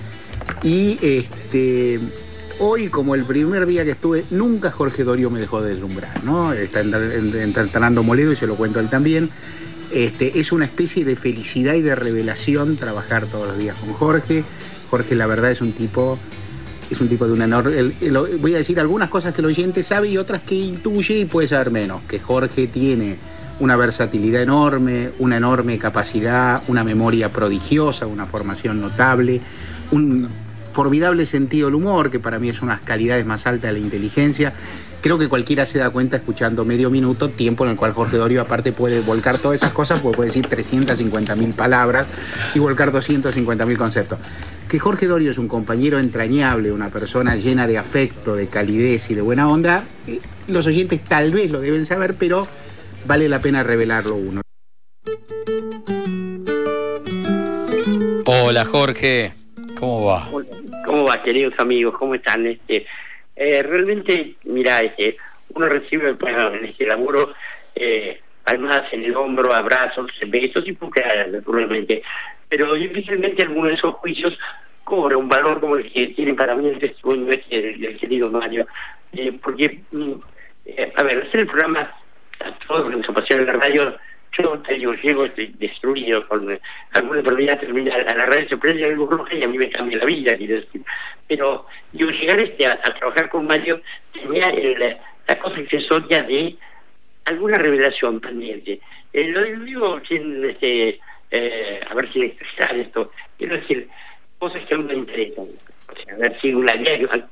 y 0.63 0.97
este, 1.01 1.99
hoy, 2.59 2.87
como 2.87 3.15
el 3.15 3.25
primer 3.25 3.65
día 3.65 3.83
que 3.83 3.91
estuve, 3.91 4.25
nunca 4.31 4.71
Jorge 4.71 5.03
Dorio 5.03 5.29
me 5.29 5.39
dejó 5.39 5.61
de 5.61 5.71
deslumbrar, 5.71 6.23
¿no? 6.23 6.53
Está 6.53 6.81
entrenando 6.81 8.03
Moledo 8.03 8.31
y 8.31 8.35
se 8.35 8.47
lo 8.47 8.55
cuento 8.55 8.79
a 8.79 8.81
él 8.81 8.89
también. 8.89 9.29
Este, 9.91 10.39
es 10.39 10.51
una 10.51 10.65
especie 10.65 11.05
de 11.05 11.15
felicidad 11.15 11.75
y 11.75 11.81
de 11.81 11.95
revelación 11.95 12.75
trabajar 12.75 13.25
todos 13.27 13.47
los 13.47 13.57
días 13.57 13.77
con 13.77 13.93
Jorge. 13.93 14.43
Jorge, 14.89 15.15
la 15.15 15.27
verdad, 15.27 15.51
es 15.51 15.61
un 15.61 15.73
tipo 15.73 16.17
es 16.89 17.01
un 17.01 17.07
tipo 17.07 17.25
de 17.25 17.33
una 17.33 17.45
enorme... 17.45 17.91
voy 18.39 18.53
a 18.53 18.57
decir 18.57 18.79
algunas 18.79 19.09
cosas 19.09 19.33
que 19.33 19.41
el 19.41 19.47
oyente 19.47 19.83
sabe 19.83 20.09
y 20.09 20.17
otras 20.17 20.41
que 20.41 20.55
intuye 20.55 21.19
y 21.19 21.25
puede 21.25 21.47
saber 21.47 21.71
menos. 21.71 22.01
Que 22.03 22.19
Jorge 22.19 22.67
tiene 22.67 23.17
una 23.59 23.75
versatilidad 23.75 24.41
enorme, 24.41 25.11
una 25.19 25.37
enorme 25.37 25.77
capacidad, 25.77 26.61
una 26.67 26.83
memoria 26.83 27.29
prodigiosa, 27.29 28.05
una 28.05 28.25
formación 28.25 28.81
notable, 28.81 29.41
un 29.91 30.27
formidable 30.73 31.25
sentido 31.25 31.67
del 31.67 31.75
humor, 31.75 32.11
que 32.11 32.19
para 32.19 32.37
mí 32.37 32.49
es 32.49 32.61
una 32.61 32.73
de 32.73 32.79
las 32.79 32.85
calidades 32.85 33.25
más 33.25 33.47
altas 33.47 33.73
de 33.73 33.79
la 33.79 33.79
inteligencia. 33.79 34.53
Creo 35.01 35.17
que 35.17 35.29
cualquiera 35.29 35.65
se 35.65 35.77
da 35.77 35.89
cuenta 35.89 36.17
escuchando 36.17 36.65
medio 36.65 36.89
minuto, 36.89 37.29
tiempo 37.29 37.63
en 37.63 37.71
el 37.71 37.77
cual 37.77 37.93
Jorge 37.93 38.17
Dorio 38.17 38.41
aparte 38.41 38.73
puede 38.73 39.01
volcar 39.01 39.37
todas 39.37 39.61
esas 39.61 39.71
cosas, 39.71 40.01
porque 40.01 40.17
puede 40.17 40.29
decir 40.29 40.47
350 40.47 41.35
mil 41.35 41.53
palabras 41.53 42.07
y 42.55 42.59
volcar 42.59 42.91
250 42.91 43.65
mil 43.65 43.77
conceptos 43.77 44.19
que 44.69 44.79
Jorge 44.79 45.05
Dorio 45.05 45.31
es 45.31 45.37
un 45.37 45.47
compañero 45.47 45.99
entrañable, 45.99 46.71
una 46.71 46.89
persona 46.89 47.35
llena 47.35 47.67
de 47.67 47.77
afecto, 47.77 48.35
de 48.35 48.47
calidez 48.47 49.09
y 49.11 49.15
de 49.15 49.21
buena 49.21 49.49
onda, 49.49 49.83
los 50.47 50.67
oyentes 50.67 51.03
tal 51.03 51.31
vez 51.31 51.51
lo 51.51 51.59
deben 51.59 51.85
saber, 51.85 52.15
pero 52.19 52.47
vale 53.05 53.29
la 53.29 53.39
pena 53.39 53.63
revelarlo 53.63 54.15
uno. 54.15 54.41
Hola 58.25 58.65
Jorge, 58.65 59.33
¿cómo 59.79 60.05
va? 60.05 60.29
¿Cómo 60.85 61.05
va, 61.05 61.21
queridos 61.21 61.53
amigos? 61.59 61.95
¿Cómo 61.97 62.15
están? 62.15 62.45
Este, 62.47 62.85
eh, 63.35 63.63
realmente, 63.63 64.35
mira, 64.45 64.79
este, 64.79 65.17
uno 65.49 65.67
recibe 65.67 66.09
en 66.09 66.65
este 66.65 66.85
laburo 66.85 67.33
eh, 67.75 68.19
palmas 68.43 68.91
en 68.93 69.03
el 69.03 69.15
hombro, 69.15 69.53
abrazos, 69.53 70.11
besos 70.27 70.67
y 70.67 70.73
porque 70.73 71.01
naturalmente 71.31 72.03
pero 72.49 72.73
difícilmente 72.73 73.43
alguno 73.43 73.67
de 73.67 73.75
esos 73.75 73.95
juicios 73.95 74.37
cobra 74.83 75.17
un 75.17 75.27
valor 75.27 75.59
como 75.59 75.75
el 75.75 75.91
que 75.91 76.07
tiene 76.07 76.33
para 76.35 76.55
mí 76.55 76.69
el 76.69 76.79
testimonio 76.79 77.29
este 77.29 77.61
del, 77.61 77.97
querido 77.97 78.29
Mario. 78.29 78.65
Eh, 79.13 79.33
porque, 79.41 79.81
mm, 79.91 80.13
eh, 80.65 80.93
a 80.95 81.03
ver, 81.03 81.23
hacer 81.23 81.41
el 81.41 81.47
programa, 81.47 81.91
a 82.39 82.51
todo 82.67 82.89
lo 82.89 83.01
que 83.01 83.33
en 83.33 83.45
la 83.45 83.53
radio, 83.53 83.97
yo 84.37 84.59
te 84.59 84.75
digo, 84.75 84.93
llego 84.93 85.25
estoy 85.25 85.53
destruido 85.57 86.27
con 86.27 86.59
alguna 86.93 87.19
enfermedad 87.19 87.59
terminal, 87.59 88.05
a 88.07 88.13
la 88.13 88.25
radio 88.25 88.47
se 88.49 88.57
prende 88.57 88.85
algo 88.85 89.07
roja 89.07 89.33
y 89.33 89.43
a 89.43 89.47
mí 89.47 89.57
me 89.57 89.69
cambia 89.69 89.97
la 89.97 90.05
vida, 90.05 90.37
quiero 90.37 90.55
decir. 90.55 90.81
Pero, 91.27 91.65
yo 91.93 92.07
llegar 92.11 92.39
este 92.41 92.67
a, 92.67 92.77
trabajar 92.81 93.29
con 93.29 93.47
Mario 93.47 93.81
tenía 94.13 94.53
la 95.27 95.39
cosa 95.39 95.59
accesoria 95.59 96.21
de 96.23 96.55
alguna 97.25 97.57
revelación 97.57 98.19
pendiente. 98.19 98.79
Eh, 99.13 99.27
lo 99.29 99.43
digo 99.63 99.99
sin 100.07 100.45
este 100.45 100.99
eh, 101.31 101.79
a 101.87 101.93
ver 101.93 102.11
si 102.11 102.21
expresar 102.21 102.75
esto, 102.75 103.11
quiero 103.37 103.55
decir, 103.55 103.87
cosas 104.37 104.63
que 104.65 104.75
a 104.75 104.77
uno 104.77 104.89
le 104.89 104.97
interesan. 104.99 105.47
O 105.87 106.03
sea, 106.03 106.15
a 106.15 106.17
ver 106.17 106.39
si 106.41 106.53
una 106.53 106.73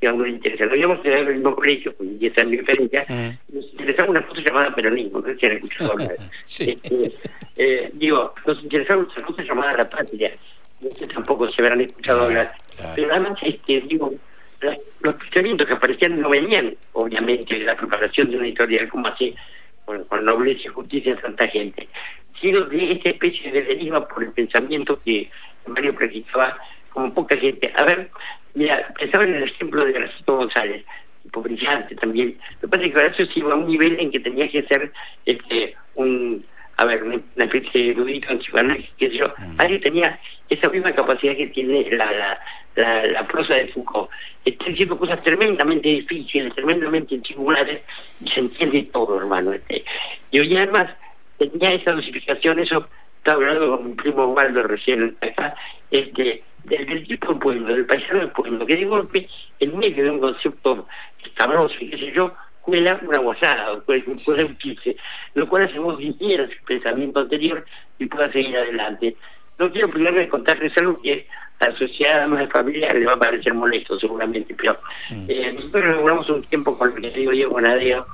que 0.00 0.06
a 0.06 0.14
uno 0.14 0.24
le 0.24 0.30
interesa. 0.30 0.64
Lo 0.66 0.72
habíamos 0.72 1.04
en 1.04 1.12
el 1.12 1.34
mismo 1.34 1.54
colegio, 1.54 1.94
con 1.96 2.18
10 2.18 2.38
años 2.38 2.50
de 2.50 2.56
diferencia, 2.58 3.04
nos 3.52 3.64
interesaba 3.64 4.10
una 4.10 4.26
cosa 4.26 4.40
llamada 4.42 4.74
peronismo, 4.74 5.20
no 5.20 5.26
sé 5.26 5.36
si 5.36 5.46
han 5.46 5.52
escuchado 5.52 5.92
hablar. 5.92 6.16
Este, 6.46 6.78
eh, 7.56 7.90
digo, 7.94 8.34
nos 8.46 8.62
interesaba 8.62 9.00
una 9.00 9.26
cosa 9.26 9.42
llamada 9.42 9.76
la 9.76 9.90
patria, 9.90 10.32
no 10.80 10.90
sé 10.90 11.06
tampoco 11.06 11.50
se 11.50 11.62
habrán 11.62 11.80
escuchado 11.80 12.24
hablar. 12.24 12.52
Pero 12.94 13.10
además, 13.10 13.38
este, 13.42 13.80
digo, 13.82 14.14
los 15.00 15.14
pensamientos 15.16 15.66
que 15.66 15.74
aparecían 15.74 16.20
no 16.20 16.30
venían, 16.30 16.74
obviamente, 16.92 17.58
de 17.58 17.64
la 17.64 17.76
preparación 17.76 18.30
de 18.30 18.36
una 18.36 18.46
editorial 18.46 18.88
como 18.88 19.08
así, 19.08 19.34
con, 19.84 20.24
nobleza 20.24 20.62
y 20.64 20.68
justicia 20.68 21.14
de 21.14 21.22
tanta 21.22 21.48
gente, 21.48 21.88
sino 22.40 22.60
de 22.62 22.92
esta 22.92 23.10
especie 23.10 23.50
de 23.52 23.62
deriva 23.62 24.06
por 24.06 24.22
el 24.22 24.32
pensamiento 24.32 24.98
que 25.04 25.30
Mario 25.66 25.94
practicaba 25.94 26.58
como 26.90 27.12
poca 27.12 27.36
gente. 27.36 27.72
A 27.76 27.84
ver, 27.84 28.10
mira, 28.54 28.92
pensaba 28.98 29.24
en 29.24 29.34
el 29.34 29.44
ejemplo 29.44 29.84
de 29.84 29.92
Gracito 29.92 30.36
González, 30.36 30.84
tipo 31.22 31.44
también. 32.00 32.38
Lo 32.54 32.60
que 32.60 32.68
pasa 32.68 32.84
es 32.84 32.92
que 32.92 32.98
Horacio 32.98 33.26
se 33.26 33.38
iba 33.40 33.52
a 33.52 33.56
un 33.56 33.66
nivel 33.66 33.98
en 33.98 34.10
que 34.10 34.20
tenía 34.20 34.48
que 34.48 34.62
ser 34.64 34.92
este, 35.26 35.74
un, 35.94 36.44
a 36.76 36.84
ver, 36.84 37.02
una, 37.02 37.44
especie 37.44 37.82
de 37.82 37.90
erudito 37.90 38.32
en 38.32 38.38
qué 38.98 39.08
sé 39.08 39.16
yo. 39.16 39.32
Mm. 39.38 39.60
Alguien 39.60 39.80
tenía 39.80 40.20
esa 40.48 40.68
misma 40.68 40.92
capacidad 40.92 41.36
que 41.36 41.46
tiene 41.48 41.88
la, 41.90 42.38
la, 42.76 43.06
la, 43.06 43.26
prosa 43.26 43.54
de 43.54 43.68
Foucault. 43.68 44.10
Está 44.44 44.66
diciendo 44.66 44.98
cosas 44.98 45.22
tremendamente 45.22 45.88
difíciles, 45.88 46.54
tremendamente 46.54 47.20
singulares, 47.26 47.82
y 48.24 48.28
se 48.28 48.40
entiende 48.40 48.82
todo, 48.92 49.18
hermano. 49.18 49.52
Este. 49.52 49.84
Y 50.30 50.40
hoy 50.40 50.56
además 50.56 50.90
tenía 51.38 51.74
esa 51.74 51.92
dosificación, 51.92 52.58
eso 52.58 52.86
estaba 53.18 53.38
hablando 53.38 53.76
con 53.76 53.88
mi 53.88 53.94
primo 53.94 54.26
Waldo 54.26 54.62
recién 54.64 55.16
acá, 55.20 55.54
este, 55.90 56.42
del, 56.64 57.06
tipo 57.06 57.32
de 57.32 57.40
pueblo, 57.40 57.74
del 57.74 57.86
paisano 57.86 58.20
del 58.20 58.30
pueblo, 58.30 58.66
que 58.66 58.76
de 58.76 58.84
golpe, 58.84 59.28
en 59.60 59.78
medio 59.78 60.04
de 60.04 60.10
un 60.10 60.20
concepto 60.20 60.86
escabroso 61.24 61.74
y 61.80 61.90
qué 61.90 61.98
sé 61.98 62.12
yo, 62.12 62.34
cuela 62.64 62.98
una 63.02 63.18
guasada, 63.18 63.80
cuela, 63.80 64.04
un 64.06 64.56
quince, 64.56 64.96
lo 65.34 65.48
cual 65.48 65.64
hace 65.64 65.78
vos 65.78 65.98
vinieras 65.98 66.50
el 66.50 66.58
pensamiento 66.66 67.20
anterior 67.20 67.64
y 67.98 68.06
pueda 68.06 68.32
seguir 68.32 68.56
adelante. 68.56 69.16
No 69.58 69.70
quiero 69.70 69.88
privarme 69.88 70.20
de 70.20 70.28
contarles 70.28 70.76
algo 70.78 71.00
que 71.00 71.26
a 71.60 71.68
la 71.68 71.76
sociedad 71.76 72.26
más 72.26 72.40
de 72.40 72.48
familia 72.48 72.92
le 72.92 73.06
va 73.06 73.12
a 73.12 73.18
parecer 73.18 73.54
molesto 73.54 73.98
seguramente, 74.00 74.54
pero 74.54 74.78
mm. 75.10 75.24
eh, 75.28 75.52
nosotros 75.52 75.96
logramos 75.96 76.28
un 76.30 76.42
tiempo 76.44 76.76
con 76.76 76.92
el 76.96 77.02
que 77.02 77.18
digo 77.18 77.32
Diego 77.32 77.52
Bonadeo 77.52 78.06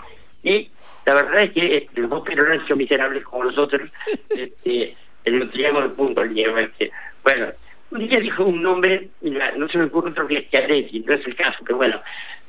y 0.43 0.69
la 1.07 1.15
verdad 1.15 1.43
es 1.43 1.53
que 1.53 1.77
este, 1.77 2.01
los 2.01 2.11
dos 2.11 2.23
peronistas 2.23 2.77
miserables 2.77 3.25
como 3.25 3.45
nosotros, 3.45 3.91
este, 4.31 4.95
no 5.27 5.49
teníamos 5.49 5.85
el 5.85 5.93
punto, 5.93 6.23
el 6.23 6.39
este, 6.39 6.91
bueno, 7.23 7.47
un 7.91 8.09
día 8.09 8.21
dijo 8.21 8.45
un 8.45 8.63
nombre, 8.63 9.09
no 9.57 9.69
se 9.69 9.79
me 9.79 9.85
ocurre 9.85 10.11
otro 10.11 10.27
que 10.27 10.39
es 10.39 10.51
Chiaretti, 10.51 11.01
no 11.01 11.15
es 11.15 11.27
el 11.27 11.35
caso, 11.35 11.59
pero 11.65 11.79
bueno, 11.79 12.01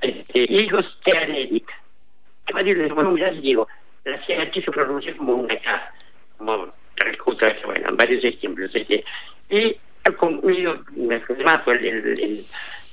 este, 0.02 0.48
dijo 0.48 0.80
Chiaretti. 1.06 1.64
A 2.48 2.54
Mario 2.54 2.76
le 2.76 2.84
dijo, 2.84 2.96
bueno, 2.96 3.12
mira, 3.12 3.32
digo, 3.32 3.68
la 4.06 4.18
CH 4.26 4.54
se 4.54 4.72
pronuncia 4.72 5.16
como 5.16 5.34
una 5.36 5.56
K, 5.58 5.94
como 6.38 6.68
justo 7.20 7.46
bueno, 7.66 7.90
varios 7.94 8.24
ejemplos. 8.24 8.72
Este, 8.74 9.04
y 9.50 9.78
al 10.04 10.16
fue 11.64 11.76
el, 11.76 11.86
el, 11.86 12.46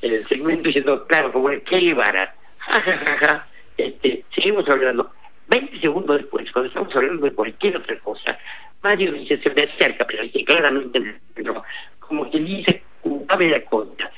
el, 0.03 0.25
segmento 0.27 0.65
diciendo, 0.65 1.07
claro, 1.07 1.33
como 1.33 1.51
el 1.51 1.63
que 1.63 1.79
Guevara, 1.79 2.35
ja, 2.59 3.47
este, 3.77 4.25
seguimos 4.35 4.69
hablando. 4.69 5.11
20 5.49 5.81
segundos 5.81 6.19
después, 6.19 6.51
cuando 6.53 6.69
estamos 6.69 6.95
hablando 6.95 7.25
de 7.25 7.33
cualquier 7.33 7.79
otra 7.79 7.99
cosa, 8.01 8.39
Mario 8.83 9.13
dice, 9.13 9.39
se 9.39 9.51
me 9.51 9.63
acerca, 9.63 10.07
pero 10.07 10.23
dice 10.23 10.45
claramente, 10.45 11.17
no, 11.37 11.65
como 11.99 12.31
que 12.31 12.39
dice, 12.39 12.83
culpable 13.01 13.49
la 13.51 13.65
contra. 13.65 14.11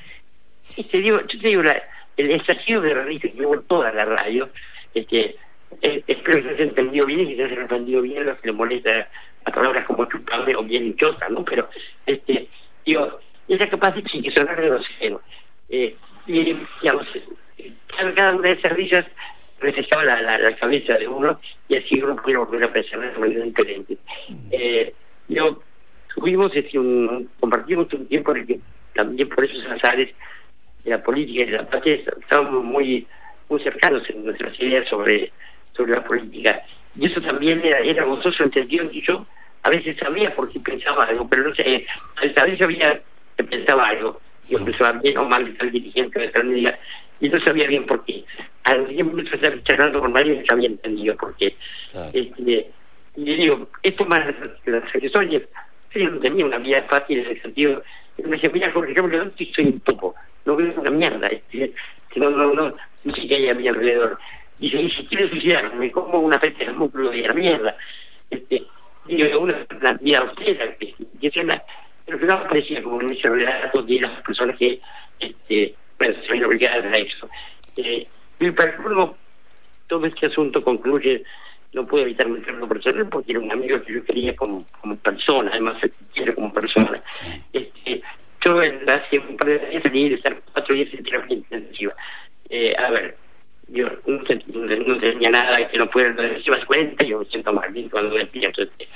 Y 0.77 0.83
te 0.85 0.99
digo, 0.99 1.21
yo 1.21 1.41
te 1.41 1.49
digo, 1.49 1.63
el 2.17 2.31
estallido 2.33 2.81
de 2.81 2.95
risa 2.95 3.29
que 3.29 3.43
en 3.43 3.63
toda 3.63 3.93
la 3.93 4.05
radio, 4.05 4.51
este, 4.95 5.37
espero 5.81 6.43
que 6.43 6.43
se 6.43 6.55
haya 6.55 6.65
entendido 6.65 7.07
bien 7.07 7.21
y 7.21 7.29
que 7.29 7.37
se 7.37 7.53
haya 7.53 7.63
entendido 7.63 8.03
bien 8.03 8.27
lo 8.27 8.39
que 8.39 8.47
le 8.49 8.53
molesta 8.53 9.09
a 9.45 9.51
palabras 9.51 9.87
como 9.87 10.05
chupable 10.07 10.55
o 10.57 10.63
bien 10.63 10.87
hinchosa, 10.87 11.29
¿no? 11.29 11.45
Pero, 11.45 11.69
este, 12.07 12.49
digo, 12.85 13.21
era 13.49 13.69
capaz 13.69 13.95
de 13.95 14.33
sonar 14.33 14.61
de 14.61 14.69
grosero. 14.69 15.23
Eh, 15.69 15.97
y, 16.27 16.57
digamos, 16.83 17.07
cada, 18.15 18.35
una 18.35 18.49
de 18.49 18.55
esas 18.55 18.73
risas 18.73 19.07
reflejaba 19.61 20.05
la, 20.05 20.39
la, 20.39 20.57
cabeza 20.57 20.95
de 20.95 21.07
uno 21.07 21.39
y 21.69 21.77
así 21.77 22.01
uno 22.03 22.17
puede 22.17 22.37
volver 22.37 22.65
a 22.65 22.73
pensar 22.73 23.01
de 23.01 23.19
manera 23.19 23.45
diferente. 23.45 23.97
Eh, 24.51 24.95
yo 25.29 25.63
tuvimos 26.15 26.55
este, 26.55 26.79
compartimos 27.39 27.93
un 27.93 28.07
tiempo 28.07 28.33
en 28.33 28.37
el 28.39 28.47
que 28.47 28.61
también 28.95 29.29
por 29.29 29.45
esos 29.45 29.65
azares 29.67 30.11
de 30.85 30.91
la 30.91 31.03
política 31.03 31.43
y 31.43 31.47
de 31.47 31.57
la 31.59 31.69
patria 31.69 31.95
estábamos 31.95 32.65
muy 32.65 33.07
muy 33.51 33.63
cercanos 33.63 34.09
en 34.09 34.25
nuestras 34.25 34.59
ideas 34.61 34.89
sobre 34.89 35.33
sobre 35.77 35.93
la 35.93 36.05
política 36.05 36.63
y 36.97 37.07
eso 37.07 37.21
también 37.21 37.61
era, 37.65 37.79
era 37.81 38.05
gozoso 38.05 38.43
en 38.45 38.53
sentido 38.53 38.91
que 38.91 39.01
yo 39.01 39.27
a 39.63 39.71
veces 39.71 39.97
sabía 39.99 40.35
por 40.35 40.51
qué 40.51 40.61
pensaba 40.61 41.05
algo 41.05 41.29
pero 41.29 41.49
no 41.49 41.55
sé 41.55 41.87
a 42.17 42.45
veces 42.45 42.59
sabía 42.59 43.01
que 43.37 43.45
pensaba 43.45 43.89
algo 43.89 44.21
yo 44.49 44.65
pensaba 44.65 44.93
bien 44.93 45.19
o 45.19 45.25
mal 45.25 45.57
el 45.59 45.71
dirigente 45.71 46.19
de 46.21 46.29
tal 46.29 46.45
medida 46.45 46.79
y 47.21 47.29
no 47.29 47.39
sabía 47.41 47.67
bien 47.69 47.87
por 47.87 48.05
qué. 48.05 48.25
A 48.65 48.75
los 48.75 48.89
10 48.89 49.07
minutos 49.07 49.31
de 49.31 49.37
estar 49.37 49.63
charlando 49.65 50.01
con 50.01 50.13
Mario 50.13 50.35
ya 50.35 50.55
había 50.55 50.69
entendido 50.69 51.17
por 51.17 51.37
qué. 51.37 51.55
Claro. 51.93 52.11
Este, 52.13 52.71
y 53.17 53.25
le 53.25 53.35
digo, 53.35 53.69
esto 53.83 54.05
más 54.07 54.21
las 54.65 54.85
accesorias, 54.85 55.43
yo 55.95 56.11
no 56.11 56.19
tenía 56.21 56.47
una 56.47 56.59
vida 56.59 56.83
fácil 56.89 57.19
en 57.19 57.27
el 57.27 57.43
sentido, 57.43 57.83
me 58.25 58.31
decía, 58.31 58.51
mira 58.53 58.71
Jorge, 58.73 58.95
yo 58.95 59.03
me 59.03 59.19
soy 59.55 59.65
un 59.65 59.81
topo, 59.81 60.15
no 60.45 60.57
veo 60.57 60.73
una 60.77 60.91
mierda, 60.91 61.27
este, 61.27 61.73
no, 62.17 62.31
no, 62.31 62.55
no, 62.55 62.75
no 63.05 63.15
sé 63.15 63.27
qué 63.27 63.37
hay 63.37 63.49
a 63.49 63.55
mi 63.55 63.69
alrededor. 63.69 64.19
Dice, 64.59 64.81
y 64.81 64.91
si 64.91 65.07
quiero 65.07 65.29
suicidarme, 65.29 65.75
me 65.75 65.91
como 65.91 66.19
una 66.19 66.39
fecha 66.39 66.65
de 66.65 66.73
músculo 66.73 67.11
de 67.11 67.23
la 67.23 67.33
mierda. 67.33 67.77
Este, 68.29 68.63
digo, 69.07 69.41
una, 69.41 69.67
vida 70.01 70.19
austera, 70.19 70.77
que, 70.77 70.95
que 71.21 71.41
una, 71.41 71.63
pero 72.05 72.19
que 72.19 72.27
no 72.27 72.35
aparecía 72.35 72.83
como 72.83 73.01
en 73.01 73.13
ese 73.13 73.29
relato 73.29 73.83
de 73.83 74.01
las 74.01 74.23
personas 74.23 74.57
que, 74.59 74.81
este, 75.19 75.75
bueno, 75.99 76.15
se 76.23 76.33
ven 76.33 76.45
obligadas 76.45 76.85
a 76.85 76.99
eso. 76.99 77.29
Eh, 77.77 78.07
y 78.39 78.51
para 78.51 78.77
luego 78.79 79.17
todo 79.87 80.07
este 80.07 80.27
asunto 80.27 80.63
concluye, 80.63 81.25
no 81.73 81.87
puedo 81.87 82.05
evitar 82.05 82.29
meterlo 82.29 82.69
personal 82.69 83.09
porque 83.09 83.33
era 83.33 83.41
un 83.41 83.53
amigo 83.53 83.81
que 83.83 83.95
yo 83.95 84.05
quería 84.05 84.35
como, 84.35 84.65
como 84.81 84.97
persona, 84.97 85.51
además 85.53 85.79
se 85.81 85.91
quiere 86.13 86.35
como 86.35 86.53
persona. 86.53 86.95
Sí. 87.11 87.27
Este, 87.53 88.03
yo 88.45 88.59
hace 88.59 89.19
un 89.19 89.37
par 89.37 89.49
de 89.49 89.59
días 89.69 89.83
salí 89.83 90.09
de 90.09 90.15
estar 90.17 90.41
cuatro 90.53 90.75
días 90.75 90.93
en 90.95 91.05
terapia 91.05 91.37
intensiva. 91.37 91.95
Eh, 92.51 92.75
a 92.77 92.91
ver, 92.91 93.17
yo 93.69 93.89
no, 94.07 94.19
no, 94.19 94.99
tenía 94.99 95.31
nada 95.31 95.69
que 95.69 95.79
no 95.79 95.89
pudiera 95.89 96.15
dar 96.15 96.67
cuenta, 96.67 97.05
yo 97.05 97.21
me 97.21 97.25
siento 97.27 97.53
mal 97.53 97.73
bien 97.73 97.89
cuando 97.89 98.17
despierto. 98.17 98.63
Este, 98.63 98.89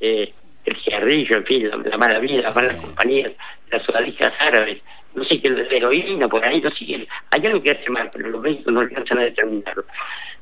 eh, 0.00 0.32
el 0.64 0.76
cigarrillo, 0.76 1.36
en 1.36 1.44
fin, 1.44 1.68
la, 1.68 1.76
la 1.76 1.98
mala 1.98 2.18
vida, 2.20 2.42
las 2.42 2.54
malas 2.54 2.76
compañías, 2.76 3.32
las 3.70 3.82
sodalijas 3.82 4.32
árabes, 4.38 4.78
no 5.14 5.24
sé 5.24 5.40
qué 5.40 5.50
de 5.50 5.76
heroína 5.76 6.28
por 6.28 6.44
ahí, 6.44 6.60
no 6.60 6.70
sé 6.70 6.86
qué, 6.86 7.08
hay 7.30 7.46
algo 7.46 7.62
que 7.62 7.72
hace 7.72 7.90
mal, 7.90 8.10
pero 8.12 8.28
los 8.28 8.40
médicos 8.40 8.72
no 8.72 8.80
alcanzan 8.80 9.18
a 9.18 9.22
determinarlo. 9.22 9.84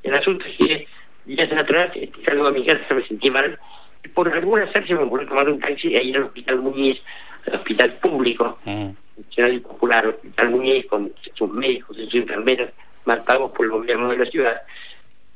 El 0.03 0.15
asunto 0.15 0.45
es 0.47 0.57
que 0.57 0.87
días 1.25 1.53
atrás 1.53 1.93
salgo 2.25 2.47
a 2.47 2.51
mi 2.51 2.65
casa, 2.65 2.95
me 2.95 3.07
sentí 3.07 3.31
mal, 3.31 3.59
y 4.05 4.09
por 4.09 4.29
alguna 4.29 4.65
azar 4.65 4.87
se 4.87 4.95
me 4.95 5.03
ocurrió 5.03 5.29
tomar 5.29 5.49
un 5.49 5.61
taxi 5.61 5.95
e 5.97 6.03
ir 6.03 6.17
al 6.17 6.25
hospital 6.25 6.61
Muñiz, 6.61 7.01
al 7.47 7.57
hospital 7.57 7.93
público, 7.95 8.59
mm. 8.65 8.91
Nacional 9.27 9.55
y 9.55 9.61
popular, 9.61 10.07
hospital 10.07 10.51
Muñiz, 10.51 10.87
con 10.87 11.13
sus 11.35 11.51
médicos 11.51 11.97
y 11.99 12.05
sus 12.05 12.15
enfermeras, 12.15 12.71
mal 13.05 13.23
pagos 13.25 13.53
por 13.53 13.67
el 13.67 13.73
gobierno 13.73 14.11
de 14.11 14.19
la 14.19 14.27
ciudad. 14.27 14.63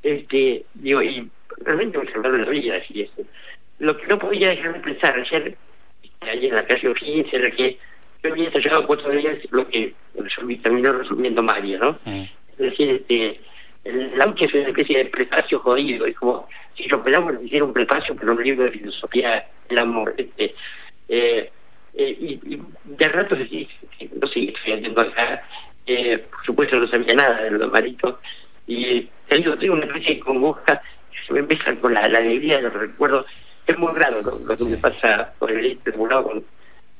Este, 0.03 0.65
digo, 0.75 1.03
y 1.03 1.29
realmente 1.59 1.99
me 1.99 2.11
salvaron 2.11 2.43
la 2.43 2.51
vida, 2.51 2.77
así 2.77 3.03
eso. 3.03 3.23
Lo 3.79 3.97
que 3.97 4.07
no 4.07 4.19
podía 4.19 4.51
dejar 4.51 4.75
de 4.75 4.81
pensar 4.81 5.19
ayer, 5.19 5.57
ayer 6.21 6.45
en 6.45 6.55
la 6.55 6.67
calle 6.67 6.89
O'Higgins, 6.89 7.33
era 7.33 7.51
que 7.51 7.79
yo 8.23 8.31
había 8.31 8.47
ensayado 8.47 8.87
cuatro 8.87 9.11
días 9.11 9.39
lo 9.51 9.67
que 9.69 9.95
resolví, 10.15 10.57
terminó 10.59 10.93
resolviendo 10.93 11.43
Mario, 11.43 11.79
¿no? 11.79 11.99
Es 12.07 12.59
decir, 12.59 12.91
este, 12.91 13.41
el 13.85 14.17
Lauche 14.17 14.45
es 14.45 14.55
una 14.55 14.69
especie 14.69 14.99
de 14.99 15.05
prefacio 15.07 15.59
jodido, 15.59 16.07
es 16.07 16.17
como 16.17 16.47
si 16.77 16.89
yo 16.89 17.03
pelamos 17.03 17.43
hiciera 17.43 17.65
un 17.65 17.73
prefacio 17.73 18.15
para 18.15 18.33
un 18.33 18.43
libro 18.43 18.65
de 18.65 18.71
filosofía 18.71 19.45
del 19.69 19.79
amor. 19.79 20.15
Este, 20.17 20.55
eh, 21.09 21.51
eh, 21.95 22.17
y, 22.19 22.55
y, 22.55 22.63
de 22.85 23.09
rato 23.09 23.37
se 23.37 23.47
sigue, 23.49 23.69
no 24.21 24.27
sigue 24.29 24.53
escribiendo 24.53 25.01
acá, 25.01 25.43
eh, 25.87 26.19
por 26.31 26.45
supuesto 26.45 26.77
no 26.77 26.89
sabía 26.89 27.15
nada 27.15 27.43
de 27.43 27.51
los 27.51 27.71
maritos, 27.71 28.17
y 28.67 29.09
te 29.29 29.37
digo, 29.37 29.57
tengo 29.57 29.75
una 29.75 29.87
especie 29.87 30.15
de 30.15 30.21
congoja, 30.21 30.83
se 31.27 31.33
me 31.33 31.41
empieza 31.41 31.75
con 31.77 31.95
la, 31.95 32.09
la 32.09 32.19
alegría 32.19 32.57
de 32.57 32.63
los 32.63 32.73
recuerdos, 32.73 33.27
es 33.67 33.79
muy 33.79 33.93
raro 33.95 34.23
¿no? 34.23 34.39
lo 34.39 34.57
que 34.57 34.65
me 34.65 34.77
pasa 34.77 35.33
por 35.39 35.51
el 35.51 35.79
tribunal 35.79 36.25
con 36.25 36.45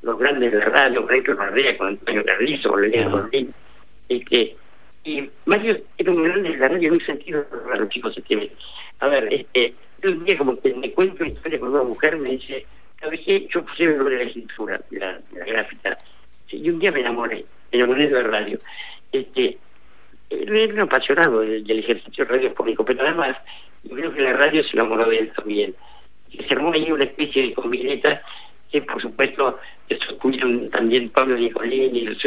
los 0.01 0.19
grandes 0.19 0.51
de 0.51 0.59
la 0.59 0.65
radio, 0.65 1.07
Reto 1.07 1.33
Nordea, 1.33 1.77
con 1.77 1.87
Antonio 1.87 2.23
Carrizo, 2.25 2.69
con 2.69 2.81
Lelena 2.81 3.09
Gordín, 3.09 3.53
este, 4.09 4.55
y 5.05 5.29
Mario 5.45 5.77
era 5.97 6.11
un 6.11 6.23
grande 6.23 6.49
de 6.49 6.57
la 6.57 6.67
radio 6.67 6.87
en 6.89 6.93
un 6.93 7.05
sentido 7.05 7.45
raro, 7.67 7.87
chicos, 7.87 8.17
este, 8.17 8.51
a 8.99 9.07
ver, 9.07 9.33
este, 9.33 9.73
un 10.03 10.23
día 10.25 10.37
como 10.37 10.59
que 10.59 10.73
me 10.73 10.91
cuento 10.91 11.23
una 11.23 11.33
historia 11.33 11.59
con 11.59 11.69
una 11.69 11.83
mujer, 11.83 12.17
me 12.17 12.29
dice, 12.29 12.65
Yo 13.49 13.65
puse 13.65 13.87
de 13.87 14.17
la 14.17 14.23
escritura, 14.23 14.81
la, 14.91 15.19
gráfica, 15.31 15.97
y 16.49 16.69
un 16.69 16.79
día 16.79 16.91
me 16.91 17.01
enamoré, 17.01 17.45
me 17.71 17.79
enamoré 17.79 18.07
de 18.07 18.23
la 18.23 18.23
radio, 18.23 18.57
este, 19.11 19.57
era 20.29 20.73
un 20.73 20.79
apasionado 20.79 21.41
del, 21.41 21.63
del 21.65 21.79
ejercicio 21.79 22.25
radiofónico, 22.25 22.85
pero 22.85 23.01
además, 23.01 23.37
yo 23.83 23.95
creo 23.95 24.13
que 24.13 24.21
la 24.21 24.33
radio 24.33 24.63
se 24.63 24.71
enamoró 24.73 25.09
de 25.09 25.19
él 25.19 25.31
también, 25.35 25.75
se 26.31 26.53
armó 26.53 26.71
ahí 26.71 26.91
una 26.91 27.03
especie 27.03 27.43
de 27.43 27.53
combineta 27.53 28.21
que 28.71 28.81
por 28.81 29.01
supuesto 29.01 29.59
estuvieron 29.87 30.69
también 30.71 31.09
Pablo 31.09 31.37
Nicolini 31.37 31.99
y 31.99 32.05
los 32.05 32.17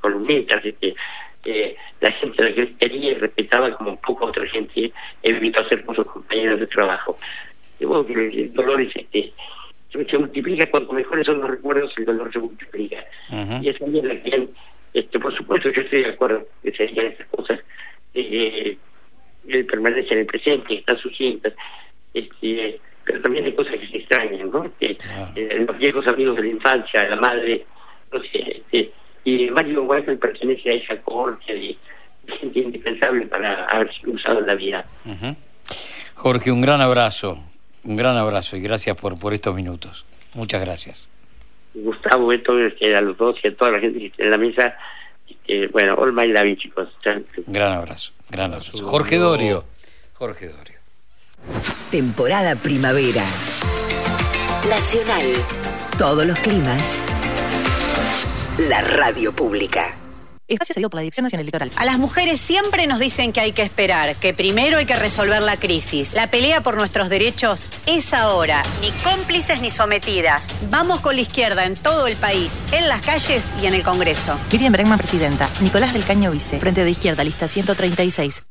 columnistas, 0.00 0.64
este, 0.64 0.94
eh, 1.44 1.76
la 2.00 2.10
gente 2.12 2.42
la 2.42 2.54
que 2.54 2.74
quería 2.76 3.10
y 3.10 3.14
respetaba 3.14 3.76
como 3.76 4.00
poco 4.00 4.26
otra 4.26 4.46
gente 4.46 4.90
evitó 5.22 5.60
hacer 5.60 5.84
con 5.84 5.94
sus 5.94 6.06
compañeros 6.06 6.60
de 6.60 6.66
trabajo. 6.66 7.18
Y 7.78 7.84
bueno, 7.84 8.06
que 8.06 8.14
el 8.14 8.52
dolor 8.54 8.80
es 8.80 8.96
este, 8.96 9.32
se, 9.90 10.18
multiplica 10.18 10.70
cuanto 10.70 10.92
mejores 10.92 11.26
son 11.26 11.40
los 11.40 11.50
recuerdos, 11.50 11.92
el 11.96 12.04
dolor 12.04 12.32
se 12.32 12.38
multiplica. 12.38 13.04
Uh 13.30 13.34
-huh. 13.34 13.62
Y 13.64 13.68
es 13.68 13.78
también 13.78 14.08
la 14.08 14.22
que, 14.22 14.48
este, 14.94 15.18
por 15.18 15.34
supuesto, 15.34 15.70
yo 15.70 15.82
estoy 15.82 16.02
de 16.02 16.10
acuerdo 16.10 16.46
que 16.62 16.72
se 16.72 16.86
digan 16.86 17.06
esas 17.06 17.26
cosas. 17.28 17.60
Eh, 18.14 18.76
él 19.48 19.66
permanece 19.66 20.12
en 20.14 20.20
el 20.20 20.26
presente, 20.26 20.74
están 20.74 20.98
sus 20.98 21.16
cintas. 21.16 21.54
Este, 22.12 22.80
pero 23.04 23.20
también 23.20 23.44
hay 23.44 23.52
cosas 23.52 23.76
que 23.76 23.86
se 23.86 23.98
extrañan, 23.98 24.50
¿no? 24.50 24.70
Que, 24.78 24.96
claro. 24.96 25.32
eh, 25.36 25.64
los 25.66 25.78
viejos 25.78 26.06
amigos 26.08 26.36
de 26.36 26.42
la 26.42 26.48
infancia, 26.48 27.08
la 27.08 27.16
madre, 27.16 27.64
no 28.12 28.20
sé, 28.22 28.62
este, 28.70 28.90
y 29.24 29.50
Mario 29.50 29.82
Walker 29.84 30.18
pertenece 30.18 30.70
a 30.70 30.74
esa 30.74 30.96
corte 31.02 31.52
de 31.52 31.76
gente 32.38 32.58
indispensable 32.60 33.26
para 33.26 33.66
haber 33.66 33.90
usado 34.06 34.40
en 34.40 34.46
la 34.46 34.54
vida. 34.54 34.84
Uh 35.04 35.10
-huh. 35.10 35.36
Jorge, 36.14 36.50
un 36.50 36.60
gran 36.60 36.80
abrazo, 36.80 37.38
un 37.86 37.96
gran 37.96 38.16
abrazo 38.16 38.56
y 38.56 38.60
gracias 38.60 38.96
por, 38.96 39.18
por 39.18 39.32
estos 39.32 39.54
minutos. 39.54 40.04
Muchas 40.34 40.60
gracias. 40.60 41.08
Gustavo, 41.74 42.32
esto 42.32 42.52
a 42.52 43.00
los 43.00 43.16
dos 43.16 43.36
y 43.42 43.48
a 43.48 43.56
toda 43.56 43.72
la 43.72 43.80
gente 43.80 43.98
que 43.98 44.06
está 44.06 44.22
en 44.22 44.30
la 44.30 44.38
mesa, 44.38 44.76
este, 45.28 45.68
bueno, 45.68 45.94
all 45.94 46.12
my 46.12 46.26
love, 46.26 46.56
chicos. 46.56 46.88
Gran 47.46 47.72
abrazo, 47.72 48.12
gran 48.30 48.52
abrazo. 48.52 48.84
Jorge 48.84 49.16
Dorio, 49.16 49.64
Jorge 50.14 50.48
Dorio. 50.48 50.76
Temporada 51.90 52.56
primavera. 52.56 53.22
Nacional. 54.68 55.26
Todos 55.98 56.26
los 56.26 56.38
climas. 56.38 57.04
La 58.68 58.80
radio 58.80 59.32
pública. 59.32 59.96
Espacio 60.48 60.74
cedido 60.74 60.90
por 60.90 60.98
la 60.98 61.02
Dirección 61.02 61.24
Nacional 61.24 61.42
Electoral. 61.42 61.70
A 61.76 61.84
las 61.84 61.98
mujeres 61.98 62.40
siempre 62.40 62.86
nos 62.86 63.00
dicen 63.00 63.32
que 63.32 63.40
hay 63.40 63.50
que 63.50 63.62
esperar, 63.62 64.14
que 64.14 64.32
primero 64.32 64.78
hay 64.78 64.86
que 64.86 64.94
resolver 64.94 65.42
la 65.42 65.56
crisis. 65.56 66.12
La 66.14 66.30
pelea 66.30 66.60
por 66.60 66.76
nuestros 66.76 67.08
derechos 67.08 67.66
es 67.86 68.14
ahora. 68.14 68.62
Ni 68.80 68.92
cómplices 69.02 69.60
ni 69.60 69.70
sometidas. 69.70 70.54
Vamos 70.70 71.00
con 71.00 71.16
la 71.16 71.22
izquierda 71.22 71.64
en 71.64 71.74
todo 71.74 72.06
el 72.06 72.14
país, 72.16 72.58
en 72.70 72.88
las 72.88 73.00
calles 73.04 73.48
y 73.60 73.66
en 73.66 73.74
el 73.74 73.82
Congreso. 73.82 74.38
Miriam 74.52 74.72
Bregman, 74.72 74.98
presidenta. 74.98 75.50
Nicolás 75.60 75.92
del 75.92 76.04
Caño, 76.04 76.30
vice. 76.30 76.60
Frente 76.60 76.84
de 76.84 76.90
Izquierda, 76.90 77.24
lista 77.24 77.48
136. 77.48 78.44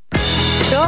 Yo 0.71 0.87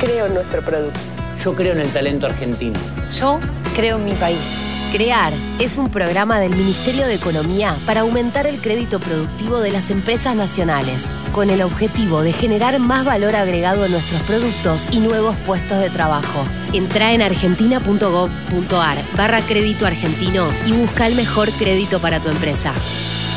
creo 0.00 0.26
en 0.26 0.34
nuestro 0.34 0.62
producto. 0.62 0.98
Yo 1.44 1.54
creo 1.54 1.72
en 1.74 1.80
el 1.80 1.92
talento 1.92 2.26
argentino. 2.26 2.78
Yo 3.16 3.38
creo 3.76 3.98
en 3.98 4.04
mi 4.04 4.14
país. 4.14 4.69
CREAR 4.90 5.32
es 5.60 5.78
un 5.78 5.88
programa 5.88 6.40
del 6.40 6.50
Ministerio 6.50 7.06
de 7.06 7.14
Economía 7.14 7.76
para 7.86 8.00
aumentar 8.00 8.48
el 8.48 8.60
crédito 8.60 8.98
productivo 8.98 9.60
de 9.60 9.70
las 9.70 9.88
empresas 9.90 10.34
nacionales, 10.34 11.06
con 11.32 11.48
el 11.48 11.62
objetivo 11.62 12.22
de 12.22 12.32
generar 12.32 12.78
más 12.80 13.04
valor 13.04 13.36
agregado 13.36 13.84
en 13.84 13.92
nuestros 13.92 14.20
productos 14.22 14.86
y 14.90 14.98
nuevos 14.98 15.36
puestos 15.46 15.78
de 15.78 15.90
trabajo. 15.90 16.44
Entra 16.72 17.12
en 17.12 17.22
argentina.gov.ar 17.22 18.98
barra 19.16 19.40
crédito 19.42 19.86
argentino 19.86 20.48
y 20.66 20.72
busca 20.72 21.06
el 21.06 21.14
mejor 21.14 21.50
crédito 21.52 22.00
para 22.00 22.18
tu 22.18 22.28
empresa. 22.28 22.72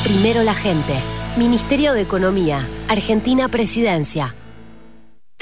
Primero 0.04 0.42
la 0.42 0.56
gente. 0.56 0.94
Ministerio 1.38 1.94
de 1.94 2.02
Economía. 2.02 2.68
Argentina 2.88 3.48
Presidencia. 3.48 4.36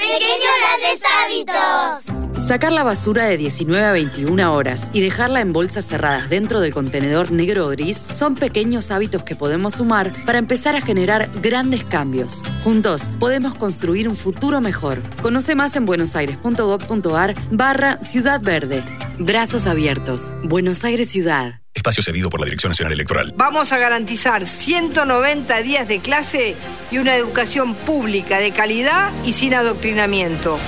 Pequeños 0.02 0.52
grandes 0.58 1.00
hábitos. 1.22 2.44
Sacar 2.44 2.72
la 2.72 2.82
basura 2.82 3.24
de 3.26 3.36
19 3.36 3.86
a 3.86 3.92
21 3.92 4.52
horas 4.52 4.90
y 4.92 5.00
dejarla 5.00 5.40
en 5.40 5.52
bolsas 5.52 5.84
cerradas 5.86 6.28
dentro 6.28 6.60
del 6.60 6.74
contenedor 6.74 7.30
negro 7.30 7.66
o 7.66 7.68
gris 7.68 8.02
son 8.12 8.34
pequeños 8.34 8.90
hábitos 8.90 9.22
que 9.22 9.36
podemos 9.36 9.74
sumar 9.74 10.12
para 10.26 10.38
empezar 10.38 10.74
a 10.74 10.80
generar 10.80 11.30
grandes 11.40 11.84
cambios. 11.84 12.42
Juntos 12.64 13.02
podemos 13.20 13.56
construir 13.56 14.08
un 14.08 14.16
futuro 14.16 14.60
mejor. 14.60 15.00
Conoce 15.22 15.54
más 15.54 15.76
en 15.76 15.86
buenosaires.gov.ar 15.86 17.34
barra 17.52 18.02
Ciudad 18.02 18.40
Verde. 18.42 18.82
Brazos 19.20 19.66
abiertos. 19.66 20.32
Buenos 20.42 20.82
Aires 20.82 21.10
Ciudad. 21.10 21.61
Espacio 21.74 22.02
cedido 22.02 22.28
por 22.28 22.40
la 22.40 22.44
Dirección 22.46 22.70
Nacional 22.70 22.92
Electoral. 22.92 23.32
Vamos 23.36 23.72
a 23.72 23.78
garantizar 23.78 24.46
190 24.46 25.62
días 25.62 25.88
de 25.88 26.00
clase 26.00 26.54
y 26.90 26.98
una 26.98 27.16
educación 27.16 27.74
pública 27.74 28.38
de 28.38 28.50
calidad 28.52 29.10
y 29.24 29.32
sin 29.32 29.54
adoctrinamiento. 29.54 30.58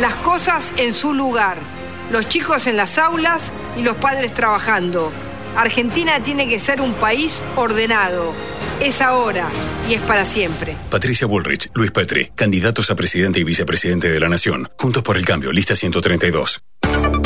Las 0.00 0.16
cosas 0.16 0.72
en 0.76 0.94
su 0.94 1.12
lugar. 1.12 1.58
Los 2.10 2.28
chicos 2.28 2.66
en 2.66 2.76
las 2.76 2.98
aulas 2.98 3.52
y 3.76 3.82
los 3.82 3.96
padres 3.96 4.32
trabajando. 4.32 5.12
Argentina 5.56 6.22
tiene 6.22 6.48
que 6.48 6.58
ser 6.58 6.80
un 6.80 6.94
país 6.94 7.42
ordenado. 7.56 8.32
Es 8.80 9.00
ahora 9.00 9.48
y 9.88 9.94
es 9.94 10.00
para 10.02 10.24
siempre. 10.24 10.76
Patricia 10.90 11.26
Bullrich, 11.26 11.70
Luis 11.74 11.90
Petri, 11.90 12.30
candidatos 12.34 12.90
a 12.90 12.94
presidente 12.94 13.40
y 13.40 13.44
vicepresidente 13.44 14.10
de 14.10 14.20
la 14.20 14.28
Nación. 14.28 14.70
Juntos 14.78 15.02
por 15.02 15.16
el 15.16 15.24
cambio, 15.24 15.52
lista 15.52 15.74
132. 15.74 16.62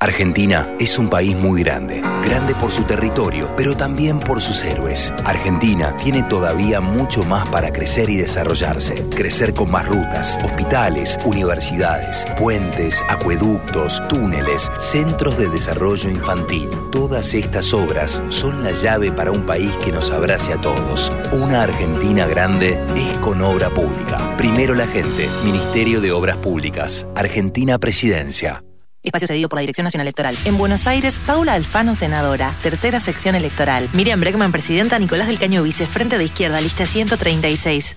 Argentina 0.00 0.76
es 0.78 0.96
un 0.96 1.08
país 1.08 1.34
muy 1.34 1.64
grande, 1.64 2.00
grande 2.22 2.54
por 2.54 2.70
su 2.70 2.84
territorio, 2.84 3.52
pero 3.56 3.76
también 3.76 4.20
por 4.20 4.40
sus 4.40 4.62
héroes. 4.62 5.12
Argentina 5.24 5.92
tiene 5.96 6.22
todavía 6.22 6.80
mucho 6.80 7.24
más 7.24 7.48
para 7.48 7.72
crecer 7.72 8.08
y 8.08 8.18
desarrollarse. 8.18 9.04
Crecer 9.16 9.54
con 9.54 9.72
más 9.72 9.88
rutas, 9.88 10.38
hospitales, 10.44 11.18
universidades, 11.24 12.24
puentes, 12.38 13.02
acueductos, 13.08 14.00
túneles, 14.08 14.70
centros 14.78 15.36
de 15.36 15.48
desarrollo 15.48 16.08
infantil. 16.08 16.68
Todas 16.92 17.34
estas 17.34 17.74
obras 17.74 18.22
son 18.28 18.62
la 18.62 18.70
llave 18.70 19.10
para 19.10 19.32
un 19.32 19.42
país 19.46 19.72
que 19.84 19.90
nos 19.90 20.12
abrace 20.12 20.52
a 20.52 20.58
todos. 20.58 21.10
Una 21.32 21.62
Argentina 21.62 22.28
grande 22.28 22.78
es 22.94 23.18
con 23.18 23.42
obra 23.42 23.68
pública. 23.68 24.36
Primero 24.36 24.76
la 24.76 24.86
gente, 24.86 25.28
Ministerio 25.44 26.00
de 26.00 26.12
Obras 26.12 26.36
Públicas, 26.36 27.04
Argentina 27.16 27.80
Presidencia. 27.80 28.62
Espacio 29.02 29.28
cedido 29.28 29.48
por 29.48 29.58
la 29.58 29.60
Dirección 29.60 29.84
Nacional 29.84 30.06
Electoral. 30.06 30.36
En 30.44 30.58
Buenos 30.58 30.86
Aires, 30.86 31.20
Paula 31.24 31.54
Alfano, 31.54 31.94
senadora. 31.94 32.54
Tercera 32.62 33.00
sección 33.00 33.34
electoral. 33.34 33.88
Miriam 33.92 34.20
Bregman, 34.20 34.52
presidenta. 34.52 34.98
Nicolás 34.98 35.28
del 35.28 35.38
Caño, 35.38 35.62
vice. 35.62 35.86
Frente 35.86 36.18
de 36.18 36.24
Izquierda, 36.24 36.60
lista 36.60 36.84
136. 36.84 37.96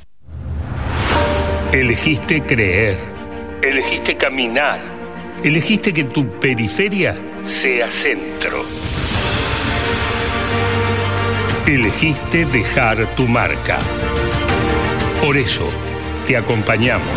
Elegiste 1.73 2.43
creer. 2.43 2.99
Elegiste 3.63 4.15
caminar. 4.15 4.81
Elegiste 5.43 5.93
que 5.93 6.03
tu 6.03 6.39
periferia 6.39 7.15
sea 7.45 7.89
centro. 7.89 8.63
Elegiste 11.65 12.45
dejar 12.45 13.07
tu 13.15 13.27
marca. 13.27 13.79
Por 15.21 15.37
eso, 15.37 15.69
te 16.27 16.35
acompañamos. 16.35 17.07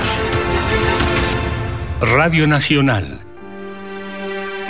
Radio 2.00 2.46
Nacional. 2.46 3.23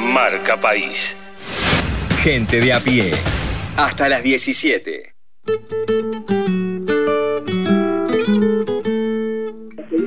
Marca 0.04 0.58
País. 0.58 1.16
Gente 2.22 2.60
de 2.60 2.72
a 2.72 2.78
pie. 2.78 3.12
Hasta 3.76 4.08
las 4.08 4.22
17. 4.22 5.14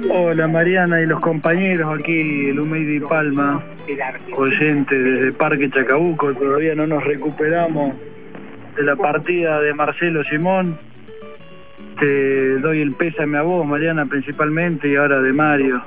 Hola 0.10 0.48
Mariana 0.48 1.02
y 1.02 1.08
los 1.08 1.20
compañeros 1.20 2.00
aquí, 2.00 2.52
Lumeidi 2.52 3.00
Palma, 3.00 3.64
oyente 4.36 4.96
desde 4.98 5.32
Parque 5.34 5.70
Chacabuco, 5.70 6.34
todavía 6.34 6.76
no 6.76 6.86
nos 6.86 7.04
recuperamos 7.04 7.96
de 8.76 8.84
la 8.84 8.96
partida 8.96 9.60
de 9.62 9.74
Marcelo 9.74 10.24
Simón. 10.24 10.78
Te 12.00 12.60
doy 12.60 12.82
el 12.82 12.94
pésame 12.94 13.40
a 13.40 13.42
vos, 13.42 13.66
Mariana, 13.66 14.06
principalmente, 14.06 14.90
y 14.90 14.96
ahora 14.96 15.20
de 15.22 15.34
Mario. 15.34 15.84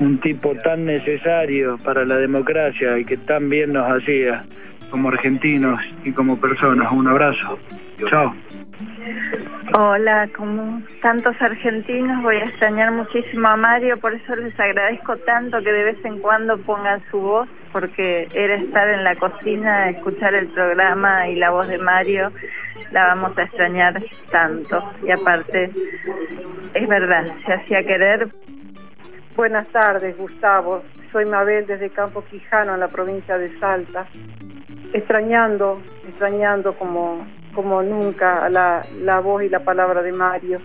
Un 0.00 0.18
tipo 0.20 0.54
tan 0.64 0.84
necesario 0.84 1.78
para 1.78 2.04
la 2.04 2.16
democracia 2.16 2.98
y 2.98 3.04
que 3.04 3.16
tan 3.16 3.48
bien 3.48 3.72
nos 3.72 3.90
hacía 3.90 4.44
como 4.90 5.08
argentinos 5.08 5.80
y 6.04 6.12
como 6.12 6.40
personas. 6.40 6.90
Un 6.92 7.08
abrazo. 7.08 7.58
Chao. 8.10 8.34
Hola, 9.78 10.28
como 10.36 10.82
tantos 11.00 11.34
argentinos 11.40 12.22
voy 12.22 12.36
a 12.36 12.44
extrañar 12.44 12.92
muchísimo 12.92 13.48
a 13.48 13.56
Mario, 13.56 13.98
por 13.98 14.12
eso 14.12 14.36
les 14.36 14.58
agradezco 14.60 15.16
tanto 15.18 15.62
que 15.62 15.72
de 15.72 15.84
vez 15.84 16.04
en 16.04 16.18
cuando 16.18 16.58
pongan 16.58 17.02
su 17.10 17.18
voz, 17.18 17.48
porque 17.72 18.28
era 18.34 18.56
estar 18.56 18.88
en 18.90 19.02
la 19.02 19.16
cocina, 19.16 19.88
escuchar 19.88 20.34
el 20.34 20.48
programa 20.48 21.26
y 21.28 21.36
la 21.36 21.50
voz 21.50 21.68
de 21.68 21.78
Mario, 21.78 22.32
la 22.90 23.06
vamos 23.06 23.36
a 23.38 23.44
extrañar 23.44 23.94
tanto. 24.30 24.84
Y 25.06 25.10
aparte, 25.10 25.70
es 26.74 26.88
verdad, 26.88 27.24
se 27.46 27.54
hacía 27.54 27.82
querer. 27.82 28.28
Buenas 29.34 29.66
tardes, 29.68 30.16
Gustavo. 30.18 30.82
Soy 31.10 31.24
Mabel 31.24 31.66
desde 31.66 31.88
Campo 31.90 32.22
Quijano, 32.24 32.74
en 32.74 32.80
la 32.80 32.88
provincia 32.88 33.38
de 33.38 33.58
Salta. 33.58 34.06
Extrañando, 34.92 35.80
extrañando 36.06 36.74
como, 36.74 37.26
como 37.54 37.82
nunca 37.82 38.48
la, 38.50 38.82
la 39.00 39.20
voz 39.20 39.42
y 39.42 39.48
la 39.48 39.60
palabra 39.60 40.02
de 40.02 40.12
Mario. 40.12 40.58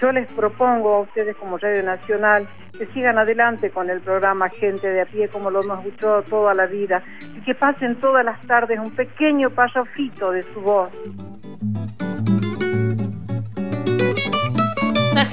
Yo 0.00 0.10
les 0.10 0.26
propongo 0.32 0.94
a 0.94 1.00
ustedes 1.02 1.36
como 1.36 1.58
Radio 1.58 1.84
Nacional 1.84 2.48
que 2.76 2.86
sigan 2.86 3.18
adelante 3.18 3.70
con 3.70 3.90
el 3.90 4.00
programa 4.00 4.48
Gente 4.48 4.88
de 4.88 5.02
a 5.02 5.06
pie 5.06 5.28
como 5.28 5.50
lo 5.50 5.62
hemos 5.62 5.84
escuchado 5.84 6.22
toda 6.22 6.54
la 6.54 6.66
vida 6.66 7.02
y 7.36 7.40
que 7.42 7.54
pasen 7.54 8.00
todas 8.00 8.24
las 8.24 8.40
tardes 8.46 8.78
un 8.78 8.90
pequeño 8.90 9.50
pasofito 9.50 10.32
de 10.32 10.42
su 10.42 10.60
voz. 10.60 10.90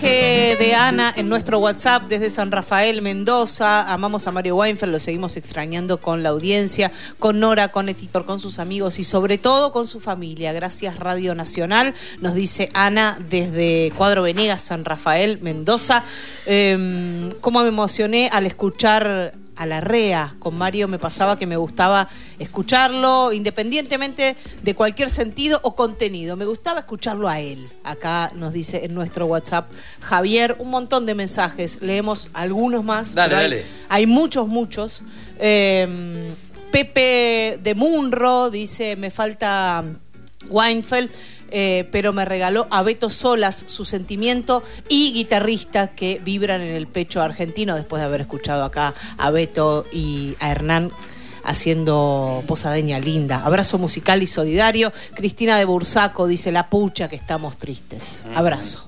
De 0.02 0.76
Ana 0.76 1.12
en 1.16 1.28
nuestro 1.28 1.60
WhatsApp 1.60 2.04
desde 2.04 2.30
San 2.30 2.52
Rafael, 2.52 3.02
Mendoza. 3.02 3.92
Amamos 3.92 4.28
a 4.28 4.32
Mario 4.32 4.56
Weinfeld, 4.56 4.92
lo 4.92 5.00
seguimos 5.00 5.38
extrañando 5.38 6.00
con 6.00 6.22
la 6.22 6.30
audiencia, 6.30 6.92
con 7.18 7.40
Nora, 7.40 7.70
con 7.70 7.90
Etitor, 7.90 8.26
con 8.26 8.40
sus 8.40 8.60
amigos 8.60 9.00
y 9.00 9.04
sobre 9.04 9.38
todo 9.40 9.72
con 9.72 9.88
su 9.88 10.00
familia. 10.00 10.54
Gracias 10.54 10.98
Radio 10.98 11.34
Nacional, 11.34 11.96
nos 12.20 12.36
dice 12.36 12.70
Ana 12.74 13.18
desde 13.30 13.92
Cuadro 13.98 14.22
Venegas, 14.22 14.62
San 14.62 14.86
Rafael, 14.86 15.40
Mendoza. 15.42 16.04
Eh, 16.46 17.34
¿Cómo 17.42 17.62
me 17.64 17.70
emocioné 17.70 18.30
al 18.32 18.46
escuchar 18.46 19.34
a 19.58 19.66
la 19.66 19.82
REA. 19.82 20.36
Con 20.40 20.58
Mario 20.58 20.88
me 20.88 21.00
pasaba 21.00 21.38
que 21.38 21.46
me 21.46 21.58
gustaba 21.58 22.08
escucharlo 22.40 23.32
independientemente 23.34 24.36
de 24.64 24.76
cualquier 24.76 25.10
sentido 25.10 25.60
o 25.64 25.76
contenido. 25.76 26.36
Me 26.36 26.46
gustaba 26.46 26.80
escucharlo 26.80 27.28
a 27.28 27.40
él. 27.40 27.68
Acá 27.84 28.32
nos 28.36 28.54
dice 28.54 28.86
en 28.86 28.94
nuestro 28.94 29.26
WhatsApp 29.26 29.70
Javier 30.02 30.56
un 30.60 30.70
montón 30.70 31.06
de 31.06 31.16
mensajes. 31.16 31.82
Leemos 31.82 32.30
algunos 32.34 32.84
más. 32.84 33.14
Dale, 33.16 33.36
hay- 33.36 33.44
dale. 33.44 33.66
Hay, 33.90 34.06
muchos, 34.06 34.48
muchos. 34.48 35.04
Eh, 35.40 36.34
Pepe 36.72 37.60
de 37.64 37.74
Munro 37.76 38.50
dice, 38.50 38.96
me 38.98 39.10
falta 39.10 39.84
Weinfeld, 40.50 41.10
eh, 41.52 41.88
pero 41.92 42.14
me 42.14 42.26
regaló 42.26 42.68
a 42.70 42.84
Beto 42.84 43.10
Solas 43.10 43.66
su 43.68 43.86
sentimiento 43.86 44.64
y 44.90 45.14
guitarrista 45.14 45.88
que 45.88 46.22
vibran 46.24 46.62
en 46.62 46.74
el 46.74 46.88
pecho 46.88 47.22
argentino 47.22 47.76
después 47.76 48.02
de 48.02 48.06
haber 48.06 48.22
escuchado 48.22 48.64
acá 48.64 48.94
a 49.18 49.32
Beto 49.32 49.86
y 49.92 50.36
a 50.40 50.52
Hernán 50.52 50.92
haciendo 51.44 52.44
posadeña 52.46 53.00
linda. 53.00 53.42
Abrazo 53.44 53.78
musical 53.78 54.22
y 54.22 54.28
solidario. 54.28 54.92
Cristina 55.16 55.58
de 55.58 55.66
Bursaco 55.66 56.28
dice, 56.28 56.52
la 56.52 56.70
pucha 56.70 57.08
que 57.08 57.16
estamos 57.16 57.58
tristes. 57.58 58.26
Abrazo. 58.36 58.88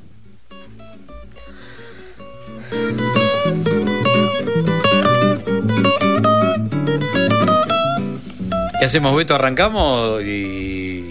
¿Qué 8.80 8.86
hacemos, 8.86 9.16
Beto? 9.16 9.36
¿Arrancamos? 9.36 10.22
Y, 10.24 11.09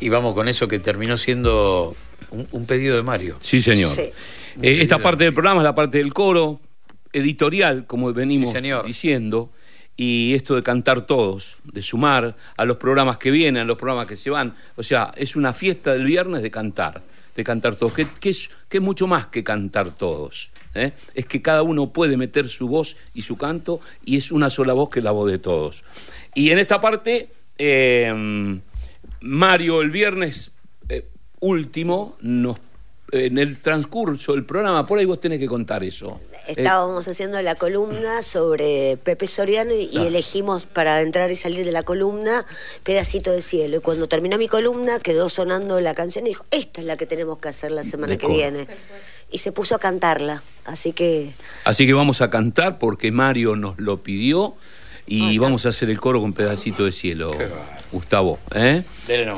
y 0.00 0.08
vamos 0.08 0.34
con 0.34 0.48
eso 0.48 0.66
que 0.68 0.78
terminó 0.78 1.16
siendo 1.16 1.94
un, 2.30 2.48
un 2.50 2.66
pedido 2.66 2.96
de 2.96 3.02
Mario. 3.02 3.36
Sí, 3.40 3.60
señor. 3.60 3.94
Sí. 3.94 4.10
Eh, 4.62 4.78
esta 4.82 4.98
parte 4.98 5.24
del 5.24 5.32
programa 5.34 5.60
es 5.60 5.64
la 5.64 5.74
parte 5.74 5.98
del 5.98 6.12
coro, 6.12 6.60
editorial, 7.12 7.86
como 7.86 8.12
venimos 8.12 8.48
Sí, 8.50 8.54
señor. 8.56 8.86
diciendo, 8.86 9.50
y 9.96 10.34
esto 10.34 10.54
de 10.56 10.62
cantar 10.62 11.06
todos, 11.06 11.58
de 11.64 11.82
sumar 11.82 12.36
a 12.56 12.64
los 12.64 12.76
programas 12.76 13.18
que 13.18 13.30
vienen, 13.30 13.62
a 13.62 13.64
los 13.64 13.76
programas 13.76 14.06
que 14.06 14.16
se 14.16 14.30
van. 14.30 14.54
O 14.76 14.82
sea, 14.82 15.12
es 15.16 15.36
una 15.36 15.52
fiesta 15.52 15.92
del 15.92 16.04
viernes 16.04 16.42
de 16.42 16.50
cantar, 16.50 17.02
de 17.36 17.44
cantar 17.44 17.76
todos, 17.76 17.92
que, 17.92 18.06
que 18.20 18.30
es, 18.30 18.50
que 18.68 18.78
es 18.78 18.82
mucho 18.82 19.06
más 19.06 19.26
que 19.26 19.44
cantar 19.44 19.90
todos. 19.96 20.50
¿eh? 20.74 20.92
Es 21.14 21.26
que 21.26 21.42
cada 21.42 21.62
uno 21.62 21.90
puede 21.90 22.16
meter 22.16 22.48
su 22.48 22.68
voz 22.68 22.96
y 23.14 23.22
su 23.22 23.36
canto, 23.36 23.80
y 24.04 24.16
es 24.16 24.32
una 24.32 24.50
sola 24.50 24.72
voz 24.72 24.88
que 24.90 25.00
es 25.00 25.04
la 25.04 25.10
voz 25.12 25.30
de 25.30 25.38
todos. 25.38 25.84
Y 26.34 26.50
en 26.50 26.58
esta 26.58 26.80
parte, 26.80 27.28
eh, 27.58 28.60
Mario 29.20 29.80
el 29.82 29.90
viernes 29.90 30.50
eh, 30.88 31.06
último 31.40 32.16
nos 32.20 32.58
en 33.12 33.38
el 33.38 33.60
transcurso 33.60 34.34
del 34.34 34.44
programa, 34.44 34.86
por 34.86 35.00
ahí 35.00 35.04
vos 35.04 35.20
tenés 35.20 35.40
que 35.40 35.48
contar 35.48 35.82
eso. 35.82 36.20
Eh, 36.46 36.54
Estábamos 36.58 37.08
haciendo 37.08 37.42
la 37.42 37.56
columna 37.56 38.22
sobre 38.22 38.96
Pepe 39.02 39.26
Soriano 39.26 39.74
y, 39.74 39.88
y 39.92 39.98
Ah. 39.98 40.06
elegimos 40.06 40.66
para 40.66 41.00
entrar 41.00 41.28
y 41.32 41.34
salir 41.34 41.64
de 41.64 41.72
la 41.72 41.82
columna 41.82 42.46
Pedacito 42.84 43.32
de 43.32 43.42
Cielo. 43.42 43.78
Y 43.78 43.80
cuando 43.80 44.06
terminó 44.06 44.38
mi 44.38 44.46
columna 44.46 45.00
quedó 45.00 45.28
sonando 45.28 45.80
la 45.80 45.92
canción 45.94 46.24
y 46.26 46.30
dijo, 46.30 46.44
esta 46.52 46.82
es 46.82 46.86
la 46.86 46.96
que 46.96 47.06
tenemos 47.06 47.38
que 47.38 47.48
hacer 47.48 47.72
la 47.72 47.82
semana 47.82 48.16
que 48.16 48.28
viene. 48.28 48.68
Y 49.32 49.38
se 49.38 49.50
puso 49.50 49.74
a 49.74 49.80
cantarla. 49.80 50.44
Así 50.64 50.92
que 50.92 51.32
así 51.64 51.86
que 51.86 51.92
vamos 51.94 52.20
a 52.20 52.30
cantar 52.30 52.78
porque 52.78 53.10
Mario 53.10 53.56
nos 53.56 53.76
lo 53.80 54.04
pidió 54.04 54.54
y 55.10 55.38
vamos 55.38 55.66
a 55.66 55.70
hacer 55.70 55.90
el 55.90 55.98
coro 55.98 56.20
con 56.20 56.32
pedacito 56.32 56.84
de 56.84 56.92
cielo, 56.92 57.32
Gustavo. 57.90 58.38
¿eh? 58.54 58.84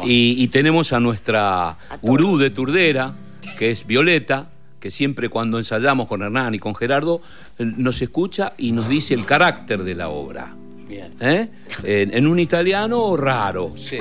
Y, 0.05 0.43
y 0.43 0.49
tenemos 0.49 0.93
a 0.93 1.01
nuestra 1.01 1.79
gurú 2.03 2.37
de 2.37 2.51
Turdera, 2.51 3.15
que 3.59 3.71
es 3.71 3.87
Violeta, 3.87 4.51
que 4.79 4.91
siempre 4.91 5.31
cuando 5.31 5.57
ensayamos 5.57 6.09
con 6.09 6.23
Hernán 6.23 6.55
y 6.55 6.59
con 6.59 6.75
Gerardo, 6.75 7.23
eh, 7.59 7.65
nos 7.65 8.03
escucha 8.03 8.53
y 8.59 8.73
nos 8.73 8.89
dice 8.89 9.15
el 9.15 9.25
carácter 9.25 9.83
de 9.83 9.95
la 9.95 10.11
obra. 10.11 10.55
Bien. 10.87 11.11
¿eh? 11.21 11.49
En, 11.85 12.15
en 12.15 12.27
un 12.27 12.39
italiano 12.39 13.17
raro. 13.17 13.71
Sí. 13.71 13.99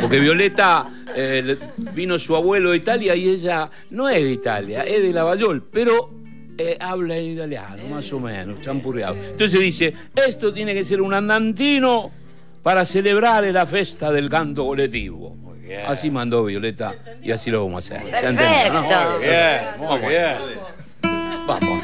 Porque 0.00 0.18
Violeta 0.18 0.90
eh, 1.16 1.56
vino 1.94 2.18
su 2.18 2.36
abuelo 2.36 2.72
de 2.72 2.76
Italia 2.76 3.16
y 3.16 3.30
ella 3.30 3.70
no 3.90 4.10
es 4.10 4.22
de 4.22 4.30
Italia, 4.30 4.82
es 4.82 5.00
de 5.00 5.10
Lavallol, 5.10 5.62
pero 5.72 6.10
eh, 6.58 6.76
habla 6.80 7.16
en 7.16 7.32
italiano, 7.32 7.82
más 7.90 8.12
o 8.12 8.20
menos, 8.20 8.60
champurreado. 8.60 9.14
Entonces 9.14 9.60
dice, 9.60 9.94
esto 10.14 10.52
tiene 10.52 10.74
que 10.74 10.84
ser 10.84 11.00
un 11.00 11.14
andantino 11.14 12.10
para 12.62 12.84
celebrar 12.84 13.44
la 13.44 13.66
festa 13.66 14.12
del 14.12 14.28
canto 14.28 14.66
colectivo. 14.66 15.36
Así 15.86 16.10
mandó 16.10 16.44
Violeta 16.44 16.94
y 17.22 17.30
así 17.30 17.50
lo 17.50 17.64
vamos 17.64 17.90
a 17.90 17.96
hacer. 17.96 18.10
¿Se 18.10 18.26
entendió, 18.26 18.72
no? 18.72 18.88
Perfecto. 18.88 19.18
Muy 19.18 19.28
bien, 19.28 19.60
muy 19.78 20.08
bien. 20.08 21.46
Vamos. 21.46 21.81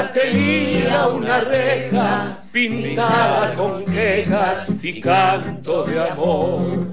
Casa 0.00 0.12
tenía 0.12 1.08
una 1.08 1.40
reja 1.40 2.38
pintada 2.52 3.54
con 3.54 3.84
quejas 3.84 4.72
y 4.82 5.00
canto 5.00 5.84
de 5.84 6.08
amor. 6.08 6.86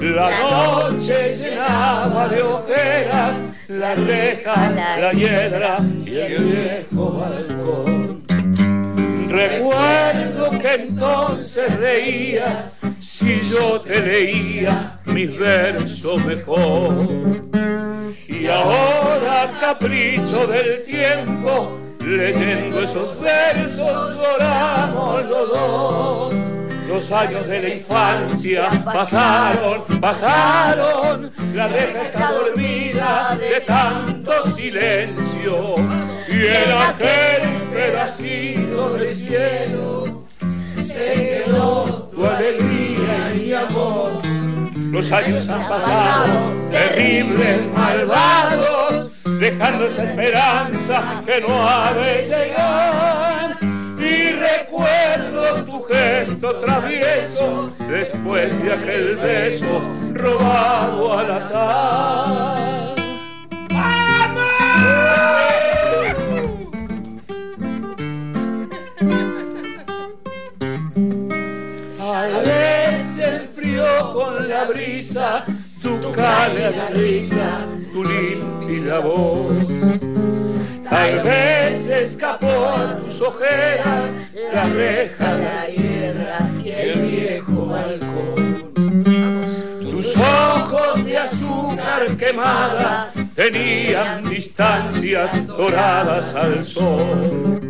La 0.00 0.30
noche 0.40 1.32
llenaba 1.34 2.28
de 2.28 2.42
ojeras 2.42 3.48
la 3.68 3.94
reja, 3.94 4.70
la 5.00 5.12
hiedra 5.12 5.78
y 6.04 6.16
el 6.16 6.44
viejo 6.44 7.12
balcón. 7.12 8.22
Recuerdo 9.28 10.50
que 10.58 10.74
entonces 10.74 11.80
reías 11.80 12.78
si 13.00 13.40
yo 13.50 13.80
te 13.80 14.00
leía 14.00 14.98
mis 15.06 15.38
versos 15.38 16.22
mejor. 16.24 16.92
Y 18.28 18.46
ahora, 18.48 19.52
capricho 19.60 20.46
del 20.46 20.82
tiempo, 20.84 21.81
leyendo 22.04 22.82
esos 22.82 23.20
versos, 23.20 24.16
lloramos 24.16 25.24
los 25.26 25.48
dos. 25.48 26.34
Los 26.88 27.10
años 27.10 27.46
de 27.46 27.62
la 27.62 27.68
infancia 27.70 28.84
pasaron, 28.84 29.84
pasaron, 30.00 31.32
la 31.54 31.68
reja 31.68 32.02
está 32.02 32.32
dormida 32.32 33.38
de 33.40 33.60
tanto 33.60 34.42
silencio. 34.54 35.74
Y 36.28 36.46
en 36.46 36.72
aquel 36.72 37.42
pedacito 37.72 38.94
de 38.94 39.06
cielo. 39.06 40.24
se 40.82 41.44
quedó 41.46 42.08
tu 42.14 42.26
alegría 42.26 43.34
y 43.34 43.40
mi 43.40 43.52
amor. 43.52 44.12
Los 44.90 45.10
años 45.10 45.48
han 45.48 45.66
pasado, 45.68 46.52
terribles, 46.70 47.70
malvados, 47.74 49.11
dejando 49.24 49.86
esa 49.86 50.04
esperanza 50.04 51.22
que 51.26 51.40
no 51.40 51.68
ha 51.68 51.92
de 51.92 52.22
llegar. 52.24 53.56
Y 53.98 54.32
recuerdo 54.32 55.64
tu 55.64 55.82
gesto 55.84 56.56
travieso 56.56 57.72
después 57.88 58.62
de 58.62 58.72
aquel 58.72 59.16
beso 59.16 59.80
robado 60.12 61.18
al 61.18 61.30
azar. 61.30 62.94
Tal 71.98 72.44
vez 72.44 72.98
se 73.16 73.36
enfrió 73.36 74.12
con 74.12 74.48
la 74.48 74.64
brisa 74.64 75.44
tu 76.00 76.12
cálida 76.12 76.90
risa, 76.94 77.66
tu 77.92 78.04
límpida 78.04 79.00
voz. 79.00 79.68
Tal 80.88 81.22
vez 81.22 81.90
escapó 81.90 82.66
a 82.68 82.98
tus 82.98 83.20
ojeras 83.22 84.12
la 84.52 84.64
reja, 84.64 85.32
la 85.38 85.66
hiedra 85.68 86.50
y 86.62 86.68
el 86.68 87.00
viejo 87.00 87.66
balcón. 87.66 88.72
Tus 89.90 90.16
ojos 90.16 91.04
de 91.04 91.16
azúcar 91.16 92.16
quemada 92.18 93.12
tenían 93.34 94.28
distancias 94.28 95.46
doradas 95.46 96.34
al 96.34 96.66
sol. 96.66 97.61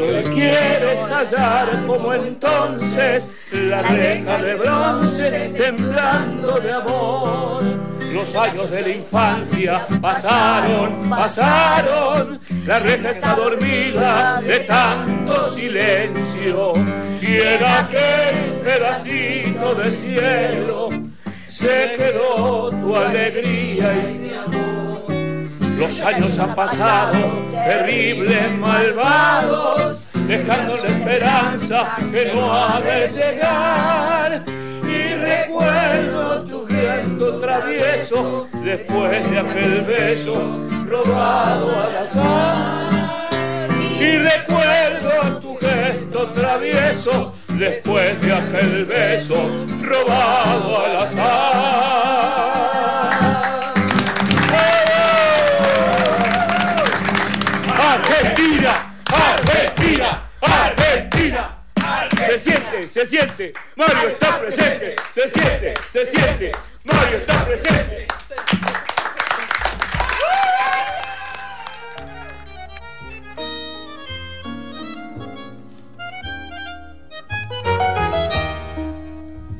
Hoy 0.00 0.22
quieres 0.32 1.00
hallar 1.10 1.84
como 1.86 2.14
entonces 2.14 3.30
la 3.50 3.82
reja 3.82 4.38
de 4.38 4.54
bronce 4.54 5.50
temblando 5.56 6.60
de 6.60 6.72
amor. 6.72 7.62
Los 8.12 8.34
años 8.36 8.70
de 8.70 8.82
la 8.82 8.88
infancia 8.90 9.86
pasaron, 10.00 11.10
pasaron. 11.10 12.40
La 12.64 12.78
reja 12.78 13.10
está 13.10 13.34
dormida 13.34 14.40
de 14.40 14.60
tanto 14.60 15.50
silencio. 15.50 16.72
Y 17.20 17.36
en 17.36 17.64
aquel 17.64 18.60
pedacito 18.62 19.74
de 19.74 19.92
cielo 19.92 20.90
se 21.44 21.94
quedó 21.96 22.70
tu 22.70 22.96
alegría 22.96 23.92
y 23.94 24.18
mi 24.18 24.34
amor. 24.34 24.47
Los 25.78 26.00
años 26.00 26.36
han 26.40 26.56
pasado, 26.56 27.16
terribles, 27.52 28.58
malvados, 28.58 30.08
dejando 30.26 30.76
la 30.76 30.88
esperanza 30.88 31.96
que 32.10 32.32
no 32.34 32.52
ha 32.52 32.80
de 32.80 33.08
llegar. 33.08 34.44
Y 34.82 35.14
recuerdo 35.14 36.42
tu 36.42 36.66
gesto 36.66 37.38
travieso 37.38 38.48
después 38.64 39.30
de 39.30 39.38
aquel 39.38 39.82
beso 39.82 40.68
robado 40.88 41.70
al 41.70 41.96
azar. 41.96 43.30
Y 44.00 44.16
recuerdo 44.16 45.38
tu 45.40 45.56
gesto 45.58 46.26
travieso 46.30 47.34
después 47.54 48.20
de 48.20 48.32
aquel 48.32 48.84
beso 48.84 49.48
robado 49.80 50.84
al 50.84 50.96
azar. 51.04 52.37
Siente, 62.82 62.88
se 62.88 63.06
siente, 63.06 63.52
Mario 63.76 64.08
está 64.10 64.40
presente, 64.40 64.96
se 65.14 65.28
siente, 65.30 65.74
se 65.92 66.06
siente, 66.06 66.52
Mario 66.84 67.18
está 67.18 67.44
presente. 67.44 68.06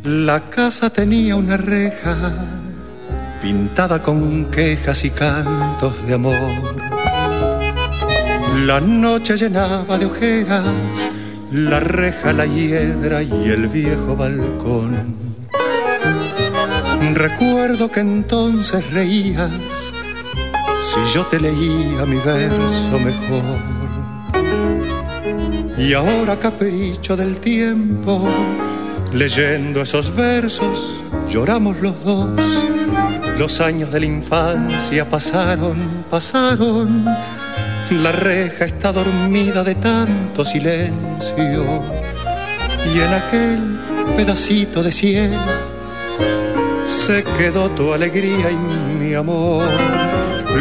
La 0.05 0.41
casa 0.51 0.91
tenía 0.91 1.37
una 1.37 1.57
reja 1.57 2.17
pintada 3.43 4.03
con 4.03 4.51
quejas 4.51 5.05
y 5.05 5.11
cantos 5.11 6.07
de 6.07 6.15
amor. 6.15 6.35
La 8.65 8.81
noche 8.81 9.37
llenaba 9.37 9.99
de 9.99 10.07
ojeras 10.07 10.65
la 11.51 11.81
reja, 11.81 12.33
la 12.33 12.47
hiedra 12.47 13.23
y 13.23 13.51
el 13.51 13.69
viejo 13.69 14.17
balcón. 14.17 15.17
Recuerdo 17.15 17.91
que 17.91 18.01
entonces 18.01 18.91
reías 18.91 19.51
si 20.81 21.15
yo 21.15 21.27
te 21.27 21.41
leía 21.41 22.05
mi 22.07 22.17
verso 22.17 22.99
mejor. 22.99 23.59
Y 25.79 25.95
ahora 25.95 26.37
capricho 26.37 27.17
del 27.17 27.39
tiempo, 27.39 28.29
leyendo 29.13 29.83
esos 29.83 30.15
versos, 30.15 31.05
lloramos 31.31 31.81
los 31.81 32.05
dos. 32.05 32.31
Los 33.39 33.61
años 33.61 33.93
de 33.93 34.01
la 34.01 34.07
infancia 34.07 35.09
pasaron, 35.09 36.05
pasaron. 36.11 37.07
La 37.91 38.13
reja 38.13 38.67
está 38.67 38.93
dormida 38.93 39.65
de 39.65 39.75
tanto 39.75 40.45
silencio. 40.45 41.83
Y 42.95 43.01
en 43.01 43.15
aquel 43.15 43.81
pedacito 44.15 44.83
de 44.83 44.93
cielo 44.93 45.39
se 46.85 47.25
quedó 47.39 47.71
tu 47.71 47.95
alegría 47.95 48.51
y 48.51 48.99
mi 48.99 49.15
amor. 49.15 49.65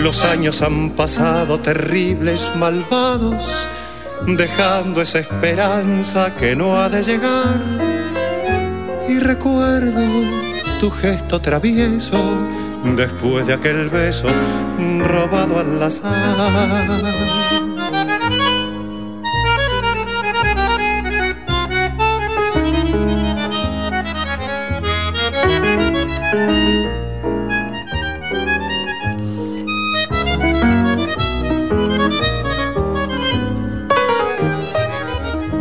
Los 0.04 0.24
años 0.24 0.62
han 0.62 0.92
pasado 0.92 1.60
terribles, 1.60 2.50
malvados, 2.56 3.44
dejando 4.26 5.02
esa 5.02 5.20
esperanza 5.20 6.34
que 6.34 6.56
no 6.56 6.80
ha 6.80 6.88
de 6.88 7.04
llegar. 7.04 7.62
Y 9.10 9.20
recuerdo 9.20 10.02
tu 10.80 10.90
gesto 10.92 11.42
travieso 11.42 12.18
después 12.96 13.46
de 13.48 13.54
aquel 13.54 13.90
beso 13.90 14.30
robado 14.78 15.60
al 15.60 15.82
azar. 15.82 16.14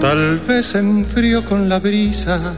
Tal 0.00 0.38
vez 0.38 0.74
enfrió 0.74 1.44
con 1.44 1.68
la 1.68 1.80
brisa 1.80 2.54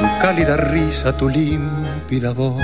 tu 0.00 0.06
cálida 0.20 0.56
risa, 0.56 1.16
tu 1.16 1.28
límpida 1.28 2.32
voz. 2.32 2.62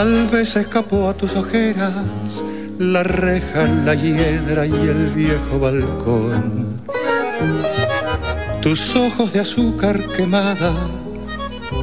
Tal 0.00 0.28
vez 0.28 0.56
escapó 0.56 1.10
a 1.10 1.14
tus 1.14 1.36
ojeras 1.36 2.42
la 2.78 3.02
reja, 3.02 3.66
la 3.84 3.94
hiedra 3.94 4.64
y 4.64 4.72
el 4.72 5.10
viejo 5.10 5.58
balcón. 5.60 6.80
Tus 8.62 8.96
ojos 8.96 9.30
de 9.34 9.40
azúcar 9.40 10.02
quemada 10.16 10.72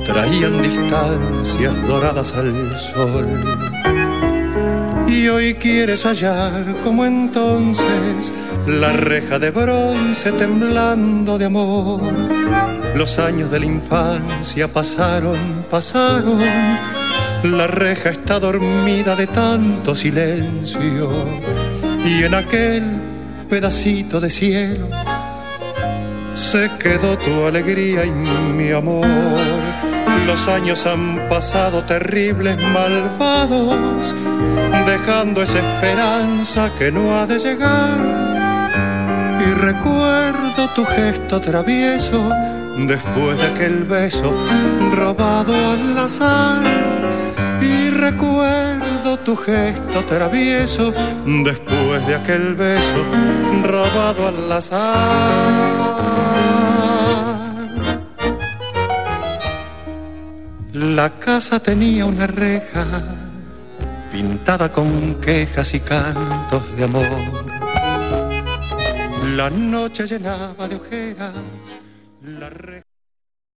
traían 0.08 0.64
distancias 0.64 1.76
doradas 1.88 2.34
al 2.34 2.76
sol. 2.76 3.28
Y 5.08 5.28
hoy 5.28 5.54
quieres 5.54 6.04
hallar 6.08 6.76
como 6.84 7.06
entonces 7.06 8.34
la 8.66 8.94
reja 8.94 9.38
de 9.38 9.52
bronce 9.52 10.32
temblando 10.32 11.38
de 11.38 11.46
amor. 11.46 12.02
Los 12.96 13.20
años 13.20 13.52
de 13.52 13.60
la 13.60 13.66
infancia 13.68 14.74
pasaron, 14.74 15.38
pasaron. 15.70 16.97
La 17.52 17.68
reja 17.68 18.10
está 18.10 18.40
dormida 18.40 19.16
de 19.16 19.26
tanto 19.28 19.96
silencio. 19.96 21.10
Y 22.06 22.24
en 22.24 22.34
aquel 22.34 22.84
pedacito 23.50 24.20
de 24.20 24.30
cielo 24.30 24.88
se 26.34 26.70
quedó 26.78 27.18
tu 27.18 27.46
alegría 27.46 28.06
y 28.06 28.12
mi 28.12 28.72
amor. 28.72 29.08
Los 30.26 30.48
años 30.50 30.86
han 30.86 31.28
pasado 31.30 31.84
terribles, 31.84 32.58
malvados, 32.74 34.14
dejando 34.86 35.42
esa 35.42 35.60
esperanza 35.60 36.70
que 36.78 36.92
no 36.92 37.18
ha 37.18 37.26
de 37.26 37.40
llegar. 37.40 37.98
Y 39.40 39.54
recuerdo 39.54 40.68
tu 40.76 40.84
gesto 40.86 41.40
travieso 41.40 42.30
después 42.78 43.38
de 43.40 43.48
aquel 43.48 43.84
beso 43.86 44.34
robado 44.94 45.54
al 45.72 45.98
azar. 45.98 47.07
Recuerdo 47.98 49.18
tu 49.26 49.36
gesto 49.36 50.04
travieso 50.04 50.94
después 51.26 52.06
de 52.06 52.16
aquel 52.16 52.54
beso 52.54 53.04
robado 53.64 54.28
al 54.28 54.52
azar. 54.52 55.98
La 60.74 61.10
casa 61.20 61.60
tenía 61.60 62.06
una 62.06 62.28
reja 62.28 62.86
pintada 64.12 64.72
con 64.72 65.16
quejas 65.16 65.74
y 65.74 65.80
cantos 65.80 66.78
de 66.78 66.84
amor. 66.84 67.04
La 69.36 69.50
noche 69.50 70.06
llenaba 70.06 70.68
de 70.68 70.76
ojeras 70.76 71.34
la 72.22 72.50
reja. 72.50 72.87